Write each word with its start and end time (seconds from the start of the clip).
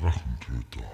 Drachentöter. 0.00 0.84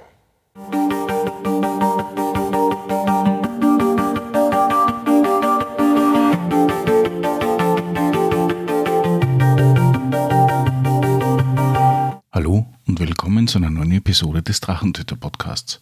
Hallo 12.32 12.66
und 12.86 13.00
willkommen 13.00 13.48
zu 13.48 13.58
einer 13.58 13.70
neuen 13.70 13.92
Episode 13.92 14.42
des 14.42 14.60
Drachentöter 14.60 15.16
Podcasts. 15.16 15.80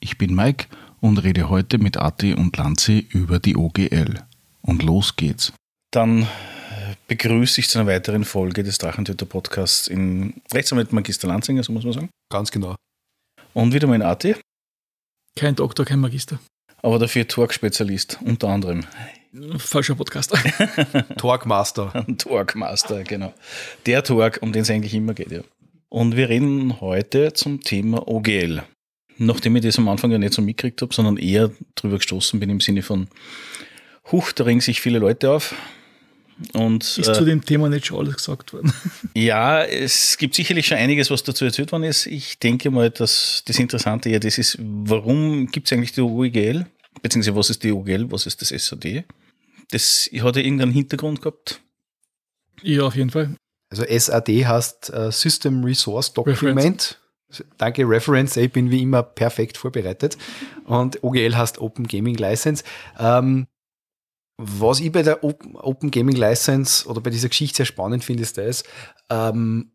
Ich 0.00 0.16
bin 0.16 0.34
Mike 0.34 0.66
und 1.00 1.18
rede 1.18 1.48
heute 1.50 1.78
mit 1.78 1.98
Ati 1.98 2.34
und 2.34 2.56
Lanzi 2.56 3.06
über 3.10 3.38
die 3.38 3.56
OGL. 3.56 4.22
Und 4.62 4.82
los 4.82 5.16
geht's. 5.16 5.52
Dann 5.90 6.26
begrüße 7.08 7.60
ich 7.60 7.68
zu 7.68 7.78
einer 7.78 7.88
weiteren 7.88 8.24
Folge 8.24 8.62
des 8.62 8.78
Drachentöter 8.78 9.26
Podcasts 9.26 9.88
in 9.88 10.34
Rechtsanwalt 10.52 10.92
Magister 10.92 11.28
Lanzinger, 11.28 11.62
so 11.62 11.72
muss 11.72 11.84
man 11.84 11.92
sagen. 11.92 12.10
Ganz 12.30 12.50
genau. 12.50 12.76
Und 13.52 13.72
wieder 13.72 13.86
mein 13.86 14.02
Ati, 14.02 14.36
Kein 15.36 15.54
Doktor, 15.54 15.84
kein 15.84 16.00
Magister. 16.00 16.38
aber 16.82 16.98
dafür 16.98 17.26
Torque-Spezialist, 17.28 18.18
unter 18.24 18.48
anderem. 18.48 18.84
Falscher 19.58 19.96
Podcast. 19.96 20.32
Talkmaster. 21.16 21.94
Ein 21.94 22.18
Torque-Master, 22.18 23.02
genau. 23.04 23.34
Der 23.86 24.02
Torque, 24.04 24.38
um 24.40 24.52
den 24.52 24.62
es 24.62 24.70
eigentlich 24.70 24.94
immer 24.94 25.14
geht, 25.14 25.30
ja. 25.32 25.40
Und 25.88 26.16
wir 26.16 26.28
reden 26.28 26.80
heute 26.80 27.32
zum 27.32 27.60
Thema 27.60 28.06
OGL. 28.08 28.62
Nachdem 29.18 29.54
ich 29.56 29.62
das 29.62 29.78
am 29.78 29.88
Anfang 29.88 30.10
ja 30.10 30.18
nicht 30.18 30.34
so 30.34 30.42
mitgekriegt 30.42 30.82
habe, 30.82 30.92
sondern 30.94 31.16
eher 31.16 31.50
drüber 31.76 31.96
gestoßen 31.96 32.40
bin 32.40 32.50
im 32.50 32.60
Sinne 32.60 32.82
von, 32.82 33.08
huch, 34.10 34.32
da 34.32 34.44
regen 34.44 34.60
sich 34.60 34.80
viele 34.80 34.98
Leute 34.98 35.30
auf. 35.30 35.54
Und 36.52 36.82
Ist 36.82 37.08
äh, 37.08 37.12
zu 37.12 37.24
dem 37.24 37.44
Thema 37.44 37.68
nicht 37.68 37.86
schon 37.86 38.00
alles 38.00 38.16
gesagt 38.16 38.52
worden. 38.52 38.72
ja, 39.14 39.62
es 39.62 40.16
gibt 40.16 40.34
sicherlich 40.34 40.66
schon 40.66 40.78
einiges, 40.78 41.10
was 41.10 41.22
dazu 41.22 41.44
erzählt 41.44 41.70
worden 41.72 41.84
ist. 41.84 42.06
Ich 42.06 42.38
denke 42.38 42.70
mal, 42.70 42.90
dass 42.90 43.42
das 43.46 43.58
Interessante 43.58 44.10
ja 44.10 44.18
das 44.18 44.38
ist, 44.38 44.58
warum 44.60 45.46
gibt 45.46 45.68
es 45.68 45.72
eigentlich 45.72 45.92
die 45.92 46.00
OGL? 46.00 46.66
Beziehungsweise 47.02 47.36
was 47.36 47.50
ist 47.50 47.62
die 47.62 47.72
OGL, 47.72 48.10
was 48.10 48.26
ist 48.26 48.40
das 48.40 48.48
SAD? 48.48 49.04
Das 49.70 50.08
hat 50.12 50.36
ja 50.36 50.42
irgendeinen 50.42 50.72
Hintergrund 50.72 51.22
gehabt. 51.22 51.60
ja, 52.62 52.82
auf 52.82 52.96
jeden 52.96 53.10
Fall. 53.10 53.36
Also 53.70 53.84
SAD 53.84 54.46
heißt 54.46 54.92
äh, 54.92 55.10
System 55.10 55.64
Resource 55.64 56.12
Document. 56.12 56.98
Danke, 57.58 57.88
Reference. 57.88 58.36
Ich 58.36 58.52
bin 58.52 58.70
wie 58.70 58.82
immer 58.82 59.02
perfekt 59.02 59.56
vorbereitet. 59.56 60.16
Und 60.64 61.02
OGL 61.02 61.36
heißt 61.36 61.58
Open 61.58 61.86
Gaming 61.86 62.16
License. 62.16 62.62
Ähm, 62.98 63.46
was 64.36 64.80
ich 64.80 64.90
bei 64.90 65.02
der 65.02 65.22
Open, 65.22 65.90
Gaming 65.90 66.16
License 66.16 66.86
oder 66.88 67.00
bei 67.00 67.10
dieser 67.10 67.28
Geschichte 67.28 67.58
sehr 67.58 67.66
spannend 67.66 68.04
finde, 68.04 68.22
ist 68.22 68.38
das, 68.38 68.64
ähm, 69.10 69.72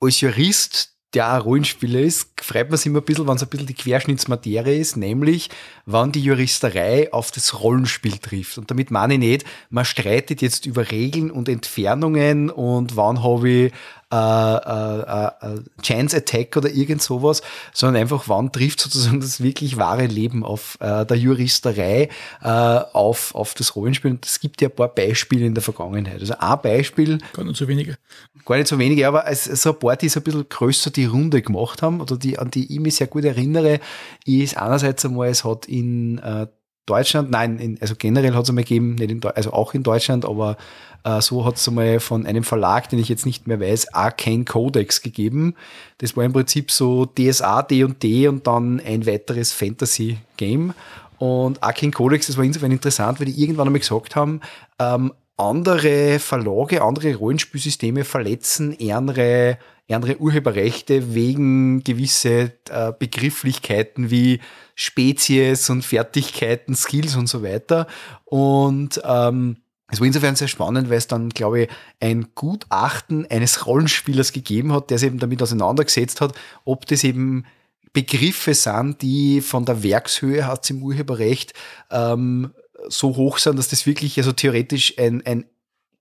als 0.00 0.20
Jurist, 0.20 0.90
der 1.14 1.38
auch 1.38 1.44
Rollenspieler 1.44 2.00
ist, 2.00 2.32
freut 2.40 2.68
man 2.68 2.76
sich 2.76 2.86
immer 2.86 2.98
ein 2.98 3.04
bisschen, 3.04 3.26
wenn 3.26 3.36
es 3.36 3.42
ein 3.42 3.48
bisschen 3.48 3.68
die 3.68 3.74
Querschnittsmaterie 3.74 4.78
ist, 4.78 4.96
nämlich 4.96 5.48
wann 5.86 6.12
die 6.12 6.22
Juristerei 6.22 7.12
auf 7.12 7.30
das 7.30 7.60
Rollenspiel 7.60 8.18
trifft. 8.18 8.58
Und 8.58 8.70
damit 8.70 8.90
meine 8.90 9.14
ich 9.14 9.20
nicht, 9.20 9.44
man 9.70 9.84
streitet 9.84 10.42
jetzt 10.42 10.66
über 10.66 10.90
Regeln 10.90 11.30
und 11.30 11.48
Entfernungen 11.48 12.50
und 12.50 12.96
wann 12.96 13.22
habe 13.22 13.48
ich 13.48 13.72
äh, 14.14 15.50
äh, 15.50 15.56
äh, 15.56 15.82
Chance 15.82 16.16
Attack 16.18 16.56
oder 16.56 16.70
irgend 16.70 17.02
sowas, 17.02 17.42
sondern 17.72 18.02
einfach, 18.02 18.28
wann 18.28 18.52
trifft 18.52 18.80
sozusagen 18.80 19.20
das 19.20 19.42
wirklich 19.42 19.76
wahre 19.76 20.06
Leben 20.06 20.44
auf 20.44 20.78
äh, 20.80 21.04
der 21.04 21.16
Juristerei 21.16 22.08
äh, 22.42 22.48
auf, 22.48 23.34
auf 23.34 23.54
das 23.54 23.74
Rollenspiel. 23.74 24.12
Und 24.12 24.26
es 24.26 24.38
gibt 24.40 24.60
ja 24.62 24.68
ein 24.68 24.74
paar 24.74 24.88
Beispiele 24.88 25.46
in 25.46 25.54
der 25.54 25.62
Vergangenheit. 25.62 26.20
Also 26.20 26.34
ein 26.38 26.60
Beispiel, 26.62 27.18
Gar 27.32 27.44
nicht 27.44 27.56
so 27.56 27.66
wenige. 27.66 27.98
gar 28.44 28.56
nicht 28.56 28.68
so 28.68 28.78
wenige, 28.78 29.08
aber 29.08 29.26
es, 29.26 29.44
so 29.44 29.72
ein 29.72 29.78
paar, 29.78 29.96
die 29.96 30.08
so 30.08 30.20
ein 30.20 30.24
bisschen 30.24 30.48
größer 30.48 30.90
die 30.90 31.06
Runde 31.06 31.42
gemacht 31.42 31.82
haben 31.82 32.00
oder 32.00 32.16
die, 32.16 32.38
an 32.38 32.50
die 32.50 32.72
ich 32.72 32.80
mich 32.80 32.96
sehr 32.96 33.06
gut 33.08 33.24
erinnere, 33.24 33.80
ist 34.24 34.56
einerseits 34.56 35.04
einmal, 35.04 35.28
es 35.28 35.44
hat 35.44 35.66
in 35.66 36.18
äh, 36.18 36.46
Deutschland, 36.86 37.30
nein, 37.30 37.58
in, 37.58 37.78
also 37.80 37.94
generell 37.96 38.34
hat 38.34 38.44
es 38.44 38.48
einmal 38.48 38.64
gegeben, 38.64 38.94
nicht 38.96 39.10
in, 39.10 39.24
also 39.24 39.52
auch 39.52 39.74
in 39.74 39.82
Deutschland, 39.82 40.24
aber 40.24 40.56
äh, 41.04 41.20
so 41.20 41.44
hat 41.44 41.56
es 41.56 41.68
einmal 41.68 42.00
von 42.00 42.26
einem 42.26 42.44
Verlag, 42.44 42.88
den 42.88 42.98
ich 42.98 43.08
jetzt 43.08 43.26
nicht 43.26 43.46
mehr 43.46 43.60
weiß, 43.60 43.94
Arcane 43.94 44.44
Codex 44.44 45.02
gegeben. 45.02 45.54
Das 45.98 46.16
war 46.16 46.24
im 46.24 46.32
Prinzip 46.32 46.70
so 46.70 47.06
DSA, 47.06 47.62
D 47.62 47.84
und 47.84 48.02
D 48.02 48.28
und 48.28 48.46
dann 48.46 48.80
ein 48.80 49.06
weiteres 49.06 49.52
Fantasy-Game. 49.52 50.74
Und 51.18 51.62
Arcane 51.62 51.92
Codex, 51.92 52.26
das 52.26 52.36
war 52.36 52.44
insofern 52.44 52.72
interessant, 52.72 53.20
weil 53.20 53.26
die 53.26 53.40
irgendwann 53.40 53.68
einmal 53.68 53.80
gesagt 53.80 54.16
haben, 54.16 54.40
ähm, 54.78 55.12
andere 55.36 56.18
Verlage, 56.18 56.82
andere 56.82 57.14
Rollenspielsysteme 57.14 58.04
verletzen 58.04 58.76
andere, 58.90 59.58
andere 59.92 60.18
Urheberrechte 60.18 61.14
wegen 61.14 61.84
gewisse 61.84 62.52
äh, 62.70 62.92
Begrifflichkeiten 62.98 64.10
wie 64.10 64.40
Spezies 64.74 65.68
und 65.68 65.84
Fertigkeiten, 65.84 66.74
Skills 66.74 67.16
und 67.16 67.28
so 67.28 67.42
weiter. 67.42 67.86
Und 68.24 69.00
ähm, 69.04 69.58
es 69.88 70.00
war 70.00 70.06
insofern 70.06 70.36
sehr 70.36 70.48
spannend, 70.48 70.88
weil 70.88 70.96
es 70.96 71.06
dann, 71.06 71.28
glaube 71.28 71.62
ich, 71.62 71.68
ein 72.00 72.28
Gutachten 72.34 73.26
eines 73.30 73.66
Rollenspielers 73.66 74.32
gegeben 74.32 74.72
hat, 74.72 74.90
der 74.90 74.98
sich 74.98 75.08
eben 75.08 75.18
damit 75.18 75.42
auseinandergesetzt 75.42 76.22
hat, 76.22 76.34
ob 76.64 76.86
das 76.86 77.04
eben 77.04 77.44
Begriffe 77.92 78.54
sind, 78.54 79.02
die 79.02 79.40
von 79.40 79.66
der 79.66 79.82
Werkshöhe 79.82 80.46
hat 80.46 80.68
im 80.70 80.82
Urheberrecht 80.82 81.52
ähm, 81.90 82.52
so 82.88 83.16
hoch 83.16 83.38
sind, 83.38 83.58
dass 83.58 83.68
das 83.68 83.86
wirklich 83.86 84.18
also 84.18 84.32
theoretisch 84.32 84.98
ein, 84.98 85.24
ein 85.24 85.44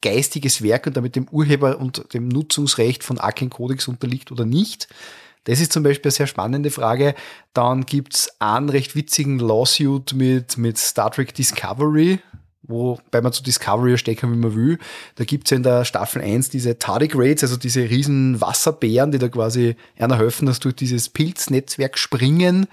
geistiges 0.03 0.61
Werk 0.61 0.85
und 0.85 0.95
damit 0.95 1.15
dem 1.15 1.27
Urheber 1.29 1.79
und 1.79 2.13
dem 2.13 2.27
Nutzungsrecht 2.27 3.03
von 3.03 3.17
Arcane 3.17 3.49
Codex 3.49 3.87
unterliegt 3.87 4.31
oder 4.31 4.45
nicht. 4.45 4.87
Das 5.45 5.59
ist 5.59 5.73
zum 5.73 5.83
Beispiel 5.83 6.09
eine 6.09 6.15
sehr 6.15 6.27
spannende 6.27 6.71
Frage. 6.71 7.15
Dann 7.53 7.85
gibt's 7.85 8.29
einen 8.39 8.69
recht 8.69 8.95
witzigen 8.95 9.39
Lawsuit 9.39 10.13
mit, 10.13 10.57
mit 10.57 10.77
Star 10.77 11.11
Trek 11.11 11.33
Discovery, 11.33 12.19
wobei 12.63 13.21
man 13.21 13.33
zu 13.33 13.43
Discovery 13.43 13.91
ja 13.91 13.97
stecken, 13.97 14.31
wie 14.31 14.37
man 14.37 14.55
will. 14.55 14.77
Da 15.15 15.23
gibt's 15.23 15.51
ja 15.51 15.57
in 15.57 15.63
der 15.63 15.83
Staffel 15.85 16.21
1 16.21 16.49
diese 16.49 16.77
Tardigrades, 16.77 17.43
also 17.43 17.57
diese 17.57 17.89
riesen 17.89 18.39
Wasserbären, 18.39 19.11
die 19.11 19.19
da 19.19 19.27
quasi 19.27 19.75
einer 19.97 20.17
helfen, 20.17 20.45
dass 20.45 20.59
durch 20.59 20.75
dieses 20.75 21.09
Pilznetzwerk 21.09 21.97
springen 21.97 22.67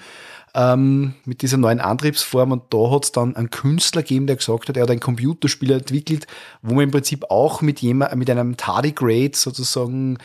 ähm, 0.54 1.14
mit 1.24 1.42
dieser 1.42 1.56
neuen 1.56 1.80
Antriebsform. 1.80 2.52
Und 2.52 2.62
da 2.70 2.90
hat's 2.90 3.12
dann 3.12 3.36
einen 3.36 3.50
Künstler 3.50 4.02
gegeben, 4.02 4.26
der 4.26 4.36
gesagt 4.36 4.68
hat, 4.68 4.76
er 4.76 4.84
hat 4.84 4.90
ein 4.90 5.00
Computerspiel 5.00 5.72
entwickelt, 5.72 6.26
wo 6.62 6.74
man 6.74 6.84
im 6.84 6.90
Prinzip 6.90 7.24
auch 7.30 7.62
mit 7.62 7.80
jemand, 7.80 8.14
mit 8.16 8.30
einem 8.30 8.56
Tardigrade 8.56 9.32
sozusagen 9.34 10.18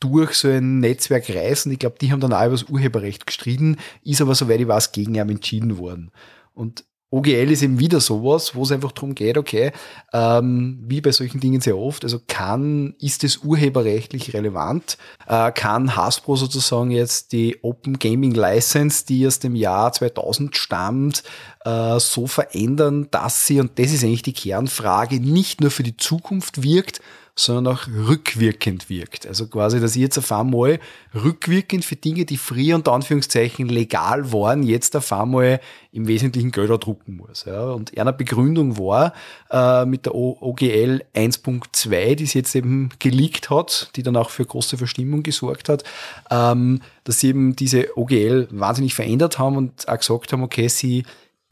durch 0.00 0.34
so 0.34 0.48
ein 0.48 0.80
Netzwerk 0.80 1.28
reisen. 1.28 1.72
Ich 1.72 1.78
glaube, 1.78 1.96
die 2.00 2.10
haben 2.10 2.20
dann 2.20 2.32
auch 2.32 2.46
über 2.46 2.52
das 2.52 2.64
Urheberrecht 2.64 3.26
gestritten, 3.26 3.76
ist 4.02 4.22
aber, 4.22 4.34
soweit 4.34 4.60
ich 4.60 4.68
weiß, 4.68 4.92
gegen 4.92 5.14
ihn 5.14 5.28
entschieden 5.28 5.78
worden. 5.78 6.10
Und 6.54 6.84
OGL 7.10 7.50
ist 7.50 7.62
eben 7.62 7.80
wieder 7.80 8.00
sowas, 8.00 8.54
wo 8.54 8.62
es 8.62 8.70
einfach 8.70 8.92
darum 8.92 9.16
geht, 9.16 9.36
okay, 9.36 9.72
ähm, 10.12 10.78
wie 10.86 11.00
bei 11.00 11.10
solchen 11.10 11.40
Dingen 11.40 11.60
sehr 11.60 11.76
oft, 11.76 12.04
also 12.04 12.20
kann, 12.28 12.94
ist 13.00 13.24
es 13.24 13.38
urheberrechtlich 13.38 14.32
relevant? 14.32 14.96
Äh, 15.26 15.50
kann 15.50 15.96
Hasbro 15.96 16.36
sozusagen 16.36 16.92
jetzt 16.92 17.32
die 17.32 17.58
Open 17.62 17.98
Gaming 17.98 18.32
License, 18.32 19.04
die 19.06 19.26
aus 19.26 19.40
dem 19.40 19.56
Jahr 19.56 19.92
2000 19.92 20.56
stammt, 20.56 21.24
äh, 21.64 21.98
so 21.98 22.28
verändern, 22.28 23.08
dass 23.10 23.44
sie, 23.44 23.58
und 23.58 23.78
das 23.78 23.92
ist 23.92 24.04
eigentlich 24.04 24.22
die 24.22 24.32
Kernfrage, 24.32 25.18
nicht 25.20 25.60
nur 25.60 25.72
für 25.72 25.82
die 25.82 25.96
Zukunft 25.96 26.62
wirkt, 26.62 27.00
sondern 27.44 27.74
auch 27.74 27.86
rückwirkend 27.86 28.88
wirkt. 28.90 29.26
Also 29.26 29.46
quasi, 29.46 29.80
dass 29.80 29.96
ich 29.96 30.02
jetzt 30.02 30.18
auf 30.18 30.30
einmal 30.32 30.78
rückwirkend 31.14 31.84
für 31.84 31.96
Dinge, 31.96 32.24
die 32.24 32.36
früher 32.36 32.76
unter 32.76 32.92
Anführungszeichen 32.92 33.68
legal 33.68 34.32
waren, 34.32 34.62
jetzt 34.62 34.94
auf 34.96 35.12
einmal 35.12 35.60
im 35.92 36.06
Wesentlichen 36.06 36.52
Gelder 36.52 36.78
drucken 36.78 37.16
muss. 37.16 37.44
Ja. 37.46 37.70
Und 37.70 37.96
eine 37.98 38.12
Begründung 38.12 38.78
war 38.78 39.12
äh, 39.50 39.84
mit 39.86 40.06
der 40.06 40.14
OGL 40.14 41.04
1.2, 41.14 42.14
die 42.14 42.24
es 42.24 42.34
jetzt 42.34 42.54
eben 42.54 42.90
geleakt 42.98 43.50
hat, 43.50 43.90
die 43.96 44.02
dann 44.02 44.16
auch 44.16 44.30
für 44.30 44.44
große 44.44 44.76
Verstimmung 44.76 45.22
gesorgt 45.22 45.68
hat, 45.68 45.84
ähm, 46.30 46.80
dass 47.04 47.20
sie 47.20 47.28
eben 47.28 47.56
diese 47.56 47.96
OGL 47.96 48.48
wahnsinnig 48.50 48.94
verändert 48.94 49.38
haben 49.38 49.56
und 49.56 49.88
auch 49.88 49.98
gesagt 49.98 50.32
haben, 50.32 50.42
okay, 50.42 50.68
sie 50.68 51.04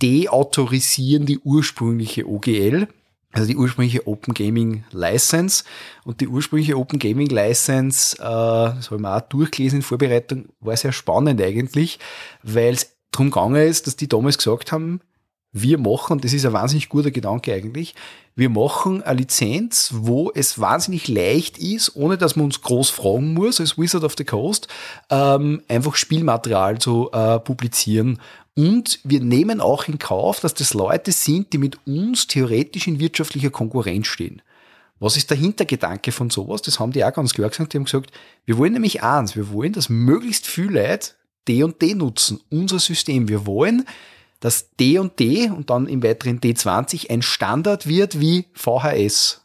deautorisieren 0.03 1.27
die 1.27 1.39
ursprüngliche 1.39 2.29
OGL, 2.29 2.89
also 3.33 3.47
die 3.47 3.57
ursprüngliche 3.57 4.07
Open 4.07 4.35
Gaming 4.35 4.85
License. 4.91 5.65
Und 6.05 6.21
die 6.21 6.29
ursprüngliche 6.29 6.77
Open 6.77 6.99
Gaming 6.99 7.29
License, 7.29 8.17
äh, 8.17 8.23
das 8.23 8.87
habe 8.87 8.97
ich 8.97 9.03
mir 9.03 9.17
auch 9.17 9.21
durchgelesen 9.21 9.79
in 9.79 9.83
Vorbereitung, 9.83 10.47
war 10.61 10.77
sehr 10.77 10.93
spannend 10.93 11.41
eigentlich, 11.41 11.99
weil 12.43 12.75
es 12.75 12.97
darum 13.11 13.31
gegangen 13.31 13.69
ist, 13.69 13.87
dass 13.87 13.97
die 13.97 14.09
damals 14.09 14.39
gesagt 14.39 14.73
haben, 14.73 15.01
wir 15.53 15.79
machen, 15.79 16.21
das 16.21 16.35
ist 16.35 16.45
ein 16.45 16.53
wahnsinnig 16.53 16.89
guter 16.89 17.11
Gedanke 17.11 17.55
eigentlich, 17.55 17.95
wir 18.35 18.51
machen 18.51 19.03
eine 19.03 19.21
Lizenz, 19.21 19.91
wo 19.95 20.31
es 20.35 20.61
wahnsinnig 20.61 21.09
leicht 21.09 21.59
ist, 21.59 21.97
ohne 21.97 22.19
dass 22.19 22.37
man 22.37 22.47
uns 22.47 22.61
groß 22.61 22.91
fragen 22.91 23.35
muss, 23.35 23.61
als 23.61 23.79
Wizard 23.79 24.05
of 24.05 24.15
the 24.17 24.25
Coast, 24.25 24.69
ähm, 25.11 25.63
einfach 25.69 25.97
Spielmaterial 25.97 26.79
zu 26.79 27.11
äh, 27.13 27.41
publizieren. 27.41 28.21
Und 28.59 28.99
wir 29.05 29.21
nehmen 29.21 29.61
auch 29.61 29.87
in 29.87 30.01
Kauf, 30.01 30.41
dass 30.41 30.53
das 30.53 30.75
Leute 30.75 31.13
sind, 31.13 31.53
die 31.53 31.59
mit 31.59 31.79
uns 31.87 32.27
theoretisch 32.27 32.89
in 32.89 32.99
wirtschaftlicher 32.99 33.51
Konkurrenz 33.51 34.09
stehen. 34.09 34.43
Was 34.99 35.17
ist 35.17 35.31
der 35.31 35.37
Hintergedanke 35.37 36.11
von 36.11 36.29
sowas? 36.29 36.63
Das 36.63 36.81
haben 36.81 36.91
die 36.91 37.05
auch 37.05 37.13
ganz 37.13 37.35
klar 37.35 37.51
gesagt. 37.51 37.73
Die 37.73 37.77
haben 37.77 37.85
gesagt, 37.85 38.11
wir 38.47 38.59
wollen 38.59 38.73
nämlich 38.73 39.01
eins, 39.01 39.37
wir 39.37 39.53
wollen, 39.53 39.75
dass 39.75 39.89
möglichst 39.89 40.45
viele 40.45 40.83
Leute 40.83 41.11
D 41.47 41.63
und 41.63 41.81
D 41.81 41.95
nutzen, 41.95 42.41
unser 42.51 42.81
System. 42.81 43.29
Wir 43.29 43.47
wollen, 43.47 43.87
dass 44.41 44.75
D 44.75 44.99
und 44.99 45.21
D 45.21 45.49
und 45.49 45.71
dann 45.71 45.87
im 45.87 46.03
weiteren 46.03 46.41
D20 46.41 47.11
ein 47.11 47.23
Standard 47.23 47.87
wird 47.87 48.19
wie 48.19 48.47
VHS. 48.55 49.41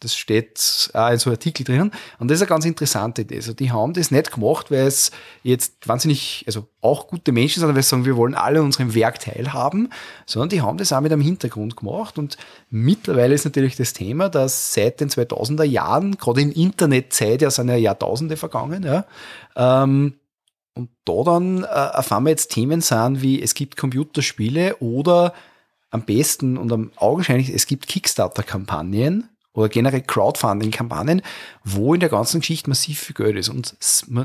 Das 0.00 0.16
steht 0.16 0.90
auch 0.92 1.10
in 1.10 1.18
so 1.18 1.30
Artikel 1.30 1.64
drinnen. 1.64 1.90
Und 2.18 2.30
das 2.30 2.36
ist 2.36 2.42
eine 2.42 2.48
ganz 2.48 2.64
interessante 2.66 3.22
Idee. 3.22 3.36
Also 3.36 3.54
die 3.54 3.70
haben 3.70 3.94
das 3.94 4.10
nicht 4.10 4.32
gemacht, 4.32 4.70
weil 4.70 4.86
es 4.86 5.10
jetzt 5.42 5.88
wahnsinnig, 5.88 6.44
also 6.46 6.68
auch 6.80 7.06
gute 7.06 7.32
Menschen 7.32 7.60
sind, 7.60 7.74
weil 7.74 7.82
sie 7.82 7.88
sagen, 7.88 8.04
wir 8.04 8.16
wollen 8.16 8.34
alle 8.34 8.62
unserem 8.62 8.94
Werk 8.94 9.20
teilhaben, 9.20 9.90
sondern 10.26 10.50
die 10.50 10.60
haben 10.60 10.76
das 10.76 10.92
auch 10.92 11.00
mit 11.00 11.12
einem 11.12 11.22
Hintergrund 11.22 11.76
gemacht. 11.76 12.18
Und 12.18 12.36
mittlerweile 12.70 13.34
ist 13.34 13.44
natürlich 13.44 13.76
das 13.76 13.92
Thema, 13.94 14.28
dass 14.28 14.74
seit 14.74 15.00
den 15.00 15.08
2000er 15.08 15.64
Jahren, 15.64 16.18
gerade 16.18 16.42
in 16.42 16.52
Internetzeit, 16.52 17.40
ja 17.40 17.50
sind 17.50 17.68
ja 17.68 17.76
Jahrtausende 17.76 18.36
vergangen, 18.36 18.82
ja, 18.82 19.06
ähm, 19.56 20.14
und 20.74 20.90
da 21.04 21.22
dann 21.22 21.62
äh, 21.62 21.66
erfahren 21.66 22.24
wir 22.24 22.30
jetzt 22.30 22.50
Themen 22.50 22.80
sind 22.80 23.22
wie 23.22 23.40
es 23.40 23.54
gibt 23.54 23.76
Computerspiele 23.76 24.76
oder 24.78 25.32
am 25.90 26.02
besten 26.02 26.56
und 26.56 26.72
am 26.72 26.90
augenscheinlich 26.96 27.50
es 27.50 27.66
gibt 27.66 27.86
Kickstarter-Kampagnen, 27.86 29.28
oder 29.54 29.68
generell 29.68 30.02
Crowdfunding-Kampagnen, 30.02 31.22
wo 31.62 31.94
in 31.94 32.00
der 32.00 32.08
ganzen 32.10 32.40
Geschichte 32.40 32.68
massiv 32.68 33.00
viel 33.00 33.14
Geld 33.14 33.36
ist. 33.36 33.48
Und 33.48 33.76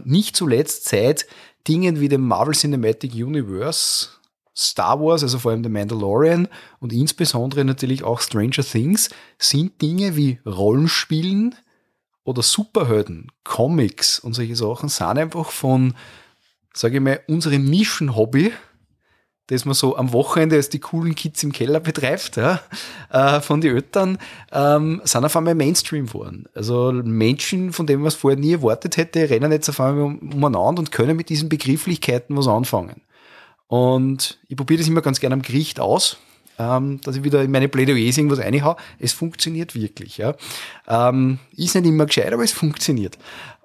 nicht 0.05 0.35
zuletzt 0.35 0.89
seit 0.89 1.27
Dingen 1.67 1.99
wie 1.99 2.09
dem 2.09 2.27
Marvel 2.27 2.55
Cinematic 2.55 3.13
Universe, 3.13 4.09
Star 4.57 4.99
Wars, 4.99 5.23
also 5.23 5.39
vor 5.39 5.51
allem 5.51 5.63
The 5.63 5.69
Mandalorian 5.69 6.49
und 6.79 6.91
insbesondere 6.91 7.63
natürlich 7.63 8.03
auch 8.03 8.19
Stranger 8.19 8.63
Things, 8.63 9.09
sind 9.37 9.81
Dinge 9.81 10.17
wie 10.17 10.39
Rollenspielen 10.45 11.55
oder 12.23 12.41
Superhelden, 12.41 13.31
Comics 13.43 14.19
und 14.19 14.33
solche 14.33 14.55
Sachen 14.55 14.89
sind 14.89 15.17
einfach 15.17 15.51
von, 15.51 15.93
sage 16.73 16.97
ich 16.97 17.03
mal, 17.03 17.21
unserem 17.27 17.65
Nischenhobby 17.65 18.51
das 19.49 19.65
man 19.65 19.73
so 19.73 19.97
am 19.97 20.13
Wochenende 20.13 20.55
als 20.55 20.69
die 20.69 20.79
coolen 20.79 21.15
Kids 21.15 21.43
im 21.43 21.51
Keller 21.51 21.79
betreibt, 21.79 22.37
ja, 22.37 22.61
äh, 23.11 23.41
von 23.41 23.61
den 23.61 23.75
Eltern, 23.75 24.17
ähm, 24.51 25.01
sind 25.03 25.25
auf 25.25 25.35
einmal 25.35 25.55
Mainstream 25.55 26.05
geworden. 26.05 26.45
Also 26.53 26.91
Menschen, 26.91 27.73
von 27.73 27.87
denen 27.87 28.01
man 28.01 28.09
es 28.09 28.15
vorher 28.15 28.39
nie 28.39 28.53
erwartet 28.53 28.97
hätte, 28.97 29.29
rennen 29.29 29.51
jetzt 29.51 29.69
auf 29.69 29.79
einmal 29.79 30.03
um, 30.03 30.33
umeinander 30.33 30.79
und 30.79 30.91
können 30.91 31.17
mit 31.17 31.29
diesen 31.29 31.49
Begrifflichkeiten 31.49 32.37
was 32.37 32.47
anfangen. 32.47 33.01
Und 33.67 34.39
ich 34.47 34.55
probiere 34.55 34.79
das 34.79 34.87
immer 34.87 35.01
ganz 35.01 35.19
gerne 35.19 35.33
am 35.33 35.41
Gericht 35.41 35.79
aus, 35.79 36.17
ähm, 36.59 37.01
dass 37.01 37.15
ich 37.15 37.23
wieder 37.23 37.41
in 37.41 37.51
meine 37.51 37.69
Plädoyers 37.69 38.17
irgendwas 38.17 38.39
reinhau. 38.39 38.77
Es 38.99 39.13
funktioniert 39.13 39.73
wirklich. 39.73 40.17
Ja. 40.17 40.35
Ähm, 40.87 41.39
ist 41.55 41.73
nicht 41.73 41.85
immer 41.85 42.05
gescheit, 42.05 42.33
aber 42.33 42.43
es 42.43 42.51
funktioniert. 42.51 43.17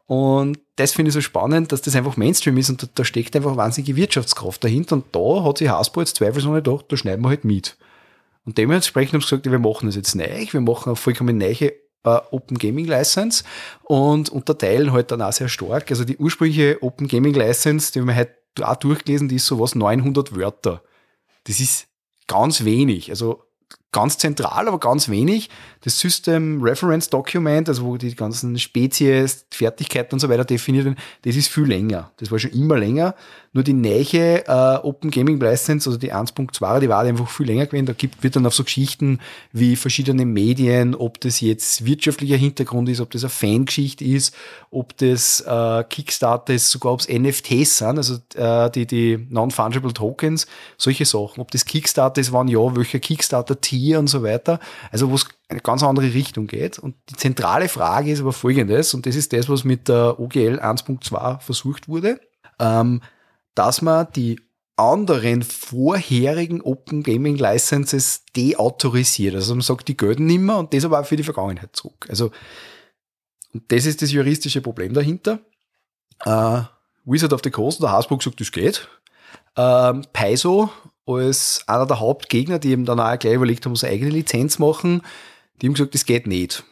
Und 0.07 0.59
das 0.77 0.93
finde 0.93 1.09
ich 1.09 1.15
so 1.15 1.21
spannend, 1.21 1.73
dass 1.73 1.83
das 1.83 1.97
einfach 1.97 2.17
Mainstream 2.17 2.59
ist 2.59 2.69
und 2.69 2.83
da, 2.83 2.87
da, 2.95 3.05
steckt 3.05 3.35
einfach 3.37 3.57
wahnsinnige 3.57 3.97
Wirtschaftskraft 3.97 4.63
dahinter. 4.63 4.97
Und 4.97 5.07
da 5.13 5.45
hat 5.45 5.59
sich 5.59 5.69
Hasbro 5.69 6.01
jetzt 6.01 6.17
zweifelsohne 6.17 6.63
gedacht, 6.63 6.87
da 6.89 6.97
schneiden 6.97 7.25
wir 7.25 7.31
halt 7.31 7.45
mit. 7.45 7.77
Und 8.45 8.59
dementsprechend 8.59 9.15
haben 9.15 9.21
sie 9.23 9.29
gesagt, 9.29 9.51
wir 9.51 9.59
machen 9.59 9.87
das 9.87 9.97
jetzt 9.97 10.15
neu, 10.15 10.47
wir 10.51 10.61
machen 10.61 10.91
eine 10.91 10.97
vollkommen 10.97 11.39
neue 11.39 11.73
uh, 12.07 12.21
Open 12.31 12.59
Gaming 12.59 12.87
License 12.87 13.45
und 13.83 14.29
unterteilen 14.29 14.93
halt 14.93 15.11
dann 15.11 15.23
auch 15.23 15.33
sehr 15.33 15.49
stark. 15.49 15.91
Also 15.91 16.05
die 16.05 16.19
ursprüngliche 16.19 16.83
Open 16.83 17.09
Gaming 17.09 17.35
License, 17.35 17.93
die 17.93 18.03
wir 18.03 18.15
halt 18.15 18.35
auch 18.61 18.77
durchgelesen, 18.77 19.29
die 19.29 19.37
ist 19.37 19.47
sowas 19.47 19.75
900 19.75 20.37
Wörter. 20.37 20.83
Das 21.45 21.61
ist 21.61 21.87
ganz 22.27 22.65
wenig. 22.65 23.11
Also 23.11 23.45
ganz 23.95 24.19
zentral, 24.19 24.69
aber 24.69 24.79
ganz 24.79 25.09
wenig. 25.09 25.49
Das 25.83 25.99
System 25.99 26.61
Reference 26.63 27.09
Document, 27.09 27.69
also 27.69 27.85
wo 27.85 27.97
die 27.97 28.15
ganzen 28.15 28.59
Spezies, 28.59 29.47
Fertigkeiten 29.51 30.15
und 30.15 30.21
so 30.21 30.29
weiter 30.29 30.45
definiert 30.45 30.85
werden, 30.85 30.99
das 31.23 31.37
ist 31.37 31.49
viel 31.49 31.65
länger. 31.65 32.11
Das 32.17 32.31
war 32.31 32.39
schon 32.39 32.51
immer 32.51 32.77
länger. 32.77 33.15
Nur 33.55 33.63
die 33.63 33.73
neue 33.73 34.45
äh, 34.49 34.79
Open 34.83 35.13
Gaming 35.13 35.39
License, 35.39 35.89
also 35.89 35.97
die 35.97 36.13
1.2, 36.13 36.81
die 36.81 36.89
war 36.89 37.03
einfach 37.03 37.29
viel 37.29 37.47
länger 37.47 37.67
gewesen. 37.67 37.87
Da 37.87 37.93
gibt, 37.93 38.25
wird 38.25 38.35
dann 38.35 38.47
auf 38.47 38.55
so 38.55 38.65
Geschichten 38.65 39.21
wie 39.53 39.77
verschiedene 39.77 40.27
Medien, 40.27 40.97
ob 40.97 41.21
das 41.21 41.41
jetzt 41.41 41.85
wirtschaftlicher 41.85 42.37
Hintergrund 42.37 42.89
ist, 42.89 43.01
ob 43.01 43.13
das 43.13 43.23
eine 43.23 43.31
Fangeschichte 43.31 44.05
ist, 44.05 44.35
ob 44.73 44.97
das 44.97 45.41
äh, 45.47 45.85
Kickstarter 45.89 46.53
ist, 46.53 46.69
sogar 46.71 46.95
ob 46.95 47.01
es 47.01 47.09
NFTs 47.09 47.79
sind, 47.79 47.97
also 47.97 48.17
äh, 48.35 48.71
die, 48.73 48.87
die 48.87 49.25
Non-Fungible 49.31 49.93
Tokens, 49.93 50.49
solche 50.77 51.05
Sachen. 51.05 51.41
Ob 51.41 51.53
das 51.53 51.65
Kickstarter 51.65 52.21
ist, 52.21 52.33
wann 52.33 52.49
ja, 52.49 52.75
welcher 52.75 52.99
Kickstarter-Tier 53.85 53.99
und 53.99 54.09
so 54.09 54.23
weiter. 54.23 54.59
Also 54.91 55.11
wo 55.11 55.15
es 55.15 55.27
eine 55.49 55.61
ganz 55.61 55.83
andere 55.83 56.13
Richtung 56.13 56.47
geht. 56.47 56.79
Und 56.79 56.97
die 57.11 57.17
zentrale 57.17 57.69
Frage 57.69 58.11
ist 58.11 58.21
aber 58.21 58.33
folgendes, 58.33 58.95
und 58.95 59.07
das 59.07 59.17
ist 59.17 59.33
das, 59.33 59.49
was 59.49 59.65
mit 59.65 59.89
der 59.89 60.19
OGL 60.19 60.61
1.2 60.61 61.41
versucht 61.41 61.89
wurde. 61.89 62.21
Ähm, 62.59 63.03
dass 63.55 63.83
man 63.83 64.09
die 64.15 64.41
anderen 64.77 65.43
vorherigen 65.43 66.61
Open 66.61 67.05
Gaming 67.05 67.37
Licenses 67.37 68.25
deautorisiert. 68.37 69.37
Also 69.37 69.55
man 69.55 69.63
sagt, 69.63 69.87
die 69.87 69.97
gelten 69.97 70.27
nicht 70.27 70.41
mehr 70.41 70.57
und 70.57 70.75
das 70.75 70.85
aber 70.85 71.01
auch 71.01 71.07
für 71.07 71.17
die 71.17 71.23
Vergangenheit 71.23 71.77
zurück. 71.77 72.07
Also 72.09 72.33
und 73.53 73.71
das 73.71 73.87
ist 73.87 74.03
das 74.03 74.11
juristische 74.11 74.61
Problem 74.61 74.93
dahinter. 74.95 75.39
Äh, 76.25 76.63
Wizard 77.05 77.33
of 77.33 77.43
the 77.45 77.51
Coast, 77.53 77.81
der 77.81 77.93
Hasbro 77.93 78.19
sagt, 78.21 78.41
das 78.41 78.51
geht. 78.51 78.89
Ähm, 79.57 80.05
Paizo 80.13 80.71
als 81.07 81.63
einer 81.67 81.87
der 81.87 82.01
Hauptgegner, 82.01 82.59
die 82.59 82.71
eben 82.71 82.85
dann 82.85 83.01
auch 83.01 83.19
gleich 83.19 83.35
überlegt 83.35 83.65
haben, 83.65 83.73
muss 83.73 83.85
eine 83.85 83.93
eigene 83.93 84.11
Lizenz 84.11 84.59
machen, 84.59 85.03
die 85.61 85.67
haben 85.67 85.75
gesagt, 85.75 85.95
das 85.95 86.07
geht 86.07 86.27
nicht. 86.27 86.65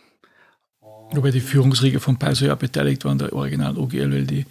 Wobei 1.13 1.31
die 1.31 1.41
Führungsriege 1.41 2.01
von 2.01 2.19
Paizo 2.19 2.47
ja 2.47 2.55
beteiligt 2.55 3.05
waren, 3.05 3.19
der 3.19 3.33
Original 3.33 3.77
OGL, 3.77 4.13
weil 4.13 4.27
die 4.27 4.47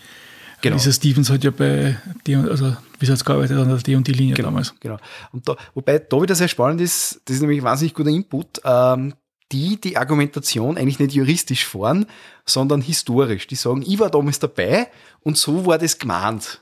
Genau. 0.62 0.78
Dieser 0.78 0.92
Stevens 0.92 1.30
hat 1.30 1.44
ja 1.44 1.52
bei 1.52 1.98
die, 2.28 2.36
also 2.36 2.76
wie 3.00 3.10
es 3.10 3.26
gearbeitet 3.26 3.58
an 3.58 3.68
der 3.68 3.78
D 3.78 3.96
und 3.96 4.08
die 4.08 4.14
Linie 4.14 4.36
genau, 4.36 4.50
damals. 4.50 4.76
Genau. 4.80 4.98
Und 5.32 5.48
da, 5.50 5.56
wobei 5.74 5.98
da 5.98 6.22
wieder 6.22 6.36
sehr 6.36 6.48
spannend 6.48 6.82
ist, 6.82 7.20
das 7.26 7.38
ist 7.38 7.42
nämlich 7.42 7.64
wahnsinnig 7.64 7.96
guter 7.96 8.12
Input, 8.12 8.62
ähm, 8.64 9.16
die 9.52 9.82
die 9.82 9.98
Argumentation 9.98 10.78
eigentlich 10.78 11.00
nicht 11.00 11.14
juristisch 11.14 11.66
fahren, 11.66 12.06
sondern 12.46 12.82
historisch. 12.82 13.48
Die 13.48 13.56
sagen, 13.56 13.84
ich 13.86 14.00
war 14.00 14.12
damals 14.12 14.40
dabei 14.40 14.88
und 15.22 15.38
so 15.38 15.66
war 15.66 15.80
das 15.80 15.98
gemeint. 15.98 16.62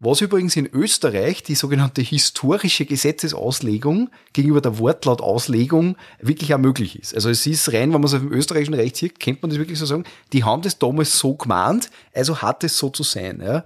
Was 0.00 0.20
übrigens 0.20 0.56
in 0.56 0.66
Österreich 0.66 1.42
die 1.42 1.54
sogenannte 1.54 2.02
historische 2.02 2.84
Gesetzesauslegung 2.84 4.10
gegenüber 4.32 4.60
der 4.60 4.78
Wortlautauslegung 4.78 5.96
wirklich 6.20 6.52
auch 6.52 6.58
möglich 6.58 6.98
ist. 6.98 7.14
Also 7.14 7.30
es 7.30 7.46
ist 7.46 7.72
rein, 7.72 7.92
wenn 7.92 8.00
man 8.00 8.04
es 8.04 8.14
auf 8.14 8.20
dem 8.20 8.32
österreichischen 8.32 8.74
Recht 8.74 8.96
sieht, 8.96 9.20
kennt 9.20 9.40
man 9.40 9.50
das 9.50 9.58
wirklich 9.58 9.78
so 9.78 9.86
sagen, 9.86 10.04
die 10.32 10.44
haben 10.44 10.62
das 10.62 10.78
damals 10.78 11.18
so 11.18 11.34
gemahnt, 11.34 11.90
also 12.12 12.42
hat 12.42 12.64
es 12.64 12.76
so 12.76 12.90
zu 12.90 13.02
sein. 13.02 13.40
Ja. 13.40 13.64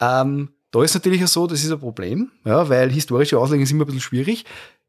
Ähm, 0.00 0.50
da 0.70 0.82
ist 0.82 0.94
natürlich 0.94 1.24
auch 1.24 1.28
so, 1.28 1.46
das 1.46 1.64
ist 1.64 1.70
ein 1.70 1.80
Problem, 1.80 2.30
ja, 2.44 2.68
weil 2.68 2.90
historische 2.90 3.38
Auslegung 3.38 3.62
ist 3.62 3.70
immer 3.70 3.84
ein 3.84 3.86
bisschen 3.86 4.00
schwierig. 4.00 4.44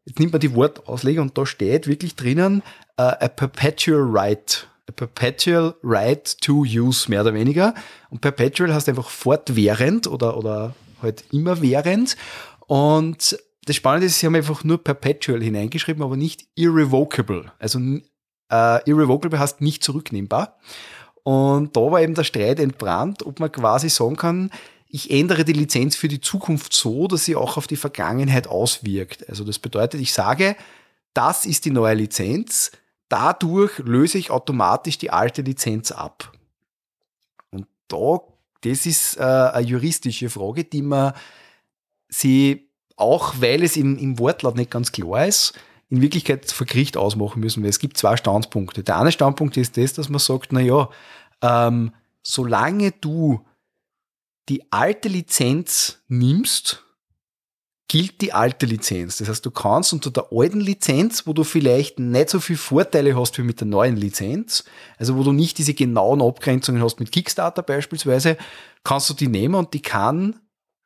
Jetzt 0.05 0.19
nimmt 0.19 0.33
man 0.33 0.41
die 0.41 0.53
Wortauslegung 0.53 1.29
und 1.29 1.37
da 1.37 1.45
steht 1.45 1.87
wirklich 1.87 2.15
drinnen 2.15 2.61
uh, 2.99 3.13
a 3.19 3.27
perpetual 3.27 4.01
right 4.01 4.67
perpetual 4.91 5.75
right 5.83 6.39
to 6.41 6.63
use, 6.63 7.09
mehr 7.09 7.21
oder 7.21 7.33
weniger. 7.33 7.73
Und 8.09 8.21
perpetual 8.21 8.73
heißt 8.73 8.89
einfach 8.89 9.09
fortwährend 9.09 10.07
oder, 10.07 10.37
oder 10.37 10.75
halt 11.01 11.23
immerwährend. 11.31 12.15
Und 12.67 13.37
das 13.65 13.75
Spannende 13.75 14.07
ist, 14.07 14.19
sie 14.19 14.27
haben 14.27 14.35
einfach 14.35 14.63
nur 14.63 14.83
perpetual 14.83 15.41
hineingeschrieben, 15.41 16.03
aber 16.03 16.17
nicht 16.17 16.47
irrevocable. 16.55 17.51
Also 17.59 17.79
äh, 18.51 18.89
irrevocable 18.89 19.39
heißt 19.39 19.61
nicht 19.61 19.83
zurücknehmbar. 19.83 20.59
Und 21.23 21.75
da 21.75 21.81
war 21.81 22.01
eben 22.01 22.13
der 22.13 22.23
Streit 22.23 22.59
entbrannt, 22.59 23.25
ob 23.25 23.39
man 23.39 23.51
quasi 23.51 23.89
sagen 23.89 24.15
kann, 24.15 24.51
ich 24.87 25.09
ändere 25.09 25.43
die 25.43 25.53
Lizenz 25.53 25.95
für 25.95 26.07
die 26.07 26.21
Zukunft 26.21 26.71
so, 26.73 27.07
dass 27.07 27.25
sie 27.25 27.35
auch 27.35 27.57
auf 27.57 27.67
die 27.67 27.75
Vergangenheit 27.75 28.47
auswirkt. 28.47 29.27
Also 29.27 29.43
das 29.43 29.57
bedeutet, 29.57 29.99
ich 29.99 30.13
sage, 30.13 30.55
das 31.13 31.45
ist 31.45 31.65
die 31.65 31.71
neue 31.71 31.95
Lizenz, 31.95 32.71
dadurch 33.09 33.79
löse 33.79 34.17
ich 34.17 34.31
automatisch 34.31 34.97
die 34.97 35.11
alte 35.11 35.41
Lizenz 35.41 35.91
ab. 35.91 36.31
Und 37.51 37.67
da, 37.87 38.19
das 38.61 38.85
ist 38.85 39.17
äh, 39.17 39.21
eine 39.21 39.65
juristische 39.65 40.29
Frage, 40.29 40.63
die 40.63 40.81
man 40.81 41.13
sie, 42.09 42.69
auch 42.95 43.35
weil 43.39 43.63
es 43.63 43.77
im, 43.77 43.97
im 43.97 44.19
Wortlaut 44.19 44.55
nicht 44.55 44.71
ganz 44.71 44.91
klar 44.91 45.25
ist, 45.27 45.53
in 45.89 46.01
Wirklichkeit 46.01 46.51
vor 46.51 46.65
Gericht 46.65 46.97
ausmachen 46.97 47.39
müssen, 47.39 47.61
weil 47.61 47.69
es 47.69 47.79
gibt 47.79 47.97
zwei 47.97 48.17
Standpunkte. 48.17 48.83
Der 48.83 48.99
eine 48.99 49.11
Standpunkt 49.11 49.55
ist 49.57 49.77
das, 49.77 49.93
dass 49.93 50.09
man 50.09 50.19
sagt, 50.19 50.51
na 50.51 50.59
ja, 50.59 50.89
ähm, 51.41 51.93
solange 52.23 52.91
du 52.91 53.45
die 54.49 54.71
alte 54.71 55.09
Lizenz 55.09 56.01
nimmst, 56.07 56.84
gilt 57.87 58.21
die 58.21 58.33
alte 58.33 58.65
Lizenz. 58.65 59.17
Das 59.17 59.29
heißt, 59.29 59.45
du 59.45 59.51
kannst 59.51 59.93
unter 59.93 60.09
der 60.09 60.27
alten 60.31 60.59
Lizenz, 60.59 61.27
wo 61.27 61.33
du 61.33 61.43
vielleicht 61.43 61.99
nicht 61.99 62.29
so 62.29 62.39
viele 62.39 62.57
Vorteile 62.57 63.15
hast 63.15 63.37
wie 63.37 63.43
mit 63.43 63.59
der 63.59 63.67
neuen 63.67 63.95
Lizenz, 63.95 64.63
also 64.97 65.17
wo 65.17 65.23
du 65.23 65.31
nicht 65.31 65.57
diese 65.57 65.73
genauen 65.73 66.21
Abgrenzungen 66.21 66.81
hast 66.81 66.99
mit 66.99 67.11
Kickstarter 67.11 67.61
beispielsweise, 67.61 68.37
kannst 68.83 69.09
du 69.09 69.13
die 69.13 69.27
nehmen 69.27 69.55
und 69.55 69.73
die 69.73 69.81
kann, 69.81 70.39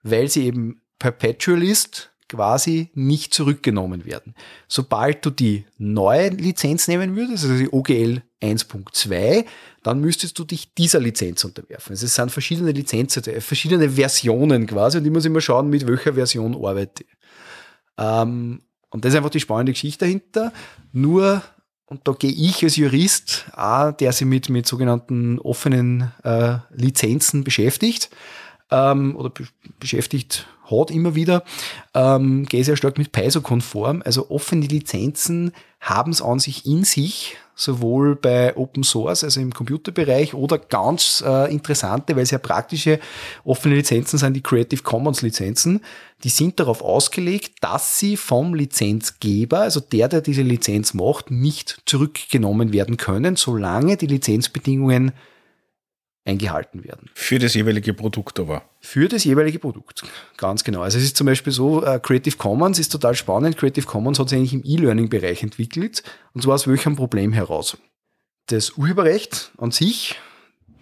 weil 0.03 0.29
sie 0.29 0.45
eben 0.45 0.81
perpetual 0.99 1.63
ist, 1.63 2.11
quasi 2.27 2.91
nicht 2.93 3.33
zurückgenommen 3.33 4.05
werden. 4.05 4.35
Sobald 4.67 5.25
du 5.25 5.29
die 5.29 5.65
neue 5.77 6.29
Lizenz 6.29 6.87
nehmen 6.87 7.15
würdest, 7.15 7.45
also 7.45 7.57
die 7.57 7.71
OGL 7.71 8.21
1.2, 8.41 9.45
dann 9.83 9.99
müsstest 9.99 10.39
du 10.39 10.43
dich 10.43 10.73
dieser 10.73 10.99
Lizenz 10.99 11.43
unterwerfen. 11.43 11.91
Also 11.91 12.05
es 12.05 12.15
sind 12.15 12.31
verschiedene 12.31 12.71
Lizenzen, 12.71 13.23
verschiedene 13.41 13.89
Versionen 13.91 14.65
quasi 14.67 14.97
und 14.97 15.05
ich 15.05 15.11
muss 15.11 15.25
immer 15.25 15.41
schauen, 15.41 15.69
mit 15.69 15.87
welcher 15.87 16.13
Version 16.13 16.55
arbeite 16.55 17.03
ich. 17.03 17.09
Ähm, 17.97 18.61
und 18.89 19.05
das 19.05 19.13
ist 19.13 19.17
einfach 19.17 19.29
die 19.29 19.39
spannende 19.39 19.73
Geschichte 19.73 20.05
dahinter. 20.05 20.53
Nur, 20.91 21.43
und 21.85 22.07
da 22.07 22.13
gehe 22.13 22.31
ich 22.31 22.63
als 22.63 22.75
Jurist, 22.75 23.45
auch, 23.53 23.91
der 23.91 24.11
sich 24.13 24.25
mit, 24.25 24.49
mit 24.49 24.67
sogenannten 24.67 25.39
offenen 25.39 26.11
äh, 26.23 26.57
Lizenzen 26.71 27.43
beschäftigt, 27.43 28.09
ähm, 28.71 29.15
oder 29.15 29.29
be 29.29 29.47
beschäftigt 29.79 30.47
hat 30.69 30.91
immer 30.91 31.15
wieder, 31.15 31.43
ähm, 31.93 32.45
gehe 32.45 32.63
sehr 32.63 32.77
stark 32.77 32.97
mit 32.97 33.11
PISO-konform. 33.11 34.01
Also 34.05 34.29
offene 34.29 34.65
Lizenzen 34.65 35.51
haben 35.79 36.11
es 36.11 36.21
an 36.21 36.39
sich 36.39 36.65
in 36.65 36.83
sich, 36.83 37.37
sowohl 37.55 38.15
bei 38.15 38.55
Open 38.55 38.83
Source, 38.83 39.23
also 39.23 39.41
im 39.41 39.53
Computerbereich, 39.53 40.33
oder 40.33 40.57
ganz 40.57 41.23
äh, 41.25 41.51
interessante, 41.51 42.15
weil 42.15 42.25
sehr 42.25 42.39
praktische 42.39 42.99
offene 43.43 43.75
Lizenzen 43.75 44.17
sind 44.17 44.33
die 44.33 44.41
Creative 44.41 44.81
Commons 44.81 45.21
Lizenzen. 45.21 45.81
Die 46.23 46.29
sind 46.29 46.59
darauf 46.59 46.81
ausgelegt, 46.81 47.55
dass 47.61 47.99
sie 47.99 48.15
vom 48.15 48.53
Lizenzgeber, 48.53 49.59
also 49.61 49.79
der, 49.79 50.07
der 50.07 50.21
diese 50.21 50.41
Lizenz 50.41 50.93
macht, 50.93 51.31
nicht 51.31 51.81
zurückgenommen 51.85 52.71
werden 52.71 52.97
können, 52.97 53.35
solange 53.35 53.97
die 53.97 54.07
Lizenzbedingungen 54.07 55.11
eingehalten 56.25 56.83
werden. 56.83 57.09
Für 57.13 57.39
das 57.39 57.53
jeweilige 57.53 57.93
Produkt 57.93 58.39
aber. 58.39 58.63
Für 58.79 59.07
das 59.07 59.23
jeweilige 59.23 59.59
Produkt, 59.59 60.03
ganz 60.37 60.63
genau. 60.63 60.81
Also 60.81 60.97
es 60.97 61.03
ist 61.03 61.17
zum 61.17 61.25
Beispiel 61.25 61.53
so, 61.53 61.83
uh, 61.83 61.99
Creative 61.99 62.37
Commons 62.37 62.79
ist 62.79 62.89
total 62.89 63.15
spannend. 63.15 63.57
Creative 63.57 63.85
Commons 63.85 64.19
hat 64.19 64.29
sich 64.29 64.37
eigentlich 64.37 64.53
im 64.53 64.63
E-Learning-Bereich 64.63 65.43
entwickelt 65.43 66.03
und 66.33 66.41
zwar 66.43 66.55
aus 66.55 66.67
welchem 66.67 66.95
Problem 66.95 67.33
heraus. 67.33 67.77
Das 68.47 68.71
Urheberrecht 68.71 69.51
an 69.57 69.71
sich, 69.71 70.15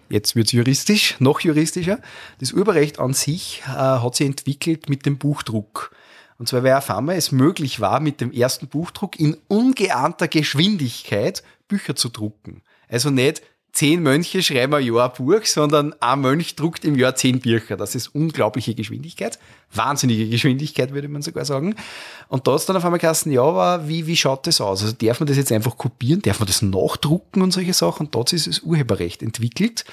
jetzt 0.08 0.36
wird 0.36 0.46
es 0.48 0.52
juristisch, 0.52 1.16
noch 1.20 1.40
juristischer, 1.40 2.00
das 2.40 2.52
Urheberrecht 2.52 2.98
an 2.98 3.14
sich 3.14 3.62
uh, 3.66 4.02
hat 4.02 4.16
sich 4.16 4.26
entwickelt 4.26 4.88
mit 4.88 5.06
dem 5.06 5.18
Buchdruck. 5.18 5.92
Und 6.38 6.48
zwar, 6.48 6.62
weil 6.62 6.72
einmal 6.74 7.16
es 7.16 7.32
möglich 7.32 7.80
war, 7.80 7.98
mit 7.98 8.20
dem 8.20 8.30
ersten 8.30 8.68
Buchdruck 8.68 9.18
in 9.18 9.36
ungeahnter 9.48 10.28
Geschwindigkeit 10.28 11.42
Bücher 11.66 11.96
zu 11.96 12.08
drucken. 12.08 12.62
Also 12.88 13.10
nicht 13.10 13.42
zehn 13.72 14.02
Mönche 14.02 14.42
schreiben 14.42 14.74
ein 14.74 14.84
Jahr 14.84 15.10
ein 15.10 15.24
Buch, 15.24 15.44
sondern 15.44 15.94
ein 16.00 16.20
Mönch 16.20 16.56
druckt 16.56 16.84
im 16.84 16.96
Jahr 16.96 17.14
zehn 17.14 17.40
Bücher. 17.40 17.76
Das 17.76 17.94
ist 17.94 18.08
unglaubliche 18.08 18.74
Geschwindigkeit. 18.74 19.38
Wahnsinnige 19.72 20.28
Geschwindigkeit, 20.28 20.92
würde 20.92 21.08
man 21.08 21.22
sogar 21.22 21.44
sagen. 21.44 21.74
Und 22.28 22.46
da 22.46 22.56
ist 22.56 22.68
dann 22.68 22.76
auf 22.76 22.84
einmal 22.84 22.98
geheißen, 22.98 23.30
ja, 23.30 23.42
aber 23.42 23.88
wie, 23.88 24.06
wie 24.06 24.16
schaut 24.16 24.46
das 24.46 24.60
aus? 24.60 24.82
Also 24.82 24.94
darf 24.94 25.20
man 25.20 25.26
das 25.26 25.36
jetzt 25.36 25.52
einfach 25.52 25.76
kopieren? 25.76 26.22
Darf 26.22 26.40
man 26.40 26.46
das 26.46 26.62
nachdrucken 26.62 27.42
und 27.42 27.52
solche 27.52 27.74
Sachen? 27.74 28.06
Und 28.06 28.14
dort 28.14 28.32
ist 28.32 28.46
das 28.46 28.60
Urheberrecht 28.60 29.22
entwickelt. 29.22 29.84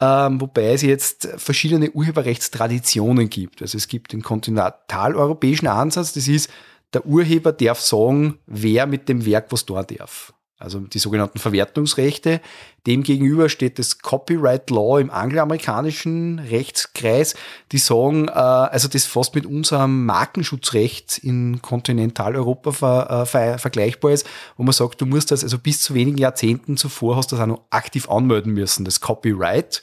Ähm, 0.00 0.40
wobei 0.40 0.72
es 0.72 0.82
jetzt 0.82 1.28
verschiedene 1.36 1.90
Urheberrechtstraditionen 1.90 3.28
gibt. 3.28 3.62
Also 3.62 3.76
es 3.76 3.88
gibt 3.88 4.12
den 4.12 4.22
kontinentaleuropäischen 4.22 5.68
Ansatz, 5.68 6.12
das 6.12 6.28
ist, 6.28 6.50
der 6.92 7.04
Urheber 7.04 7.52
darf 7.52 7.80
sagen, 7.80 8.38
wer 8.46 8.86
mit 8.86 9.08
dem 9.08 9.26
Werk 9.26 9.46
was 9.50 9.66
da 9.66 9.82
darf 9.82 10.32
also 10.58 10.80
die 10.80 10.98
sogenannten 10.98 11.38
Verwertungsrechte. 11.38 12.40
Demgegenüber 12.86 13.48
steht 13.48 13.78
das 13.78 13.98
Copyright 13.98 14.70
Law 14.70 14.98
im 14.98 15.10
angloamerikanischen 15.10 16.38
Rechtskreis, 16.38 17.34
die 17.72 17.78
sagen, 17.78 18.28
äh, 18.28 18.32
also 18.32 18.88
das 18.88 19.04
fast 19.04 19.34
mit 19.34 19.44
unserem 19.44 20.06
Markenschutzrecht 20.06 21.18
in 21.18 21.60
Kontinentaleuropa 21.60 22.72
ver, 22.72 23.10
äh, 23.10 23.26
ver, 23.26 23.58
vergleichbar 23.58 24.12
ist, 24.12 24.26
wo 24.56 24.62
man 24.62 24.72
sagt, 24.72 25.00
du 25.00 25.06
musst 25.06 25.30
das 25.30 25.44
also 25.44 25.58
bis 25.58 25.82
zu 25.82 25.94
wenigen 25.94 26.18
Jahrzehnten 26.18 26.76
zuvor 26.76 27.16
hast 27.16 27.32
das 27.32 27.40
auch 27.40 27.46
noch 27.46 27.62
aktiv 27.70 28.08
anmelden 28.08 28.54
müssen, 28.54 28.84
das 28.84 29.00
Copyright. 29.00 29.82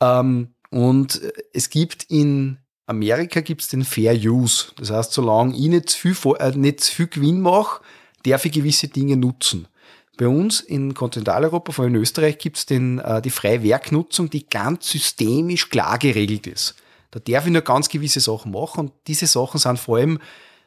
Ähm, 0.00 0.54
und 0.70 1.20
es 1.52 1.70
gibt 1.70 2.04
in 2.04 2.58
Amerika 2.86 3.40
gibt's 3.40 3.68
den 3.68 3.84
Fair 3.84 4.14
Use. 4.14 4.66
Das 4.76 4.90
heißt, 4.90 5.12
solange 5.12 5.56
ich 5.56 5.68
nicht 5.68 5.90
zu 5.90 6.14
viel, 6.14 6.34
äh, 6.38 6.50
nicht 6.56 6.80
zu 6.80 6.94
viel 6.94 7.06
Gewinn 7.06 7.40
mache, 7.40 7.80
darf 8.24 8.44
ich 8.44 8.52
gewisse 8.52 8.88
Dinge 8.88 9.16
nutzen. 9.16 9.68
Bei 10.16 10.28
uns 10.28 10.60
in 10.60 10.94
Kontinentaleuropa, 10.94 11.72
vor 11.72 11.84
allem 11.84 11.96
in 11.96 12.00
Österreich, 12.02 12.38
gibt 12.38 12.56
es 12.56 12.70
äh, 12.70 13.20
die 13.20 13.30
freie 13.30 13.62
Werknutzung, 13.62 14.30
die 14.30 14.48
ganz 14.48 14.88
systemisch 14.88 15.70
klar 15.70 15.98
geregelt 15.98 16.46
ist. 16.46 16.76
Da 17.10 17.20
darf 17.20 17.46
ich 17.46 17.52
nur 17.52 17.62
ganz 17.62 17.88
gewisse 17.88 18.20
Sachen 18.20 18.52
machen 18.52 18.80
und 18.80 18.92
diese 19.06 19.26
Sachen 19.26 19.58
sind 19.58 19.78
vor 19.78 19.98
allem 19.98 20.18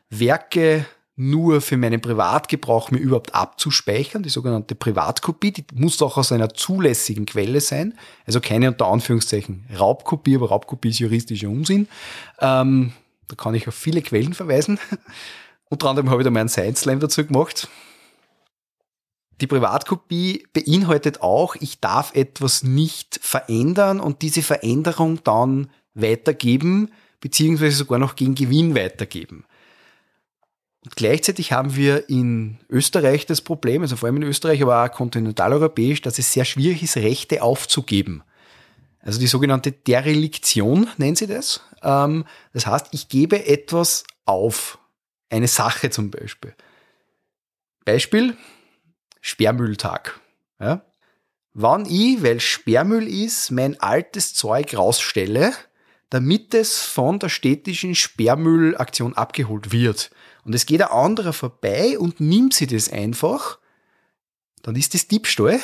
Werke 0.10 0.86
nur 1.20 1.62
für 1.62 1.78
meinen 1.78 2.00
Privatgebrauch 2.00 2.92
mir 2.92 3.00
überhaupt 3.00 3.34
abzuspeichern, 3.34 4.22
die 4.22 4.30
sogenannte 4.30 4.76
Privatkopie, 4.76 5.52
die 5.52 5.66
muss 5.74 6.02
auch 6.02 6.16
aus 6.16 6.32
einer 6.32 6.54
zulässigen 6.54 7.26
Quelle 7.26 7.60
sein, 7.60 7.98
also 8.28 8.40
keine 8.40 8.68
unter 8.68 8.86
Anführungszeichen 8.86 9.66
Raubkopie, 9.78 10.36
aber 10.36 10.50
Raubkopie 10.50 10.90
ist 10.90 11.00
juristischer 11.00 11.50
Unsinn. 11.50 11.88
Ähm, 12.40 12.94
da 13.28 13.36
kann 13.36 13.56
ich 13.56 13.68
auf 13.68 13.74
viele 13.74 14.02
Quellen 14.02 14.34
verweisen. 14.34 14.80
Unter 15.70 15.90
anderem 15.90 16.10
habe 16.12 16.22
ich 16.22 16.24
da 16.24 16.32
meinen 16.32 16.48
Science 16.48 16.82
Slam 16.82 17.00
dazu 17.02 17.26
gemacht. 17.26 17.68
Die 19.42 19.48
Privatkopie 19.48 20.48
beinhaltet 20.54 21.22
auch, 21.22 21.56
ich 21.56 21.80
darf 21.80 22.16
etwas 22.16 22.64
nicht 22.64 23.20
verändern 23.22 24.00
und 24.00 24.22
diese 24.22 24.42
Veränderung 24.42 25.24
dann 25.24 25.70
weitergeben, 25.94 26.92
beziehungsweise 27.20 27.76
sogar 27.76 28.00
noch 28.00 28.16
gegen 28.16 28.36
Gewinn 28.36 28.76
weitergeben. 28.76 29.46
Und 30.86 30.96
gleichzeitig 30.96 31.52
haben 31.52 31.76
wir 31.76 32.10
in 32.10 32.58
Österreich 32.70 33.26
das 33.26 33.42
Problem, 33.42 33.82
also 33.82 33.96
vor 33.96 34.08
allem 34.08 34.18
in 34.18 34.24
Österreich, 34.24 34.62
aber 34.62 34.84
auch 34.84 34.92
kontinentaleuropäisch, 34.92 36.02
dass 36.02 36.18
es 36.18 36.32
sehr 36.32 36.46
schwierig 36.46 36.82
ist, 36.82 36.98
Rechte 36.98 37.44
aufzugeben. 37.44 38.24
Also 39.02 39.20
die 39.20 39.28
sogenannte 39.28 39.72
Dereliktion 39.72 40.88
nennen 40.98 41.16
sie 41.16 41.28
das. 41.28 41.62
Ähm, 41.84 42.26
das 42.54 42.66
heißt, 42.66 42.88
ich 42.92 43.10
gebe 43.10 43.46
etwas 43.46 44.04
auf. 44.26 44.80
Eine 45.30 45.48
Sache 45.50 45.90
zum 45.90 46.10
Beispiel. 46.10 46.56
Beispiel, 47.84 48.38
Sperrmülltag. 49.28 50.22
Ja? 50.60 50.86
Wann 51.54 51.86
ich, 51.86 52.24
weil 52.24 52.40
Sperrmüll 52.40 53.08
ist, 53.08 53.52
mein 53.52 53.78
altes 53.82 54.34
Zeug 54.34 54.78
rausstelle, 54.78 55.54
damit 56.10 56.54
es 56.54 56.82
von 56.82 57.20
der 57.20 57.28
städtischen 57.28 57.94
Sperrmüllaktion 57.94 59.18
abgeholt 59.18 59.74
wird. 59.74 60.12
Und 60.46 60.56
es 60.56 60.66
geht 60.66 60.82
ein 60.82 60.88
anderer 60.88 61.34
vorbei 61.34 62.00
und 62.00 62.22
nimmt 62.22 62.54
sie 62.54 62.68
das 62.68 62.90
einfach, 62.90 63.60
dann 64.64 64.78
ist 64.78 64.94
das 64.94 65.10
Diebstahl, 65.10 65.60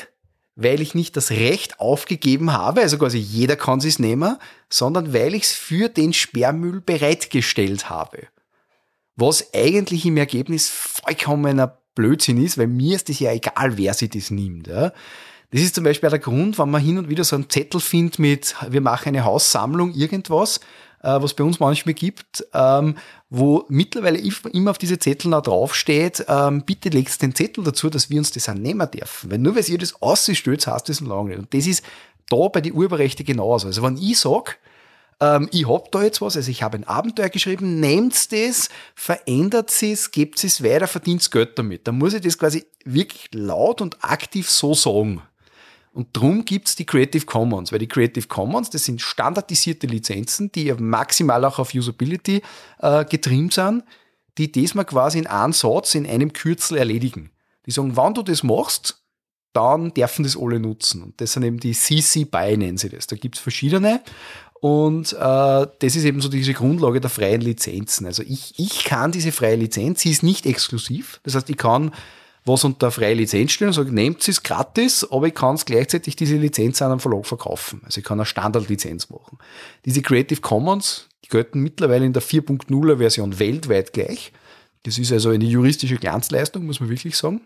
weil 0.55 0.81
ich 0.81 0.93
nicht 0.93 1.15
das 1.15 1.31
Recht 1.31 1.79
aufgegeben 1.79 2.51
habe, 2.51 2.81
also 2.81 2.97
quasi 2.97 3.17
jeder 3.17 3.55
kann 3.55 3.79
es 3.79 3.97
nehmen, 3.97 4.37
sondern 4.69 5.13
weil 5.13 5.35
ich 5.35 5.43
es 5.43 5.53
für 5.53 5.87
den 5.87 6.11
Sperrmüll 6.11 6.81
bereitgestellt 6.81 7.89
habe. 7.89 8.27
Was 9.15 9.53
eigentlich 9.53 10.05
im 10.05 10.17
Ergebnis 10.17 10.67
vollkommener 10.67 11.79
Blödsinn 11.95 12.43
ist, 12.43 12.57
weil 12.57 12.67
mir 12.67 12.95
ist 12.95 13.09
das 13.09 13.19
ja 13.19 13.31
egal, 13.31 13.77
wer 13.77 13.93
sich 13.93 14.09
das 14.09 14.31
nimmt. 14.31 14.67
Ja. 14.67 14.91
Das 15.51 15.61
ist 15.61 15.75
zum 15.75 15.83
Beispiel 15.83 16.09
der 16.09 16.19
Grund, 16.19 16.57
wenn 16.57 16.71
man 16.71 16.81
hin 16.81 16.97
und 16.97 17.09
wieder 17.09 17.23
so 17.23 17.35
einen 17.35 17.49
Zettel 17.49 17.79
findet 17.79 18.17
mit, 18.17 18.55
wir 18.69 18.81
machen 18.81 19.09
eine 19.09 19.23
Haussammlung, 19.23 19.93
irgendwas, 19.93 20.59
äh, 21.03 21.21
was 21.21 21.35
bei 21.35 21.43
uns 21.43 21.59
manchmal 21.59 21.93
gibt, 21.93 22.43
ähm, 22.53 22.95
wo 23.29 23.65
mittlerweile 23.69 24.19
immer 24.51 24.71
auf 24.71 24.79
diese 24.79 24.97
Zettel 24.97 25.29
noch 25.29 25.43
draufsteht, 25.43 26.25
ähm, 26.27 26.63
bitte 26.63 26.89
legst 26.89 27.21
den 27.21 27.35
Zettel 27.35 27.63
dazu, 27.63 27.89
dass 27.91 28.09
wir 28.09 28.17
uns 28.17 28.31
das 28.31 28.49
auch 28.49 28.55
nehmen 28.55 28.89
dürfen. 28.89 29.29
Weil 29.29 29.37
nur 29.37 29.55
weil 29.55 29.69
ihr 29.69 29.77
das 29.77 30.01
ausstellt, 30.01 30.65
heißt 30.65 30.89
das 30.89 31.01
noch 31.01 31.09
lange 31.17 31.29
nicht. 31.29 31.39
Und 31.39 31.53
das 31.53 31.67
ist 31.67 31.83
da 32.29 32.47
bei 32.47 32.61
den 32.61 32.73
Urheberrechten 32.73 33.25
genauso. 33.25 33.67
Also 33.67 33.83
wenn 33.83 33.97
ich 33.97 34.17
sage, 34.17 34.53
ähm, 35.19 35.49
ich 35.51 35.67
hab 35.67 35.91
da 35.91 36.03
jetzt 36.03 36.21
was, 36.21 36.35
also 36.35 36.49
ich 36.49 36.63
habe 36.63 36.77
ein 36.77 36.83
Abenteuer 36.83 37.29
geschrieben, 37.29 37.79
nehmt 37.79 38.31
das, 38.31 38.69
verändert 38.95 39.71
es, 39.81 40.11
gebt 40.11 40.43
es 40.43 40.63
weiter, 40.63 40.87
verdient 40.87 41.29
Geld 41.31 41.57
damit. 41.57 41.87
Dann 41.87 41.97
muss 41.97 42.13
ich 42.13 42.21
das 42.21 42.37
quasi 42.37 42.65
wirklich 42.85 43.29
laut 43.33 43.81
und 43.81 44.03
aktiv 44.03 44.49
so 44.49 44.73
sagen. 44.73 45.21
Und 45.93 46.07
drum 46.13 46.43
gibt's 46.43 46.75
die 46.75 46.85
Creative 46.85 47.25
Commons, 47.25 47.71
weil 47.71 47.79
die 47.79 47.87
Creative 47.87 48.27
Commons, 48.27 48.71
das 48.71 48.85
sind 48.85 48.99
standardisierte 48.99 49.85
Lizenzen, 49.85 50.51
die 50.51 50.73
maximal 50.73 51.45
auch 51.45 51.59
auf 51.59 51.73
Usability 51.73 52.41
äh, 52.79 53.05
getrimmt 53.05 53.53
sind, 53.53 53.83
die 54.39 54.51
das 54.51 54.73
mal 54.73 54.85
quasi 54.85 55.19
in 55.19 55.27
einem 55.27 55.53
Satz, 55.53 55.93
in 55.93 56.07
einem 56.07 56.33
Kürzel 56.33 56.77
erledigen. 56.77 57.29
Die 57.67 57.71
sagen, 57.71 57.95
wann 57.95 58.15
du 58.15 58.23
das 58.23 58.41
machst, 58.41 59.02
dann 59.53 59.93
dürfen 59.93 60.23
das 60.23 60.37
alle 60.37 60.59
nutzen. 60.59 61.03
Und 61.03 61.21
das 61.21 61.33
sind 61.33 61.43
eben 61.43 61.59
die 61.59 61.73
CC 61.73 62.25
BY, 62.25 62.57
nennen 62.57 62.77
sie 62.77 62.89
das. 62.89 63.07
Da 63.07 63.15
gibt's 63.15 63.39
verschiedene. 63.39 64.01
Und 64.59 65.13
äh, 65.13 65.15
das 65.17 65.95
ist 65.95 66.05
eben 66.05 66.21
so 66.21 66.29
diese 66.29 66.53
Grundlage 66.53 67.01
der 67.01 67.09
freien 67.09 67.41
Lizenzen. 67.41 68.05
Also 68.05 68.23
ich, 68.23 68.53
ich 68.57 68.85
kann 68.85 69.11
diese 69.11 69.31
freie 69.31 69.57
Lizenz, 69.57 70.01
sie 70.01 70.11
ist 70.11 70.23
nicht 70.23 70.45
exklusiv. 70.45 71.19
Das 71.23 71.35
heißt, 71.35 71.49
ich 71.49 71.57
kann 71.57 71.91
was 72.45 72.63
unter 72.63 72.91
freie 72.91 73.13
Lizenz 73.13 73.51
stellen 73.51 73.69
und 73.69 73.73
sagen, 73.73 73.93
nehmt 73.93 74.27
es 74.27 74.43
gratis, 74.43 75.05
aber 75.09 75.27
ich 75.27 75.35
kann 75.35 75.55
es 75.55 75.65
gleichzeitig 75.65 76.15
diese 76.15 76.35
Lizenz 76.35 76.81
an 76.81 76.91
einem 76.91 76.99
Verlag 76.99 77.25
verkaufen. 77.25 77.81
Also 77.83 77.99
ich 77.99 78.05
kann 78.05 78.19
eine 78.19 78.25
Standardlizenz 78.25 79.09
machen. 79.09 79.37
Diese 79.85 80.01
Creative 80.01 80.41
Commons, 80.41 81.07
die 81.23 81.29
gelten 81.29 81.61
mittlerweile 81.61 82.05
in 82.05 82.13
der 82.13 82.23
4.0er 82.23 82.97
Version 82.97 83.39
weltweit 83.39 83.93
gleich. 83.93 84.33
Das 84.83 84.97
ist 84.97 85.11
also 85.11 85.29
eine 85.29 85.45
juristische 85.45 85.95
Glanzleistung, 85.95 86.65
muss 86.65 86.79
man 86.79 86.89
wirklich 86.89 87.15
sagen. 87.15 87.41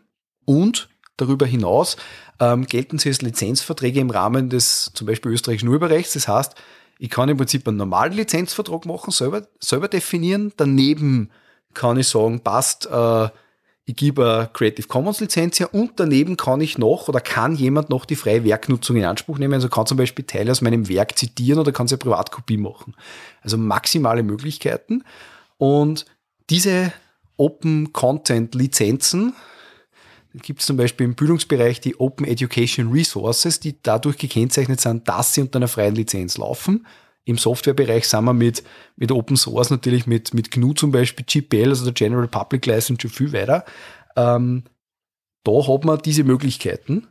Und 0.45 0.87
darüber 1.17 1.45
hinaus 1.45 1.97
ähm, 2.39 2.65
gelten 2.65 2.99
sie 2.99 3.09
als 3.09 3.21
Lizenzverträge 3.21 3.99
im 3.99 4.09
Rahmen 4.09 4.49
des 4.49 4.91
zum 4.93 5.07
Beispiel 5.07 5.31
österreichischen 5.31 5.69
Urheberrechts. 5.69 6.13
Das 6.13 6.27
heißt, 6.27 6.55
ich 6.99 7.09
kann 7.09 7.29
im 7.29 7.37
Prinzip 7.37 7.67
einen 7.67 7.77
normalen 7.77 8.13
Lizenzvertrag 8.13 8.85
machen, 8.85 9.11
selber, 9.11 9.47
selber 9.59 9.87
definieren. 9.87 10.53
Daneben 10.57 11.29
kann 11.73 11.97
ich 11.97 12.07
sagen, 12.07 12.39
passt, 12.39 12.87
äh, 12.87 13.29
ich 13.89 13.95
gebe 13.95 14.29
eine 14.29 14.49
Creative 14.51 14.87
Commons 14.87 15.21
Lizenz 15.21 15.59
her 15.61 15.73
und 15.73 15.93
daneben 15.95 16.35
kann 16.35 16.59
ich 16.59 16.77
noch 16.77 17.07
oder 17.07 17.21
kann 17.21 17.55
jemand 17.55 17.89
noch 17.89 18.03
die 18.03 18.17
freie 18.17 18.43
Werknutzung 18.43 18.97
in 18.97 19.05
Anspruch 19.05 19.37
nehmen. 19.37 19.53
Also 19.53 19.69
kann 19.69 19.85
zum 19.85 19.97
Beispiel 19.97 20.25
Teile 20.25 20.51
aus 20.51 20.61
meinem 20.61 20.89
Werk 20.89 21.17
zitieren 21.17 21.59
oder 21.59 21.71
kann 21.71 21.87
sie 21.87 21.95
eine 21.95 21.99
Privatkopie 21.99 22.57
machen. 22.57 22.95
Also 23.41 23.57
maximale 23.57 24.23
Möglichkeiten. 24.23 25.03
Und 25.57 26.05
diese 26.49 26.91
Open 27.37 27.93
Content 27.93 28.55
Lizenzen, 28.55 29.33
gibt 30.41 30.61
es 30.61 30.65
zum 30.65 30.77
Beispiel 30.77 31.05
im 31.05 31.15
Bildungsbereich 31.15 31.81
die 31.81 31.99
Open 31.99 32.25
Education 32.25 32.91
Resources, 32.91 33.59
die 33.59 33.81
dadurch 33.81 34.17
gekennzeichnet 34.17 34.81
sind, 34.81 35.07
dass 35.07 35.33
sie 35.33 35.41
unter 35.41 35.57
einer 35.57 35.67
freien 35.67 35.95
Lizenz 35.95 36.37
laufen. 36.37 36.85
Im 37.25 37.37
Softwarebereich 37.37 38.07
sind 38.07 38.23
wir 38.23 38.33
mit, 38.33 38.63
mit 38.95 39.11
Open 39.11 39.35
Source 39.35 39.69
natürlich, 39.69 40.07
mit, 40.07 40.33
mit 40.33 40.49
GNU 40.49 40.73
zum 40.73 40.91
Beispiel, 40.91 41.25
GPL, 41.25 41.69
also 41.69 41.83
der 41.83 41.93
General 41.93 42.27
Public 42.27 42.65
License, 42.65 43.01
schon 43.01 43.11
viel 43.11 43.33
weiter. 43.33 43.65
Ähm, 44.15 44.63
da 45.43 45.67
hat 45.67 45.85
man 45.85 46.01
diese 46.01 46.23
Möglichkeiten 46.23 47.07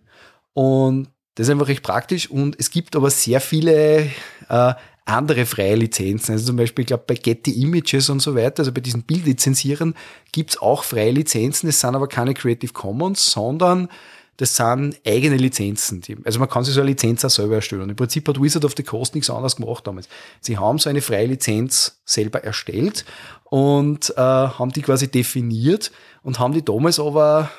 und 0.52 1.08
das 1.34 1.46
ist 1.46 1.50
einfach 1.50 1.68
recht 1.68 1.82
praktisch 1.82 2.30
und 2.30 2.56
es 2.58 2.70
gibt 2.70 2.96
aber 2.96 3.10
sehr 3.10 3.40
viele 3.40 4.10
äh, 4.48 4.74
andere 5.06 5.46
freie 5.46 5.76
Lizenzen. 5.76 6.32
Also 6.32 6.46
zum 6.46 6.56
Beispiel, 6.56 6.82
ich 6.82 6.88
glaube, 6.88 7.04
bei 7.06 7.14
Getty 7.14 7.62
Images 7.62 8.10
und 8.10 8.20
so 8.20 8.34
weiter, 8.34 8.60
also 8.60 8.72
bei 8.72 8.80
diesen 8.80 9.04
Bildlizenzieren, 9.04 9.94
gibt's 10.32 10.58
auch 10.58 10.84
freie 10.84 11.12
Lizenzen. 11.12 11.68
Das 11.68 11.80
sind 11.80 11.94
aber 11.94 12.08
keine 12.08 12.34
Creative 12.34 12.72
Commons, 12.72 13.30
sondern 13.30 13.88
das 14.36 14.56
sind 14.56 15.00
eigene 15.06 15.36
Lizenzen. 15.36 16.02
also 16.24 16.38
man 16.38 16.48
kann 16.48 16.62
sich 16.62 16.74
so 16.74 16.80
eine 16.80 16.90
Lizenz 16.90 17.24
auch 17.24 17.30
selber 17.30 17.54
erstellen. 17.54 17.82
Und 17.82 17.90
im 17.90 17.96
Prinzip 17.96 18.28
hat 18.28 18.40
Wizard 18.40 18.64
of 18.66 18.74
the 18.76 18.82
Coast 18.82 19.14
nichts 19.14 19.30
anderes 19.30 19.56
gemacht 19.56 19.86
damals. 19.86 20.08
Sie 20.40 20.58
haben 20.58 20.78
so 20.78 20.90
eine 20.90 21.00
freie 21.00 21.26
Lizenz 21.26 22.02
selber 22.04 22.44
erstellt 22.44 23.06
und 23.44 24.12
äh, 24.16 24.20
haben 24.20 24.72
die 24.72 24.82
quasi 24.82 25.08
definiert 25.08 25.90
und 26.22 26.38
haben 26.38 26.52
die 26.52 26.64
damals 26.64 27.00
aber 27.00 27.50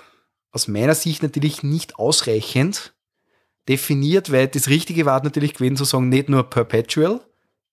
aus 0.51 0.67
meiner 0.67 0.95
Sicht 0.95 1.23
natürlich 1.23 1.63
nicht 1.63 1.97
ausreichend 1.97 2.93
definiert, 3.67 4.31
weil 4.31 4.47
das 4.47 4.67
Richtige 4.67 5.05
war 5.05 5.23
natürlich 5.23 5.55
gewesen 5.55 5.77
zu 5.77 5.83
sagen, 5.83 6.09
nicht 6.09 6.29
nur 6.29 6.43
perpetual, 6.43 7.21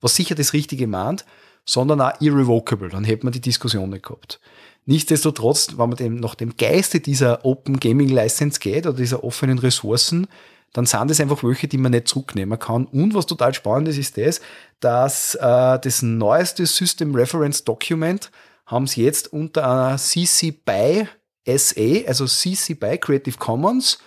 was 0.04 0.14
sicher 0.14 0.34
das 0.34 0.52
Richtige 0.52 0.86
meint, 0.86 1.24
sondern 1.64 2.02
auch 2.02 2.12
irrevocable. 2.20 2.90
Dann 2.90 3.04
hätte 3.04 3.24
man 3.24 3.32
die 3.32 3.40
Diskussion 3.40 3.88
nicht 3.88 4.04
gehabt. 4.04 4.38
Nichtsdestotrotz, 4.84 5.78
wenn 5.78 5.88
man 5.88 5.96
dem, 5.96 6.16
nach 6.16 6.34
dem 6.34 6.58
Geiste 6.58 7.00
dieser 7.00 7.42
Open 7.46 7.80
Gaming 7.80 8.10
License 8.10 8.60
geht 8.60 8.86
oder 8.86 8.98
dieser 8.98 9.24
offenen 9.24 9.58
Ressourcen, 9.58 10.26
dann 10.74 10.84
sind 10.84 11.08
das 11.08 11.20
einfach 11.20 11.42
welche, 11.42 11.68
die 11.68 11.78
man 11.78 11.92
nicht 11.92 12.08
zurücknehmen 12.08 12.58
kann. 12.58 12.84
Und 12.84 13.14
was 13.14 13.24
total 13.24 13.54
spannend 13.54 13.88
ist, 13.88 13.96
ist 13.96 14.18
das, 14.18 14.42
dass 14.80 15.36
äh, 15.36 15.78
das 15.78 16.02
neueste 16.02 16.66
System 16.66 17.14
Reference 17.14 17.64
Document 17.64 18.30
haben 18.66 18.86
sie 18.86 19.04
jetzt 19.04 19.32
unter 19.32 19.64
einer 19.64 19.96
CC 19.96 20.50
BY 20.50 21.08
SA, 21.46 22.06
also 22.06 22.26
CC 22.26 22.74
BY 22.74 22.98
Creative 22.98 23.38
Commons, 23.38 23.98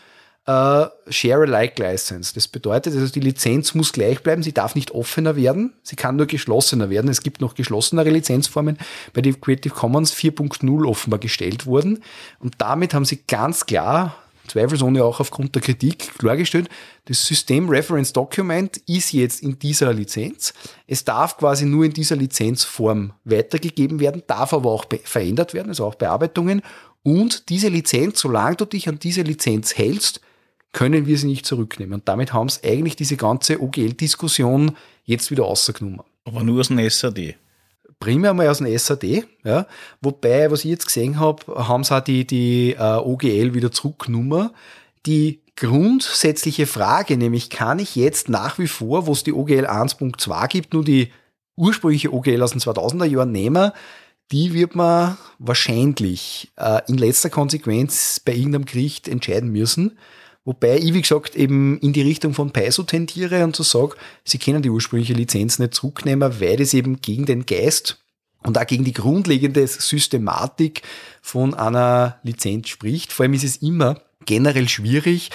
Uh, 0.49 0.87
Share-alike 1.09 1.81
License. 1.83 2.33
Das 2.33 2.47
bedeutet, 2.47 2.95
also 2.95 3.11
die 3.11 3.19
Lizenz 3.19 3.73
muss 3.73 3.91
gleich 3.91 4.23
bleiben, 4.23 4.43
sie 4.43 4.53
darf 4.53 4.75
nicht 4.75 4.91
offener 4.91 5.35
werden, 5.35 5.73
sie 5.83 5.97
kann 5.97 6.15
nur 6.15 6.25
geschlossener 6.25 6.89
werden. 6.89 7.09
Es 7.09 7.21
gibt 7.21 7.41
noch 7.41 7.53
geschlossenere 7.53 8.09
Lizenzformen, 8.09 8.77
bei 9.11 9.21
den 9.21 9.41
Creative 9.41 9.73
Commons 9.73 10.13
4.0 10.13 10.87
offenbar 10.87 11.19
gestellt 11.19 11.65
wurden. 11.65 12.01
Und 12.39 12.55
damit 12.59 12.93
haben 12.93 13.03
sie 13.03 13.23
ganz 13.27 13.65
klar, 13.65 14.15
zweifelsohne 14.47 15.03
auch 15.03 15.19
aufgrund 15.19 15.53
der 15.55 15.61
Kritik, 15.61 16.17
klargestellt, 16.17 16.69
das 17.05 17.25
System 17.25 17.67
Reference 17.67 18.13
Document 18.13 18.77
ist 18.87 19.11
jetzt 19.11 19.43
in 19.43 19.59
dieser 19.59 19.93
Lizenz. 19.93 20.53
Es 20.87 21.03
darf 21.03 21.37
quasi 21.37 21.65
nur 21.65 21.83
in 21.83 21.91
dieser 21.91 22.15
Lizenzform 22.15 23.11
weitergegeben 23.25 23.99
werden, 23.99 24.23
darf 24.27 24.53
aber 24.53 24.71
auch 24.71 24.85
verändert 25.03 25.53
werden, 25.53 25.67
also 25.67 25.85
auch 25.85 25.95
Bearbeitungen. 25.95 26.61
Und 27.03 27.49
diese 27.49 27.67
Lizenz, 27.67 28.21
solange 28.21 28.55
du 28.55 28.65
dich 28.65 28.87
an 28.87 28.99
diese 28.99 29.23
Lizenz 29.23 29.77
hältst, 29.77 30.21
können 30.77 31.07
wir 31.07 31.17
sie 31.17 31.25
nicht 31.25 31.47
zurücknehmen. 31.47 31.95
Und 31.95 32.07
damit 32.07 32.33
haben 32.33 32.49
sie 32.49 32.63
eigentlich 32.63 32.95
diese 32.95 33.17
ganze 33.17 33.59
OGL-Diskussion 33.63 34.77
jetzt 35.05 35.31
wieder 35.31 35.43
rausgenommen. 35.43 36.01
Aber 36.23 36.43
nur 36.43 36.59
aus 36.59 36.67
dem 36.67 36.87
SAD. 36.87 37.35
Primär 37.99 38.35
mal 38.35 38.47
aus 38.47 38.59
dem 38.59 38.77
SAD, 38.77 39.23
ja. 39.43 39.65
Wobei, 40.01 40.51
was 40.51 40.65
ich 40.65 40.69
jetzt 40.69 40.85
gesehen 40.85 41.19
habe, 41.19 41.67
haben 41.67 41.83
sie 41.83 41.97
auch 41.97 42.03
die, 42.03 42.27
die 42.27 42.75
äh, 42.77 42.97
OGL 42.97 43.55
wieder 43.55 43.71
zurückgenommen. 43.71 44.51
Die 45.07 45.39
grundsätzliche 45.55 46.67
Frage, 46.67 47.17
nämlich 47.17 47.49
kann 47.49 47.79
ich 47.79 47.95
jetzt 47.95 48.29
nach 48.29 48.59
wie 48.59 48.67
vor, 48.67 49.07
wo 49.07 49.13
es 49.13 49.23
die 49.23 49.33
OGL 49.33 49.65
1.2 49.65 50.47
gibt, 50.47 50.75
nur 50.75 50.83
die 50.83 51.11
ursprüngliche 51.55 52.13
OGL 52.13 52.43
aus 52.43 52.51
den 52.51 52.61
2000er 52.61 53.05
Jahren 53.05 53.31
nehmen, 53.31 53.71
die 54.31 54.53
wird 54.53 54.75
man 54.75 55.17
wahrscheinlich 55.39 56.51
äh, 56.55 56.81
in 56.87 56.99
letzter 56.99 57.31
Konsequenz 57.31 58.19
bei 58.23 58.35
irgendeinem 58.35 58.65
Gericht 58.65 59.07
entscheiden 59.07 59.51
müssen. 59.51 59.97
Wobei 60.47 60.77
ich, 60.77 60.93
wie 60.93 61.01
gesagt, 61.01 61.35
eben 61.35 61.77
in 61.79 61.91
die 61.91 62.03
Richtung 62.03 62.33
von 62.33 62.51
Paizo 62.51 62.83
tendiere 62.83 63.43
und 63.43 63.53
so 63.53 63.63
sage, 63.63 63.97
sie 64.23 64.37
können 64.37 64.61
die 64.61 64.69
ursprüngliche 64.69 65.11
Lizenz 65.11 65.59
nicht 65.59 65.73
zurücknehmen, 65.73 66.39
weil 66.39 66.55
das 66.55 66.73
eben 66.73 67.01
gegen 67.01 67.25
den 67.25 67.45
Geist 67.45 68.01
und 68.43 68.57
auch 68.57 68.65
gegen 68.65 68.85
die 68.85 68.93
grundlegende 68.93 69.67
Systematik 69.67 70.83
von 71.21 71.53
einer 71.53 72.19
Lizenz 72.23 72.69
spricht. 72.69 73.11
Vor 73.11 73.25
allem 73.25 73.33
ist 73.33 73.43
es 73.43 73.57
immer 73.57 73.99
generell 74.25 74.69
schwierig, 74.69 75.31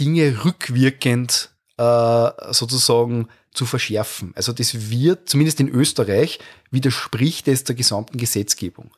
Dinge 0.00 0.44
rückwirkend 0.44 1.50
äh, 1.76 2.30
sozusagen 2.50 3.28
zu 3.52 3.66
verschärfen. 3.66 4.32
Also 4.34 4.52
das 4.52 4.90
wird, 4.90 5.28
zumindest 5.28 5.60
in 5.60 5.68
Österreich, 5.68 6.40
widerspricht 6.72 7.46
es 7.46 7.62
der 7.62 7.76
gesamten 7.76 8.18
Gesetzgebung. 8.18 8.90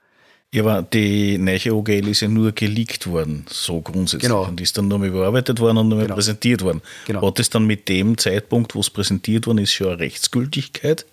Ja, 0.55 0.63
aber 0.63 0.83
die 0.83 1.37
neue 1.37 1.75
OGL 1.75 2.09
ist 2.09 2.21
ja 2.21 2.29
nur 2.29 2.53
geleakt 2.53 3.07
worden, 3.07 3.45
so 3.51 3.83
grundsätzlich. 3.83 4.31
Genau. 4.31 4.47
Und 4.47 4.61
ist 4.63 4.79
dann 4.79 4.89
nur 4.89 5.03
überarbeitet 5.03 5.61
worden 5.61 5.77
und 5.77 5.89
nur 5.89 6.01
genau. 6.01 6.15
präsentiert 6.15 6.63
worden. 6.63 6.81
Genau. 7.07 7.27
Hat 7.27 7.39
es 7.39 7.51
dann 7.51 7.67
mit 7.67 7.89
dem 7.89 8.17
Zeitpunkt, 8.17 8.75
wo 8.75 8.81
es 8.81 8.89
präsentiert 8.89 9.47
worden 9.47 9.59
ist, 9.59 9.73
schon 9.73 9.89
eine 9.89 9.99
Rechtsgültigkeit? 9.99 11.05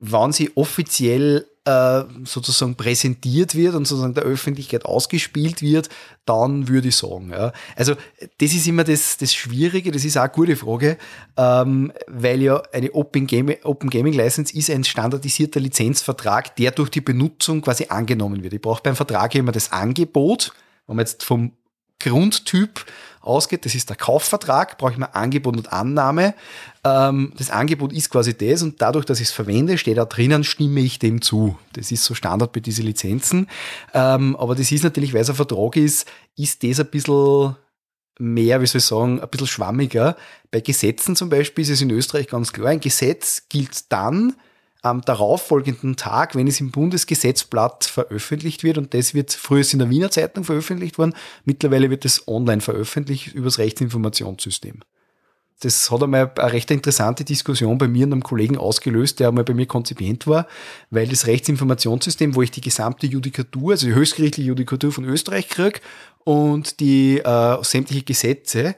Wann 0.00 0.32
sie 0.32 0.50
offiziell 0.56 1.46
äh, 1.66 2.04
sozusagen 2.24 2.74
präsentiert 2.74 3.54
wird 3.54 3.74
und 3.74 3.86
sozusagen 3.86 4.14
der 4.14 4.24
Öffentlichkeit 4.24 4.86
ausgespielt 4.86 5.60
wird, 5.60 5.90
dann 6.24 6.68
würde 6.68 6.88
ich 6.88 6.96
sagen. 6.96 7.30
Ja. 7.30 7.52
Also 7.76 7.94
das 8.38 8.54
ist 8.54 8.66
immer 8.66 8.84
das, 8.84 9.18
das 9.18 9.34
Schwierige, 9.34 9.90
das 9.90 10.04
ist 10.04 10.16
auch 10.16 10.22
eine 10.22 10.32
gute 10.32 10.56
Frage, 10.56 10.96
ähm, 11.36 11.92
weil 12.06 12.40
ja 12.42 12.62
eine 12.72 12.92
Open, 12.92 13.26
Game, 13.26 13.54
Open 13.62 13.90
Gaming 13.90 14.14
License 14.14 14.56
ist 14.56 14.70
ein 14.70 14.84
standardisierter 14.84 15.60
Lizenzvertrag, 15.60 16.56
der 16.56 16.70
durch 16.70 16.88
die 16.88 17.02
Benutzung 17.02 17.60
quasi 17.60 17.86
angenommen 17.88 18.42
wird. 18.42 18.54
Ich 18.54 18.62
brauche 18.62 18.82
beim 18.82 18.96
Vertrag 18.96 19.34
immer 19.34 19.52
das 19.52 19.70
Angebot, 19.70 20.52
wenn 20.86 20.96
man 20.96 21.04
jetzt 21.04 21.24
vom 21.24 21.52
Grundtyp 21.98 22.86
ausgeht, 23.20 23.64
das 23.64 23.74
ist 23.74 23.88
der 23.88 23.96
Kaufvertrag, 23.96 24.78
brauche 24.78 24.92
ich 24.92 24.98
mal 24.98 25.06
Angebot 25.06 25.56
und 25.56 25.72
Annahme. 25.72 26.34
Ähm, 26.84 27.32
das 27.36 27.50
Angebot 27.50 27.92
ist 27.92 28.10
quasi 28.10 28.36
das 28.36 28.62
und 28.62 28.80
dadurch, 28.80 29.04
dass 29.04 29.20
ich 29.20 29.28
es 29.28 29.32
verwende, 29.32 29.78
steht 29.78 29.98
da 29.98 30.04
drinnen, 30.04 30.44
stimme 30.44 30.80
ich 30.80 30.98
dem 30.98 31.20
zu. 31.20 31.58
Das 31.74 31.92
ist 31.92 32.04
so 32.04 32.14
Standard 32.14 32.52
bei 32.52 32.60
diesen 32.60 32.86
Lizenzen. 32.86 33.48
Ähm, 33.92 34.36
aber 34.36 34.54
das 34.54 34.72
ist 34.72 34.84
natürlich, 34.84 35.12
weil 35.12 35.22
es 35.22 35.30
ein 35.30 35.36
Vertrag 35.36 35.76
ist, 35.76 36.08
ist 36.36 36.62
das 36.62 36.80
ein 36.80 36.86
bisschen 36.86 37.56
mehr, 38.18 38.60
wie 38.60 38.66
soll 38.66 38.78
ich 38.78 38.84
sagen, 38.84 39.20
ein 39.20 39.28
bisschen 39.28 39.46
schwammiger. 39.46 40.16
Bei 40.50 40.60
Gesetzen 40.60 41.16
zum 41.16 41.28
Beispiel 41.28 41.62
ist 41.62 41.70
es 41.70 41.82
in 41.82 41.90
Österreich 41.90 42.28
ganz 42.28 42.52
klar, 42.52 42.68
ein 42.68 42.80
Gesetz 42.80 43.48
gilt 43.48 43.90
dann, 43.92 44.34
am 44.82 45.02
darauffolgenden 45.02 45.96
Tag, 45.96 46.34
wenn 46.34 46.46
es 46.46 46.60
im 46.60 46.70
Bundesgesetzblatt 46.70 47.84
veröffentlicht 47.84 48.64
wird, 48.64 48.78
und 48.78 48.94
das 48.94 49.14
wird 49.14 49.32
früher 49.32 49.64
in 49.72 49.78
der 49.78 49.90
Wiener 49.90 50.10
Zeitung 50.10 50.44
veröffentlicht 50.44 50.98
worden, 50.98 51.14
mittlerweile 51.44 51.90
wird 51.90 52.04
es 52.04 52.26
online 52.26 52.60
veröffentlicht 52.60 53.34
über 53.34 53.46
das 53.46 53.58
Rechtsinformationssystem. 53.58 54.80
Das 55.62 55.90
hat 55.90 56.02
einmal 56.02 56.32
eine 56.36 56.52
recht 56.54 56.70
interessante 56.70 57.22
Diskussion 57.22 57.76
bei 57.76 57.86
mir 57.86 58.06
und 58.06 58.14
einem 58.14 58.22
Kollegen 58.22 58.56
ausgelöst, 58.56 59.20
der 59.20 59.28
einmal 59.28 59.44
bei 59.44 59.52
mir 59.52 59.66
konzipient 59.66 60.26
war, 60.26 60.46
weil 60.88 61.06
das 61.06 61.26
Rechtsinformationssystem, 61.26 62.34
wo 62.34 62.40
ich 62.40 62.50
die 62.50 62.62
gesamte 62.62 63.06
Judikatur, 63.06 63.72
also 63.72 63.86
die 63.86 63.94
höchstgerichtliche 63.94 64.48
Judikatur 64.48 64.90
von 64.90 65.04
Österreich 65.04 65.50
kriege 65.50 65.80
und 66.24 66.80
die 66.80 67.18
äh, 67.18 67.62
sämtliche 67.62 68.04
Gesetze, 68.04 68.74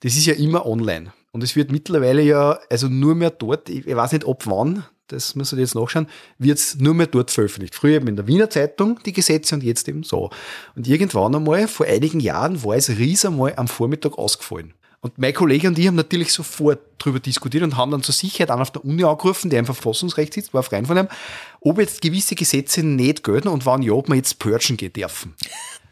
das 0.00 0.14
ist 0.14 0.26
ja 0.26 0.34
immer 0.34 0.66
online. 0.66 1.14
Und 1.32 1.42
es 1.42 1.56
wird 1.56 1.72
mittlerweile 1.72 2.22
ja, 2.22 2.58
also 2.68 2.88
nur 2.88 3.14
mehr 3.14 3.30
dort, 3.30 3.70
ich 3.70 3.86
weiß 3.86 4.12
nicht 4.12 4.26
ab 4.26 4.42
wann, 4.44 4.84
das 5.08 5.34
muss 5.34 5.52
ich 5.52 5.58
jetzt 5.58 5.74
nachschauen, 5.74 6.06
wird 6.38 6.58
es 6.58 6.76
nur 6.76 6.94
mehr 6.94 7.06
dort 7.06 7.30
veröffentlicht. 7.30 7.74
Früher 7.74 7.96
eben 7.96 8.08
in 8.08 8.16
der 8.16 8.26
Wiener 8.26 8.50
Zeitung 8.50 8.98
die 9.04 9.12
Gesetze 9.12 9.54
und 9.54 9.62
jetzt 9.62 9.88
eben 9.88 10.02
so. 10.02 10.30
Und 10.74 10.86
irgendwann 10.86 11.34
einmal, 11.34 11.68
vor 11.68 11.86
einigen 11.86 12.20
Jahren, 12.20 12.62
war 12.64 12.76
es 12.76 12.88
Ries 12.88 13.24
einmal 13.24 13.54
am 13.56 13.68
Vormittag 13.68 14.18
ausgefallen. 14.18 14.74
Und 15.00 15.18
mein 15.18 15.34
Kollege 15.34 15.68
und 15.68 15.78
ich 15.78 15.86
haben 15.86 15.94
natürlich 15.94 16.32
sofort 16.32 16.80
darüber 16.98 17.20
diskutiert 17.20 17.62
und 17.62 17.76
haben 17.76 17.92
dann 17.92 18.02
zur 18.02 18.14
Sicherheit 18.14 18.50
einen 18.50 18.62
auf 18.62 18.72
der 18.72 18.84
Uni 18.84 19.04
angerufen, 19.04 19.50
der 19.50 19.60
im 19.60 19.66
Verfassungsrecht 19.66 20.34
sitzt, 20.34 20.52
war 20.52 20.64
Freund 20.64 20.88
von 20.88 20.98
ihm, 20.98 21.08
ob 21.60 21.78
jetzt 21.78 22.00
gewisse 22.00 22.34
Gesetze 22.34 22.82
nicht 22.82 23.22
gelten 23.22 23.48
und 23.48 23.66
wann 23.66 23.82
ja, 23.82 23.92
ob 23.92 24.08
wir 24.08 24.16
jetzt 24.16 24.38
purgen 24.40 24.76
gehen 24.76 24.92
dürfen. 24.92 25.34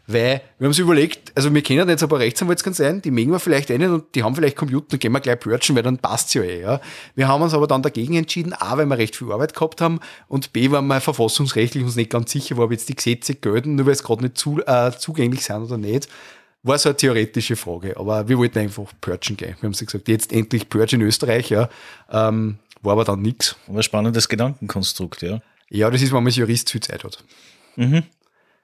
Weil 0.07 0.41
wir 0.59 0.65
haben 0.65 0.67
uns 0.67 0.79
überlegt, 0.79 1.31
also 1.35 1.53
wir 1.53 1.61
kennen 1.63 1.89
jetzt 1.89 2.03
ein 2.03 2.09
paar 2.09 2.19
Rechtsanwaltskanzleien, 2.19 3.01
die 3.01 3.09
mögen 3.09 3.31
wir 3.31 3.39
vielleicht 3.39 3.71
einen 3.71 3.91
und 3.91 4.13
die 4.13 4.21
haben 4.21 4.35
vielleicht 4.35 4.55
Computer, 4.55 4.85
dann 4.89 4.99
gehen 4.99 5.11
wir 5.11 5.19
gleich 5.19 5.39
purchen, 5.39 5.75
weil 5.75 5.81
dann 5.81 5.97
passt 5.97 6.33
ja 6.35 6.43
eh. 6.43 6.61
Ja. 6.61 6.79
Wir 7.15 7.27
haben 7.27 7.41
uns 7.41 7.55
aber 7.55 7.65
dann 7.65 7.81
dagegen 7.81 8.15
entschieden, 8.15 8.53
A, 8.53 8.77
weil 8.77 8.85
wir 8.85 8.97
recht 8.97 9.15
viel 9.15 9.31
Arbeit 9.31 9.55
gehabt 9.55 9.81
haben 9.81 9.99
und 10.27 10.53
B, 10.53 10.69
weil 10.69 10.83
wir 10.83 11.01
verfassungsrechtlich 11.01 11.83
uns 11.83 11.95
nicht 11.95 12.11
ganz 12.11 12.31
sicher 12.31 12.55
waren, 12.57 12.65
ob 12.65 12.71
jetzt 12.71 12.87
die 12.87 12.95
Gesetze 12.95 13.33
gelten, 13.33 13.75
nur 13.75 13.87
weil 13.87 13.93
es 13.93 14.03
gerade 14.03 14.23
nicht 14.23 14.37
zu, 14.37 14.61
äh, 14.65 14.91
zugänglich 14.97 15.43
sind 15.43 15.63
oder 15.63 15.77
nicht. 15.77 16.07
War 16.61 16.77
so 16.77 16.89
eine 16.89 16.97
theoretische 16.97 17.55
Frage, 17.55 17.97
aber 17.97 18.27
wir 18.27 18.37
wollten 18.37 18.59
einfach 18.59 18.91
purchen 19.01 19.37
gehen. 19.37 19.55
Wir 19.59 19.67
haben 19.67 19.73
sie 19.73 19.85
gesagt, 19.85 20.07
jetzt 20.07 20.31
endlich 20.31 20.69
Purge 20.69 20.95
in 20.95 21.01
Österreich, 21.01 21.49
ja. 21.49 21.69
Ähm, 22.11 22.59
war 22.81 22.93
aber 22.93 23.05
dann 23.05 23.21
nichts. 23.21 23.55
Aber 23.67 23.81
spannendes 23.81 24.29
Gedankenkonstrukt, 24.29 25.23
ja. 25.23 25.41
Ja, 25.69 25.89
das 25.89 26.01
ist, 26.01 26.09
wenn 26.09 26.17
man 26.17 26.27
als 26.27 26.35
Jurist 26.35 26.71
viel 26.71 26.81
Zeit 26.81 27.03
hat. 27.03 27.23
Mhm. 27.75 28.03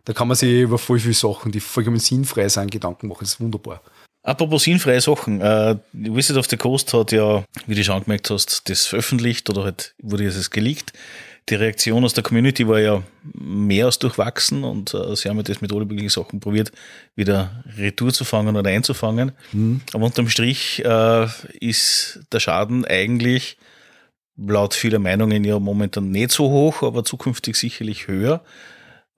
Da 0.05 0.13
kann 0.13 0.27
man 0.27 0.35
sich 0.35 0.61
über 0.61 0.77
voll 0.77 0.99
viele 0.99 1.13
Sachen, 1.13 1.51
die 1.51 1.59
vollkommen 1.59 1.99
sinnfrei 1.99 2.49
sind, 2.49 2.71
Gedanken 2.71 3.07
machen. 3.07 3.19
Das 3.21 3.33
ist 3.33 3.39
wunderbar. 3.39 3.81
Apropos 4.23 4.63
sinnfreie 4.63 5.01
Sachen, 5.01 5.41
äh, 5.41 5.75
Wizard 5.93 6.37
of 6.37 6.47
the 6.47 6.57
Coast 6.57 6.93
hat 6.93 7.11
ja, 7.11 7.43
wie 7.65 7.73
du 7.73 7.83
schon 7.83 7.95
angemerkt 7.95 8.29
hast, 8.29 8.69
das 8.69 8.85
veröffentlicht 8.85 9.49
oder 9.49 9.63
halt 9.63 9.95
wurde 10.01 10.27
es 10.27 10.51
geleakt. 10.51 10.93
Die 11.49 11.55
Reaktion 11.55 12.05
aus 12.05 12.13
der 12.13 12.23
Community 12.23 12.67
war 12.67 12.79
ja 12.79 13.01
mehr 13.33 13.87
als 13.87 13.97
durchwachsen 13.97 14.63
und 14.63 14.93
äh, 14.93 15.15
sie 15.15 15.27
haben 15.27 15.37
ja 15.37 15.43
das 15.43 15.59
mit 15.59 15.73
alle 15.73 15.85
möglichen 15.85 16.09
Sachen 16.09 16.39
probiert, 16.39 16.71
wieder 17.15 17.63
Retour 17.77 18.13
zu 18.13 18.23
fangen 18.23 18.55
oder 18.55 18.69
einzufangen. 18.69 19.31
Mhm. 19.53 19.81
Aber 19.91 20.05
unterm 20.05 20.29
Strich 20.29 20.85
äh, 20.85 21.27
ist 21.59 22.19
der 22.31 22.39
Schaden 22.39 22.85
eigentlich 22.85 23.57
laut 24.37 24.75
vieler 24.75 24.99
Meinungen 24.99 25.43
ja 25.43 25.57
momentan 25.57 26.11
nicht 26.11 26.31
so 26.31 26.49
hoch, 26.49 26.83
aber 26.83 27.03
zukünftig 27.03 27.55
sicherlich 27.55 28.07
höher 28.07 28.43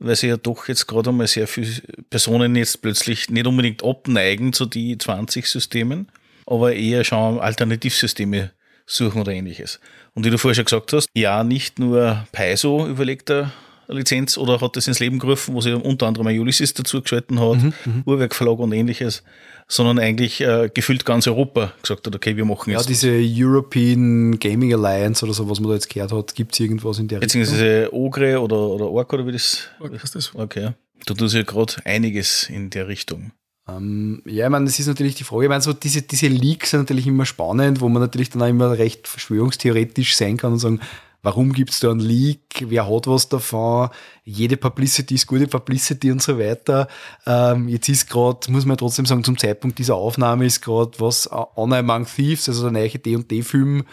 weil 0.03 0.15
sie 0.15 0.27
ja 0.27 0.37
doch 0.37 0.67
jetzt 0.67 0.87
gerade 0.87 1.09
einmal 1.09 1.27
sehr 1.27 1.47
viele 1.47 1.81
Personen 2.09 2.55
jetzt 2.55 2.81
plötzlich 2.81 3.29
nicht 3.29 3.47
unbedingt 3.47 3.83
abneigen 3.83 4.53
zu 4.53 4.65
die 4.65 4.97
20 4.97 5.47
Systemen, 5.47 6.09
aber 6.45 6.73
eher 6.73 7.03
schon 7.03 7.39
Alternativsysteme 7.39 8.51
suchen 8.85 9.21
oder 9.21 9.31
ähnliches. 9.31 9.79
Und 10.13 10.25
wie 10.25 10.29
du 10.29 10.37
vorher 10.37 10.55
schon 10.55 10.65
gesagt 10.65 10.93
hast, 10.93 11.07
ja, 11.13 11.43
nicht 11.43 11.79
nur 11.79 12.27
Paizo 12.31 12.87
überlegt 12.87 13.29
er 13.29 13.51
Lizenz 13.87 14.37
oder 14.37 14.61
hat 14.61 14.75
das 14.75 14.87
ins 14.87 14.99
Leben 14.99 15.19
gerufen, 15.19 15.53
wo 15.53 15.61
sie 15.61 15.73
unter 15.73 16.07
anderem 16.07 16.27
ein 16.27 16.39
Ulysses 16.39 16.73
dazu 16.73 17.01
geschalten 17.01 17.39
hat, 17.39 17.61
mhm, 17.61 17.73
mhm. 17.85 18.03
Uhrwerk 18.05 18.35
Verlag 18.35 18.59
und 18.59 18.71
ähnliches, 18.71 19.23
sondern 19.67 19.99
eigentlich 19.99 20.41
äh, 20.41 20.69
gefühlt 20.73 21.05
ganz 21.05 21.27
Europa 21.27 21.73
gesagt 21.81 22.05
hat, 22.07 22.15
okay, 22.15 22.35
wir 22.35 22.45
machen 22.45 22.71
jetzt. 22.71 22.81
Ja, 22.81 22.87
diese 22.87 23.21
European 23.21 24.39
Gaming 24.39 24.73
Alliance 24.73 25.25
oder 25.25 25.33
so, 25.33 25.49
was 25.49 25.59
man 25.59 25.69
da 25.69 25.75
jetzt 25.75 25.89
gehört 25.89 26.11
hat, 26.11 26.35
gibt 26.35 26.53
es 26.53 26.59
irgendwas 26.59 26.99
in 26.99 27.07
der 27.07 27.19
Beziehungsweise 27.19 27.83
Richtung? 27.83 27.99
Ogre 27.99 28.41
oder, 28.41 28.57
oder 28.69 28.89
Orc 28.89 29.13
oder 29.13 29.27
wie 29.27 29.31
das? 29.31 29.69
Orc 29.79 29.93
ist 29.93 30.15
das. 30.15 30.33
Okay. 30.35 30.71
Da 31.05 31.13
tut 31.13 31.29
sich 31.29 31.39
ja 31.39 31.43
gerade 31.43 31.73
einiges 31.85 32.49
in 32.49 32.69
der 32.69 32.87
Richtung. 32.87 33.31
Ähm, 33.67 34.21
ja, 34.25 34.45
ich 34.45 34.51
meine, 34.51 34.65
das 34.65 34.79
ist 34.79 34.87
natürlich 34.87 35.15
die 35.15 35.23
Frage. 35.23 35.43
Ich 35.43 35.49
meine, 35.49 35.61
so 35.61 35.73
diese, 35.73 36.01
diese 36.01 36.27
Leaks 36.27 36.71
sind 36.71 36.81
natürlich 36.81 37.07
immer 37.07 37.25
spannend, 37.25 37.81
wo 37.81 37.89
man 37.89 38.01
natürlich 38.01 38.29
dann 38.29 38.41
auch 38.41 38.47
immer 38.47 38.77
recht 38.77 39.07
verschwörungstheoretisch 39.07 40.15
sein 40.15 40.37
kann 40.37 40.53
und 40.53 40.59
sagen, 40.59 40.81
warum 41.23 41.53
gibt 41.53 41.71
es 41.71 41.79
da 41.79 41.89
einen 41.89 42.01
Leak, 42.01 42.65
wer 42.67 42.87
hat 42.87 43.07
was 43.07 43.29
davon, 43.29 43.89
jede 44.23 44.57
Publicity 44.57 45.15
ist 45.15 45.25
gute 45.25 45.47
Publicity 45.47 46.11
und 46.11 46.21
so 46.21 46.37
weiter. 46.37 46.87
Ähm, 47.25 47.69
jetzt 47.69 47.89
ist 47.89 48.09
gerade, 48.09 48.51
muss 48.51 48.65
man 48.65 48.77
trotzdem 48.77 49.05
sagen, 49.05 49.23
zum 49.23 49.37
Zeitpunkt 49.37 49.79
dieser 49.79 49.95
Aufnahme 49.95 50.45
ist 50.45 50.61
gerade 50.61 50.91
was 50.99 51.29
Honor 51.31 51.77
Among 51.77 52.05
Thieves, 52.05 52.47
also 52.49 52.63
der 52.63 52.71
neue 52.71 52.89
D&D-Film, 52.89 53.85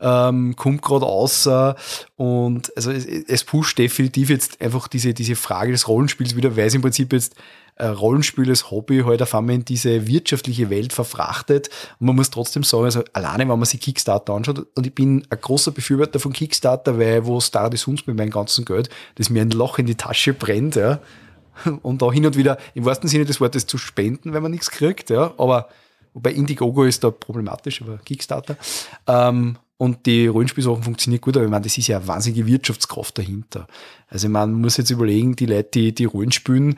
ähm, 0.00 0.56
kommt 0.56 0.82
gerade 0.82 1.06
außer 1.06 1.76
und 2.16 2.74
also 2.76 2.90
es, 2.90 3.04
es 3.04 3.44
pusht 3.44 3.78
definitiv 3.78 4.30
jetzt 4.30 4.60
einfach 4.60 4.88
diese, 4.88 5.14
diese 5.14 5.36
Frage 5.36 5.72
des 5.72 5.88
Rollenspiels 5.88 6.36
wieder, 6.36 6.56
weil 6.56 6.66
es 6.66 6.74
im 6.74 6.82
Prinzip 6.82 7.12
jetzt 7.12 7.34
äh, 7.78 7.86
Rollenspiel 7.86 8.48
als 8.48 8.70
Hobby 8.70 9.02
halt 9.04 9.22
auf 9.22 9.34
einmal 9.34 9.54
in 9.54 9.64
diese 9.64 10.06
wirtschaftliche 10.06 10.68
Welt 10.68 10.92
verfrachtet. 10.92 11.70
Und 11.98 12.08
man 12.08 12.16
muss 12.16 12.30
trotzdem 12.30 12.64
sagen, 12.64 12.84
also 12.84 13.04
alleine, 13.12 13.48
wenn 13.48 13.58
man 13.58 13.64
sich 13.64 13.80
Kickstarter 13.80 14.34
anschaut, 14.34 14.66
und 14.74 14.86
ich 14.86 14.94
bin 14.94 15.26
ein 15.30 15.40
großer 15.40 15.70
Befürworter 15.70 16.18
von 16.18 16.32
Kickstarter, 16.32 16.98
weil 16.98 17.24
wo 17.24 17.40
Star 17.40 17.70
des 17.70 17.86
Hunds 17.86 18.06
mit 18.06 18.16
meinem 18.16 18.30
ganzen 18.30 18.64
Geld, 18.64 18.90
das 19.14 19.30
mir 19.30 19.42
ein 19.42 19.50
Loch 19.50 19.78
in 19.78 19.86
die 19.86 19.94
Tasche 19.94 20.34
brennt, 20.34 20.76
ja. 20.76 21.00
Und 21.82 22.02
da 22.02 22.12
hin 22.12 22.26
und 22.26 22.36
wieder, 22.36 22.58
im 22.74 22.84
wahrsten 22.84 23.08
Sinne 23.08 23.24
des 23.24 23.40
Wortes, 23.40 23.66
zu 23.66 23.78
spenden, 23.78 24.32
wenn 24.32 24.42
man 24.42 24.52
nichts 24.52 24.70
kriegt, 24.70 25.10
ja. 25.10 25.32
Aber, 25.38 25.68
wobei 26.14 26.32
Indiegogo 26.32 26.84
ist 26.84 27.04
da 27.04 27.10
problematisch, 27.10 27.82
aber 27.82 27.98
Kickstarter. 27.98 28.56
Ähm, 29.06 29.56
und 29.78 30.06
die 30.06 30.26
Rollenspielsachen 30.26 30.82
funktionieren 30.82 31.20
gut, 31.20 31.36
aber 31.36 31.46
ich 31.46 31.50
meine, 31.50 31.64
das 31.64 31.78
ist 31.78 31.86
ja 31.86 31.98
eine 31.98 32.08
wahnsinnige 32.08 32.46
Wirtschaftskraft 32.46 33.16
dahinter. 33.16 33.68
Also 34.08 34.28
man 34.28 34.52
muss 34.52 34.76
jetzt 34.76 34.90
überlegen, 34.90 35.36
die 35.36 35.46
Leute, 35.46 35.70
die, 35.72 35.94
die 35.94 36.04
Rollenspielen, 36.04 36.76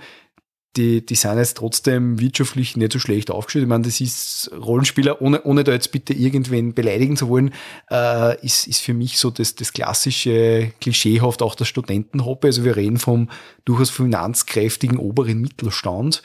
die, 0.77 1.05
die 1.05 1.15
sind 1.15 1.39
jetzt 1.39 1.57
trotzdem 1.57 2.21
wirtschaftlich 2.21 2.77
nicht 2.77 2.93
so 2.93 2.99
schlecht 2.99 3.31
aufgestellt. 3.31 3.65
Ich 3.65 3.69
meine, 3.69 3.85
das 3.85 4.01
ist 4.01 4.51
Rollenspieler, 4.53 5.21
ohne, 5.21 5.43
ohne 5.43 5.65
da 5.65 5.73
jetzt 5.73 5.91
bitte 5.91 6.13
irgendwen 6.13 6.75
beleidigen 6.75 7.17
zu 7.17 7.29
wollen, 7.29 7.53
äh, 7.91 8.45
ist, 8.45 8.69
ist 8.69 8.83
für 8.83 8.95
mich 8.95 9.19
so 9.19 9.31
das, 9.31 9.57
das 9.57 9.73
klassische 9.73 10.71
Klischeehaft 10.81 11.43
auch 11.43 11.55
das 11.55 11.69
Studentenhobby. 11.69 12.49
Also 12.49 12.65
wir 12.65 12.77
reden 12.77 12.99
vom 12.99 13.31
durchaus 13.65 13.91
finanzkräftigen 13.91 14.99
oberen 14.99 15.41
Mittelstand. 15.41 16.23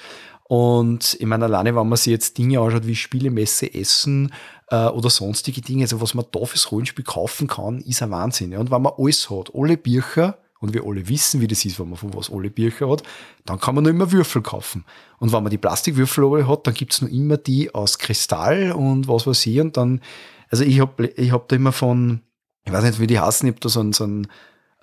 Und 0.47 1.17
ich 1.19 1.25
meine, 1.25 1.45
alleine, 1.45 1.75
wenn 1.75 1.89
man 1.89 1.97
sich 1.97 2.11
jetzt 2.11 2.37
Dinge 2.37 2.59
anschaut 2.59 2.85
wie 2.85 2.95
Spielemesse, 2.95 3.73
Essen 3.73 4.31
äh, 4.69 4.85
oder 4.87 5.09
sonstige 5.09 5.61
Dinge, 5.61 5.83
also 5.83 6.01
was 6.01 6.13
man 6.13 6.25
da 6.31 6.45
fürs 6.45 6.71
Rollenspiel 6.71 7.03
kaufen 7.03 7.47
kann, 7.47 7.79
ist 7.81 8.03
ein 8.03 8.11
Wahnsinn. 8.11 8.51
Ja. 8.51 8.59
Und 8.59 8.69
wenn 8.69 8.81
man 8.81 8.93
alles 8.97 9.29
hat, 9.29 9.51
alle 9.55 9.77
Bücher, 9.77 10.37
und 10.65 10.73
wir 10.73 10.83
alle 10.85 11.07
wissen, 11.07 11.41
wie 11.41 11.47
das 11.47 11.65
ist, 11.65 11.79
wenn 11.79 11.89
man 11.89 11.97
von 11.97 12.13
was 12.13 12.31
alle 12.31 12.49
Bücher 12.49 12.89
hat, 12.89 13.03
dann 13.45 13.59
kann 13.59 13.75
man 13.75 13.83
nur 13.83 13.91
immer 13.91 14.11
Würfel 14.11 14.41
kaufen. 14.41 14.85
Und 15.19 15.31
wenn 15.31 15.43
man 15.43 15.51
die 15.51 15.57
Plastikwürfel 15.57 16.25
alle 16.25 16.47
hat, 16.47 16.65
dann 16.65 16.73
gibt's 16.73 17.01
noch 17.01 17.09
immer 17.09 17.37
die 17.37 17.73
aus 17.73 17.99
Kristall 17.99 18.71
und 18.71 19.07
was 19.07 19.27
weiß 19.27 19.45
ich. 19.45 19.59
Und 19.59 19.77
dann, 19.77 20.01
also 20.49 20.63
ich 20.63 20.79
habe 20.79 21.07
ich 21.07 21.31
hab 21.31 21.47
da 21.49 21.55
immer 21.55 21.71
von, 21.71 22.21
ich 22.63 22.71
weiß 22.71 22.83
nicht, 22.83 22.99
wie 22.99 23.07
die 23.07 23.19
heißen, 23.19 23.47
ich 23.47 23.53
habe 23.53 23.61
da 23.61 23.69
so 23.69 23.81
ein, 23.81 23.93
so 23.93 24.05
ein 24.05 24.27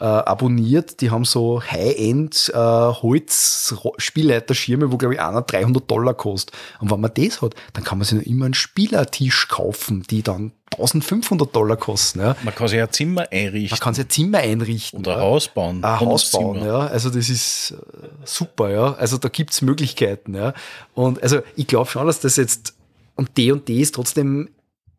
äh, 0.02 0.04
abonniert. 0.04 1.00
Die 1.00 1.10
haben 1.12 1.24
so 1.24 1.62
High-End 1.62 2.50
äh, 2.52 2.58
Holz-Spielleiterschirme, 2.58 4.90
wo 4.90 4.96
glaube 4.96 5.14
ich 5.14 5.20
einer 5.20 5.42
300 5.42 5.88
Dollar 5.88 6.14
kostet. 6.14 6.56
Und 6.80 6.90
wenn 6.90 7.00
man 7.00 7.12
das 7.14 7.40
hat, 7.40 7.54
dann 7.72 7.84
kann 7.84 7.98
man 7.98 8.04
sich 8.04 8.18
noch 8.18 8.26
immer 8.26 8.46
einen 8.46 8.54
Spielertisch 8.54 9.46
kaufen, 9.46 10.02
die 10.10 10.24
dann 10.24 10.50
1500 10.72 11.54
Dollar 11.54 11.76
kosten. 11.76 12.18
Ja. 12.18 12.34
Man 12.42 12.52
kann 12.52 12.66
sich 12.66 12.80
ein 12.80 12.90
Zimmer 12.90 13.28
einrichten. 13.30 13.70
Man 13.70 13.78
kann 13.78 13.94
sich 13.94 14.06
ein 14.06 14.10
Zimmer 14.10 14.38
einrichten. 14.38 14.98
Oder 14.98 15.18
ein 15.18 15.22
Haus 15.22 15.46
bauen. 15.46 15.84
Ein 15.84 16.00
Haus 16.00 16.32
bauen, 16.32 16.64
ja. 16.64 16.80
Also 16.80 17.08
das 17.08 17.28
ist 17.28 17.70
äh, 17.70 17.76
super, 18.24 18.70
ja. 18.70 18.94
Also 18.94 19.18
da 19.18 19.28
gibt's 19.28 19.62
Möglichkeiten, 19.62 20.34
ja. 20.34 20.52
Und 20.94 21.22
also 21.22 21.42
ich 21.54 21.68
glaube 21.68 21.88
schon, 21.88 22.08
dass 22.08 22.18
das 22.18 22.34
jetzt, 22.34 22.74
und 23.14 23.38
D 23.38 23.52
und 23.52 23.68
D 23.68 23.80
ist 23.80 23.94
trotzdem 23.94 24.48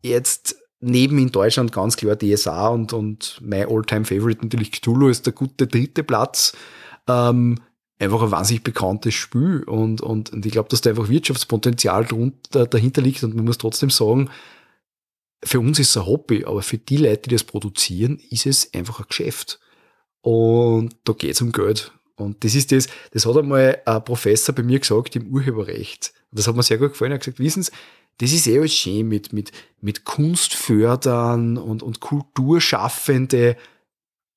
jetzt 0.02 0.56
neben 0.84 1.18
in 1.18 1.32
Deutschland 1.32 1.72
ganz 1.72 1.96
klar 1.96 2.16
DSA 2.16 2.68
und, 2.68 2.92
und 2.92 3.40
mein 3.42 3.68
Alltime 3.68 4.04
favorite 4.04 4.42
natürlich 4.42 4.72
Cthulhu 4.72 5.08
ist 5.08 5.26
der 5.26 5.32
gute 5.32 5.66
dritte 5.66 6.04
Platz. 6.04 6.56
Ähm, 7.08 7.58
einfach 7.98 8.22
ein 8.22 8.30
wahnsinnig 8.30 8.64
bekanntes 8.64 9.14
Spiel 9.14 9.62
und, 9.64 10.00
und, 10.00 10.32
und 10.32 10.46
ich 10.46 10.52
glaube, 10.52 10.68
dass 10.68 10.80
da 10.80 10.90
einfach 10.90 11.08
Wirtschaftspotenzial 11.08 12.04
drunter, 12.04 12.66
dahinter 12.66 13.02
liegt 13.02 13.22
und 13.22 13.34
man 13.34 13.44
muss 13.44 13.58
trotzdem 13.58 13.90
sagen, 13.90 14.30
für 15.44 15.60
uns 15.60 15.78
ist 15.78 15.90
es 15.90 15.96
ein 15.96 16.06
Hobby, 16.06 16.44
aber 16.44 16.62
für 16.62 16.78
die 16.78 16.96
Leute, 16.96 17.22
die 17.22 17.30
das 17.30 17.44
produzieren, 17.44 18.18
ist 18.30 18.46
es 18.46 18.72
einfach 18.72 19.00
ein 19.00 19.06
Geschäft. 19.08 19.60
Und 20.22 20.96
da 21.04 21.12
geht 21.12 21.34
es 21.34 21.42
um 21.42 21.52
Geld. 21.52 21.92
Und 22.16 22.44
das 22.44 22.54
ist 22.54 22.72
das, 22.72 22.86
das 23.12 23.26
hat 23.26 23.36
einmal 23.36 23.80
ein 23.84 24.04
Professor 24.04 24.54
bei 24.54 24.62
mir 24.62 24.78
gesagt 24.78 25.16
im 25.16 25.26
Urheberrecht. 25.26 26.14
Und 26.30 26.38
das 26.38 26.48
hat 26.48 26.56
mir 26.56 26.62
sehr 26.62 26.78
gut 26.78 26.92
gefallen. 26.92 27.12
Er 27.12 27.16
hat 27.16 27.24
gesagt, 27.24 27.40
wissen 27.40 27.62
Sie, 27.62 27.72
das 28.18 28.32
ist 28.32 28.46
eh 28.46 28.58
alles 28.58 28.74
schön 28.74 29.08
mit, 29.08 29.32
mit, 29.32 29.52
mit 29.80 30.04
Kunst 30.04 30.54
fördern 30.54 31.56
und, 31.56 31.82
und 31.82 32.00
Kulturschaffende. 32.00 33.56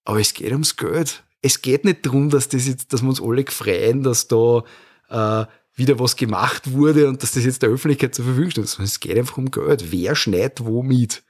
Aber 0.04 0.20
es 0.20 0.34
geht 0.34 0.52
ums 0.52 0.78
Geld. 0.78 1.24
Es 1.42 1.62
geht 1.62 1.86
nicht 1.86 2.06
darum, 2.06 2.30
dass 2.30 2.50
das 2.50 2.68
jetzt, 2.68 2.92
dass 2.94 3.02
wir 3.02 3.10
uns 3.10 3.22
alle 3.22 3.46
freuen, 3.48 4.04
dass 4.04 4.28
da 4.28 4.63
äh, 5.10 5.46
wieder 5.76 6.00
was 6.00 6.16
gemacht 6.16 6.72
wurde 6.72 7.08
und 7.08 7.22
dass 7.22 7.34
das 7.34 7.46
jetzt 7.46 7.62
der 7.62 7.70
Öffentlichkeit 7.70 8.16
zur 8.16 8.26
Verfügung 8.26 8.52
steht. 8.52 8.68
Sondern 8.68 8.86
es 8.86 9.00
geht 9.00 9.18
einfach 9.18 9.38
um 9.38 9.52
Geld. 9.52 9.92
Wer 9.92 10.16
schneidet 10.16 10.66
wo 10.66 10.82
mit? 10.82 11.24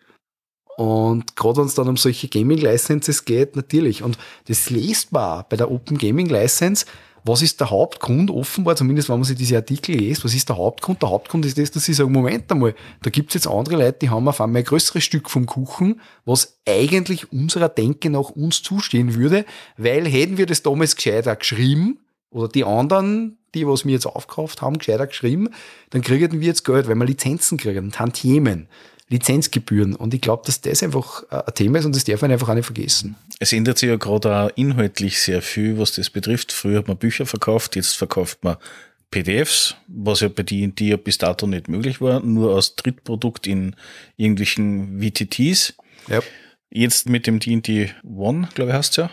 Und 0.78 1.36
gerade 1.36 1.58
wenn 1.58 1.66
es 1.66 1.74
dann 1.74 1.90
um 1.90 1.98
solche 1.98 2.28
Gaming 2.28 2.60
Licenses 2.60 3.26
geht, 3.26 3.56
natürlich. 3.56 4.04
Und 4.04 4.18
das 4.48 4.70
man 5.12 5.24
auch 5.24 5.44
bei 5.44 5.58
der 5.58 5.72
Open 5.72 5.98
Gaming 5.98 6.28
License 6.28 6.86
was 7.28 7.42
ist 7.42 7.60
der 7.60 7.70
Hauptgrund 7.70 8.32
offenbar, 8.32 8.76
zumindest 8.76 9.10
wenn 9.10 9.18
man 9.18 9.24
sich 9.24 9.38
diese 9.38 9.58
Artikel 9.58 9.96
liest, 9.96 10.24
was 10.24 10.34
ist 10.34 10.50
der 10.50 10.58
Hauptgrund? 10.58 11.02
Der 11.02 11.10
Hauptgrund 11.10 11.46
ist 11.46 11.58
das, 11.58 11.72
dass 11.72 11.86
sie 11.86 11.94
sagen, 11.94 12.12
Moment 12.12 12.52
einmal, 12.52 12.74
da 13.04 13.10
gibt 13.10 13.30
es 13.30 13.36
jetzt 13.36 13.48
andere 13.48 13.78
Leute, 13.78 14.00
die 14.02 14.10
haben 14.10 14.28
auf 14.28 14.42
einmal 14.42 14.62
ein 14.62 14.66
größeres 14.66 15.04
Stück 15.04 15.30
vom 15.30 15.46
Kuchen, 15.46 16.02
was 16.26 16.60
eigentlich 16.68 17.32
unserer 17.32 17.70
Denke 17.70 18.10
nach 18.10 18.30
uns 18.30 18.64
zustehen 18.64 19.16
würde, 19.16 19.46
weil 19.78 20.08
hätten 20.08 20.38
wir 20.38 20.46
das 20.46 20.64
damals 20.64 20.96
gescheiter 20.96 21.36
geschrieben, 21.36 22.00
oder 22.30 22.50
die 22.50 22.64
anderen, 22.64 23.38
die 23.56 23.68
was 23.68 23.86
wir 23.86 23.94
jetzt 23.94 24.06
aufgekauft 24.06 24.62
haben, 24.62 24.78
gescheiter 24.78 25.08
geschrieben, 25.08 25.50
dann 25.92 26.02
kriegen 26.02 26.40
wir 26.40 26.48
jetzt 26.48 26.66
Geld, 26.66 26.88
weil 26.88 26.96
wir 26.96 27.06
Lizenzen 27.06 27.58
kriegen, 27.58 27.92
Tantiemen. 27.92 28.68
Lizenzgebühren. 29.10 29.96
Und 29.96 30.14
ich 30.14 30.22
glaube, 30.22 30.44
dass 30.46 30.62
das 30.62 30.84
einfach 30.84 31.24
äh, 31.32 31.38
ein 31.38 31.54
Thema 31.56 31.80
ist 31.80 31.86
und 31.86 31.96
das 31.96 32.04
darf 32.04 32.22
man 32.22 32.32
einfach 32.32 32.50
auch 32.50 32.56
nicht 32.56 32.66
vergessen. 32.66 33.16
Es 33.40 33.54
ändert 33.54 33.78
sich 33.78 33.90
ja 33.90 33.98
gerade 33.98 34.36
auch 34.36 34.50
inhaltlich 34.56 35.22
sehr 35.22 35.42
viel, 35.42 35.78
was 35.78 35.94
das 35.94 36.10
betrifft. 36.10 36.52
Früher 36.52 36.80
hat 36.80 36.88
man 36.88 36.98
Bücher 36.98 37.26
verkauft, 37.26 37.76
jetzt 37.76 37.96
verkauft 37.96 38.44
man 38.44 38.58
PDFs, 39.12 39.76
was 39.88 40.20
ja 40.20 40.28
bei 40.28 40.44
D&D 40.44 40.90
ja 40.90 40.98
bis 40.98 41.18
dato 41.18 41.48
nicht 41.48 41.68
möglich 41.68 42.02
war, 42.02 42.20
nur 42.20 42.56
als 42.56 42.76
Drittprodukt 42.76 43.48
in 43.48 43.76
irgendwelchen 44.18 45.02
VTTs. 45.02 45.76
Ja. 46.08 46.20
Jetzt 46.70 47.08
mit 47.08 47.28
dem 47.28 47.40
D&D 47.40 47.92
One, 48.04 48.50
glaube 48.54 48.72
ich, 48.72 48.76
heißt 48.76 48.92
es 48.92 48.98
ja. 48.98 49.10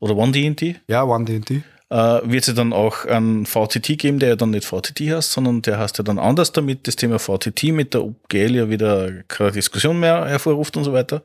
Oder 0.00 0.16
One 0.16 0.32
D&D? 0.32 0.76
Ja, 0.88 1.04
One 1.04 1.24
D&D. 1.24 1.62
Äh, 1.90 2.20
wird 2.24 2.48
es 2.48 2.54
dann 2.54 2.72
auch 2.72 3.04
einen 3.04 3.46
VTT 3.46 3.98
geben, 3.98 4.18
der 4.18 4.30
ja 4.30 4.36
dann 4.36 4.50
nicht 4.50 4.64
VTT 4.64 5.00
heißt, 5.00 5.32
sondern 5.32 5.62
der 5.62 5.78
heißt 5.78 5.98
ja 5.98 6.04
dann 6.04 6.18
anders 6.18 6.52
damit, 6.52 6.86
das 6.88 6.96
Thema 6.96 7.18
VTT 7.18 7.64
mit 7.64 7.94
der 7.94 8.04
OGL 8.04 8.54
ja 8.56 8.70
wieder 8.70 9.22
keine 9.24 9.52
Diskussion 9.52 10.00
mehr 10.00 10.26
hervorruft 10.26 10.76
und 10.76 10.84
so 10.84 10.92
weiter. 10.92 11.22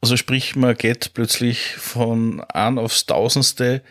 Also 0.00 0.16
sprich, 0.16 0.54
man 0.54 0.76
geht 0.76 1.12
plötzlich 1.14 1.74
von 1.76 2.40
ein 2.40 2.78
aufs 2.78 3.06
Tausendste 3.06 3.82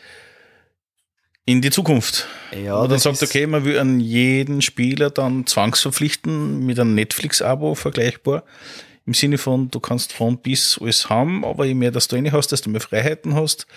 in 1.45 1.61
die 1.61 1.69
Zukunft. 1.69 2.27
Ja, 2.51 2.75
und 2.75 2.91
dann 2.91 2.99
sagt, 2.99 3.21
okay, 3.23 3.47
man 3.47 3.65
will 3.65 3.79
an 3.79 3.99
jeden 3.99 4.61
Spieler 4.61 5.09
dann 5.09 5.45
zwangsverpflichten 5.45 6.65
mit 6.65 6.79
einem 6.79 6.95
Netflix-Abo 6.95 7.75
vergleichbar. 7.75 8.43
Im 9.05 9.13
Sinne 9.13 9.37
von, 9.37 9.71
du 9.71 9.79
kannst 9.79 10.11
von 10.11 10.37
bis 10.37 10.77
alles 10.81 11.09
haben, 11.09 11.45
aber 11.45 11.65
je 11.65 11.73
mehr 11.73 11.91
das 11.91 12.09
du 12.09 12.17
rein 12.17 12.31
hast, 12.31 12.51
desto 12.51 12.69
mehr 12.69 12.81
Freiheiten 12.81 13.35
hast. 13.35 13.67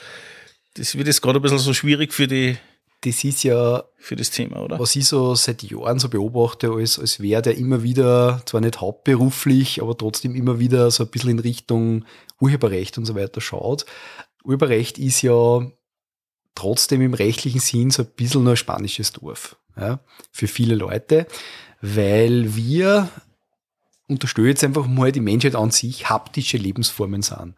Das 0.75 0.97
wird 0.97 1.07
jetzt 1.07 1.23
gerade 1.23 1.39
ein 1.39 1.43
bisschen 1.43 1.59
so 1.59 1.73
schwierig 1.73 2.13
für 2.13 2.27
die 2.27 2.57
das 3.03 3.25
ist 3.25 3.45
ja 3.45 3.85
für 3.97 4.17
das 4.17 4.31
Thema, 4.31 4.63
oder? 4.63 4.79
Was 4.79 4.95
ich 4.97 5.07
so 5.07 5.35
seit 5.35 5.63
Jahren 5.63 5.99
so 5.99 6.09
beobachte, 6.09 6.71
als, 6.71 6.99
als 6.99 7.21
wäre 7.21 7.43
der 7.43 7.57
immer 7.57 7.83
wieder, 7.83 8.43
zwar 8.45 8.61
nicht 8.61 8.81
hauptberuflich, 8.81 9.83
aber 9.83 9.97
trotzdem 9.97 10.35
immer 10.35 10.59
wieder 10.59 10.91
so 10.91 11.05
ein 11.05 11.11
bisschen 11.11 11.31
in 11.31 11.39
Richtung 11.39 12.05
Urheberrecht 12.41 12.99
und 12.99 13.07
so 13.07 13.15
weiter 13.15 13.41
schaut. 13.41 13.87
Urheberrecht 14.45 14.99
ist 14.99 15.23
ja 15.23 15.67
trotzdem 16.55 17.01
im 17.01 17.15
rechtlichen 17.15 17.61
Sinn 17.61 17.91
so 17.91 18.03
ein 18.03 18.11
bisschen 18.17 18.45
nur 18.45 18.53
ein 18.55 18.57
spanisches 18.57 19.13
Dorf 19.13 19.57
ja, 19.77 20.01
für 20.31 20.47
viele 20.47 20.75
Leute, 20.75 21.27
weil 21.81 22.55
wir 22.55 23.09
unterstützen 24.09 24.49
jetzt 24.49 24.65
einfach 24.65 24.87
mal 24.87 25.13
die 25.13 25.21
Menschheit 25.21 25.55
an 25.55 25.71
sich 25.71 26.11
haptische 26.11 26.59
Lebensformen 26.59 27.23
sind. 27.23 27.55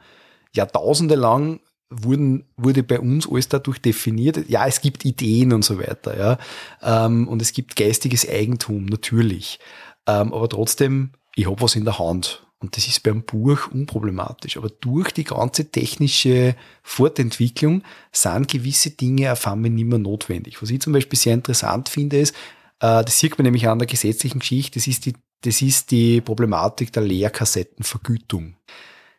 Jahrtausende 0.52 1.14
lang 1.14 1.61
wurden, 1.92 2.44
wurde 2.57 2.83
bei 2.83 3.00
uns 3.00 3.28
alles 3.28 3.48
dadurch 3.48 3.81
definiert. 3.81 4.48
Ja, 4.48 4.66
es 4.66 4.81
gibt 4.81 5.05
Ideen 5.05 5.52
und 5.52 5.64
so 5.64 5.78
weiter, 5.78 6.18
ja. 6.18 6.38
Ähm, 6.83 7.28
und 7.28 7.42
es 7.42 7.52
gibt 7.52 7.76
geistiges 7.76 8.28
Eigentum, 8.28 8.87
natürlich. 8.87 9.59
Ähm, 10.07 10.33
aber 10.33 10.48
trotzdem, 10.48 11.11
ich 11.35 11.46
habe 11.46 11.61
was 11.61 11.76
in 11.76 11.85
der 11.85 11.98
Hand. 11.98 12.44
Und 12.59 12.76
das 12.76 12.87
ist 12.87 13.02
beim 13.02 13.22
Buch 13.24 13.68
unproblematisch. 13.72 14.57
Aber 14.57 14.68
durch 14.68 15.11
die 15.11 15.24
ganze 15.24 15.70
technische 15.70 16.55
Fortentwicklung 16.83 17.83
sind 18.12 18.48
gewisse 18.48 18.90
Dinge 18.90 19.33
auf 19.33 19.46
einmal 19.48 19.70
nicht 19.70 19.87
mehr 19.87 19.98
notwendig. 19.98 20.62
Was 20.62 20.70
ich 20.70 20.81
zum 20.81 20.92
Beispiel 20.92 21.18
sehr 21.18 21.35
interessant 21.35 21.88
finde, 21.88 22.18
ist, 22.18 22.35
äh, 22.78 23.05
das 23.05 23.18
sieht 23.18 23.37
man 23.37 23.44
nämlich 23.44 23.66
an 23.66 23.81
der 23.81 23.88
gesetzlichen 23.88 24.38
Geschichte, 24.38 24.78
das 24.78 24.87
ist 24.87 25.07
die, 25.07 25.14
das 25.40 25.61
ist 25.61 25.90
die 25.90 26.20
Problematik 26.20 26.92
der 26.92 27.02
Leerkassettenvergütung. 27.02 28.55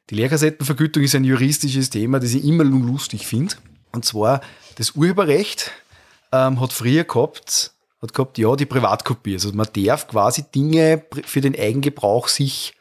Die 0.10 0.16
Lehrkassettenvergütung 0.16 1.04
ist 1.04 1.16
ein 1.16 1.24
juristisches 1.24 1.89
Thema, 1.89 2.20
das 2.20 2.34
ich 2.34 2.44
immer 2.44 2.63
lustig 2.63 3.26
finde. 3.26 3.56
Und 3.92 4.06
zwar 4.06 4.42
das 4.76 4.92
Urheberrecht 4.92 5.72
ähm, 6.32 6.60
hat 6.60 6.74
früher 6.74 7.04
gehabt, 7.04 7.74
hat 8.02 8.13
gehabt, 8.13 8.38
ja, 8.38 8.56
die 8.56 8.66
Privatkopie. 8.66 9.34
Also 9.34 9.54
man 9.54 9.68
darf 9.74 10.08
quasi 10.08 10.44
Dinge 10.54 11.06
für 11.26 11.42
den 11.42 11.58
Eigengebrauch 11.58 12.28
sich 12.28 12.74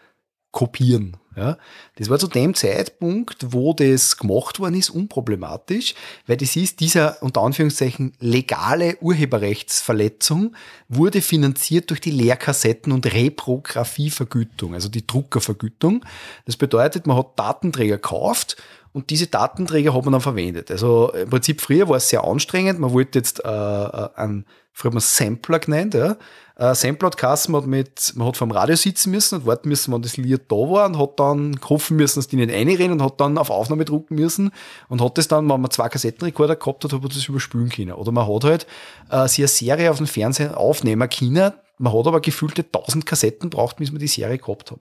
kopieren. 0.51 1.17
Ja, 1.35 1.57
das 1.95 2.11
war 2.11 2.19
zu 2.19 2.27
dem 2.27 2.55
Zeitpunkt, 2.55 3.53
wo 3.53 3.73
das 3.73 4.19
gemacht 4.19 4.61
worden 4.61 4.75
ist, 4.75 4.91
unproblematisch, 4.91 5.95
weil 6.27 6.37
das 6.37 6.57
ist 6.57 6.81
dieser 6.81 7.23
unter 7.23 7.41
Anführungszeichen 7.41 8.13
legale 8.21 8.99
Urheberrechtsverletzung 9.01 10.55
wurde 10.89 11.23
finanziert 11.23 11.89
durch 11.89 12.01
die 12.01 12.11
Lehrkassetten- 12.11 12.93
und 12.93 13.07
Reprografievergütung, 13.07 14.75
also 14.75 14.91
die 14.91 15.07
Druckervergütung. 15.07 16.05
Das 16.45 16.59
bedeutet, 16.59 17.07
man 17.07 17.17
hat 17.17 17.39
Datenträger 17.39 17.97
gekauft 17.97 18.57
und 18.93 19.11
diese 19.11 19.27
Datenträger 19.27 19.95
hat 19.95 20.05
man 20.05 20.13
dann 20.13 20.21
verwendet. 20.21 20.71
Also 20.71 21.11
im 21.13 21.31
Prinzip 21.31 21.61
früher 21.61 21.89
war 21.89 21.97
es 21.97 22.11
sehr 22.11 22.25
anstrengend. 22.25 22.79
Man 22.79 22.93
wollte 22.93 23.19
jetzt 23.19 23.43
äh, 23.45 23.49
äh 23.49 24.09
einen, 24.17 24.45
früher 24.73 24.91
hat 24.91 24.95
man 24.95 25.01
Sampler 25.01 25.59
genannt, 25.59 25.95
ja. 25.95 26.17
Äh, 26.57 26.75
Sampler 26.75 27.07
hat 27.07 27.17
Kassen, 27.17 27.53
man 27.53 27.63
hat, 27.63 27.69
mit, 27.69 28.13
man 28.15 28.29
hat 28.29 28.37
vom 28.37 28.51
Radio 28.51 28.77
sitzen 28.77 29.11
müssen 29.11 29.37
und 29.37 29.47
warten 29.47 29.71
müssen, 29.71 29.93
wann 29.93 30.03
das 30.03 30.19
Lied 30.19 30.43
da 30.49 30.57
war 30.57 30.87
und 30.87 30.99
hat 30.99 31.19
dann 31.19 31.59
hoffen 31.69 31.97
müssen, 31.97 32.19
dass 32.19 32.29
die 32.29 32.37
nicht 32.37 32.53
reinrennen 32.53 33.01
und 33.01 33.03
hat 33.03 33.19
dann 33.21 33.39
auf 33.39 33.49
Aufnahme 33.49 33.87
drucken 33.87 34.17
müssen 34.17 34.53
und 34.89 35.01
hat 35.01 35.17
das 35.17 35.29
dann, 35.29 35.49
wenn 35.49 35.61
man 35.61 35.71
zwei 35.71 35.89
Kassettenrekorder 35.89 36.57
gehabt 36.57 36.85
hat, 36.85 36.93
hat 36.93 37.01
man 37.01 37.09
das 37.09 37.27
überspülen 37.27 37.71
können. 37.71 37.93
Oder 37.93 38.13
man 38.13 38.29
hat 38.29 38.45
halt 38.45 38.67
äh, 39.11 39.27
sich 39.27 39.41
eine 39.41 39.49
Serie 39.49 39.91
auf 39.91 39.97
dem 39.97 40.07
Fernsehen 40.07 40.55
aufnehmen 40.55 41.09
können, 41.09 41.53
man 41.79 41.93
hat 41.93 42.07
aber 42.07 42.21
gefühlte 42.21 42.63
1000 42.63 43.07
Kassetten 43.07 43.51
braucht, 43.51 43.79
bis 43.79 43.91
man 43.91 43.99
die 43.99 44.07
Serie 44.07 44.39
gehabt 44.39 44.71
hat. 44.71 44.79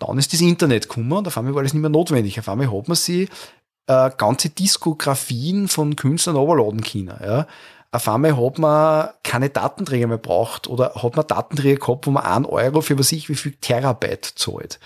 Dann 0.00 0.18
ist 0.18 0.32
das 0.32 0.40
Internet 0.40 0.88
gekommen 0.88 1.12
und 1.12 1.28
auf 1.28 1.38
einmal 1.38 1.54
war 1.54 1.62
das 1.62 1.72
nicht 1.72 1.80
mehr 1.80 1.90
notwendig. 1.90 2.38
Auf 2.38 2.48
einmal 2.48 2.72
hat 2.72 2.88
man 2.88 2.96
sie 2.96 3.28
äh, 3.86 4.10
ganze 4.16 4.50
Diskografien 4.50 5.68
von 5.68 5.96
Künstlern 5.96 6.36
runterladen 6.36 6.82
können. 6.82 7.14
Ja. 7.22 7.46
Auf 7.92 8.08
einmal 8.08 8.36
hat 8.36 8.58
man 8.58 9.08
keine 9.24 9.50
Datenträger 9.50 10.06
mehr 10.06 10.18
braucht 10.18 10.68
oder 10.68 10.94
hat 10.94 11.16
man 11.16 11.26
Datenträger 11.26 11.80
gehabt, 11.80 12.06
wo 12.06 12.10
man 12.12 12.24
einen 12.24 12.44
Euro 12.44 12.82
für 12.82 12.98
was 12.98 13.10
ich 13.12 13.28
wie 13.28 13.34
viel 13.34 13.52
Terabyte 13.60 14.24
zahlt. 14.36 14.78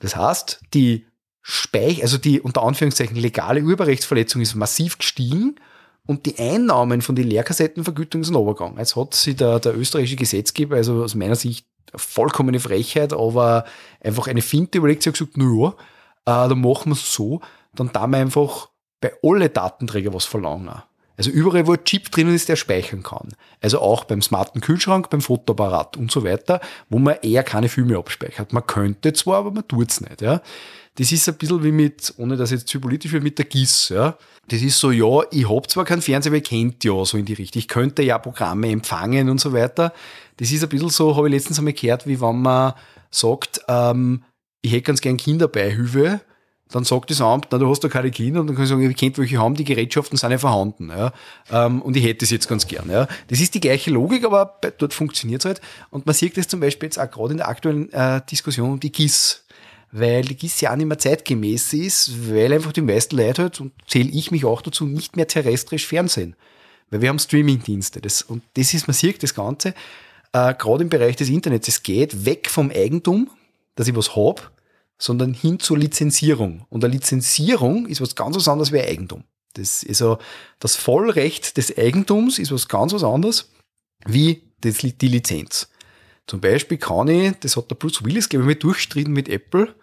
Das 0.00 0.16
heißt, 0.16 0.60
die 0.74 1.06
Speich, 1.42 2.02
also 2.02 2.18
die 2.18 2.40
unter 2.40 2.62
Anführungszeichen 2.62 3.16
legale 3.16 3.62
Urheberrechtsverletzung 3.62 4.42
ist 4.42 4.54
massiv 4.54 4.98
gestiegen 4.98 5.56
und 6.06 6.26
die 6.26 6.38
Einnahmen 6.38 7.00
von 7.00 7.16
den 7.16 7.26
Lehrkassettenvergütungen 7.26 8.24
sind 8.24 8.34
runtergegangen. 8.34 8.78
Jetzt 8.78 8.96
hat 8.96 9.14
sich 9.14 9.36
der, 9.36 9.58
der 9.58 9.76
österreichische 9.76 10.16
Gesetzgeber, 10.16 10.76
also 10.76 11.02
aus 11.02 11.14
meiner 11.14 11.36
Sicht 11.36 11.66
vollkommene 11.94 12.60
Frechheit, 12.60 13.12
aber 13.12 13.64
einfach 14.02 14.26
eine 14.26 14.42
Finte 14.42 14.78
überlegt, 14.78 15.02
sie 15.02 15.10
hat 15.10 15.18
gesagt, 15.18 15.36
naja, 15.36 15.74
äh, 16.26 16.48
dann 16.48 16.60
machen 16.60 16.90
wir 16.90 16.94
es 16.94 17.12
so, 17.12 17.40
dann 17.74 17.90
da 17.92 18.06
wir 18.06 18.18
einfach 18.18 18.68
bei 19.00 19.12
alle 19.22 19.48
Datenträger 19.48 20.12
was 20.12 20.24
verlangen. 20.24 20.82
Also 21.16 21.30
überall, 21.30 21.66
wo 21.66 21.72
ein 21.72 21.84
Chip 21.84 22.10
drinnen 22.10 22.34
ist, 22.34 22.48
der 22.48 22.56
speichern 22.56 23.02
kann. 23.02 23.28
Also 23.60 23.80
auch 23.80 24.04
beim 24.04 24.22
smarten 24.22 24.62
Kühlschrank, 24.62 25.10
beim 25.10 25.20
Fotoapparat 25.20 25.98
und 25.98 26.10
so 26.10 26.24
weiter, 26.24 26.60
wo 26.88 26.98
man 26.98 27.16
eher 27.20 27.42
keine 27.42 27.68
Filme 27.68 27.98
abspeichert. 27.98 28.54
Man 28.54 28.66
könnte 28.66 29.12
zwar, 29.12 29.40
aber 29.40 29.50
man 29.50 29.68
tut's 29.68 30.00
nicht. 30.00 30.22
Ja. 30.22 30.40
Das 30.96 31.12
ist 31.12 31.28
ein 31.28 31.36
bisschen 31.36 31.62
wie 31.62 31.72
mit, 31.72 32.12
ohne 32.16 32.36
dass 32.36 32.50
jetzt 32.50 32.68
zu 32.68 32.80
politisch 32.80 33.12
wird, 33.12 33.22
mit 33.22 33.38
der 33.38 33.46
GIS. 33.46 33.90
Ja. 33.90 34.18
Das 34.48 34.60
ist 34.60 34.78
so, 34.78 34.90
ja, 34.90 35.22
ich 35.30 35.48
hab 35.48 35.70
zwar 35.70 35.84
keinen 35.84 36.02
Fernseher, 36.02 36.30
aber 36.30 36.38
ich 36.38 36.44
kennt 36.44 36.82
ja 36.84 37.04
so 37.04 37.16
in 37.16 37.24
die 37.24 37.34
Richtung. 37.34 37.60
Ich 37.60 37.68
könnte 37.68 38.02
ja 38.02 38.18
Programme 38.18 38.68
empfangen 38.68 39.30
und 39.30 39.40
so 39.40 39.52
weiter. 39.52 39.92
Das 40.38 40.50
ist 40.50 40.62
ein 40.62 40.68
bisschen 40.68 40.88
so, 40.90 41.16
habe 41.16 41.28
ich 41.28 41.34
letztens 41.34 41.58
einmal 41.58 41.74
gehört, 41.74 42.06
wie 42.06 42.20
wenn 42.20 42.42
man 42.42 42.74
sagt, 43.10 43.60
ähm, 43.68 44.24
ich 44.62 44.72
hätte 44.72 44.82
ganz 44.82 45.00
gern 45.00 45.16
Kinderbeihilfe, 45.16 46.20
dann 46.70 46.84
sagt 46.84 47.10
das 47.10 47.20
Amt, 47.20 47.48
na, 47.50 47.58
du 47.58 47.68
hast 47.68 47.80
doch 47.80 47.90
keine 47.90 48.10
Kinder, 48.10 48.40
und 48.40 48.46
dann 48.46 48.54
kann 48.54 48.64
ich 48.64 48.70
sagen, 48.70 48.88
ich 48.88 48.96
kennt 48.96 49.18
welche 49.18 49.38
haben, 49.38 49.54
die 49.54 49.64
Gerätschaften 49.64 50.16
sind 50.16 50.30
ja 50.30 50.38
vorhanden, 50.38 50.90
ja. 50.90 51.12
Ähm, 51.50 51.82
und 51.82 51.96
ich 51.96 52.04
hätte 52.04 52.24
es 52.24 52.30
jetzt 52.30 52.48
ganz 52.48 52.66
gern, 52.66 52.88
ja. 52.90 53.08
Das 53.28 53.40
ist 53.40 53.54
die 53.54 53.60
gleiche 53.60 53.90
Logik, 53.90 54.24
aber 54.24 54.58
dort 54.78 54.94
funktioniert 54.94 55.42
es 55.42 55.46
halt. 55.46 55.60
Und 55.90 56.06
man 56.06 56.14
sieht 56.14 56.36
das 56.36 56.46
zum 56.48 56.60
Beispiel 56.60 56.86
jetzt 56.86 56.98
auch 56.98 57.10
gerade 57.10 57.32
in 57.32 57.38
der 57.38 57.48
aktuellen 57.48 57.92
äh, 57.92 58.20
Diskussion 58.30 58.72
um 58.72 58.80
die 58.80 58.92
GIS. 58.92 59.44
Weil 59.92 60.22
die 60.22 60.36
GIS 60.36 60.60
ja 60.60 60.72
auch 60.72 60.76
nicht 60.76 60.86
mehr 60.86 60.98
zeitgemäß 60.98 61.72
ist, 61.72 62.30
weil 62.30 62.52
einfach 62.52 62.72
die 62.72 62.80
meisten 62.80 63.16
Leute 63.16 63.42
halt, 63.42 63.60
und 63.60 63.72
zähle 63.88 64.10
ich 64.10 64.30
mich 64.30 64.44
auch 64.44 64.62
dazu, 64.62 64.86
nicht 64.86 65.16
mehr 65.16 65.26
terrestrisch 65.26 65.86
Fernsehen. 65.86 66.36
Weil 66.90 67.00
wir 67.00 67.08
haben 67.08 67.18
Streamingdienste. 67.18 68.00
Das, 68.00 68.22
und 68.22 68.42
das 68.54 68.72
ist, 68.72 68.86
man 68.86 68.94
sieht 68.94 69.22
das 69.22 69.34
Ganze, 69.34 69.74
äh, 70.32 70.54
gerade 70.54 70.84
im 70.84 70.90
Bereich 70.90 71.16
des 71.16 71.28
Internets, 71.28 71.68
es 71.68 71.82
geht 71.82 72.24
weg 72.24 72.48
vom 72.48 72.70
Eigentum, 72.70 73.30
dass 73.74 73.88
ich 73.88 73.96
was 73.96 74.14
habe, 74.14 74.42
sondern 74.98 75.34
hin 75.34 75.58
zur 75.58 75.78
Lizenzierung. 75.78 76.66
Und 76.68 76.84
eine 76.84 76.92
Lizenzierung 76.92 77.86
ist 77.86 78.00
was 78.00 78.14
ganz 78.14 78.36
was 78.36 78.48
anderes 78.48 78.72
wie 78.72 78.80
Eigentum. 78.80 79.24
Das 79.54 79.84
also 79.88 80.18
das 80.60 80.76
Vollrecht 80.76 81.56
des 81.56 81.76
Eigentums 81.76 82.38
ist 82.38 82.52
was 82.52 82.68
ganz 82.68 82.92
was 82.92 83.02
anderes 83.02 83.50
wie 84.06 84.42
das, 84.60 84.78
die 84.78 85.08
Lizenz. 85.08 85.68
Zum 86.26 86.40
Beispiel 86.40 86.78
kann 86.78 87.08
ich, 87.08 87.32
das 87.40 87.56
hat 87.56 87.70
der 87.70 87.74
Bruce 87.74 88.04
Willis, 88.04 88.28
glaube 88.28 88.44
ich, 88.44 88.46
mal 88.46 88.54
durchstritten 88.54 89.12
mit 89.12 89.28
Apple. 89.28 89.74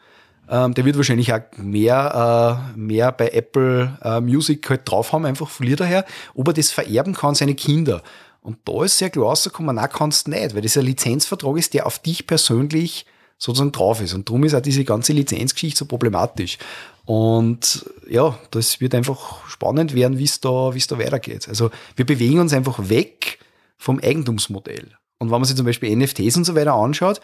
Ähm, 0.50 0.74
der 0.74 0.86
wird 0.86 0.98
wahrscheinlich 0.98 1.34
auch 1.34 1.42
mehr, 1.58 2.72
äh, 2.76 2.78
mehr 2.78 3.12
bei 3.12 3.30
Apple 3.30 3.98
äh, 4.02 4.22
Music 4.22 4.70
halt 4.70 4.90
drauf 4.90 5.14
haben, 5.14 5.26
einfach 5.26 5.50
verliert 5.50 5.80
daher, 5.80 6.06
ob 6.36 6.48
er 6.48 6.54
das 6.54 6.72
vererben 6.72 7.14
kann, 7.14 7.36
seine 7.36 7.56
Kinder. 7.56 8.02
Und 8.42 8.60
da 8.66 8.84
ist 8.84 8.98
sehr 8.98 9.10
klar 9.10 9.26
rausgekommen, 9.26 9.76
na 9.76 9.88
kannst 9.88 10.28
du 10.28 10.32
nicht, 10.32 10.56
weil 10.56 10.62
das 10.62 10.78
ein 10.78 10.86
Lizenzvertrag 10.86 11.58
ist, 11.58 11.74
der 11.74 11.86
auf 11.86 12.00
dich 12.00 12.28
persönlich 12.28 13.06
sozusagen 13.38 13.72
drauf 13.72 14.02
ist. 14.02 14.14
Und 14.14 14.30
darum 14.30 14.44
ist 14.46 14.54
auch 14.54 14.62
diese 14.62 14.86
ganze 14.86 15.14
Lizenzgeschichte 15.14 15.80
so 15.80 15.86
problematisch. 15.86 16.58
Und 17.06 17.86
ja, 18.10 18.38
das 18.52 18.82
wird 18.82 18.96
einfach 18.96 19.48
spannend 19.48 19.94
werden, 19.94 20.18
wie 20.18 20.24
es 20.24 20.40
da, 20.40 20.74
wie 20.74 20.78
es 20.78 20.88
da 20.88 20.98
weitergeht. 20.98 21.48
Also 21.48 21.72
wir 21.96 22.06
bewegen 22.06 22.40
uns 22.40 22.54
einfach 22.54 22.90
weg 22.90 23.40
vom 23.78 24.00
Eigentumsmodell. 24.00 24.98
Und 25.20 25.32
wenn 25.32 25.40
man 25.40 25.46
sich 25.46 25.56
zum 25.56 25.66
Beispiel 25.66 25.96
NFTs 25.96 26.38
und 26.38 26.44
so 26.44 26.56
weiter 26.56 26.74
anschaut, 26.74 27.22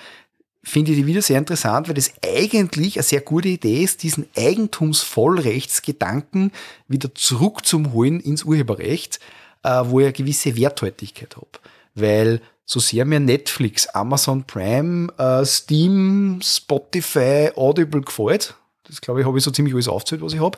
finde 0.63 0.91
ich 0.91 0.97
die 0.97 1.05
wieder 1.05 1.21
sehr 1.21 1.37
interessant, 1.37 1.87
weil 1.87 1.95
das 1.95 2.11
eigentlich 2.25 2.95
eine 2.95 3.03
sehr 3.03 3.21
gute 3.21 3.49
Idee 3.49 3.83
ist, 3.83 4.01
diesen 4.03 4.25
Eigentumsvollrechtsgedanken 4.35 6.51
wieder 6.87 7.13
zurück 7.13 7.65
zum 7.65 7.93
Holen 7.93 8.19
ins 8.19 8.43
Urheberrecht 8.43 9.19
äh, 9.63 9.83
wo 9.85 9.99
ich 9.99 10.05
eine 10.05 10.13
gewisse 10.13 10.55
Werthaltigkeit 10.55 11.35
habe. 11.35 11.47
Weil 11.95 12.41
so 12.65 12.79
sehr 12.79 13.05
mir 13.05 13.19
Netflix, 13.19 13.87
Amazon 13.87 14.45
Prime, 14.45 15.11
äh, 15.17 15.45
Steam, 15.45 16.39
Spotify, 16.43 17.49
Audible 17.55 18.01
gefällt, 18.01 18.55
das 18.83 19.01
glaube 19.01 19.21
ich, 19.21 19.25
habe 19.25 19.37
ich 19.37 19.43
so 19.43 19.51
ziemlich 19.51 19.73
alles 19.73 19.87
aufgezählt, 19.87 20.21
was 20.21 20.33
ich 20.33 20.39
habe. 20.39 20.57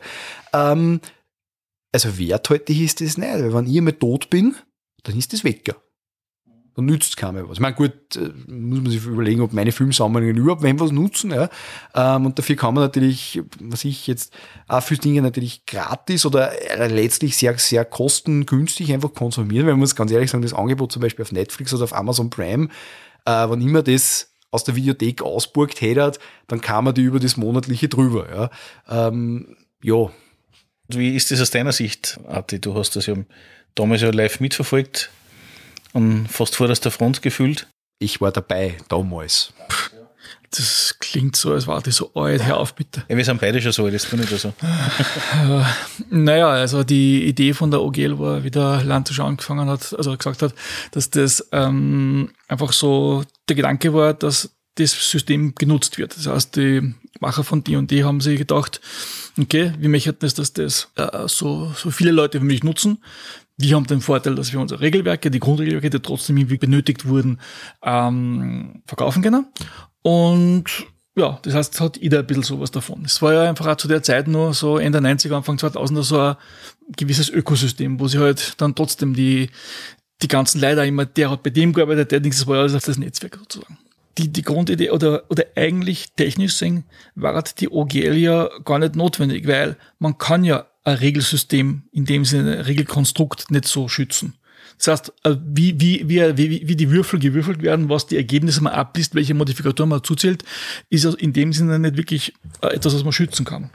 Ähm, 0.53 0.99
also 1.91 2.17
werthaltig 2.17 2.81
ist 2.81 3.01
das 3.01 3.17
nicht, 3.17 3.31
weil 3.31 3.53
wenn 3.53 3.67
ich 3.67 3.77
einmal 3.77 3.93
tot 3.93 4.29
bin, 4.29 4.55
dann 5.03 5.17
ist 5.17 5.33
das 5.33 5.43
weg 5.43 5.73
dann 6.75 6.85
nützt 6.85 7.11
es 7.11 7.15
keinem 7.15 7.47
was. 7.47 7.53
Ich 7.53 7.61
meine, 7.61 7.75
gut, 7.75 7.93
äh, 8.15 8.31
muss 8.47 8.81
man 8.81 8.91
sich 8.91 9.05
überlegen, 9.05 9.41
ob 9.41 9.53
meine 9.53 9.71
Filmsammlungen 9.71 10.35
überhaupt 10.35 10.61
wem 10.61 10.79
was 10.79 10.91
nutzen. 10.91 11.31
Ja. 11.31 11.49
Ähm, 11.93 12.25
und 12.25 12.37
dafür 12.37 12.55
kann 12.57 12.73
man 12.73 12.83
natürlich, 12.83 13.41
was 13.59 13.85
ich 13.85 14.07
jetzt 14.07 14.33
auch 14.67 14.83
für 14.83 14.95
Dinge 14.95 15.21
natürlich 15.21 15.65
gratis 15.65 16.25
oder 16.25 16.51
äh, 16.71 16.87
letztlich 16.87 17.37
sehr, 17.37 17.57
sehr 17.57 17.85
kostengünstig 17.85 18.91
einfach 18.91 19.13
konsumieren, 19.13 19.65
weil 19.65 19.73
man 19.73 19.79
muss 19.79 19.95
ganz 19.95 20.11
ehrlich 20.11 20.29
sagen, 20.29 20.41
das 20.41 20.53
Angebot 20.53 20.91
zum 20.91 21.01
Beispiel 21.01 21.23
auf 21.23 21.31
Netflix 21.31 21.73
oder 21.73 21.85
auf 21.85 21.93
Amazon 21.93 22.29
Prime, 22.29 22.65
äh, 23.25 23.31
wann 23.31 23.61
immer 23.61 23.81
das 23.81 24.33
aus 24.51 24.65
der 24.65 24.75
Videothek 24.75 25.21
ausburgt 25.21 25.81
hätte, 25.81 26.11
dann 26.47 26.61
kam 26.61 26.85
man 26.85 26.93
die 26.93 27.03
über 27.03 27.19
das 27.19 27.37
monatliche 27.37 27.87
drüber. 27.87 28.51
Ja. 28.87 29.07
Ähm, 29.07 29.55
ja. 29.81 30.11
Wie 30.87 31.15
ist 31.15 31.31
das 31.31 31.41
aus 31.41 31.49
deiner 31.51 31.71
Sicht, 31.71 32.19
Arti? 32.27 32.59
Du 32.59 32.75
hast 32.75 32.95
das 32.95 33.07
ja 33.07 33.15
damals 33.75 34.01
ja 34.01 34.11
live 34.11 34.39
mitverfolgt 34.39 35.09
und 35.95 36.27
fast 36.27 36.57
vor 36.57 36.67
der 36.67 36.91
Front 36.91 37.21
gefühlt? 37.21 37.67
Ich 37.99 38.19
war 38.19 38.31
dabei, 38.31 38.77
damals. 38.89 39.53
Das 40.51 40.95
klingt 40.99 41.35
so, 41.35 41.53
als 41.53 41.67
war 41.67 41.81
das 41.81 41.95
so 41.95 42.13
alt. 42.13 42.43
Hör 42.45 42.57
auf, 42.57 42.75
bitte. 42.75 43.03
Ja, 43.07 43.15
wir 43.15 43.23
sind 43.23 43.39
beide 43.39 43.61
schon 43.61 43.71
so 43.71 43.85
alt, 43.85 43.93
das 43.93 44.05
bin 44.05 44.21
ich 44.21 44.29
da 44.29 44.37
so. 44.37 44.53
naja, 46.09 46.49
also 46.49 46.83
die 46.83 47.25
Idee 47.25 47.53
von 47.53 47.71
der 47.71 47.81
OGL 47.81 48.19
war, 48.19 48.43
wie 48.43 48.51
der 48.51 48.83
Landtisch 48.83 49.19
angefangen 49.21 49.69
hat, 49.69 49.93
also 49.97 50.15
gesagt 50.15 50.41
hat, 50.41 50.53
dass 50.91 51.09
das 51.09 51.47
ähm, 51.51 52.31
einfach 52.47 52.73
so 52.73 53.23
der 53.47 53.55
Gedanke 53.55 53.93
war, 53.93 54.13
dass 54.13 54.51
das 54.75 54.91
System 54.91 55.55
genutzt 55.55 55.97
wird. 55.97 56.15
Das 56.17 56.27
heißt, 56.27 56.57
die 56.57 56.93
Macher 57.21 57.45
von 57.45 57.63
D&D 57.63 58.03
haben 58.03 58.19
sich 58.19 58.37
gedacht, 58.37 58.81
okay, 59.39 59.73
wie 59.79 59.87
möchten 59.87 60.25
es, 60.25 60.33
dass 60.33 60.51
das 60.51 60.91
äh, 60.95 61.27
so, 61.27 61.71
so 61.75 61.89
viele 61.89 62.11
Leute 62.11 62.41
wie 62.41 62.45
möglich 62.45 62.63
nutzen. 62.63 62.97
Wir 63.57 63.75
haben 63.75 63.87
den 63.87 64.01
Vorteil, 64.01 64.35
dass 64.35 64.51
wir 64.51 64.59
unsere 64.59 64.81
Regelwerke, 64.81 65.31
die 65.31 65.39
Grundregelwerke, 65.39 65.89
die 65.89 65.99
trotzdem 65.99 66.37
irgendwie 66.37 66.57
benötigt 66.57 67.07
wurden, 67.07 67.39
ähm, 67.83 68.81
verkaufen 68.85 69.23
können. 69.23 69.47
Und 70.01 70.85
ja, 71.17 71.39
das 71.43 71.53
heißt, 71.53 71.73
es 71.73 71.79
hat 71.81 71.97
jeder 71.97 72.19
ein 72.19 72.27
bisschen 72.27 72.43
sowas 72.43 72.71
davon. 72.71 73.05
Es 73.05 73.21
war 73.21 73.33
ja 73.33 73.49
einfach 73.49 73.67
auch 73.67 73.77
zu 73.77 73.87
der 73.87 74.03
Zeit 74.03 74.27
nur 74.27 74.53
so 74.53 74.77
Ende 74.77 74.99
90er, 74.99 75.35
Anfang 75.35 75.55
2000er 75.55 76.03
so 76.03 76.19
ein 76.19 76.35
gewisses 76.97 77.29
Ökosystem, 77.29 77.99
wo 77.99 78.07
sie 78.09 78.19
halt 78.19 78.59
dann 78.59 78.75
trotzdem 78.75 79.13
die, 79.13 79.49
die 80.21 80.27
ganzen 80.27 80.59
Leute 80.59 80.85
immer, 80.85 81.05
der 81.05 81.31
hat 81.31 81.43
bei 81.43 81.49
dem 81.51 81.71
gearbeitet, 81.71 82.11
der 82.11 82.19
Dings, 82.19 82.39
das 82.39 82.47
war 82.47 82.55
ja 82.55 82.61
alles 82.63 82.75
auf 82.75 82.83
das 82.83 82.97
Netzwerk 82.97 83.37
sozusagen. 83.37 83.77
Die, 84.17 84.31
die 84.31 84.41
Grundidee 84.41 84.91
oder, 84.91 85.23
oder 85.29 85.45
eigentlich 85.55 86.11
technisch 86.13 86.55
sehen, 86.55 86.83
war 87.15 87.41
die 87.43 87.69
OGL 87.69 88.15
ja 88.15 88.49
gar 88.65 88.79
nicht 88.79 88.95
notwendig, 88.95 89.47
weil 89.47 89.77
man 89.99 90.17
kann 90.17 90.43
ja 90.43 90.67
Regelsystem, 90.91 91.83
in 91.91 92.05
dem 92.05 92.25
Sinne 92.25 92.67
Regelkonstrukt 92.67 93.51
nicht 93.51 93.65
so 93.65 93.87
schützen. 93.87 94.35
Das 94.77 94.87
heißt, 94.87 95.13
äh, 95.23 95.35
wie, 95.45 95.79
wie, 95.79 96.07
wie, 96.09 96.37
wie, 96.37 96.67
wie 96.67 96.75
die 96.75 96.89
Würfel 96.89 97.19
gewürfelt 97.19 97.61
werden, 97.61 97.89
was 97.89 98.07
die 98.07 98.17
Ergebnisse 98.17 98.61
man 98.61 98.73
abliest, 98.73 99.15
welche 99.15 99.33
Modifikatoren 99.33 99.89
man 99.89 100.03
zuzählt, 100.03 100.43
ist 100.89 101.05
in 101.05 101.33
dem 101.33 101.53
Sinne 101.53 101.79
nicht 101.79 101.97
wirklich 101.97 102.33
äh, 102.61 102.75
etwas, 102.75 102.93
was 102.93 103.03
man 103.03 103.13
schützen 103.13 103.45
kann. 103.45 103.69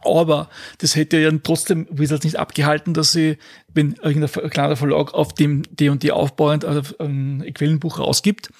Aber 0.00 0.48
das 0.78 0.94
hätte 0.94 1.18
ja 1.18 1.30
trotzdem 1.42 1.86
Wizards 1.90 2.24
nicht 2.24 2.38
abgehalten, 2.38 2.94
dass 2.94 3.12
sie, 3.12 3.38
wenn 3.74 3.96
irgendein 4.02 4.50
kleiner 4.50 4.76
Verlag 4.76 5.14
auf 5.14 5.34
dem 5.34 5.62
D 5.74 5.88
und 5.88 6.02
D 6.02 6.12
aufbauend 6.12 6.64
also 6.64 6.94
ein 6.98 7.44
Quellenbuch 7.54 7.98
rausgibt, 7.98 8.50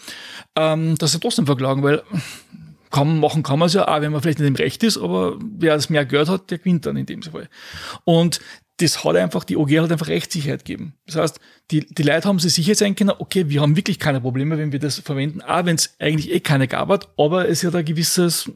ähm, 0.57 0.97
dass 0.99 1.13
sie 1.13 1.21
trotzdem 1.21 1.47
verklagen, 1.47 1.83
weil 1.83 2.03
kann, 2.91 3.21
machen 3.21 3.43
kann 3.43 3.59
man 3.59 3.67
es 3.67 3.75
ja 3.75 3.89
auch, 3.89 4.01
wenn 4.01 4.13
man 4.13 4.23
vielleicht 4.23 4.39
nicht 4.39 4.49
im 4.49 4.57
Recht 4.57 4.83
ist, 4.83 4.99
aber 4.99 5.39
wer 5.41 5.75
das 5.75 5.91
mehr 5.91 6.07
gehört 6.07 6.29
hat, 6.29 6.51
der 6.51 6.59
gewinnt 6.59 6.87
dann 6.87 6.97
in 6.97 7.07
dem 7.07 7.23
Fall. 7.23 7.49
Und 8.05 8.41
das 8.79 9.05
hat 9.05 9.17
einfach, 9.17 9.45
die 9.45 9.57
OG 9.57 9.71
hat 9.79 9.93
einfach 9.93 10.09
Rechtssicherheit 10.09 10.65
gegeben. 10.65 10.95
Das 11.07 11.17
heißt, 11.17 11.41
die, 11.71 11.87
die 11.87 12.03
Leute 12.03 12.29
haben 12.29 12.39
sich 12.39 12.53
sicher 12.53 12.75
sein 12.75 12.95
können, 12.95 13.15
okay, 13.19 13.49
wir 13.49 13.63
haben 13.63 13.75
wirklich 13.77 13.99
keine 13.99 14.21
Probleme, 14.21 14.59
wenn 14.59 14.73
wir 14.73 14.79
das 14.79 14.99
verwenden, 14.99 15.41
auch 15.41 15.65
wenn 15.65 15.77
es 15.77 15.95
eigentlich 15.99 16.31
eh 16.31 16.41
keine 16.41 16.69
gab 16.69 16.89
hat, 16.91 17.09
aber 17.17 17.49
es 17.49 17.65
hat 17.65 17.75
ein 17.75 17.85
gewisses 17.85 18.51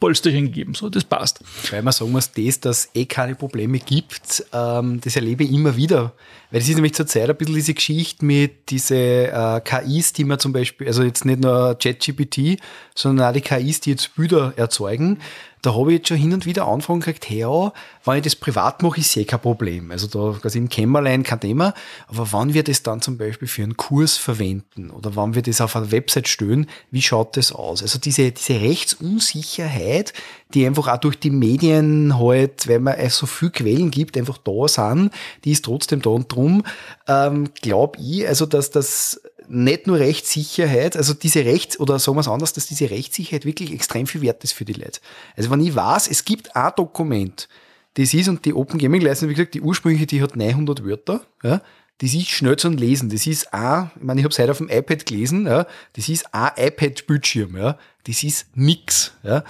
Polsterchen 0.00 0.46
gegeben. 0.46 0.74
So, 0.74 0.88
das 0.90 1.04
passt. 1.04 1.40
Weil 1.70 1.82
man 1.82 1.92
sagen 1.92 2.12
muss, 2.12 2.30
das, 2.32 2.60
dass 2.60 2.90
eh 2.94 3.06
keine 3.06 3.34
Probleme 3.34 3.78
gibt, 3.78 4.44
ähm, 4.52 5.00
das 5.00 5.16
erlebe 5.16 5.44
ich 5.44 5.52
immer 5.52 5.76
wieder. 5.76 6.12
Weil 6.56 6.60
das 6.60 6.70
ist 6.70 6.76
nämlich 6.76 6.94
zur 6.94 7.06
Zeit 7.06 7.28
ein 7.28 7.36
bisschen 7.36 7.54
diese 7.54 7.74
Geschichte 7.74 8.24
mit 8.24 8.70
diese 8.70 8.96
äh, 8.96 9.60
KIs, 9.62 10.14
die 10.14 10.24
man 10.24 10.38
zum 10.38 10.54
Beispiel, 10.54 10.86
also 10.86 11.02
jetzt 11.02 11.26
nicht 11.26 11.42
nur 11.42 11.76
ChatGPT, 11.78 12.58
sondern 12.94 13.28
auch 13.28 13.32
die 13.34 13.42
KIs, 13.42 13.80
die 13.80 13.90
jetzt 13.90 14.16
Bilder 14.16 14.54
erzeugen, 14.56 15.18
da 15.66 15.74
habe 15.74 15.90
ich 15.90 15.98
jetzt 15.98 16.08
schon 16.08 16.16
hin 16.16 16.32
und 16.32 16.46
wieder 16.46 16.68
Anfragen 16.68 17.00
gekriegt, 17.00 17.28
hey, 17.28 17.38
ja, 17.38 17.72
wenn 18.04 18.18
ich 18.18 18.22
das 18.22 18.36
privat 18.36 18.84
mache, 18.84 19.00
ist 19.00 19.16
eh 19.16 19.24
kein 19.24 19.40
Problem. 19.40 19.90
Also 19.90 20.06
da 20.06 20.38
quasi 20.38 20.58
im 20.58 20.68
Kämmerlein 20.68 21.24
kein 21.24 21.40
Thema. 21.40 21.74
Aber 22.06 22.30
wann 22.30 22.54
wir 22.54 22.62
das 22.62 22.84
dann 22.84 23.02
zum 23.02 23.18
Beispiel 23.18 23.48
für 23.48 23.64
einen 23.64 23.76
Kurs 23.76 24.16
verwenden 24.16 24.90
oder 24.90 25.16
wann 25.16 25.34
wir 25.34 25.42
das 25.42 25.60
auf 25.60 25.74
einer 25.74 25.90
Website 25.90 26.28
stellen, 26.28 26.68
wie 26.92 27.02
schaut 27.02 27.36
das 27.36 27.50
aus? 27.50 27.82
Also 27.82 27.98
diese, 27.98 28.30
diese 28.30 28.60
Rechtsunsicherheit, 28.60 30.12
die 30.54 30.64
einfach 30.64 30.86
auch 30.86 30.98
durch 30.98 31.18
die 31.18 31.30
Medien 31.30 32.16
halt, 32.16 32.68
weil 32.68 32.78
man 32.78 32.94
so 33.10 33.26
viel 33.26 33.50
Quellen 33.50 33.90
gibt, 33.90 34.16
einfach 34.16 34.38
da 34.38 34.68
sind, 34.68 35.10
die 35.44 35.50
ist 35.50 35.64
trotzdem 35.64 36.00
da. 36.00 36.10
Und 36.10 36.28
drum 36.46 36.62
ähm, 37.08 37.50
glaube 37.60 37.98
ich, 38.00 38.26
also 38.26 38.46
dass 38.46 38.70
das 38.70 39.20
nicht 39.48 39.86
nur 39.86 39.98
Rechtssicherheit, 39.98 40.96
also 40.96 41.14
diese 41.14 41.44
Rechts- 41.44 41.78
oder 41.78 41.98
sagen 41.98 42.16
wir 42.16 42.20
es 42.20 42.28
anders, 42.28 42.52
dass 42.52 42.66
diese 42.66 42.90
Rechtssicherheit 42.90 43.44
wirklich 43.44 43.72
extrem 43.72 44.06
viel 44.06 44.22
wert 44.22 44.42
ist 44.42 44.52
für 44.52 44.64
die 44.64 44.72
Leute. 44.72 45.00
Also 45.36 45.50
wenn 45.50 45.60
ich 45.60 45.74
weiß, 45.74 46.08
es 46.08 46.24
gibt 46.24 46.56
ein 46.56 46.72
Dokument, 46.76 47.48
das 47.94 48.12
ist, 48.12 48.28
und 48.28 48.44
die 48.44 48.54
Open 48.54 48.78
Gaming 48.78 49.00
License, 49.00 49.28
wie 49.28 49.34
gesagt, 49.34 49.54
die 49.54 49.60
ursprüngliche, 49.60 50.06
die 50.06 50.22
hat 50.22 50.36
900 50.36 50.84
Wörter, 50.84 51.22
ja, 51.42 51.62
das 51.98 52.12
ist 52.12 52.28
schnell 52.28 52.56
zu 52.56 52.68
lesen. 52.68 53.08
Das 53.08 53.26
ist 53.26 53.54
auch, 53.54 53.86
ich 53.96 54.02
meine, 54.02 54.20
ich 54.20 54.24
habe 54.24 54.32
es 54.32 54.38
heute 54.38 54.50
auf 54.50 54.58
dem 54.58 54.68
iPad 54.68 55.06
gelesen, 55.06 55.46
ja, 55.46 55.66
das 55.94 56.08
ist 56.08 56.26
ein 56.34 56.50
iPad-Bildschirm, 56.56 57.56
ja, 57.56 57.78
das 58.06 58.22
ist 58.22 58.48
nix. 58.54 59.12
Ja. 59.22 59.44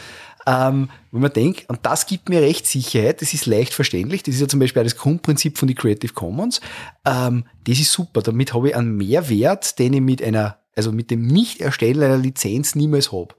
Ähm, 0.49 0.91
wo 1.11 1.19
man 1.19 1.33
denkt, 1.33 1.69
und 1.69 1.81
das 1.83 2.07
gibt 2.07 2.29
mir 2.29 2.41
Rechtssicherheit, 2.41 3.21
das 3.21 3.35
ist 3.35 3.47
leicht 3.47 3.75
verständlich, 3.75 4.23
das 4.23 4.37
ist 4.37 4.41
ja 4.41 4.47
zum 4.47 4.61
Beispiel 4.61 4.81
auch 4.81 4.87
das 4.87 4.97
Grundprinzip 4.97 5.59
von 5.59 5.67
den 5.67 5.77
Creative 5.77 6.13
Commons, 6.13 6.61
ähm, 7.05 7.45
das 7.65 7.81
ist 7.81 7.91
super, 7.91 8.23
damit 8.23 8.55
habe 8.55 8.69
ich 8.69 8.77
einen 8.77 8.97
Mehrwert, 8.97 9.79
den 9.81 9.95
ich 9.95 10.01
mit 10.01 10.23
einer, 10.23 10.59
also 10.77 10.93
mit 10.93 11.11
dem 11.11 11.27
Nicht-Erstellen 11.27 12.03
einer 12.03 12.19
Lizenz 12.19 12.77
niemals 12.77 13.11
habe. 13.11 13.35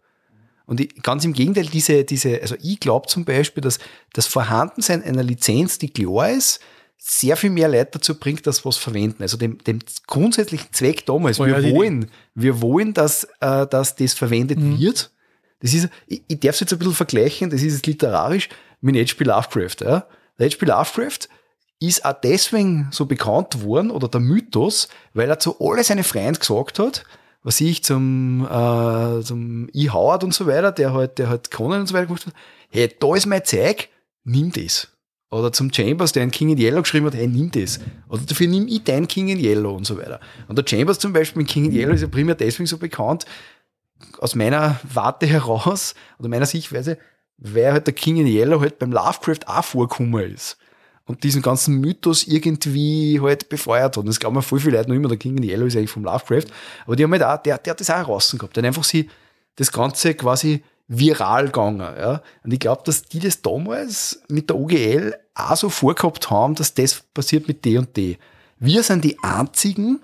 Und 0.66 0.82
ich, 0.82 1.02
ganz 1.02 1.24
im 1.24 1.32
Gegenteil, 1.32 1.68
diese, 1.68 2.04
diese, 2.04 2.42
also 2.42 2.56
ich 2.62 2.82
glaube 2.82 3.08
zum 3.08 3.24
Beispiel, 3.24 3.62
dass 3.62 3.80
das 4.12 4.28
Vorhandensein 4.28 5.02
einer 5.02 5.24
Lizenz, 5.24 5.80
die 5.80 5.90
klar 5.90 6.30
ist, 6.30 6.60
sehr 6.98 7.38
viel 7.38 7.52
mehr 7.52 7.70
Leute 7.70 7.92
dazu 7.94 8.16
bringt, 8.16 8.46
dass 8.48 8.66
was 8.66 8.76
verwenden. 8.76 9.24
Also 9.24 9.38
dem, 9.38 9.60
dem 9.60 9.80
grundsätzlichen 10.08 10.74
Zweck 10.74 11.06
damals. 11.06 11.40
Oh, 11.40 11.46
wir 11.46 11.60
ja, 11.60 11.74
wollen, 11.74 12.12
wir 12.36 12.62
wollen, 12.62 12.94
dass, 12.94 13.24
äh, 13.40 13.66
dass 13.66 13.96
das 13.96 14.14
verwendet 14.14 14.60
mhm. 14.60 14.78
wird. 14.80 15.12
Das 15.60 15.74
ist, 15.74 15.90
ich, 16.08 16.24
ich 16.28 16.40
darf 16.40 16.56
es 16.56 16.62
jetzt 16.62 16.74
ein 16.74 16.80
bisschen 16.80 16.94
vergleichen, 16.94 17.50
das 17.50 17.62
ist 17.62 17.74
jetzt 17.74 17.88
literarisch 17.88 18.50
mit 18.82 18.96
H.P. 18.96 19.24
Lovecraft. 19.24 19.82
Ja. 19.82 20.08
H.P. 20.40 20.66
Lovecraft 20.66 21.30
ist 21.80 22.06
auch 22.06 22.16
deswegen 22.24 22.88
so 22.92 23.06
bekannt 23.06 23.64
worden, 23.64 23.92
oder 23.92 24.08
der 24.08 24.20
Mythos, 24.20 24.88
weil 25.14 25.30
er 25.30 25.40
zu 25.40 25.58
alle 25.60 25.84
seine 25.84 26.04
Freunde 26.04 26.40
gesagt 26.40 26.80
hat, 26.80 27.04
was 27.44 27.62
ich 27.62 27.84
zum, 27.84 28.46
äh, 28.46 29.22
zum 29.24 29.70
E. 29.74 29.90
Howard 29.90 30.24
und 30.24 30.34
so 30.34 30.48
weiter, 30.48 30.72
der 30.72 30.94
halt, 30.94 31.18
der 31.18 31.30
halt 31.30 31.52
Conan 31.52 31.82
und 31.82 31.88
so 31.88 31.94
weiter 31.94 32.08
gemacht 32.08 32.26
hat, 32.26 32.34
hey, 32.70 32.94
da 33.00 33.16
ist 33.16 33.26
mein 33.26 33.46
Zeug, 33.46 33.90
nimm 34.24 34.52
das. 34.52 34.90
Oder 35.30 35.52
zum 35.52 35.74
Chambers, 35.74 36.14
der 36.14 36.24
ein 36.24 36.32
King 36.32 36.50
in 36.50 36.58
Yellow 36.58 36.82
geschrieben 36.82 37.06
hat, 37.06 37.16
hey, 37.16 37.28
nimm 37.28 37.52
das. 37.52 37.80
Oder 38.08 38.22
dafür 38.26 38.48
nimm 38.48 38.68
ich 38.68 38.84
dein 38.84 39.08
King 39.08 39.28
in 39.28 39.40
Yellow 39.40 39.76
und 39.76 39.86
so 39.86 39.98
weiter. 39.98 40.22
Und 40.48 40.58
der 40.58 40.66
Chambers 40.66 41.00
zum 41.00 41.12
Beispiel 41.12 41.42
mit 41.42 41.52
King 41.52 41.66
in 41.66 41.74
Yellow 41.74 41.94
ist 41.94 42.02
ja 42.02 42.08
primär 42.08 42.36
deswegen 42.36 42.66
so 42.66 42.78
bekannt, 42.78 43.26
aus 44.20 44.36
meiner 44.36 44.80
Warte 44.84 45.26
heraus 45.26 45.96
oder 46.20 46.30
meiner 46.30 46.46
Sichtweise, 46.46 46.98
weil 47.38 47.72
halt 47.72 47.88
der 47.88 47.94
King 47.94 48.18
in 48.18 48.28
Yellow 48.28 48.62
halt 48.62 48.80
beim 48.80 48.92
Lovecraft 48.92 49.48
auch 49.48 49.64
vorgekommen 49.64 50.34
ist. 50.34 50.58
Und 51.06 51.24
diesen 51.24 51.42
ganzen 51.42 51.80
Mythos 51.80 52.28
irgendwie 52.28 53.20
halt 53.22 53.48
befeuert 53.48 53.96
hat. 53.96 53.98
Und 53.98 54.08
das 54.08 54.20
glauben 54.20 54.36
mir 54.36 54.42
voll 54.42 54.60
viele 54.60 54.78
Leute 54.78 54.90
noch 54.90 54.96
immer, 54.96 55.08
der 55.08 55.18
King 55.18 55.38
in 55.38 55.44
Yellow 55.44 55.66
ist 55.66 55.78
eigentlich 55.78 55.92
vom 55.92 56.04
Lovecraft. 56.04 56.48
Aber 56.86 56.98
die 56.98 57.04
haben 57.04 57.12
halt 57.14 57.24
auch, 57.24 57.38
der, 57.38 57.58
der 57.60 57.72
hat 57.72 57.80
das 57.80 57.90
auch 57.90 58.04
draußen 58.04 58.38
gehabt. 58.38 58.58
Der 58.58 58.64
hat 58.64 58.68
einfach 58.68 58.84
sie 58.84 59.10
das 59.56 59.72
Ganze 59.72 60.16
quasi 60.16 60.64
viral 60.88 61.46
gegangen. 61.46 61.80
Ja. 61.80 62.22
Und 62.44 62.54
ich 62.54 62.60
glaube, 62.60 62.82
dass 62.86 63.04
die 63.04 63.20
das 63.20 63.42
damals 63.42 64.22
mit 64.28 64.50
der 64.50 64.58
OGL 64.58 65.16
auch 65.34 65.56
so 65.56 65.70
vorgehabt 65.70 66.30
haben, 66.30 66.56
dass 66.56 66.74
das 66.74 67.04
passiert 67.14 67.48
mit 67.48 67.64
D 67.64 67.78
und 67.78 67.96
D. 67.96 68.18
Wir 68.60 68.84
sind 68.84 69.04
die 69.04 69.18
einzigen, 69.22 70.00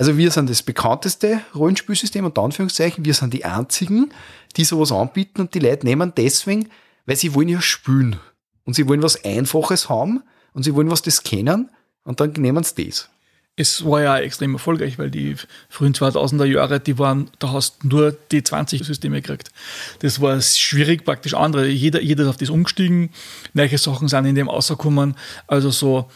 also 0.00 0.16
wir 0.16 0.30
sind 0.30 0.48
das 0.48 0.62
bekannteste 0.62 1.42
Rollenspielsystem 1.54 2.24
und 2.24 2.38
Anführungszeichen, 2.38 3.04
wir 3.04 3.12
sind 3.12 3.34
die 3.34 3.44
einzigen, 3.44 4.10
die 4.56 4.64
sowas 4.64 4.92
anbieten 4.92 5.42
und 5.42 5.52
die 5.52 5.58
Leute 5.58 5.84
nehmen 5.84 6.14
deswegen, 6.16 6.70
weil 7.04 7.16
sie 7.16 7.34
wollen 7.34 7.50
ja 7.50 7.60
spülen. 7.60 8.18
Und 8.64 8.72
sie 8.72 8.88
wollen 8.88 9.02
was 9.02 9.22
Einfaches 9.26 9.90
haben 9.90 10.22
und 10.54 10.62
sie 10.62 10.74
wollen 10.74 10.90
was 10.90 11.02
das 11.02 11.22
kennen 11.22 11.68
und 12.04 12.18
dann 12.18 12.32
nehmen 12.32 12.64
sie 12.64 12.86
das. 12.86 13.10
es 13.56 13.84
war 13.84 14.00
ja 14.00 14.18
extrem 14.18 14.54
erfolgreich, 14.54 14.98
weil 14.98 15.10
die 15.10 15.36
frühen 15.68 15.92
2000er 15.92 16.46
Jahre, 16.46 16.80
die 16.80 16.98
waren, 16.98 17.30
da 17.38 17.52
hast 17.52 17.82
du 17.82 17.88
nur 17.88 18.16
die 18.32 18.42
20 18.42 18.82
Systeme 18.84 19.20
gekriegt. 19.20 19.50
Das 19.98 20.18
war 20.22 20.40
schwierig, 20.40 21.04
praktisch 21.04 21.34
andere. 21.34 21.68
Jeder, 21.68 22.00
jeder 22.00 22.22
ist 22.22 22.30
auf 22.30 22.36
das 22.38 22.48
umgestiegen. 22.48 23.10
Neue 23.52 23.76
Sachen 23.76 24.08
sind 24.08 24.24
in 24.24 24.34
dem 24.34 24.48
rausgekommen. 24.48 25.14
Also 25.46 25.70
so, 25.70 26.10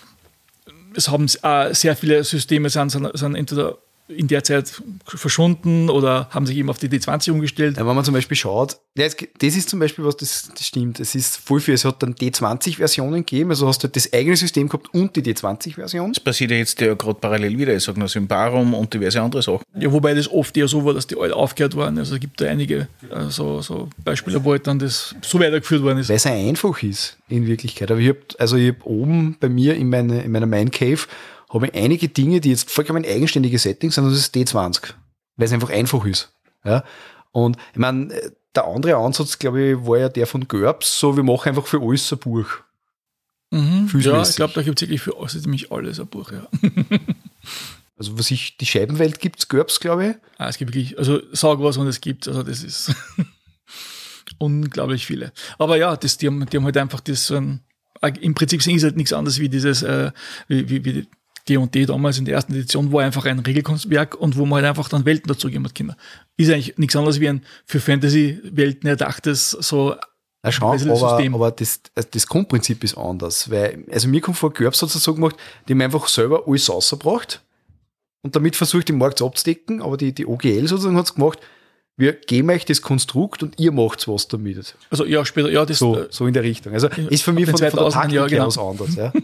es 0.97 1.09
haben 1.11 1.27
äh, 1.43 1.75
sehr 1.75 1.97
viele 1.97 2.25
Systeme 2.25 2.71
sind, 2.71 2.91
sind, 2.91 3.35
entweder 3.35 3.79
in 4.09 4.29
der 4.29 4.45
Zeit 4.45 4.83
verschwunden 5.07 5.89
oder 5.89 6.29
haben 6.31 6.47
sich 6.47 6.59
eben 6.59 6.69
auf 6.69 6.79
die 6.79 6.89
D20 6.89 7.31
umgestellt. 7.31 7.79
Ja, 7.79 7.87
wenn 7.87 7.97
man 7.97 8.05
zum 8.05 8.13
Beispiel 8.13 8.37
schaut, 8.37 8.79
das 8.95 9.15
ist 9.41 9.71
zum 9.71 9.81
Beispiel 9.81 10.05
was, 10.05 10.17
das, 10.17 10.51
das 10.55 10.67
stimmt. 10.67 11.01
Es 11.01 11.15
ist 11.15 11.37
voll 11.37 11.61
viel, 11.61 11.75
es 11.75 11.85
hat 11.87 12.03
dann 12.03 12.15
D20-Versionen 12.15 13.25
gegeben, 13.25 13.51
also 13.51 13.67
hast 13.67 13.83
du 13.83 13.89
das 13.89 14.13
eigene 14.13 14.37
System 14.37 14.69
gehabt 14.69 14.93
und 14.93 15.17
die 15.17 15.23
D20-Version. 15.23 16.13
Das 16.13 16.23
passiert 16.23 16.51
ja 16.51 16.59
jetzt 16.59 16.81
ja 16.81 16.95
gerade 16.95 17.19
parallel 17.19 17.57
wieder, 17.57 17.75
ich 17.75 17.83
sage 17.83 17.99
nur 17.99 18.09
Symbarum 18.09 18.75
und 18.75 18.93
diverse 18.93 19.23
andere 19.23 19.43
Sachen. 19.43 19.65
Ja, 19.79 19.91
wobei 19.91 20.13
das 20.13 20.31
oft 20.31 20.55
eher 20.57 20.69
so 20.69 20.85
war, 20.85 20.93
dass 20.93 21.07
die 21.07 21.19
alle 21.19 21.35
aufgehört 21.35 21.75
waren. 21.75 21.99
Also 21.99 22.15
es 22.15 22.21
gibt 22.21 22.41
da 22.41 22.47
einige 22.47 22.89
äh, 23.11 23.31
so, 23.31 23.63
so 23.63 23.89
Beispiele, 24.05 24.45
wo 24.45 24.53
halt 24.53 24.67
dann 24.67 24.79
das 24.79 25.15
so 25.23 25.41
weitergeführt 25.41 25.83
worden 25.83 25.99
ist. 25.99 26.11
Weil 26.11 26.17
es 26.17 26.27
einfach 26.27 26.83
ist, 26.83 27.17
in 27.29 27.47
Wirklichkeit. 27.47 27.91
Aber 27.91 28.01
ich 28.01 28.09
habe 28.09 28.19
also 28.39 28.57
ich 28.57 28.69
hab 28.71 28.85
oben 28.85 29.37
bei 29.41 29.49
mir 29.49 29.75
in, 29.75 29.89
meine, 29.89 30.23
in 30.23 30.31
meiner 30.31 30.47
Main 30.47 30.71
Cave 30.71 31.07
habe 31.55 31.69
ich 31.69 31.75
einige 31.75 32.09
Dinge, 32.09 32.41
die 32.41 32.51
jetzt 32.51 32.71
vollkommen 32.71 33.05
eigenständige 33.05 33.59
Settings 33.59 33.95
sind, 33.95 34.05
das 34.05 34.15
ist 34.15 34.35
D20, 34.35 34.95
weil 35.37 35.47
es 35.47 35.53
einfach 35.53 35.71
einfach 35.71 36.05
ist. 36.05 36.33
Ja? 36.65 36.85
Und 37.33 37.57
ich 37.73 37.79
meine, 37.79 38.13
der 38.55 38.67
andere 38.67 38.97
Ansatz, 38.97 39.39
glaube 39.39 39.63
ich, 39.63 39.87
war 39.87 39.99
ja 39.99 40.09
der 40.09 40.27
von 40.27 40.47
GURPS, 40.47 40.99
so 40.99 41.17
wir 41.17 41.23
machen 41.23 41.49
einfach 41.49 41.67
für 41.67 41.81
alles 41.81 42.13
ein 42.13 42.19
Buch. 42.19 42.47
Mhm, 43.51 43.89
ja, 44.01 44.23
ich 44.23 44.37
glaube, 44.37 44.53
da 44.55 44.63
gibt 44.63 44.81
es 44.81 44.83
wirklich 44.83 45.01
für 45.01 45.17
alles, 45.17 45.41
ziemlich 45.41 45.71
alles 45.71 46.01
ein 46.01 46.09
Buch, 46.09 46.33
ja. 46.33 46.49
also 47.97 48.19
was 48.19 48.31
ich, 48.31 48.57
die 48.57 48.67
Scheibenwelt 48.67 49.21
gibt 49.21 49.39
es, 49.39 49.49
GURPS, 49.49 49.81
glaube 49.81 50.09
ich. 50.09 50.17
Ah, 50.39 50.49
es 50.49 50.59
gibt 50.59 50.75
wirklich, 50.75 50.99
also 50.99 51.21
sag 51.33 51.61
was 51.61 51.77
und 51.77 51.87
es 51.87 52.01
gibt, 52.01 52.27
also 52.27 52.43
das 52.43 52.65
ist 52.65 52.93
unglaublich 54.39 55.07
viele. 55.07 55.33
Aber 55.59 55.77
ja, 55.77 55.97
das, 55.97 56.19
die, 56.19 56.27
haben, 56.27 56.45
die 56.47 56.57
haben 56.57 56.65
halt 56.65 56.77
einfach 56.77 57.01
das, 57.01 57.31
ähm, 57.31 57.61
im 58.21 58.35
Prinzip 58.35 58.61
ist 58.61 58.67
es 58.67 58.83
halt 58.83 58.97
nichts 58.97 59.13
anderes 59.13 59.39
wie 59.39 59.49
dieses, 59.49 59.83
äh, 59.83 60.11
wie, 60.49 60.69
wie, 60.69 60.85
wie 60.85 61.07
D&D 61.49 61.87
damals 61.87 62.19
in 62.19 62.25
der 62.25 62.35
ersten 62.35 62.55
Edition 62.55 62.93
war 62.93 63.05
einfach 63.05 63.27
ein 63.27 63.39
Regelkunstwerk 63.39 64.15
und 64.15 64.37
wo 64.37 64.47
man 64.47 64.63
halt 64.63 64.67
einfach 64.67 64.89
dann 64.89 65.05
Welten 65.05 65.29
dazu 65.29 65.49
gegeben 65.49 65.65
hat, 65.65 65.75
Kinder. 65.75 65.97
Ist 66.37 66.51
eigentlich 66.51 66.79
nichts 66.79 66.97
anderes 66.97 67.21
wie 67.21 67.29
ein 67.29 67.43
für 67.67 67.81
Fantasy-Welten 67.81 68.89
erdachtes 68.89 69.51
so 69.51 69.95
na 70.45 70.53
schau, 70.53 70.75
aber, 70.75 71.25
aber 71.25 71.51
das, 71.53 71.81
das 72.11 72.27
Grundprinzip 72.27 72.85
ist 72.85 72.99
anders, 72.99 73.51
weil, 73.51 73.83
also 73.91 74.09
mir 74.09 74.21
kommt 74.21 74.37
vor, 74.37 74.53
GURPS 74.53 74.83
hat 74.83 74.95
es 74.95 75.03
so 75.03 75.15
gemacht, 75.15 75.37
die 75.67 75.73
haben 75.73 75.81
einfach 75.81 76.07
selber 76.07 76.47
alles 76.47 76.69
rausgebracht 76.69 77.43
und 78.23 78.37
damit 78.37 78.55
versucht, 78.55 78.91
den 78.91 78.99
Markt 78.99 79.23
abzudecken, 79.23 79.81
aber 79.81 79.97
die, 79.97 80.13
die 80.13 80.27
OGL 80.27 80.69
sozusagen 80.69 80.99
hat 80.99 81.07
es 81.07 81.15
gemacht, 81.15 81.39
wir 81.97 82.13
geben 82.13 82.51
euch 82.51 82.65
das 82.65 82.83
Konstrukt 82.83 83.43
und 83.43 83.61
ihr 83.61 83.71
macht 83.71 84.07
was 84.09 84.27
damit. 84.27 84.75
Also 84.91 85.05
ja, 85.05 85.25
später, 85.25 85.51
ja, 85.51 85.65
das 85.65 85.79
so, 85.79 86.07
so 86.11 86.27
in 86.27 86.35
der 86.35 86.43
Richtung. 86.43 86.73
Also 86.73 86.89
ist 86.89 87.23
für 87.23 87.33
mich 87.33 87.45
von, 87.47 87.57
von 87.57 87.71
der 87.71 87.91
Taktik 87.91 88.15
ja, 88.15 88.27
genau. 88.27 88.71
anders. 88.71 88.95
Ja. 88.97 89.13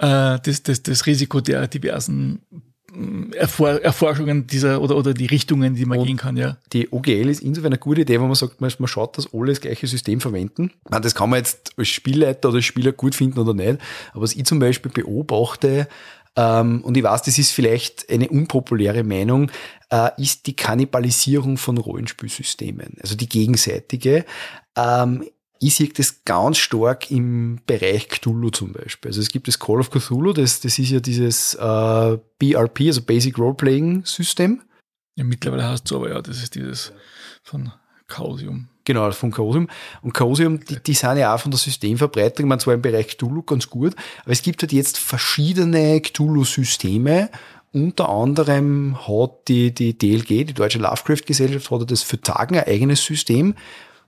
Äh, 0.00 0.38
das, 0.44 0.62
das, 0.62 0.82
das 0.84 1.06
Risiko 1.06 1.40
der 1.40 1.66
diversen 1.66 2.40
mm, 2.92 3.32
Erfor 3.32 3.82
Erforschungen 3.82 4.46
dieser 4.46 4.80
oder, 4.80 4.96
oder 4.96 5.12
die 5.12 5.26
Richtungen, 5.26 5.74
die 5.74 5.86
man 5.86 5.98
und 5.98 6.06
gehen 6.06 6.16
kann, 6.16 6.36
ja. 6.36 6.56
Die 6.72 6.92
OGL 6.92 7.28
ist 7.28 7.42
insofern 7.42 7.72
eine 7.72 7.78
gute 7.78 8.02
Idee, 8.02 8.20
wenn 8.20 8.28
man 8.28 8.36
sagt, 8.36 8.60
man 8.60 8.70
schaut, 8.70 9.18
dass 9.18 9.34
alle 9.34 9.48
das 9.48 9.60
gleiche 9.60 9.88
System 9.88 10.20
verwenden. 10.20 10.70
Meine, 10.88 11.02
das 11.02 11.16
kann 11.16 11.30
man 11.30 11.40
jetzt 11.40 11.72
als 11.76 11.88
Spielleiter 11.88 12.50
oder 12.50 12.58
als 12.58 12.64
Spieler 12.64 12.92
gut 12.92 13.16
finden 13.16 13.40
oder 13.40 13.54
nicht. 13.54 13.80
Aber 14.12 14.22
was 14.22 14.36
ich 14.36 14.44
zum 14.44 14.60
Beispiel 14.60 14.92
beobachte, 14.92 15.88
ähm, 16.38 16.82
und 16.84 16.96
ich 16.96 17.02
weiß, 17.02 17.22
das 17.22 17.36
ist 17.36 17.50
vielleicht 17.50 18.08
eine 18.08 18.28
unpopuläre 18.28 19.02
Meinung, 19.02 19.50
äh, 19.90 20.10
ist 20.22 20.46
die 20.46 20.54
Kannibalisierung 20.54 21.56
von 21.56 21.78
Rollenspielsystemen, 21.78 22.96
also 23.02 23.16
die 23.16 23.28
gegenseitige. 23.28 24.24
Ähm, 24.76 25.28
ich 25.58 25.74
sehe 25.74 25.88
das 25.88 26.24
ganz 26.24 26.58
stark 26.58 27.10
im 27.10 27.58
Bereich 27.66 28.08
Cthulhu 28.08 28.50
zum 28.50 28.72
Beispiel. 28.72 29.08
Also 29.08 29.20
es 29.20 29.30
gibt 29.30 29.48
das 29.48 29.58
Call 29.58 29.80
of 29.80 29.90
Cthulhu, 29.90 30.32
das, 30.32 30.60
das 30.60 30.78
ist 30.78 30.90
ja 30.90 31.00
dieses 31.00 31.54
äh, 31.54 32.18
BRP, 32.38 32.82
also 32.82 33.02
Basic 33.02 33.36
Role 33.36 33.54
Playing 33.54 34.04
System. 34.04 34.62
Ja, 35.16 35.24
mittlerweile 35.24 35.68
heißt 35.68 35.86
es 35.86 35.92
aber 35.92 36.10
ja, 36.10 36.22
das 36.22 36.40
ist 36.40 36.54
dieses 36.54 36.92
von 37.42 37.72
Chaosium. 38.06 38.68
Genau, 38.88 39.10
von 39.10 39.30
Chaosium. 39.30 39.68
Und 40.00 40.14
Chaosium, 40.14 40.64
die, 40.64 40.82
die 40.82 40.94
sind 40.94 41.18
ja 41.18 41.34
auch 41.34 41.40
von 41.40 41.50
der 41.50 41.58
Systemverbreitung, 41.58 42.48
man 42.48 42.58
zwar 42.58 42.72
im 42.72 42.80
Bereich 42.80 43.08
Cthulhu 43.08 43.42
ganz 43.42 43.68
gut, 43.68 43.94
aber 44.22 44.32
es 44.32 44.40
gibt 44.40 44.62
halt 44.62 44.72
jetzt 44.72 44.96
verschiedene 44.96 46.00
Cthulhu-Systeme. 46.00 47.28
Unter 47.70 48.08
anderem 48.08 48.96
hat 49.06 49.46
die, 49.48 49.74
die 49.74 49.98
DLG, 49.98 50.46
die 50.46 50.54
Deutsche 50.54 50.78
Lovecraft-Gesellschaft, 50.78 51.70
hat 51.70 51.90
das 51.90 52.02
für 52.02 52.18
Tagen 52.18 52.56
ein 52.56 52.66
eigenes 52.66 53.04
System, 53.04 53.56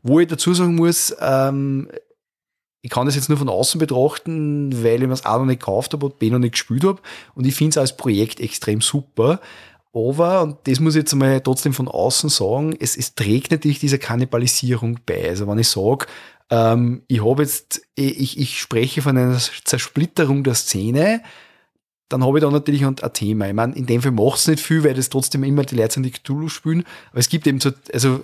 wo 0.02 0.18
ich 0.18 0.28
dazu 0.28 0.54
sagen 0.54 0.76
muss, 0.76 1.14
ähm, 1.20 1.90
ich 2.80 2.90
kann 2.90 3.04
das 3.04 3.16
jetzt 3.16 3.28
nur 3.28 3.36
von 3.36 3.50
außen 3.50 3.78
betrachten, 3.78 4.82
weil 4.82 4.94
ich 4.94 5.00
mir 5.02 5.08
das 5.08 5.26
auch 5.26 5.40
noch 5.40 5.44
nicht 5.44 5.60
gekauft 5.60 5.92
habe 5.92 6.06
und 6.06 6.18
B 6.18 6.30
noch 6.30 6.38
nicht 6.38 6.52
gespielt 6.52 6.84
habe. 6.84 7.02
Und 7.34 7.46
ich 7.46 7.54
finde 7.54 7.70
es 7.72 7.76
als 7.76 7.98
Projekt 7.98 8.40
extrem 8.40 8.80
super. 8.80 9.40
Aber, 9.92 10.42
und 10.42 10.56
das 10.64 10.78
muss 10.78 10.94
ich 10.94 11.00
jetzt 11.00 11.14
mal 11.14 11.40
trotzdem 11.40 11.72
von 11.72 11.88
außen 11.88 12.30
sagen, 12.30 12.76
es, 12.78 12.96
es 12.96 13.14
trägt 13.14 13.50
natürlich 13.50 13.80
dieser 13.80 13.98
Kannibalisierung 13.98 15.00
bei. 15.04 15.28
Also 15.28 15.48
wenn 15.48 15.58
ich 15.58 15.68
sage, 15.68 16.06
ähm, 16.50 17.02
ich 17.08 17.24
habe 17.24 17.42
jetzt, 17.42 17.82
ich, 17.96 18.38
ich 18.38 18.60
spreche 18.60 19.02
von 19.02 19.16
einer 19.16 19.38
Zersplitterung 19.64 20.44
der 20.44 20.54
Szene, 20.54 21.22
dann 22.08 22.24
habe 22.24 22.38
ich 22.38 22.42
da 22.42 22.50
natürlich 22.50 22.84
ein, 22.84 22.96
ein 23.00 23.12
Thema. 23.12 23.48
Ich 23.48 23.54
meine, 23.54 23.74
in 23.74 23.86
dem 23.86 24.02
Fall 24.02 24.12
macht 24.12 24.38
es 24.38 24.48
nicht 24.48 24.60
viel, 24.62 24.84
weil 24.84 24.94
das 24.94 25.10
trotzdem 25.10 25.44
immer 25.44 25.64
die 25.64 25.76
Leute 25.76 25.94
sind, 25.94 26.02
die 26.04 26.10
Cthulhu 26.10 26.48
spielen. 26.48 26.84
Aber 27.10 27.20
es 27.20 27.28
gibt 27.28 27.46
eben 27.46 27.60
so, 27.60 27.70
also 27.92 28.20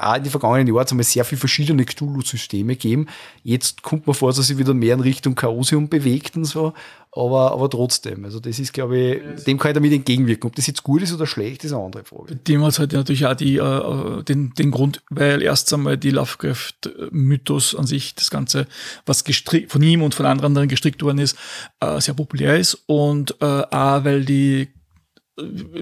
auch 0.00 0.16
in 0.16 0.22
den 0.24 0.30
vergangenen 0.30 0.66
Jahren 0.66 1.00
es 1.00 1.12
sehr 1.12 1.24
viele 1.24 1.38
verschiedene 1.38 1.84
Cthulhu-Systeme 1.84 2.74
gegeben. 2.74 3.06
Jetzt 3.42 3.82
kommt 3.82 4.06
man 4.06 4.14
vor, 4.14 4.32
dass 4.32 4.46
sich 4.46 4.58
wieder 4.58 4.74
mehr 4.74 4.94
in 4.94 5.00
Richtung 5.00 5.34
Chaosium 5.34 5.88
bewegt 5.88 6.36
und 6.36 6.44
so, 6.44 6.72
aber, 7.12 7.52
aber 7.52 7.68
trotzdem. 7.68 8.24
Also 8.24 8.40
das 8.40 8.58
ist, 8.58 8.72
glaube 8.72 8.98
ich, 8.98 9.44
dem 9.44 9.58
kann 9.58 9.72
ich 9.72 9.74
damit 9.74 9.92
entgegenwirken. 9.92 10.48
Ob 10.48 10.56
das 10.56 10.66
jetzt 10.66 10.82
gut 10.82 11.02
ist 11.02 11.12
oder 11.12 11.26
schlecht, 11.26 11.64
ist 11.64 11.72
eine 11.72 11.84
andere 11.84 12.04
Frage. 12.04 12.36
Dem 12.36 12.64
hat 12.64 12.78
halt 12.78 12.92
natürlich 12.92 13.26
auch 13.26 13.34
die, 13.34 13.56
äh, 13.56 14.22
den, 14.22 14.54
den 14.54 14.70
Grund, 14.70 15.02
weil 15.10 15.42
erst 15.42 15.72
einmal 15.72 15.98
die 15.98 16.10
Lovecraft-Mythos 16.10 17.74
an 17.74 17.86
sich, 17.86 18.14
das 18.14 18.30
Ganze, 18.30 18.66
was 19.06 19.24
von 19.68 19.82
ihm 19.82 20.02
und 20.02 20.14
von 20.14 20.26
anderen 20.26 20.68
gestrickt 20.68 21.02
worden 21.02 21.18
ist, 21.18 21.36
äh, 21.80 22.00
sehr 22.00 22.14
populär 22.14 22.58
ist 22.58 22.78
und 22.86 23.36
äh, 23.40 23.44
auch, 23.44 24.04
weil 24.04 24.24
die 24.24 24.68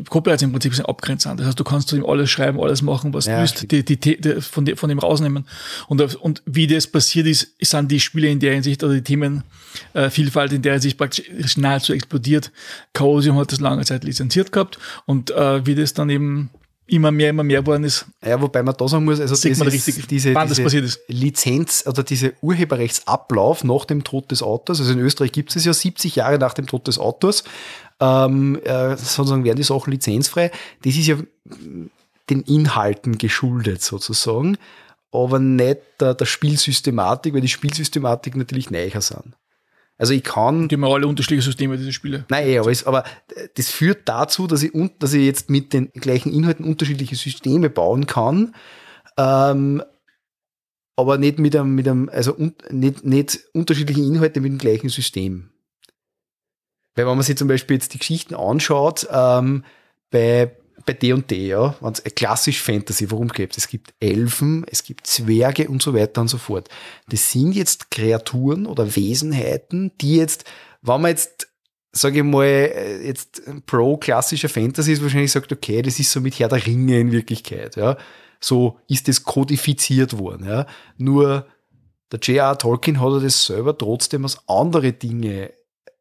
Copyrights 0.09 0.43
im 0.43 0.53
Prinzip 0.53 0.75
sind 0.75 0.89
abgrenzend. 0.89 1.41
Das 1.41 1.47
heißt, 1.47 1.61
du 1.61 1.65
kannst 1.65 1.89
zu 1.89 1.97
ihm 1.97 2.05
alles 2.05 2.31
schreiben, 2.31 2.61
alles 2.61 2.83
machen, 2.83 3.13
was 3.15 3.27
ja, 3.27 3.35
du 3.35 3.41
willst, 3.41 3.71
die, 3.71 3.85
die, 3.85 4.21
die, 4.21 4.41
von, 4.41 4.65
dem, 4.65 4.77
von 4.77 4.89
dem 4.89 4.99
rausnehmen. 4.99 5.47
Und, 5.89 6.17
und 6.17 6.43
wie 6.47 6.67
das 6.67 6.87
passiert 6.87 7.27
ist, 7.27 7.55
sind 7.61 7.91
die 7.91 8.01
Spiele 8.01 8.29
in 8.29 8.41
der 8.41 8.55
Hinsicht 8.55 8.83
oder 8.85 8.95
die 8.95 9.03
Themenvielfalt 9.03 10.53
äh, 10.53 10.57
in 10.57 10.63
der 10.63 10.75
Hinsicht 10.75 10.99
praktisch 10.99 11.57
nahezu 11.57 11.93
explodiert. 11.93 12.51
Chaosium 12.95 13.37
hat 13.39 13.53
das 13.53 13.61
lange 13.61 13.85
Zeit 13.85 14.05
lizenziert 14.05 14.53
gehabt 14.53 14.79
und 15.07 15.31
äh, 15.31 15.67
wie 15.67 15.75
das 15.75 15.95
dann 15.95 16.11
eben 16.11 16.51
immer 16.89 17.11
mehr, 17.11 17.31
immer 17.31 17.45
mehr 17.45 17.61
geworden 17.61 17.85
ist. 17.85 18.07
Ja, 18.25 18.41
wobei 18.41 18.63
man 18.63 18.75
da 18.77 18.89
sagen 18.89 19.05
muss, 19.05 19.21
also 19.21 19.35
Sieht 19.35 19.59
man 19.59 19.69
richtig, 19.69 20.07
diese, 20.07 20.35
diese 20.35 20.99
Lizenz 21.09 21.85
oder 21.87 22.03
diese 22.03 22.33
Urheberrechtsablauf 22.41 23.63
nach 23.65 23.85
dem 23.85 24.05
Tod 24.05 24.31
des 24.31 24.43
Autors, 24.43 24.81
also 24.81 24.93
in 24.93 24.99
Österreich 24.99 25.33
gibt 25.33 25.55
es 25.55 25.65
ja 25.65 25.73
70 25.73 26.17
Jahre 26.17 26.39
nach 26.39 26.55
dem 26.55 26.67
Tod 26.67 26.87
des 26.87 26.99
Autors, 26.99 27.45
ähm, 28.01 28.59
äh, 28.65 28.97
sozusagen 28.97 29.45
werden 29.45 29.57
die 29.57 29.63
Sachen 29.65 29.91
lizenzfrei. 29.93 30.51
Das 30.83 30.97
ist 30.97 31.07
ja 31.07 31.17
den 32.31 32.43
Inhalten 32.43 33.19
geschuldet 33.19 33.83
sozusagen, 33.83 34.57
aber 35.13 35.39
nicht 35.39 35.81
der, 36.01 36.15
der 36.15 36.27
Spielsystematik, 36.27 37.35
weil 37.35 37.41
die 37.41 37.49
Spielsystematik 37.49 38.37
natürlich 38.37 38.71
neicher 38.71 39.01
sind. 39.01 39.35
Also 39.99 40.15
ich 40.15 40.23
kann. 40.23 40.69
Die 40.69 40.77
haben 40.77 40.85
alle 40.85 41.09
unterschiedliche 41.09 41.43
Systeme, 41.43 41.77
diese 41.77 41.93
Spiele. 41.93 42.25
Nein, 42.29 42.59
aber, 42.59 42.71
es, 42.71 42.87
aber 42.87 43.05
das 43.57 43.71
führt 43.71 44.09
dazu, 44.09 44.47
dass 44.47 44.63
ich, 44.63 44.73
dass 45.01 45.13
ich 45.13 45.25
jetzt 45.25 45.51
mit 45.51 45.73
den 45.73 45.91
gleichen 45.93 46.33
Inhalten 46.33 46.65
unterschiedliche 46.65 47.17
Systeme 47.17 47.69
bauen 47.69 48.07
kann. 48.07 48.55
Ähm, 49.17 49.83
aber 50.95 51.19
nicht 51.19 51.41
mit 51.41 51.55
einem, 51.57 51.75
mit 51.75 51.89
einem 51.89 52.09
also 52.09 52.37
un, 52.37 52.55
nicht, 52.71 53.05
nicht 53.05 53.41
unterschiedliche 53.53 54.01
Inhalte 54.01 54.41
mit 54.41 54.53
dem 54.53 54.59
gleichen 54.59 54.89
System. 54.89 55.51
Weil 56.95 57.07
wenn 57.07 57.17
man 57.17 57.23
sich 57.23 57.37
zum 57.37 57.49
Beispiel 57.49 57.77
jetzt 57.77 57.93
die 57.95 57.99
Geschichten 57.99 58.35
anschaut, 58.35 59.07
ähm, 59.13 59.65
bei 60.11 60.58
bei 60.89 60.95
D&D, 60.95 61.49
ja, 61.49 61.75
wenn 61.83 61.93
es 61.93 62.03
klassisch 62.03 62.63
Fantasy, 62.63 63.11
worum 63.11 63.29
geht 63.29 63.59
es? 63.59 63.69
Gibt 63.69 63.93
Elfen, 64.01 64.65
es 64.71 64.83
gibt 64.83 65.07
Zwerge 65.07 65.69
und 65.69 65.83
so 65.83 65.93
weiter 65.93 66.23
und 66.23 66.29
so 66.29 66.39
fort. 66.39 66.71
Das 67.09 67.31
sind 67.31 67.53
jetzt 67.53 67.91
Kreaturen 67.91 68.65
oder 68.65 68.97
Wesenheiten, 68.97 69.93
die 70.01 70.17
jetzt, 70.17 70.45
wenn 70.81 71.03
man 71.03 71.11
jetzt, 71.11 71.49
sage 71.93 72.21
ich 72.21 72.25
mal, 72.25 73.03
jetzt 73.05 73.43
pro 73.67 73.99
klassischer 73.99 74.49
Fantasy 74.49 74.93
ist, 74.93 75.03
wahrscheinlich 75.03 75.31
sagt, 75.31 75.53
okay, 75.53 75.83
das 75.83 76.01
ist 76.01 76.11
so 76.11 76.23
mit 76.23 76.39
Herr 76.39 76.49
der 76.49 76.65
Ringe 76.67 76.99
in 76.99 77.13
Wirklichkeit, 77.13 77.77
ja. 77.77 77.99
So 78.41 78.79
ist 78.89 79.09
das 79.09 79.25
kodifiziert 79.25 80.17
worden, 80.19 80.49
ja. 80.49 80.67
Nur 80.97 81.47
der 82.11 82.21
J.R. 82.21 82.57
Tolkien 82.57 82.99
hat 82.99 83.23
das 83.23 83.45
selber 83.45 83.77
trotzdem 83.77 84.25
als 84.25 84.39
andere 84.49 84.95
Dinge 84.95 85.53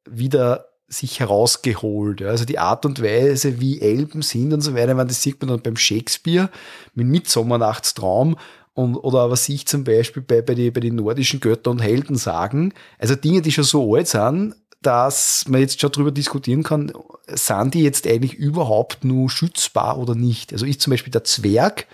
wieder 0.09 0.69
sich 0.87 1.19
herausgeholt. 1.19 2.21
Also 2.21 2.45
die 2.45 2.59
Art 2.59 2.85
und 2.85 3.01
Weise, 3.01 3.59
wie 3.59 3.81
Elben 3.81 4.21
sind 4.21 4.53
und 4.53 4.61
so 4.61 4.73
weiter, 4.73 4.93
meine, 4.93 5.09
das 5.09 5.21
sieht 5.21 5.41
man 5.41 5.49
dann 5.49 5.61
beim 5.61 5.75
Shakespeare 5.75 6.49
mit 6.95 7.07
Mittsommernachtstraum 7.07 8.37
und, 8.73 8.95
oder 8.95 9.29
was 9.29 9.49
ich 9.49 9.67
zum 9.67 9.83
Beispiel 9.83 10.21
bei, 10.21 10.41
bei, 10.41 10.55
die, 10.55 10.71
bei 10.71 10.79
den 10.79 10.95
nordischen 10.95 11.39
Götter 11.39 11.71
und 11.71 11.81
Helden 11.81 12.15
sagen. 12.15 12.73
Also 12.99 13.15
Dinge, 13.15 13.41
die 13.41 13.51
schon 13.51 13.63
so 13.63 13.95
alt 13.95 14.07
sind, 14.07 14.55
dass 14.81 15.45
man 15.47 15.59
jetzt 15.59 15.81
schon 15.81 15.91
darüber 15.91 16.11
diskutieren 16.11 16.63
kann, 16.63 16.93
sind 17.27 17.73
die 17.73 17.81
jetzt 17.81 18.07
eigentlich 18.07 18.35
überhaupt 18.35 19.03
nur 19.03 19.29
schützbar 19.29 19.97
oder 19.97 20.15
nicht? 20.15 20.53
Also 20.53 20.65
ist 20.65 20.81
zum 20.81 20.91
Beispiel 20.91 21.11
der 21.11 21.23
Zwerg, 21.23 21.87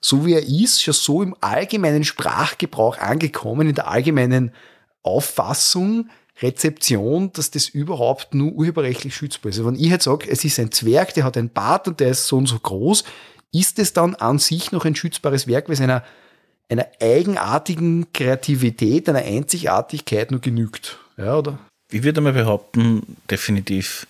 so 0.00 0.24
wie 0.24 0.34
er 0.34 0.46
ist, 0.46 0.82
schon 0.82 0.94
so 0.94 1.22
im 1.22 1.34
allgemeinen 1.40 2.04
Sprachgebrauch 2.04 2.98
angekommen, 2.98 3.68
in 3.68 3.74
der 3.74 3.88
allgemeinen 3.88 4.52
Auffassung, 5.02 6.08
Rezeption, 6.40 7.32
dass 7.32 7.50
das 7.50 7.68
überhaupt 7.68 8.34
nur 8.34 8.52
urheberrechtlich 8.52 9.14
schützbar 9.14 9.50
ist. 9.50 9.58
Also 9.58 9.68
wenn 9.68 9.78
ich 9.78 9.90
jetzt 9.90 10.04
sage, 10.04 10.28
es 10.30 10.44
ist 10.44 10.58
ein 10.58 10.70
Zwerg, 10.70 11.14
der 11.14 11.24
hat 11.24 11.36
einen 11.36 11.50
Bart 11.50 11.88
und 11.88 12.00
der 12.00 12.10
ist 12.10 12.26
so 12.26 12.36
und 12.36 12.46
so 12.46 12.58
groß, 12.58 13.04
ist 13.52 13.78
es 13.78 13.92
dann 13.92 14.14
an 14.14 14.38
sich 14.38 14.72
noch 14.72 14.84
ein 14.84 14.94
schützbares 14.94 15.46
Werk, 15.46 15.68
weil 15.68 15.74
es 15.74 15.80
einer, 15.80 16.04
einer 16.68 16.86
eigenartigen 17.00 18.12
Kreativität, 18.12 19.08
einer 19.08 19.20
Einzigartigkeit 19.20 20.30
nur 20.30 20.40
genügt? 20.40 20.98
Ja, 21.16 21.38
oder? 21.38 21.58
Ich 21.90 22.02
würde 22.02 22.20
mal 22.20 22.34
behaupten, 22.34 23.16
definitiv, 23.30 24.06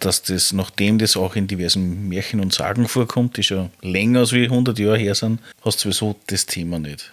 dass 0.00 0.22
das, 0.22 0.52
nachdem 0.52 0.98
das 0.98 1.16
auch 1.16 1.34
in 1.34 1.46
diversen 1.46 2.08
Märchen 2.08 2.40
und 2.40 2.52
Sagen 2.52 2.88
vorkommt, 2.88 3.36
die 3.36 3.42
schon 3.42 3.70
länger 3.80 4.20
als 4.20 4.32
wie 4.32 4.44
100 4.44 4.78
Jahre 4.78 4.98
her 4.98 5.14
sind, 5.14 5.40
hast 5.62 5.84
du 5.84 5.90
sowieso 5.90 6.16
das 6.26 6.46
Thema 6.46 6.78
nicht. 6.78 7.12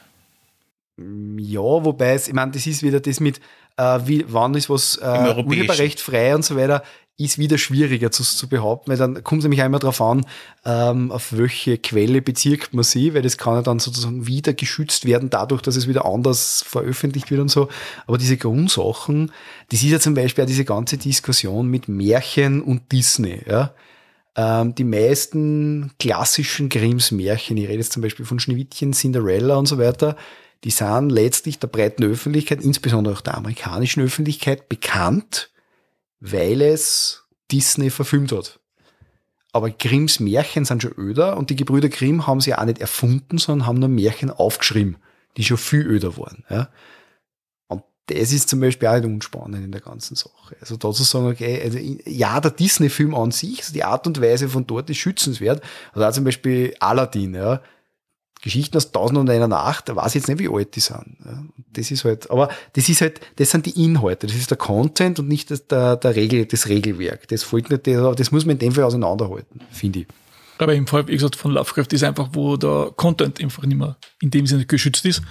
Ja, 0.98 1.62
wobei 1.62 2.14
es, 2.14 2.28
ich 2.28 2.34
meine, 2.34 2.52
das 2.52 2.68
ist 2.68 2.84
wieder 2.84 3.00
das 3.00 3.20
mit, 3.20 3.40
äh, 3.82 4.08
wie, 4.08 4.26
wann 4.28 4.54
ist 4.54 4.70
was 4.70 4.98
äh, 4.98 5.44
Urheberrecht 5.44 6.00
frei 6.00 6.36
und 6.36 6.46
so 6.46 6.56
weiter, 6.56 6.84
ist 7.18 7.38
wieder 7.38 7.58
schwieriger 7.58 8.10
zu, 8.12 8.24
zu 8.24 8.48
behaupten, 8.48 8.90
weil 8.90 8.98
dann 8.98 9.24
kommt 9.24 9.40
es 9.40 9.44
nämlich 9.44 9.62
einmal 9.62 9.80
darauf 9.80 10.02
an, 10.02 10.26
ähm, 10.66 11.12
auf 11.12 11.38
welche 11.38 11.78
Quelle 11.78 12.22
bezirkt 12.22 12.74
man 12.74 12.84
sie, 12.84 13.14
weil 13.14 13.22
das 13.22 13.38
kann 13.38 13.56
ja 13.56 13.62
dann 13.62 13.80
sozusagen 13.80 14.26
wieder 14.26 14.54
geschützt 14.54 15.06
werden, 15.06 15.30
dadurch, 15.30 15.62
dass 15.62 15.76
es 15.76 15.88
wieder 15.88 16.06
anders 16.06 16.64
veröffentlicht 16.68 17.30
wird 17.30 17.42
und 17.42 17.52
so. 17.52 17.70
Aber 18.08 18.18
diese 18.18 18.38
Grundsachen, 18.38 19.32
das 19.70 19.84
ist 19.84 19.90
ja 19.90 20.00
zum 20.00 20.14
Beispiel 20.16 20.44
auch 20.44 20.48
diese 20.48 20.66
ganze 20.66 20.98
Diskussion 20.98 21.68
mit 21.68 21.88
Märchen 21.88 22.62
und 22.62 22.92
Disney, 22.92 23.42
ja. 23.48 23.74
Ähm, 24.34 24.74
die 24.76 24.86
meisten 24.86 25.92
klassischen 26.00 26.70
Grimms 26.70 27.12
Märchen, 27.12 27.58
ich 27.58 27.68
rede 27.68 27.80
jetzt 27.80 27.92
zum 27.92 28.02
Beispiel 28.02 28.26
von 28.26 28.40
Schneewittchen, 28.40 28.94
Cinderella 28.94 29.58
und 29.58 29.66
so 29.66 29.78
weiter, 29.78 30.16
die 30.64 30.70
sind 30.70 31.10
letztlich 31.10 31.60
der 31.60 31.68
breiten 31.68 32.04
Öffentlichkeit, 32.04 32.62
insbesondere 32.62 33.16
auch 33.16 33.22
der 33.22 33.36
amerikanischen 33.36 34.04
Öffentlichkeit, 34.04 34.70
bekannt, 34.70 35.50
weil 36.20 36.62
es 36.62 37.24
Disney 37.52 37.90
verfilmt 37.90 38.32
hat. 38.32 38.60
Aber 39.54 39.70
Grimms 39.70 40.20
Märchen 40.20 40.64
sind 40.64 40.84
schon 40.84 40.94
öder 40.98 41.36
und 41.36 41.50
die 41.50 41.56
Gebrüder 41.56 41.90
Grimm 41.90 42.26
haben 42.26 42.40
sie 42.40 42.56
auch 42.56 42.64
nicht 42.64 42.80
erfunden, 42.80 43.38
sondern 43.38 43.68
haben 43.68 43.80
nur 43.80 43.90
Märchen 43.90 44.30
aufgeschrieben, 44.30 44.98
die 45.36 45.44
schon 45.44 45.58
viel 45.58 45.86
öder 45.86 46.16
waren. 46.18 46.46
Ja. 46.50 46.70
Und 47.68 47.84
das 48.06 48.32
ist 48.32 48.48
zum 48.48 48.62
Beispiel 48.62 48.88
auch 48.88 48.96
nicht 48.96 49.06
unspannend 49.06 49.66
in 49.66 49.72
der 49.72 49.82
ganzen 49.82 50.16
Sache. 50.16 50.56
Also 50.62 50.78
da 50.78 50.92
zu 50.92 51.04
sagen, 51.04 51.28
okay, 51.28 51.60
also 51.62 51.80
ja, 52.06 52.40
der 52.40 52.52
Disney-Film 52.52 53.14
an 53.14 53.32
sich, 53.32 53.60
also 53.60 53.74
die 53.74 53.84
Art 53.84 54.08
und 54.08 54.22
Weise 54.22 54.48
von 54.48 54.68
dort 54.68 54.90
ist 54.90 54.98
schützenswert. 54.98 55.62
Also 55.92 56.08
auch 56.08 56.14
zum 56.14 56.24
Beispiel 56.24 56.74
Aladdin, 56.80 57.34
ja 57.34 57.62
Geschichten 58.42 58.78
aus 58.78 58.92
Tausend 58.92 59.20
und 59.20 59.30
einer 59.30 59.48
Nacht, 59.48 59.90
da 59.90 59.96
weiß 59.96 60.16
ich 60.16 60.22
jetzt 60.22 60.28
nicht, 60.28 60.40
wie 60.40 60.50
alt 60.50 60.76
die 60.76 60.80
sind. 60.80 61.18
Das 61.74 61.92
ist 61.92 62.04
halt, 62.04 62.30
aber 62.32 62.50
das 62.74 62.90
ist 62.90 63.02
halt, 63.02 63.22
das 63.38 63.52
sind 63.52 63.66
die 63.66 63.84
Inhalte, 63.84 64.28
das 64.28 64.36
ist 64.36 64.50
der 64.50 64.58
Content 64.58 65.20
und 65.20 65.28
nicht 65.28 65.52
das, 65.52 65.68
der, 65.68 65.96
der 65.96 66.16
Regel, 66.16 66.46
das 66.46 66.68
Regelwerk. 66.68 67.28
Das 67.28 67.44
folgt 67.44 67.70
nicht, 67.70 67.88
das 67.88 68.32
muss 68.32 68.46
man 68.46 68.54
in 68.54 68.60
dem 68.60 68.72
Fall 68.74 68.84
auseinanderhalten, 68.84 69.62
finde 69.72 70.00
ich. 70.00 70.08
Aber 70.62 70.76
im 70.76 70.86
Fall, 70.86 71.08
wie 71.08 71.14
gesagt, 71.14 71.36
von 71.36 71.52
Lovecraft 71.52 71.88
ist 71.92 72.04
einfach, 72.04 72.30
wo 72.34 72.56
der 72.56 72.92
Content 72.96 73.42
einfach 73.42 73.64
nicht 73.64 73.78
mehr 73.78 73.98
in 74.22 74.30
dem 74.30 74.46
Sinne 74.46 74.66
geschützt 74.66 75.04
ist 75.06 75.24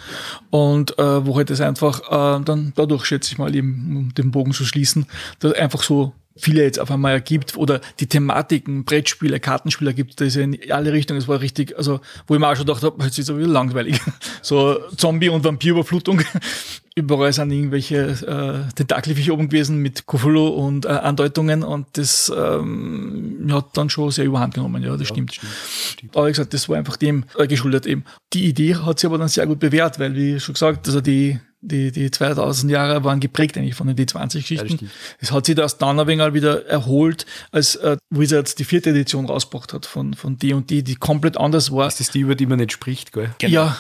und 0.50 0.98
äh, 0.98 1.24
wo 1.24 1.36
halt 1.36 1.50
das 1.50 1.60
einfach 1.60 2.00
äh, 2.10 2.42
dann 2.44 2.72
dadurch, 2.74 3.04
schätze 3.04 3.32
ich 3.32 3.38
mal, 3.38 3.54
eben, 3.54 3.96
um 3.96 4.14
den 4.14 4.32
Bogen 4.32 4.52
zu 4.52 4.64
schließen, 4.64 5.06
dass 5.38 5.52
einfach 5.52 5.84
so 5.84 6.12
viele 6.36 6.62
jetzt 6.62 6.78
auf 6.78 6.90
einmal 6.90 7.12
ergibt 7.12 7.56
oder 7.56 7.80
die 7.98 8.06
Thematiken, 8.06 8.84
Brettspiele, 8.84 9.40
Kartenspiele 9.40 9.94
gibt, 9.94 10.20
das 10.20 10.28
ist 10.28 10.36
ja 10.36 10.42
in 10.42 10.72
alle 10.72 10.92
Richtungen, 10.92 11.20
das 11.20 11.28
war 11.28 11.40
richtig, 11.40 11.76
also 11.76 12.00
wo 12.26 12.34
ich 12.34 12.40
mir 12.40 12.48
auch 12.48 12.56
schon 12.56 12.66
gedacht 12.66 12.82
habe, 12.82 13.02
jetzt 13.04 13.18
ist 13.18 13.28
es 13.28 13.36
wieder 13.36 13.48
langweilig. 13.48 14.00
So 14.42 14.80
Zombie- 14.96 15.28
und 15.28 15.44
Vampirüberflutung. 15.44 16.22
Überall 16.94 17.32
sind 17.32 17.50
irgendwelche 17.50 17.96
äh, 17.98 18.72
Tentakelfische 18.74 19.32
oben 19.32 19.48
gewesen 19.48 19.78
mit 19.78 20.06
Cthulhu 20.06 20.48
und 20.48 20.86
äh, 20.86 20.88
Andeutungen 20.88 21.62
und 21.62 21.86
das 21.92 22.32
ähm, 22.34 23.48
hat 23.52 23.76
dann 23.76 23.90
schon 23.90 24.10
sehr 24.10 24.24
überhand 24.24 24.54
genommen, 24.54 24.82
ja, 24.82 24.92
das 24.92 25.00
ja, 25.00 25.06
stimmt. 25.06 25.34
stimmt, 25.34 25.52
stimmt. 25.52 26.16
Aber 26.16 26.26
wie 26.26 26.32
gesagt, 26.32 26.54
das 26.54 26.68
war 26.68 26.78
einfach 26.78 26.96
dem 26.96 27.24
äh, 27.38 27.46
geschuldet 27.46 27.86
eben. 27.86 28.04
Die 28.32 28.46
Idee 28.46 28.74
hat 28.76 28.98
sich 28.98 29.06
aber 29.06 29.18
dann 29.18 29.28
sehr 29.28 29.46
gut 29.46 29.60
bewährt, 29.60 29.98
weil, 29.98 30.14
wie 30.14 30.40
schon 30.40 30.54
gesagt, 30.54 30.88
also 30.88 31.00
die 31.00 31.38
die, 31.60 31.92
die 31.92 32.10
2000 32.10 32.70
Jahre 32.72 33.04
waren 33.04 33.20
geprägt 33.20 33.56
eigentlich 33.56 33.74
von 33.74 33.86
den 33.86 33.96
D20-Geschichten. 33.96 34.86
Ja, 34.86 34.90
es 35.20 35.30
hat 35.32 35.46
sich 35.46 35.54
das 35.54 35.78
dann 35.78 36.00
ein 36.00 36.06
wenig 36.06 36.32
wieder 36.32 36.66
erholt, 36.66 37.26
als 37.52 37.76
äh, 37.76 37.96
Wizards 38.10 38.54
die 38.54 38.64
vierte 38.64 38.90
Edition 38.90 39.26
rausgebracht 39.26 39.72
hat 39.72 39.86
von, 39.86 40.14
von 40.14 40.38
D&D, 40.38 40.82
die 40.82 40.94
komplett 40.96 41.36
anders 41.36 41.70
war. 41.72 41.84
Das 41.84 42.00
ist 42.00 42.14
die, 42.14 42.20
über 42.20 42.34
die 42.34 42.46
man 42.46 42.58
nicht 42.58 42.72
spricht, 42.72 43.12
gell? 43.12 43.34
Genau. 43.38 43.52
Ja, 43.52 43.76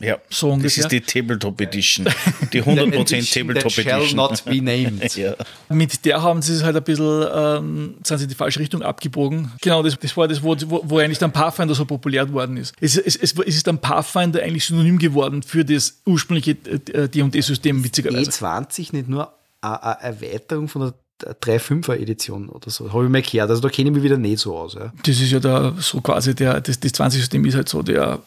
ja, 0.00 0.18
so 0.28 0.50
ungefähr. 0.50 0.84
Das 0.84 0.92
ist 0.92 0.92
die 0.92 1.00
Tabletop 1.00 1.60
Edition. 1.60 2.06
Die 2.52 2.62
100% 2.62 3.32
Tabletop 3.32 3.72
Edition. 3.78 4.06
Shall 4.06 4.14
not 4.14 4.44
be 4.44 4.60
named. 4.60 5.16
ja. 5.16 5.34
Mit 5.70 6.04
der 6.04 6.22
haben 6.22 6.42
sie 6.42 6.54
es 6.54 6.62
halt 6.62 6.76
ein 6.76 6.82
bisschen, 6.82 7.26
ähm, 7.34 7.94
sind 8.02 8.18
sie 8.18 8.24
in 8.24 8.28
die 8.28 8.34
falsche 8.34 8.60
Richtung 8.60 8.82
abgebogen. 8.82 9.52
Genau, 9.62 9.82
das, 9.82 9.98
das 9.98 10.16
war 10.16 10.28
das, 10.28 10.42
wo, 10.42 10.54
wo, 10.60 10.98
eigentlich 10.98 11.18
dann 11.18 11.32
Pathfinder 11.32 11.74
so 11.74 11.86
populär 11.86 12.26
geworden 12.26 12.56
ist. 12.58 12.74
Es, 12.80 12.96
es, 12.96 13.16
es, 13.16 13.32
es 13.38 13.56
ist 13.56 13.66
dann 13.66 13.78
Pathfinder 13.78 14.42
eigentlich 14.42 14.66
synonym 14.66 14.98
geworden 14.98 15.42
für 15.42 15.64
das 15.64 16.00
ursprüngliche 16.04 16.54
D&D-System, 16.54 17.82
witzigerweise. 17.82 18.30
E20 18.30 18.94
nicht 18.94 19.08
nur 19.08 19.32
eine 19.62 19.96
Erweiterung 20.00 20.68
von 20.68 20.82
der 20.82 20.94
3.5er 21.24 21.94
Edition 21.94 22.48
oder 22.48 22.70
so. 22.70 22.92
Habe 22.92 23.04
ich 23.04 23.10
mal 23.10 23.22
gehört. 23.22 23.48
Also 23.48 23.62
da 23.62 23.68
kenne 23.70 23.88
ich 23.88 23.94
mich 23.94 24.02
wieder 24.02 24.18
nicht 24.18 24.40
so 24.40 24.56
aus. 24.56 24.74
Ja. 24.74 24.92
Das 25.02 25.20
ist 25.20 25.30
ja 25.30 25.40
da 25.40 25.74
so 25.78 26.00
quasi 26.02 26.34
der, 26.34 26.60
das, 26.60 26.78
das 26.78 26.92
20-System 26.92 27.44
ist 27.46 27.54
halt 27.54 27.68
so 27.68 27.82
der 27.82 28.20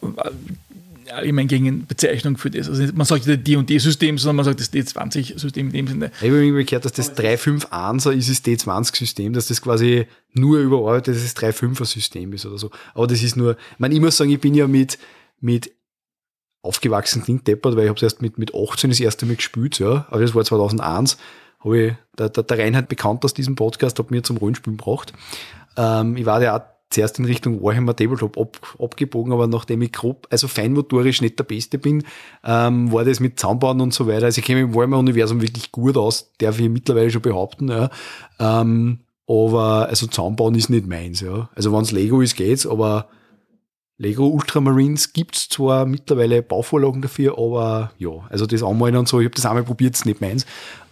meine, 1.33 1.47
gegen 1.47 1.85
Bezeichnung 1.85 2.37
für 2.37 2.49
das. 2.49 2.69
Also 2.69 2.83
man 2.93 3.05
sagt 3.05 3.27
nicht 3.27 3.47
D&D-System, 3.47 4.17
sondern 4.17 4.37
man 4.37 4.45
sagt 4.45 4.59
das 4.59 4.71
D20-System 4.71 5.67
in 5.67 5.73
dem 5.73 5.87
Sinne. 5.87 6.11
Ich 6.21 6.27
habe 6.27 6.43
irgendwie 6.43 6.65
gehört, 6.65 6.85
dass 6.85 6.93
das 6.93 7.17
3.5.1er 7.17 8.11
ist 8.11 8.29
das 8.29 8.43
D20-System, 8.43 9.33
dass 9.33 9.47
das 9.47 9.61
quasi 9.61 10.07
nur 10.33 10.59
überarbeitetes 10.59 11.35
3.5er-System 11.35 12.33
ist 12.33 12.45
oder 12.45 12.57
so. 12.57 12.71
Aber 12.93 13.07
das 13.07 13.23
ist 13.23 13.35
nur, 13.35 13.51
ich 13.51 13.79
meine, 13.79 13.95
ich 13.95 14.01
muss 14.01 14.17
sagen, 14.17 14.31
ich 14.31 14.39
bin 14.39 14.53
ja 14.53 14.67
mit, 14.67 14.97
mit 15.39 15.71
aufgewachsen 16.61 17.23
klingt 17.23 17.47
deppert, 17.47 17.75
weil 17.75 17.83
ich 17.83 17.89
habe 17.89 17.97
es 17.97 18.03
erst 18.03 18.21
mit, 18.21 18.37
mit 18.37 18.53
18 18.53 18.89
das 18.89 18.99
erste 18.99 19.25
Mal 19.25 19.35
gespielt, 19.35 19.79
ja. 19.79 20.05
Aber 20.09 20.21
das 20.21 20.35
war 20.35 20.43
2001. 20.43 21.17
Habe 21.61 21.79
ich, 21.79 21.93
der, 22.17 22.29
der, 22.29 22.43
der 22.43 22.57
Reinhard 22.57 22.89
bekannt 22.89 23.25
aus 23.25 23.33
diesem 23.33 23.55
Podcast, 23.55 23.99
hat 23.99 24.11
mir 24.11 24.23
zum 24.23 24.37
Rollenspielen 24.37 24.77
gebracht. 24.77 25.13
Ähm, 25.77 26.17
ich 26.17 26.25
war 26.25 26.41
ja 26.41 26.78
zuerst 26.89 27.19
in 27.19 27.25
Richtung 27.25 27.61
Warhammer 27.61 27.95
Tabletop 27.95 28.37
ab, 28.37 28.75
abgebogen, 28.79 29.31
aber 29.31 29.47
nachdem 29.47 29.81
ich 29.81 29.91
grob, 29.91 30.27
also 30.29 30.47
feinmotorisch 30.47 31.21
nicht 31.21 31.37
der 31.37 31.43
Beste 31.43 31.77
bin, 31.77 32.03
ähm, 32.43 32.91
war 32.91 33.05
das 33.05 33.19
mit 33.19 33.39
Zahnbauen 33.39 33.81
und 33.81 33.93
so 33.93 34.07
weiter. 34.07 34.25
Also 34.25 34.39
ich 34.39 34.45
kenne 34.45 34.61
mich 34.61 34.69
im 34.69 34.75
Warhammer-Universum 34.75 35.41
wirklich 35.41 35.71
gut 35.71 35.97
aus, 35.97 36.31
darf 36.39 36.59
ich 36.59 36.69
mittlerweile 36.69 37.11
schon 37.11 37.21
behaupten. 37.21 37.69
Ja. 37.69 37.89
Ähm, 38.39 38.99
aber 39.27 39.87
also 39.87 40.07
Zahnbauen 40.07 40.55
ist 40.55 40.69
nicht 40.69 40.87
meins. 40.87 41.21
Ja. 41.21 41.49
Also 41.53 41.71
wenn 41.71 41.81
es 41.81 41.91
Lego 41.91 42.21
ist, 42.21 42.35
geht's, 42.35 42.65
aber 42.65 43.07
Lego 43.99 44.27
Ultramarines 44.27 45.13
gibt's 45.13 45.49
zwar 45.49 45.85
mittlerweile 45.85 46.41
Bauvorlagen 46.41 47.01
dafür, 47.01 47.37
aber 47.37 47.91
ja, 47.99 48.09
also 48.29 48.45
das 48.45 48.63
Anmalen 48.63 48.95
und 48.95 49.07
so, 49.09 49.19
ich 49.19 49.25
habe 49.25 49.35
das 49.35 49.45
einmal 49.45 49.63
probiert, 49.63 49.93
ist 49.93 50.05
nicht 50.05 50.21
meins. 50.21 50.45